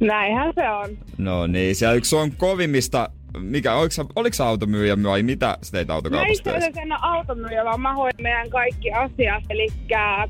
Näinhän 0.00 0.52
se 0.54 0.70
on. 0.70 0.98
No 1.18 1.46
niin, 1.46 1.76
siellä 1.76 1.94
yksi 1.94 2.16
on 2.16 2.32
kovimmista, 2.32 3.10
mikä, 3.38 3.74
oliko, 3.74 3.92
sä- 3.92 4.04
oliko 4.16 4.34
sä 4.34 4.46
automyyjä 4.46 4.96
vai 5.02 5.22
mitä 5.22 5.58
sä 5.62 5.72
teit 5.72 5.88
Mä 5.88 5.94
autokaupassa 5.94 6.56
itse 6.56 6.80
en 6.80 6.92
ole 6.92 7.00
automyyjä, 7.02 7.64
vaan 7.64 7.80
mä 7.80 7.94
hoidan 7.94 8.22
meidän 8.22 8.50
kaikki 8.50 8.92
asiat. 8.92 9.44
Eli 9.50 9.68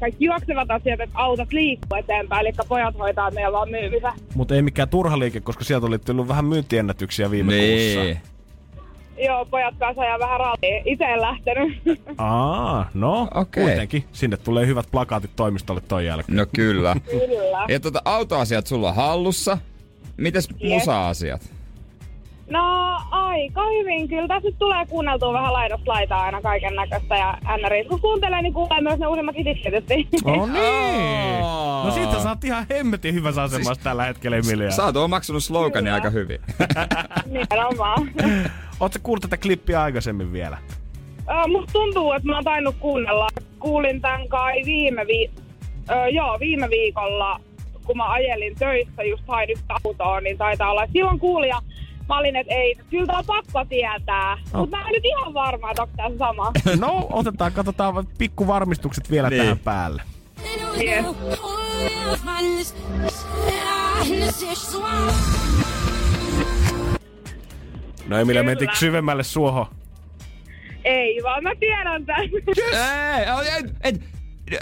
kaikki 0.01 0.24
juoksevat 0.24 0.70
asiat, 0.70 1.01
että 1.01 1.18
autot 1.18 1.53
liikkuu 1.53 1.98
eteenpäin. 1.98 2.46
Eli 2.46 2.55
pojat 2.68 2.98
hoitaa 2.98 3.30
meidän 3.30 3.53
vaan 3.53 3.70
myymistä. 3.70 4.12
Mutta 4.34 4.55
ei 4.55 4.62
mikään 4.62 4.88
turha 4.88 5.18
liike, 5.18 5.40
koska 5.40 5.64
sieltä 5.64 5.86
oli 5.86 5.98
tullut 5.98 6.28
vähän 6.28 6.44
myyntiennätyksiä 6.44 7.30
viime 7.30 7.53
kuussa. 7.53 8.01
Niin. 8.05 8.20
Joo, 9.26 9.44
pojat 9.44 9.74
kanssa 9.78 10.03
ajaa 10.03 10.18
vähän 10.18 10.40
rallia. 10.40 10.82
Itse 10.84 11.05
en 11.05 11.20
lähtenyt. 11.20 11.82
Aa, 12.18 12.90
no 12.94 13.28
Okei. 13.34 13.64
kuitenkin. 13.64 14.05
Sinne 14.12 14.36
tulee 14.36 14.66
hyvät 14.66 14.86
plakaatit 14.90 15.30
toimistolle 15.36 15.80
ton 15.88 16.05
jälkeen. 16.05 16.36
No 16.36 16.46
kyllä. 16.57 16.96
Kyllä. 17.11 17.64
Ja 17.68 17.80
tota, 17.80 18.03
autoasiat 18.05 18.66
sulla 18.66 18.88
on 18.88 18.94
hallussa. 18.94 19.59
Mites 20.16 20.48
musa-asiat? 20.62 21.60
No 22.51 22.96
aika 23.11 23.62
hyvin. 23.78 24.09
Kyllä 24.09 24.28
tässä 24.28 24.48
nyt 24.48 24.59
tulee 24.59 24.86
kuunneltua 24.86 25.32
vähän 25.32 25.53
laidasta 25.53 25.90
laitaa 25.92 26.22
aina 26.22 26.40
kaiken 26.42 26.74
näköistä. 26.76 27.16
Ja 27.16 27.38
NRI, 27.57 27.84
kun 27.84 28.01
kuuntelee, 28.01 28.42
niin 28.42 28.53
kuulee 28.55 28.80
myös 28.80 28.98
ne 28.98 29.07
uudemmat 29.07 29.36
hitit 29.36 29.62
tietysti. 29.62 30.09
Oh 30.24 30.48
niin! 30.48 31.40
No 31.84 31.90
siitä 31.90 32.22
sä 32.22 32.28
oot 32.28 32.44
ihan 32.44 32.66
hemmetin 32.70 33.14
hyvässä 33.14 33.42
asemassa 33.42 33.74
siis, 33.74 33.84
tällä 33.84 34.05
hetkellä, 34.05 34.36
Emilia. 34.36 34.70
Sä 34.70 34.84
oot 34.84 34.96
omaksunut 34.96 35.44
slogani 35.44 35.82
Kyllä. 35.84 35.94
aika 35.94 36.11
hyvin. 36.11 36.38
Nimenomaan. 37.26 38.11
Oot 38.80 38.92
sä 38.92 38.98
kuullut 39.03 39.22
tätä 39.22 39.36
klippiä 39.36 39.82
aikaisemmin 39.82 40.32
vielä? 40.32 40.59
Ö, 41.28 41.48
Musta 41.48 41.72
tuntuu, 41.72 42.12
että 42.12 42.28
mä 42.28 42.34
oon 42.34 42.44
tainnut 42.44 42.76
kuunnella. 42.80 43.28
Kuulin 43.59 44.01
tän 44.01 44.28
kai 44.28 44.62
viime, 44.64 45.07
vi- 45.07 45.30
Ö, 45.90 46.09
joo, 46.09 46.36
viime 46.40 46.70
viikolla, 46.70 47.40
kun 47.84 47.96
mä 47.96 48.11
ajelin 48.11 48.55
töissä, 48.59 49.03
just 49.03 49.22
hain 49.28 49.51
yhtä 49.51 49.74
autoa, 49.84 50.20
niin 50.20 50.38
taitaa 50.38 50.70
olla. 50.70 50.86
Silloin 50.92 51.18
kuulin 51.18 51.48
ja 51.48 51.61
mä 52.11 52.19
olin, 52.19 52.37
että 52.37 52.55
ei, 52.55 52.75
kyllä 52.91 53.07
tää 53.07 53.19
on 53.19 53.25
pakko 53.27 53.65
tietää. 53.65 54.33
Oh. 54.33 54.61
Mutta 54.61 54.77
mä 54.77 54.87
en 54.87 54.93
nyt 54.93 55.05
ihan 55.05 55.35
varma, 55.35 55.71
että 55.71 55.83
onko 55.83 55.95
tää 55.97 56.11
sama. 56.19 56.53
No, 56.87 57.07
otetaan, 57.13 57.53
katsotaan 57.53 58.07
pikku 58.19 58.47
varmistukset 58.47 59.11
vielä 59.11 59.31
Niin. 59.31 59.43
tähän 59.43 59.59
päälle. 59.59 60.03
Yes. 60.81 62.75
No 68.09 68.19
Emilia, 68.19 68.41
Kyllä. 68.41 68.51
mentikö 68.51 68.75
syvemmälle 68.77 69.23
suohon? 69.23 69.67
Ei, 70.85 71.23
vaan 71.23 71.43
mä 71.43 71.51
tiedän 71.61 72.07
tän. 72.07 72.21
Ei, 72.21 73.59
et, 73.59 73.75
et, 73.85 74.01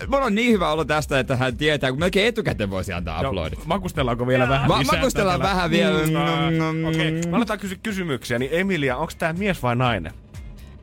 Mulla 0.09 0.25
on 0.25 0.35
niin 0.35 0.53
hyvä 0.53 0.73
olo 0.73 0.85
tästä, 0.85 1.19
että 1.19 1.37
hän 1.37 1.57
tietää, 1.57 1.91
kun 1.91 1.99
melkein 2.01 2.27
etukäteen 2.29 2.71
voisi 2.71 2.93
antaa 2.93 3.21
uploadit. 3.29 3.67
makustellaanko 3.67 4.27
vielä 4.27 4.45
Joo. 4.45 4.51
vähän 4.51 4.69
Ma- 4.69 4.79
lisää 4.79 4.99
makustellaan 4.99 5.41
tätä? 5.41 5.51
vähän 5.55 5.71
vielä. 5.71 5.99
Mm, 5.99 6.13
Mm, 6.13 6.77
mm, 6.77 6.85
Okei, 6.85 7.11
mm. 7.11 7.31
me 7.31 7.37
aletaan 7.37 7.59
kysyä 7.59 7.79
kysymyksiä. 7.83 8.39
Niin 8.39 8.51
Emilia, 8.55 8.97
onko 8.97 9.13
tää 9.19 9.33
mies 9.33 9.63
vai 9.63 9.77
nainen? 9.77 10.13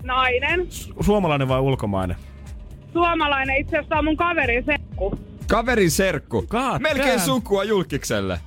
Nainen. 0.04 0.60
Su- 0.60 1.04
Suomalainen 1.04 1.48
vai 1.48 1.60
ulkomainen? 1.60 2.18
Suomalainen 2.94 3.58
itse 3.58 3.78
asiassa 3.78 3.96
on 3.96 4.06
mun 4.06 4.18
kaverin 4.18 4.66
serkku. 4.66 5.20
Kaverin 5.50 5.92
serkku. 5.92 6.42
God 6.50 6.80
Melkein 6.82 7.08
damn. 7.10 7.20
sukua 7.26 7.64
julkikselle. 7.64 8.40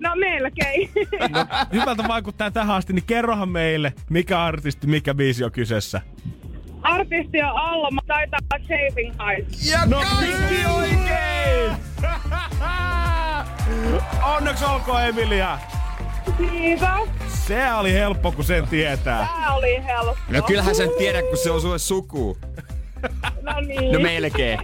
No 0.00 0.10
melkein. 0.16 0.90
No, 1.34 1.46
hyvältä 1.72 2.04
vaikuttaa 2.08 2.50
tähän 2.50 2.76
asti, 2.76 2.92
niin 2.92 3.04
kerrohan 3.06 3.48
meille, 3.48 3.92
mikä 4.10 4.42
artisti, 4.44 4.86
mikä 4.86 5.14
biisi 5.14 5.44
on 5.44 5.52
kyseessä. 5.52 6.00
Artisti 6.84 7.42
on 7.42 7.50
Alma, 7.58 8.00
taitaa 8.06 8.38
olla 8.52 8.64
Chasing 8.66 9.14
Heights. 9.26 9.70
Ja 9.70 9.86
No 9.86 10.00
kaikki 10.00 10.66
oikein! 10.76 11.76
Onneksi 14.36 14.64
olkoon 14.64 15.02
Emilia! 15.02 15.58
Kiitos. 16.38 17.08
Se 17.28 17.72
oli 17.72 17.92
helppo, 17.92 18.32
kun 18.32 18.44
sen 18.44 18.68
tietää. 18.68 19.28
Tää 19.40 19.54
oli 19.54 19.84
helppo. 19.84 20.16
No 20.28 20.42
kyllähän 20.42 20.74
sen 20.74 20.90
tiedä, 20.98 21.22
kun 21.22 21.36
se 21.36 21.50
on 21.50 21.60
sulle 21.60 21.78
suku. 21.78 22.38
No 23.42 23.60
niin. 23.60 23.92
No 23.92 23.98
melkein. 24.00 24.60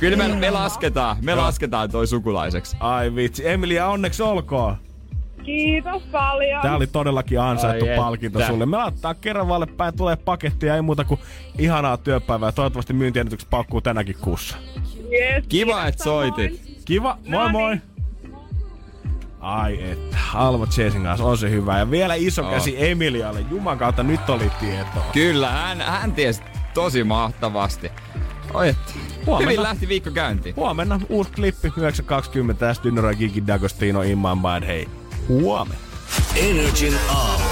Kyllä 0.00 0.16
me, 0.16 0.28
me 0.28 0.50
lasketaan, 0.50 1.16
me 1.20 1.34
lasketaan 1.34 1.90
toi 1.90 2.06
sukulaiseksi. 2.06 2.76
Ai 2.80 3.14
vitsi, 3.14 3.48
Emilia, 3.48 3.86
onneksi 3.86 4.22
olkoon. 4.22 4.76
Kiitos 5.44 6.02
paljon. 6.12 6.62
Tää 6.62 6.76
oli 6.76 6.86
todellakin 6.86 7.40
ansaittu 7.40 7.84
Ai 7.84 7.96
palkinto 7.96 8.38
että. 8.38 8.50
sulle. 8.52 8.66
Me 8.66 8.76
laittaa 8.76 9.14
kerravalle 9.14 9.66
päin, 9.66 9.96
tulee 9.96 10.16
pakettia, 10.16 10.76
ei 10.76 10.82
muuta 10.82 11.04
kuin 11.04 11.20
ihanaa 11.58 11.96
työpäivää. 11.96 12.52
Toivottavasti 12.52 12.92
myyntiennätykset 12.92 13.50
paukkuu 13.50 13.80
tänäkin 13.80 14.16
kuussa. 14.20 14.56
Yes, 15.12 15.44
Kiva, 15.48 15.86
että 15.86 16.04
soitit. 16.04 16.60
Kiva, 16.84 17.18
moi 17.28 17.44
No 17.44 17.48
moi! 17.48 17.70
niin. 17.70 17.82
Ai 19.40 19.90
että, 19.90 20.16
Alma 20.34 20.66
Chasing 20.66 21.04
kanssa 21.04 21.24
on 21.26 21.38
se 21.38 21.50
hyvä. 21.50 21.78
Ja 21.78 21.90
vielä 21.90 22.14
iso 22.14 22.44
On. 22.44 22.50
käsi 22.50 22.74
Emilialle. 22.90 23.44
Juman 23.50 23.78
kautta 23.78 24.02
nyt 24.02 24.30
oli 24.30 24.50
tietoa. 24.60 25.04
Kyllä, 25.12 25.50
hän, 25.50 25.80
hän 25.80 26.12
tiesi 26.12 26.42
tosi 26.74 27.04
mahtavasti. 27.04 27.90
Oi, 28.54 28.68
että. 28.68 28.92
Huomenna. 29.26 29.50
Hyvin 29.50 29.62
lähti 29.62 29.88
viikko 29.88 30.10
käyntiin. 30.10 30.56
Huomenna 30.56 31.00
uusi 31.08 31.30
klippi 31.30 31.68
9.20 31.68 32.54
tästä 32.58 32.84
Dynero 32.84 33.10
ja 33.10 33.16
Gigi 33.16 33.40
D'Agostino 33.40 34.02
in 34.06 34.18
my 34.18 34.28
mind. 34.52 34.66
Hei, 34.66 34.88
huomenna. 35.28 35.80
Energin 36.36 36.94
aamu. 37.08 37.44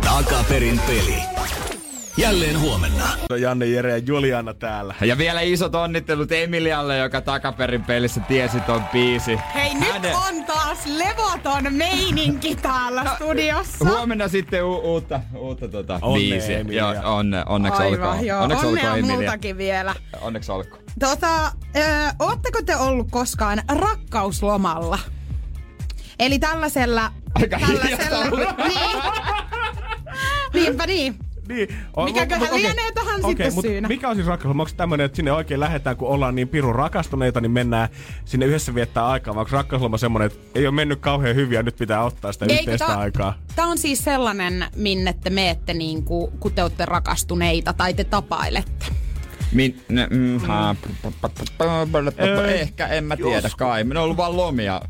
Takaperin 0.00 0.80
peli. 0.86 1.22
Jälleen 2.18 2.60
huomenna. 2.60 3.04
Janne, 3.38 3.66
Jere 3.66 3.90
ja 3.90 3.98
Juliana 3.98 4.54
täällä. 4.54 4.94
Ja 5.00 5.18
vielä 5.18 5.40
isot 5.40 5.74
onnittelut 5.74 6.32
Emilialle, 6.32 6.98
joka 6.98 7.20
takaperin 7.20 7.84
pelissä 7.84 8.20
tiesi 8.20 8.60
ton 8.60 8.84
biisi. 8.92 9.38
Hei, 9.54 9.74
nyt 9.74 9.88
Hänen- 9.92 10.16
on 10.16 10.44
taas 10.44 10.86
levoton 10.86 11.72
meininki 11.74 12.56
täällä 12.56 13.04
studiossa. 13.16 13.84
Huomenna 13.84 14.28
sitten 14.28 14.64
u- 14.64 14.80
uutta, 14.92 15.20
uutta 15.36 15.68
tota 15.68 15.98
Onnea, 16.02 16.30
biisiä. 16.30 16.58
Emilia. 16.58 16.94
Joo, 16.94 17.16
onne, 17.16 17.42
onneksi 17.46 17.82
olkoon. 17.82 18.08
Aivan, 18.10 18.26
joo. 18.26 18.42
Onneksi 18.42 18.66
Onnea 18.66 18.82
olkoon 18.84 18.98
Emilia. 18.98 19.16
multakin 19.16 19.58
vielä. 19.58 19.94
Onneksi 20.20 20.52
olkoon. 20.52 20.82
Tota, 21.00 21.44
ö, 21.76 21.80
ootteko 22.18 22.62
te 22.62 22.76
ollut 22.76 23.06
koskaan 23.10 23.62
rakkauslomalla? 23.68 24.98
Eli 26.18 26.38
tällaisella... 26.38 27.12
Aika 27.34 27.58
tällaisella 27.58 28.24
niin. 28.68 28.78
Niinpä 30.54 30.86
niin. 30.86 31.18
Niin. 31.48 31.68
O- 31.96 32.04
Mikäköhän 32.04 32.48
okei. 32.48 32.62
lienee 32.62 32.92
tähän 32.92 33.16
Okei, 33.20 33.28
sitten 33.30 33.54
mut 33.54 33.64
syynä? 33.64 33.88
Mikä 33.88 34.08
on 34.08 34.14
siis 34.14 34.26
rakkaus? 34.26 34.50
Onko 34.50 34.70
tämmöinen, 34.76 35.04
että 35.04 35.16
sinne 35.16 35.32
oikein 35.32 35.60
lähdetään, 35.60 35.96
kun 35.96 36.08
ollaan 36.08 36.34
niin 36.34 36.48
pirun 36.48 36.74
rakastuneita, 36.74 37.40
niin 37.40 37.50
mennään 37.50 37.88
sinne 38.24 38.46
yhdessä 38.46 38.74
viettää 38.74 39.06
aikaa? 39.06 39.34
Vai 39.34 39.40
onko 39.40 39.50
rakkausloma 39.56 39.98
semmoinen, 39.98 40.26
että 40.26 40.38
ei 40.54 40.66
ole 40.66 40.74
mennyt 40.74 41.00
kauhean 41.00 41.36
hyvin 41.36 41.56
ja 41.56 41.62
nyt 41.62 41.76
pitää 41.76 42.04
ottaa 42.04 42.32
sitä 42.32 42.44
Eikö 42.44 42.58
yhteistä 42.58 42.86
tää- 42.86 42.98
aikaa? 42.98 43.38
Tämä 43.56 43.68
on 43.68 43.78
siis 43.78 44.04
sellainen, 44.04 44.64
minne 44.76 45.12
te 45.12 45.30
meette 45.30 45.74
niinku, 45.74 46.32
kun 46.40 46.52
te 46.52 46.62
olette 46.62 46.86
rakastuneita 46.86 47.72
tai 47.72 47.94
te 47.94 48.04
tapailette. 48.04 48.86
Min, 49.52 49.80
ne, 49.88 50.06
mm, 50.10 50.40
p- 50.40 51.20
p- 51.20 52.20
Ei, 52.48 52.60
Ehkä, 52.60 52.86
en 52.86 53.04
mä 53.04 53.16
tiedä, 53.16 53.30
joskus. 53.36 53.54
kai. 53.56 53.84
Ne 53.84 53.98
on 53.98 54.04
ollut 54.04 54.16
vaan 54.16 54.36
lomia. 54.36 54.80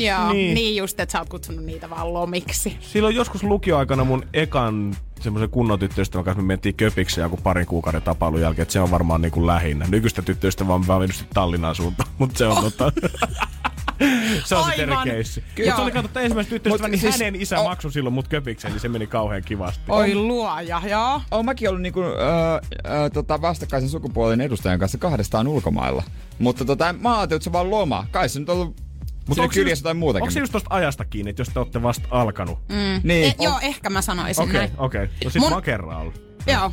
Joo, 0.00 0.32
Niin. 0.32 0.54
niin. 0.54 0.76
just, 0.76 1.00
että 1.00 1.12
sä 1.12 1.18
oot 1.18 1.28
kutsunut 1.28 1.64
niitä 1.64 1.90
vaan 1.90 2.12
lomiksi. 2.14 2.76
Silloin 2.80 3.14
joskus 3.16 3.42
lukioaikana 3.42 4.04
mun 4.04 4.24
ekan 4.32 4.96
semmoisen 5.20 5.50
kunnon 5.50 5.78
tyttöystävän 5.78 6.24
kanssa 6.24 6.42
me 6.42 6.46
mentiin 6.46 6.74
köpiksi 6.74 7.20
joku 7.20 7.36
parin 7.36 7.66
kuukauden 7.66 8.02
tapailun 8.02 8.40
jälkeen, 8.40 8.62
että 8.62 8.72
se 8.72 8.80
on 8.80 8.90
varmaan 8.90 9.22
niin 9.22 9.32
kuin 9.32 9.46
lähinnä. 9.46 9.86
Nykyistä 9.88 10.22
tyttöystävää 10.22 10.74
on 10.74 10.86
vaan 10.86 11.00
mennyt 11.00 11.16
sit 11.16 11.30
Tallinnaan 11.34 11.74
suuntaan, 11.74 12.08
mutta 12.18 12.38
se 12.38 12.46
on 12.46 12.58
oh. 12.58 12.62
tota... 12.62 12.92
se 14.44 14.56
on 14.56 14.64
sitten 14.64 14.82
eri 14.82 14.92
Aivan. 14.92 15.08
keissi. 15.08 15.44
Mutta 15.58 15.76
se 15.76 15.82
oli 15.82 15.90
katsottu 15.90 16.18
ensimmäisen 16.18 16.50
tyttöystävän, 16.50 16.90
Mut 16.90 17.00
niin 17.00 17.12
siis- 17.12 17.20
hänen 17.20 17.40
isä 17.42 17.58
o- 17.60 17.64
maksoi 17.64 17.92
silloin 17.92 18.14
mut 18.14 18.28
köpikseen, 18.28 18.72
niin 18.72 18.80
se 18.80 18.88
meni 18.88 19.06
kauhean 19.06 19.42
kivasti. 19.44 19.80
Oi 19.88 20.14
luoja, 20.14 20.82
joo. 20.90 21.20
Oon 21.30 21.44
mäkin 21.44 21.68
ollut 21.68 21.82
niinku, 21.82 22.00
öö, 22.00 22.60
öö, 22.90 23.10
tota, 23.10 23.40
vastakkaisen 23.42 23.88
sukupuolen 23.88 24.40
edustajan 24.40 24.78
kanssa 24.78 24.98
kahdestaan 24.98 25.48
ulkomailla. 25.48 26.02
Mutta 26.38 26.64
tota, 26.64 26.94
mä 27.00 27.18
ajattelin, 27.18 27.36
että 27.36 27.44
se 27.44 27.48
on 27.50 27.52
vaan 27.52 27.70
loma. 27.70 28.06
Kai 28.10 28.28
se 28.28 28.40
nyt 28.40 28.48
on 28.48 28.56
ollut 28.56 28.76
Mutta 29.28 29.42
onko 29.42 29.52
kyljessä 29.54 29.82
jotain 29.82 29.96
muutakin. 29.96 30.22
Onko 30.22 30.30
se 30.30 30.40
just 30.40 30.52
tosta 30.52 30.74
ajasta 30.74 31.04
kiinni, 31.04 31.30
että 31.30 31.40
jos 31.40 31.48
te 31.48 31.58
olette 31.58 31.82
vasta 31.82 32.08
alkanut? 32.10 32.58
Mm. 32.68 33.00
Niin. 33.02 33.30
E, 33.30 33.34
joo, 33.44 33.58
ehkä 33.62 33.90
mä 33.90 34.02
sanoisin 34.02 34.44
Okei, 34.44 34.54
näin. 34.54 34.70
okei. 34.78 35.08
No 35.24 35.30
sit 35.30 35.42
Mun- 35.42 35.48
mä 35.50 35.56
oon 35.56 35.62
kerran 35.62 36.00
ollut. 36.00 36.22
Joo. 36.46 36.72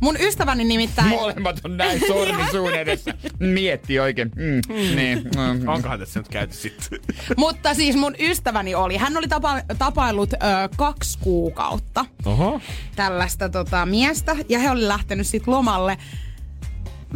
Mun 0.00 0.16
ystäväni 0.20 0.64
nimittäin... 0.64 1.08
Molemmat 1.08 1.60
on 1.64 1.76
näin 1.76 2.00
sormi 2.08 2.42
suun 2.52 2.74
edessä. 2.74 3.14
Mietti 3.38 4.00
oikein. 4.00 4.30
Mm, 4.36 4.74
niin. 4.96 5.18
Mm. 5.36 5.68
Onkohan 5.68 5.98
tässä 5.98 6.20
nyt 6.20 6.28
käyty 6.28 6.54
sitten? 6.54 6.98
Mutta 7.36 7.74
siis 7.74 7.96
mun 7.96 8.14
ystäväni 8.20 8.74
oli, 8.74 8.96
hän 8.96 9.16
oli 9.16 9.28
tapa, 9.28 9.60
tapaillut 9.78 10.32
ö, 10.32 10.36
kaksi 10.76 11.18
kuukautta 11.18 12.04
Oho. 12.24 12.60
tällaista 12.96 13.48
tota, 13.48 13.86
miestä 13.86 14.36
ja 14.48 14.58
he 14.58 14.70
oli 14.70 14.88
lähtenyt 14.88 15.26
sitten 15.26 15.54
lomalle. 15.54 15.98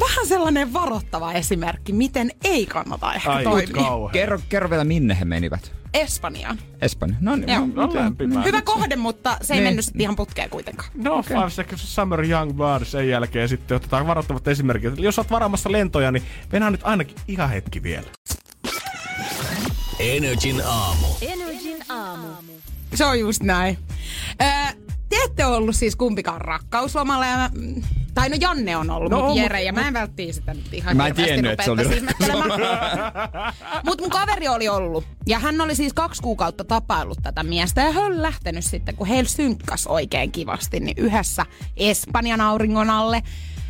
Vähän 0.00 0.26
sellainen 0.26 0.72
varoittava 0.72 1.32
esimerkki, 1.32 1.92
miten 1.92 2.30
ei 2.44 2.66
kannata 2.66 3.14
ehkä 3.14 3.30
Ai, 3.32 3.44
toimia. 3.44 3.74
kauhean. 3.74 4.12
Kerro, 4.12 4.40
kerro 4.48 4.70
vielä 4.70 4.84
minne 4.84 5.16
he 5.20 5.24
menivät. 5.24 5.72
Espanjaan. 5.94 6.58
Espanja. 6.80 7.16
No 7.20 7.36
niin. 7.36 7.48
Joo. 7.48 7.66
no, 7.74 7.86
No 7.86 7.94
lämpimää. 7.94 8.42
Hyvä 8.42 8.62
kohde, 8.62 8.96
mutta 8.96 9.36
se 9.42 9.54
ei 9.54 9.60
Niin. 9.60 9.68
mennyt 9.68 9.84
sitten 9.84 10.00
ihan 10.00 10.16
putkeen 10.16 10.50
kuitenkaan. 10.50 10.90
No, 10.94 11.14
okay. 11.18 11.36
Five 11.36 11.50
Seconds 11.50 11.94
Summer 11.94 12.24
Young 12.24 12.52
Blood 12.52 12.84
sen 12.84 13.08
jälkeen 13.08 13.48
sitten 13.48 13.76
otetaan 13.76 14.06
varoittavat 14.06 14.48
esimerkit. 14.48 14.92
Eli 14.98 15.06
Jos 15.06 15.18
oot 15.18 15.30
varaamassa 15.30 15.72
lentoja, 15.72 16.10
niin 16.10 16.22
mennään 16.52 16.72
nyt 16.72 16.80
ainakin 16.84 17.16
ihan 17.28 17.50
hetki 17.50 17.82
vielä. 17.82 18.06
Energin 19.98 20.62
aamu. 20.66 21.06
Energin 21.20 21.84
aamu. 21.88 22.26
Se 22.94 23.04
on 23.04 23.20
just 23.20 23.42
näin. 23.42 23.78
Öö, 24.42 24.48
te 25.08 25.16
ette 25.24 25.46
ollut 25.46 25.76
siis 25.76 25.96
kumpikaan 25.96 26.40
rakkauslomalla. 26.40 27.26
Ja 27.26 27.36
mä, 27.36 27.50
tai 28.14 28.28
no 28.28 28.36
Janne 28.40 28.76
on 28.76 28.90
ollut, 28.90 29.10
No, 29.10 29.16
mutta 29.16 29.30
mut- 29.30 29.38
Jere. 29.38 29.62
Ja 29.62 29.72
mä 29.72 29.88
en 29.88 29.94
välttii 29.94 30.32
sitä 30.32 30.54
nyt 30.54 30.74
ihan 30.74 30.96
Mä 30.96 31.06
en 31.06 31.14
tiennyt, 31.14 31.52
että 31.52 31.64
se 31.64 31.70
oli. 31.70 31.82
Mutta 33.84 34.02
mun 34.02 34.10
kaveri 34.10 34.48
oli 34.48 34.68
ollut. 34.68 35.04
Ja 35.26 35.38
hän 35.38 35.60
oli 35.60 35.74
siis 35.74 35.92
kaksi 35.92 36.22
kuukautta 36.22 36.64
tapaillut 36.64 37.18
tätä 37.22 37.42
miestä. 37.42 37.80
Ja 37.80 37.92
hän 37.92 38.04
oli 38.04 38.22
lähtenyt 38.22 38.64
sitten, 38.64 38.96
kun 38.96 39.06
heillä 39.06 39.28
synkkas 39.28 39.86
oikein 39.86 40.32
kivasti, 40.32 40.80
niin 40.80 40.94
yhdessä 40.98 41.46
Espanjan 41.76 42.40
auringon 42.40 42.90
alle. 42.90 43.22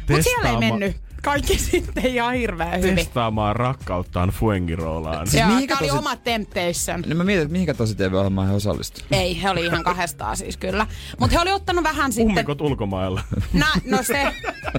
Mutta 0.08 0.22
siellä 0.22 0.50
ei 0.50 0.56
mennyt 0.56 0.96
kaikki 1.24 1.58
sitten 1.70 2.06
ihan 2.06 2.34
hirveän 2.34 2.80
hyvin. 2.80 2.94
Testaamaan 2.96 3.56
rakkauttaan 3.56 4.28
Fuengirolaan. 4.28 5.26
Siis 5.26 5.40
Joo, 5.40 5.48
tää 5.48 5.56
oli 5.58 5.66
tosi- 5.88 5.90
oma 5.98 6.16
temptation. 6.16 7.02
No 7.06 7.14
mä 7.14 7.24
mietin, 7.24 7.42
että 7.42 7.52
mihinkä 7.52 7.74
tosi 7.74 7.94
TV-ohjelmaan 7.94 8.48
he 8.48 8.54
osallistuivat. 8.54 9.12
Ei, 9.12 9.42
he 9.42 9.50
oli 9.50 9.64
ihan 9.66 9.84
kahdestaan 9.84 10.36
siis 10.36 10.56
kyllä. 10.56 10.86
Mutta 11.20 11.36
he 11.36 11.42
oli 11.42 11.52
ottanut 11.52 11.84
vähän 11.84 12.12
sitten... 12.12 12.28
Ummikot 12.28 12.60
ulkomailla. 12.60 13.20
Nä, 13.52 13.66
no 13.84 14.02
se, 14.02 14.32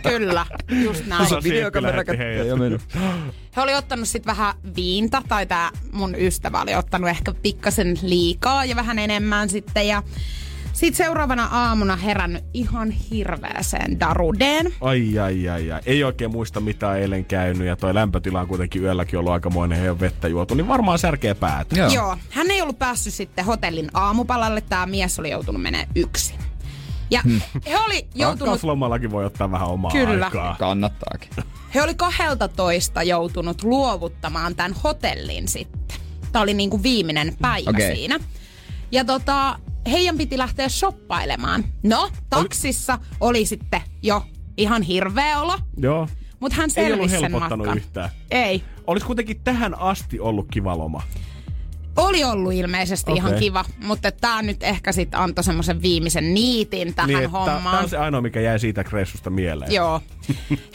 kyllä, 0.04 0.46
just 0.84 1.06
näin. 1.06 1.22
Osa- 1.22 1.44
Videokamera 1.44 2.04
heidät. 2.18 2.48
ja 2.48 2.56
mennyt. 2.56 2.82
He 3.56 3.62
oli 3.62 3.76
ottanut 3.76 4.08
sitten 4.08 4.32
vähän 4.38 4.54
viinta, 4.76 5.22
tai 5.28 5.46
tämä 5.46 5.72
mun 5.92 6.16
ystävä 6.16 6.62
oli 6.62 6.76
ottanut 6.76 7.10
ehkä 7.10 7.34
pikkasen 7.42 8.00
liikaa 8.02 8.66
ja 8.66 8.76
vähän 8.76 9.00
enemmän 9.00 9.50
sitten. 9.50 9.88
Ja 9.88 10.04
sitten 10.76 11.06
seuraavana 11.06 11.46
aamuna 11.52 11.96
herännyt 11.96 12.44
ihan 12.54 12.92
hirveäseen 12.92 14.00
darudeen. 14.00 14.74
Ai, 14.82 15.20
ai, 15.20 15.50
ai, 15.50 15.72
ai. 15.72 15.82
Ei 15.86 16.04
oikein 16.04 16.32
muista 16.32 16.60
mitä 16.60 16.96
eilen 16.96 17.26
käynyt 17.26 17.68
ja 17.68 17.76
toi 17.76 17.94
lämpötila 17.94 18.42
on 18.42 18.48
kuitenkin 18.48 18.84
yölläkin 18.84 19.20
ollut 19.20 19.34
aikamoinen, 19.34 19.82
ei 19.82 19.90
ole 19.90 20.00
vettä 20.00 20.28
juotu, 20.28 20.56
niin 20.56 20.68
varmaan 20.68 21.00
särkeä 21.00 21.36
päätä. 21.36 21.76
Joo. 21.76 21.90
Joo. 21.90 22.18
Hän 22.30 22.52
ei 22.52 22.62
ollut 22.62 22.80
päässyt 22.80 23.14
sitten 23.14 23.46
hotellin 23.46 23.90
aamupalalle. 23.94 24.62
Tämä 24.62 24.86
mies 24.86 25.20
oli 25.20 25.30
joutunut 25.30 25.62
menemään 25.62 25.90
yksin. 25.96 26.40
Ja 27.12 27.22
he 27.70 27.78
oli 27.78 28.08
joutunut 28.16 28.40
Rakkauslomallakin 28.40 29.12
voi 29.12 29.26
ottaa 29.26 29.52
vähän 29.52 29.68
omaa 29.68 29.92
Kyllä. 29.92 30.26
aikaa. 30.26 30.56
Kannattaakin. 30.60 31.30
He 31.76 31.82
oli 31.82 31.96
12 31.96 33.04
joutunut 33.04 33.64
luovuttamaan 33.64 34.56
tämän 34.56 34.74
hotellin 34.84 35.48
sitten. 35.48 35.98
Tämä 36.32 36.44
oli 36.44 36.54
niin 36.54 36.70
kuin 36.70 36.84
viimeinen 36.84 37.38
päivä 37.42 37.70
okay. 37.70 37.96
siinä. 37.96 38.20
Ja 38.92 39.06
tota, 39.06 39.60
heidän 39.92 40.18
piti 40.18 40.38
lähteä 40.38 40.70
shoppailemaan. 40.70 41.64
No, 41.84 42.10
taksissa 42.30 42.94
oli, 42.94 43.02
oli 43.20 43.46
sitten 43.46 43.82
jo 44.04 44.26
ihan 44.58 44.82
hirveä 44.82 45.42
olo, 45.42 45.60
Joo. 45.78 46.08
mutta 46.40 46.56
hän 46.58 46.70
Ei 46.76 46.86
ollut 46.86 47.10
selvisi 47.10 47.22
sen 47.22 47.32
helpottanut 47.32 47.66
matkan. 47.66 47.78
yhtään. 47.78 48.10
Ei. 48.32 48.64
Olisi 48.88 49.06
kuitenkin 49.06 49.42
tähän 49.44 49.80
asti 49.80 50.20
ollut 50.20 50.48
kiva 50.52 50.78
loma. 50.78 51.02
Oli 51.98 52.24
ollut 52.24 52.54
ilmeisesti 52.54 53.12
okay. 53.12 53.18
ihan 53.18 53.40
kiva, 53.40 53.66
mutta 53.84 54.12
tämä 54.12 54.42
nyt 54.42 54.64
ehkä 54.64 54.92
sitten 54.92 55.20
antoi 55.20 55.44
semmoisen 55.44 55.82
viimeisen 55.82 56.34
niitin 56.34 56.96
tähän 56.96 57.08
niin, 57.08 57.18
että 57.24 57.32
Tämä 57.32 57.54
hommaan. 57.54 57.84
on 57.84 57.90
se 57.90 57.98
ainoa, 57.98 58.22
mikä 58.22 58.40
jäi 58.40 58.60
siitä 58.60 58.86
reissusta 58.92 59.30
mieleen. 59.30 59.72
Joo. 59.72 60.02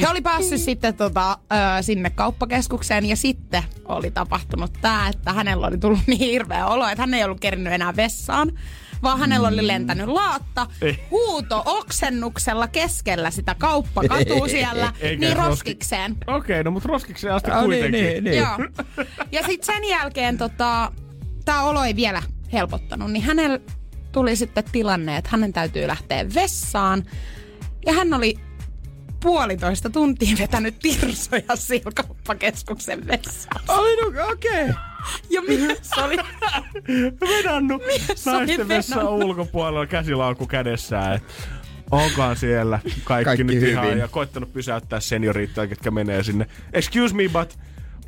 He 0.01 0.09
oli 0.09 0.21
päässyt 0.21 0.61
sitten 0.61 0.95
tota, 0.95 1.33
ö, 1.33 1.83
sinne 1.83 2.11
kauppakeskukseen 2.11 3.07
ja 3.07 3.17
sitten 3.17 3.63
oli 3.85 4.11
tapahtunut 4.11 4.73
tämä, 4.81 5.09
että 5.09 5.33
hänellä 5.33 5.67
oli 5.67 5.79
tullut 5.79 6.01
niin 6.07 6.21
hirveä 6.21 6.67
olo, 6.67 6.89
että 6.89 7.03
hän 7.03 7.15
ei 7.15 7.25
ollut 7.25 7.41
kerinyt 7.41 7.73
enää 7.73 7.97
vessaan 7.97 8.53
vaan 9.03 9.19
hänellä 9.19 9.49
oli 9.49 9.67
lentänyt 9.67 10.07
laatta 10.09 10.67
Ei. 10.83 11.05
huuto 11.11 11.63
oksennuksella 11.67 12.69
keskellä 12.69 13.31
sitä 13.31 13.55
kauppakatua 13.59 14.49
siellä, 14.49 14.93
Eikä 15.01 15.21
niin 15.27 15.37
roski- 15.37 15.47
roskikseen. 15.49 16.17
Okei, 16.27 16.37
okay, 16.37 16.63
no 16.63 16.71
mutta 16.71 16.89
roskikseen 16.89 17.35
asti 17.35 17.51
Ah, 17.51 17.65
kuitenkin. 17.65 17.93
niin, 17.93 18.05
niin, 18.13 18.25
niin. 18.25 18.37
Joo. 18.37 18.59
Ja 19.33 19.43
sitten 19.47 19.75
sen 19.75 19.85
jälkeen 19.89 20.39
tota, 20.39 20.93
tämä 21.45 21.63
olo 21.63 21.85
ei 21.85 21.97
vielä 21.97 22.23
helpottanut, 22.53 23.11
niin 23.13 23.23
hänellä 23.23 23.59
tuli 24.13 24.37
sitten 24.37 24.65
tilanne, 24.73 25.17
että 25.17 25.31
hänen 25.33 25.53
täytyy 25.53 25.87
lähteä 25.87 26.27
vessaan. 26.35 27.05
Ja 27.87 27.93
hän 27.93 28.15
oli 28.15 28.35
puolitoista 29.21 29.91
tuntia 29.91 30.37
vetänyt 30.39 30.79
tirsoja 30.79 31.57
siellä 31.57 31.91
kauppakeskuksen 31.95 33.07
vessaan. 33.07 33.63
Ai 33.69 33.97
no, 33.97 34.33
okei. 34.33 34.51
Okay. 34.63 34.75
Ja 35.31 35.43
mies 35.43 35.91
oli... 36.05 36.17
Vedannut 37.21 37.83
Mies 37.87 38.27
naisten 38.27 38.69
vessaan 38.69 39.01
vedannut. 39.01 39.25
ulkopuolella 39.25 39.87
käsilaukku 39.87 40.47
kädessään. 40.47 41.17
Et 41.17 41.23
onkaan 41.91 42.37
siellä 42.37 42.79
kaikki, 43.05 43.25
Kaikki 43.25 43.45
nyt 43.45 43.55
hyvin. 43.55 43.71
ihan 43.71 43.99
ja 43.99 44.09
koittanut 44.09 44.53
pysäyttää 44.53 45.01
senioriittaa, 45.01 45.67
ketkä 45.67 45.91
menee 45.91 46.23
sinne. 46.23 46.47
Excuse 46.73 47.15
me, 47.15 47.23
but 47.33 47.59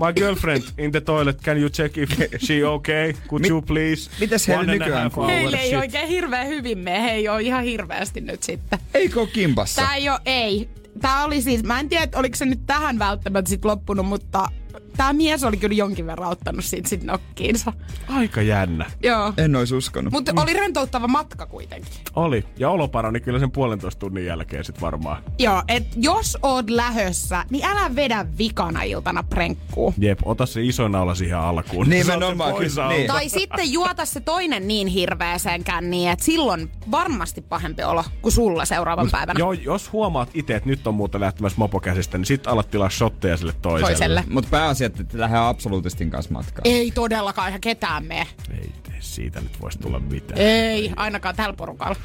my 0.07 0.13
girlfriend 0.17 0.63
in 0.79 0.93
the 0.93 1.01
toilet, 1.01 1.41
can 1.43 1.59
you 1.61 1.71
check 1.71 1.99
if 1.99 2.11
she 2.39 2.67
okay? 2.67 3.13
Could 3.29 3.45
you 3.49 3.63
please? 3.63 4.11
mites 4.21 4.49
heille 4.49 4.63
One 4.63 4.73
and 4.73 4.81
a 4.81 4.85
nykyään 4.85 5.11
kuuluu? 5.11 5.31
hour 5.31 5.41
Heille 5.41 5.57
ei 5.57 5.69
shit. 5.69 5.79
oikein 5.79 6.09
hirveän 6.09 6.47
hyvin 6.47 6.79
mene. 6.79 7.03
He 7.03 7.11
ei 7.11 7.29
ole 7.29 7.43
ihan 7.43 7.65
hirveästi 7.65 8.21
nyt 8.21 8.43
sitten. 8.43 8.79
Eikö 8.95 9.21
ole 9.21 9.29
kimpassa? 9.33 9.83
Tää 9.83 9.95
ei 9.95 10.09
ole, 10.09 10.21
ei. 10.25 10.69
Tää 11.01 11.25
oli 11.25 11.43
siis, 11.43 11.63
mä 11.65 11.81
en 11.81 11.89
tiedä, 11.89 12.19
oliko 12.19 12.37
se 12.37 12.45
nyt 12.47 12.67
tähän 12.67 12.99
välttämättä 12.99 13.49
sit 13.49 13.65
loppunut, 13.65 14.07
mutta 14.07 14.49
tää 14.97 15.13
mies 15.13 15.45
oli 15.45 15.57
kyllä 15.57 15.75
jonkin 15.75 16.07
verran 16.07 16.29
ottanut 16.29 16.65
siitä 16.65 16.89
sit 16.89 17.03
nokkiinsa. 17.03 17.73
Aika 18.09 18.43
jännä. 18.43 18.91
Joo. 19.03 19.33
En 19.37 19.57
ois 19.57 19.73
uskonut. 19.73 20.13
Mutta 20.13 20.33
oli 20.37 20.53
rentouttava 20.53 21.09
matka 21.09 21.47
kuitenkin. 21.47 21.93
Oli. 22.17 22.45
Ja 22.59 22.71
olo 22.71 22.89
parani 22.89 23.21
kyllä 23.21 23.39
sen 23.39 23.51
puolentoista 23.51 24.01
tunnin 24.01 24.27
jälkeen 24.27 24.65
sit 24.65 24.81
varmaan. 24.81 25.23
Joo, 25.39 25.63
et 25.69 25.87
jos 25.97 26.39
oot 26.43 26.71
lähössä, 26.71 27.45
niin 27.51 27.65
älä 27.65 27.97
vedä 27.97 28.27
vikana 28.39 28.83
iltana 28.83 29.23
prenkkuu. 29.23 29.95
Jep, 29.99 30.19
ota 30.25 30.47
se 30.47 30.63
iso 30.63 30.89
naula 30.89 31.15
siihen 31.15 31.39
alkuun. 31.39 31.89
Nimenomaan, 31.89 32.55
kyllä, 32.55 32.89
niin. 32.89 33.07
Tai 33.07 33.29
sitten 33.29 33.73
juota 33.73 34.05
se 34.05 34.21
toinen 34.21 34.69
niin 34.69 34.87
hirveäseen 34.89 35.65
känniin, 35.65 36.11
että 36.11 36.25
silloin 36.25 36.71
varmasti 36.91 37.41
pahempi 37.41 37.83
olo 37.83 38.05
kuin 38.23 38.33
sulla 38.33 38.65
seuraavan 38.65 39.09
päivänä. 39.11 39.39
Joo, 39.39 39.53
jos 39.53 39.93
huomaat 39.93 40.29
itse, 40.35 40.57
että 40.57 40.69
nyt 40.69 40.87
on 40.87 40.95
muuten 40.95 41.21
lähtemässä 41.21 41.59
mopo 41.59 41.81
käsistä, 41.81 42.19
niin 42.19 42.27
sit 42.27 42.47
alat 42.47 42.71
tilaa 42.71 42.91
shotteja 42.91 43.37
sille 43.37 43.53
toiselle. 43.63 43.91
Toiselle. 43.91 44.25
Mutta 44.31 44.51
pääasia, 44.51 44.82
että 44.87 45.05
te 45.05 45.19
lähdetään 45.19 45.47
absoluutistin 45.47 46.11
kanssa 46.11 46.33
matkaan. 46.33 46.63
Ei 46.65 46.91
todellakaan 46.91 47.49
ihan 47.49 47.61
ketään 47.61 48.05
mene. 48.05 48.27
Ei 48.51 48.71
siitä 49.01 49.41
nyt 49.41 49.61
voisi 49.61 49.79
tulla 49.79 50.01
mitään. 50.01 50.41
Ei, 50.41 50.93
ainakaan 50.97 51.37
tällä 51.37 51.57
porukalla. 51.57 51.97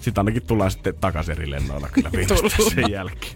Sitten 0.00 0.20
ainakin 0.20 0.46
tullaan 0.46 0.70
sitten 0.70 0.94
takaisin 1.00 1.32
eri 1.32 1.50
lennoilla 1.50 1.88
kyllä 1.88 2.10
sen 2.74 2.90
jälkeen. 2.90 3.32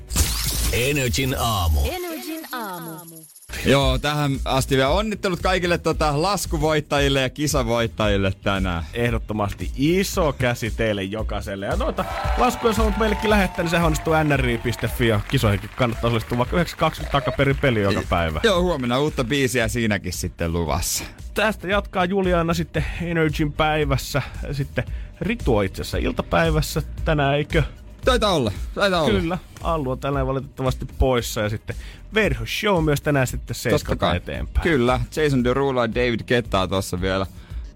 Energin 0.73 1.37
aamu. 1.39 1.81
Energin 1.85 2.47
aamu. 2.53 3.27
Joo, 3.67 3.99
tähän 3.99 4.33
asti 4.45 4.77
vielä 4.77 4.89
onnittelut 4.91 5.41
kaikille 5.43 5.79
tota 5.79 6.23
laskuvoittajille 6.23 7.21
ja 7.21 7.31
kisavoittajille 7.31 8.33
tänään. 8.43 8.85
Ehdottomasti 8.95 9.71
iso 9.77 10.33
käsi 10.33 10.71
teille 10.71 11.03
jokaiselle. 11.03 11.67
Ja 11.67 11.77
noita 11.77 12.05
laskuja 12.39 12.69
jos 12.71 12.77
haluat 12.77 12.99
meillekin 12.99 13.31
lähettää, 13.31 13.63
niin 13.63 13.71
sehän 13.71 13.87
onnistuu 13.87 14.15
nri.fi 14.25 15.09
ja 15.09 15.21
kisoihinkin 15.29 15.71
kannattaa 15.77 16.09
osallistua 16.09 16.39
vaikka 16.39 16.57
920 16.57 17.13
takaperin 17.13 17.57
peli 17.57 17.83
joka 17.83 18.03
päivä. 18.09 18.41
Joo, 18.43 18.63
huomenna 18.63 19.01
uutta 19.01 19.25
biisiä 19.25 19.69
siinäkin 19.69 20.13
sitten 20.13 20.53
luvassa. 20.53 21.05
Tästä 21.35 21.69
jatkaa 21.69 22.05
Juliana 22.05 22.55
sitten 22.55 22.85
Energin 23.03 23.53
päivässä. 23.53 24.23
Sitten 24.53 24.85
Ritu 25.21 25.57
on 25.57 25.65
itse 25.65 25.83
asiassa 25.83 25.99
iltapäivässä 25.99 26.83
tänään, 27.05 27.35
eikö? 27.35 27.63
Taitaa 28.07 28.33
olla, 28.33 28.53
taitaa 28.75 29.03
olla. 29.03 29.21
Kyllä. 29.21 29.39
Allu 29.63 29.91
on 29.91 29.99
tänään 29.99 30.27
valitettavasti 30.27 30.87
poissa 30.99 31.41
ja 31.41 31.49
sitten 31.49 31.77
Verho 32.15 32.47
Show 32.47 32.85
myös 32.85 33.01
tänään 33.01 33.27
sitten 33.27 33.55
seiskalta 33.55 34.15
eteenpäin. 34.15 34.63
Kyllä, 34.63 35.01
Jason 35.17 35.45
Derulo 35.45 35.83
ja 35.83 35.95
David 35.95 36.21
Kettaa 36.27 36.69
tuossa 36.69 37.01
vielä 37.01 37.27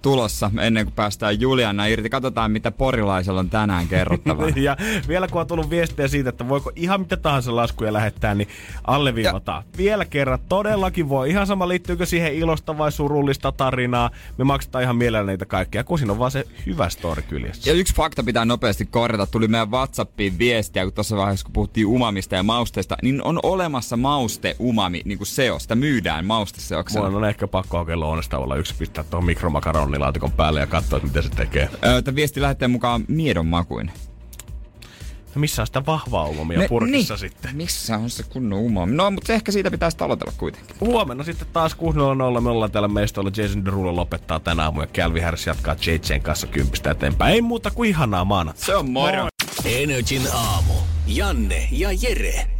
tulossa 0.02 0.50
ennen 0.60 0.86
kuin 0.86 0.94
päästään 0.94 1.40
Juliana 1.40 1.86
irti. 1.86 2.10
Katsotaan, 2.10 2.50
mitä 2.50 2.70
porilaisella 2.70 3.40
on 3.40 3.50
tänään 3.50 3.88
kerrottavaa. 3.88 4.50
Ja 4.60 4.76
vielä 5.08 5.28
kun 5.28 5.40
on 5.40 5.46
tullut 5.46 5.70
viestejä 5.70 6.08
siitä, 6.08 6.28
että 6.28 6.48
voiko 6.48 6.72
ihan 6.76 7.00
mitä 7.00 7.16
tahansa 7.16 7.56
laskuja 7.56 7.92
lähettää, 7.92 8.34
niin 8.34 8.48
alleviivataan. 8.84 9.62
Vielä 9.76 10.04
kerran, 10.04 10.38
todellakin 10.48 11.08
voi. 11.08 11.30
Ihan 11.30 11.46
sama 11.46 11.68
liittyykö 11.68 12.06
siihen 12.06 12.34
ilosta 12.34 12.78
vai 12.78 12.92
surullista 12.92 13.52
tarinaa. 13.52 14.10
Me 14.38 14.44
maksetaan 14.44 14.84
ihan 14.84 14.96
mielellä 14.96 15.32
niitä 15.32 15.46
kaikkia, 15.46 15.84
kun 15.84 15.98
siinä 15.98 16.12
on 16.12 16.18
vaan 16.18 16.30
se 16.30 16.44
hyvä 16.66 16.88
story 16.88 17.22
kyljessä. 17.22 17.70
Ja 17.70 17.76
yksi 17.76 17.94
fakta 17.94 18.22
pitää 18.22 18.44
nopeasti 18.44 18.86
korjata. 18.86 19.26
Tuli 19.26 19.48
meidän 19.48 19.70
WhatsAppiin 19.70 20.38
viestiä, 20.38 20.84
kun 20.84 20.92
tuossa 20.92 21.16
vaiheessa 21.16 21.44
kun 21.44 21.52
puhuttiin 21.52 21.86
umamista 21.86 22.34
ja 22.34 22.42
mausteista, 22.42 22.96
niin 23.02 23.22
on 23.22 23.40
olemassa 23.42 23.96
mauste 23.96 24.56
umami, 24.60 25.02
niin 25.04 25.18
kuin 25.18 25.28
seo. 25.28 25.58
Sitä 25.58 25.74
myydään 25.74 26.24
mausteseoksena. 26.26 27.04
Mulla 27.04 27.18
on 27.18 27.28
ehkä 27.28 27.46
pakko 27.46 27.78
oikein 27.78 28.00
lounastauolla 28.00 28.56
yksi 28.56 28.74
pistää 28.78 29.04
tuohon 29.04 29.26
mikromakaronnilaatikon 29.90 30.32
päälle 30.32 30.60
ja 30.60 30.66
katsoa, 30.66 30.96
että 30.96 31.06
miten 31.06 31.22
se 31.22 31.28
tekee. 31.28 31.68
Öö, 31.84 32.02
Tämä 32.02 32.14
viesti 32.14 32.40
lähetteen 32.40 32.70
mukaan 32.70 33.04
miedon 33.08 33.46
makuinen. 33.46 33.94
No 35.34 35.40
missä 35.40 35.62
on 35.62 35.66
sitä 35.66 35.86
vahvaa 35.86 36.26
umamia 36.26 36.68
purkissa 36.68 37.14
niin. 37.14 37.18
sitten? 37.18 37.56
Missä 37.56 37.96
on 37.96 38.10
se 38.10 38.22
kunnon 38.22 38.58
umami? 38.58 38.94
No, 38.94 39.10
mutta 39.10 39.32
ehkä 39.32 39.52
siitä 39.52 39.70
pitäisi 39.70 39.96
aloitella 40.00 40.32
kuitenkin. 40.36 40.76
Huomenna 40.80 41.24
sitten 41.24 41.48
taas 41.52 41.76
6.00 42.34 42.40
me 42.40 42.50
ollaan 42.50 42.70
täällä 42.70 42.88
mestolla. 42.88 43.30
Jason 43.36 43.64
Derulo 43.64 43.96
lopettaa 43.96 44.40
tänä 44.40 44.62
aamu 44.62 44.80
ja 44.80 44.86
Calvin 44.86 45.24
Harris 45.24 45.46
jatkaa 45.46 45.76
JJn 45.86 46.22
kanssa 46.22 46.46
kympistä 46.46 46.90
eteenpäin. 46.90 47.34
Ei 47.34 47.42
muuta 47.42 47.70
kuin 47.70 47.90
ihanaa 47.90 48.24
maana. 48.24 48.52
Se 48.56 48.76
on 48.76 48.90
moro. 48.90 49.28
Energin 49.64 50.22
aamu. 50.32 50.74
Janne 51.06 51.68
ja 51.72 51.88
Jere. 52.02 52.59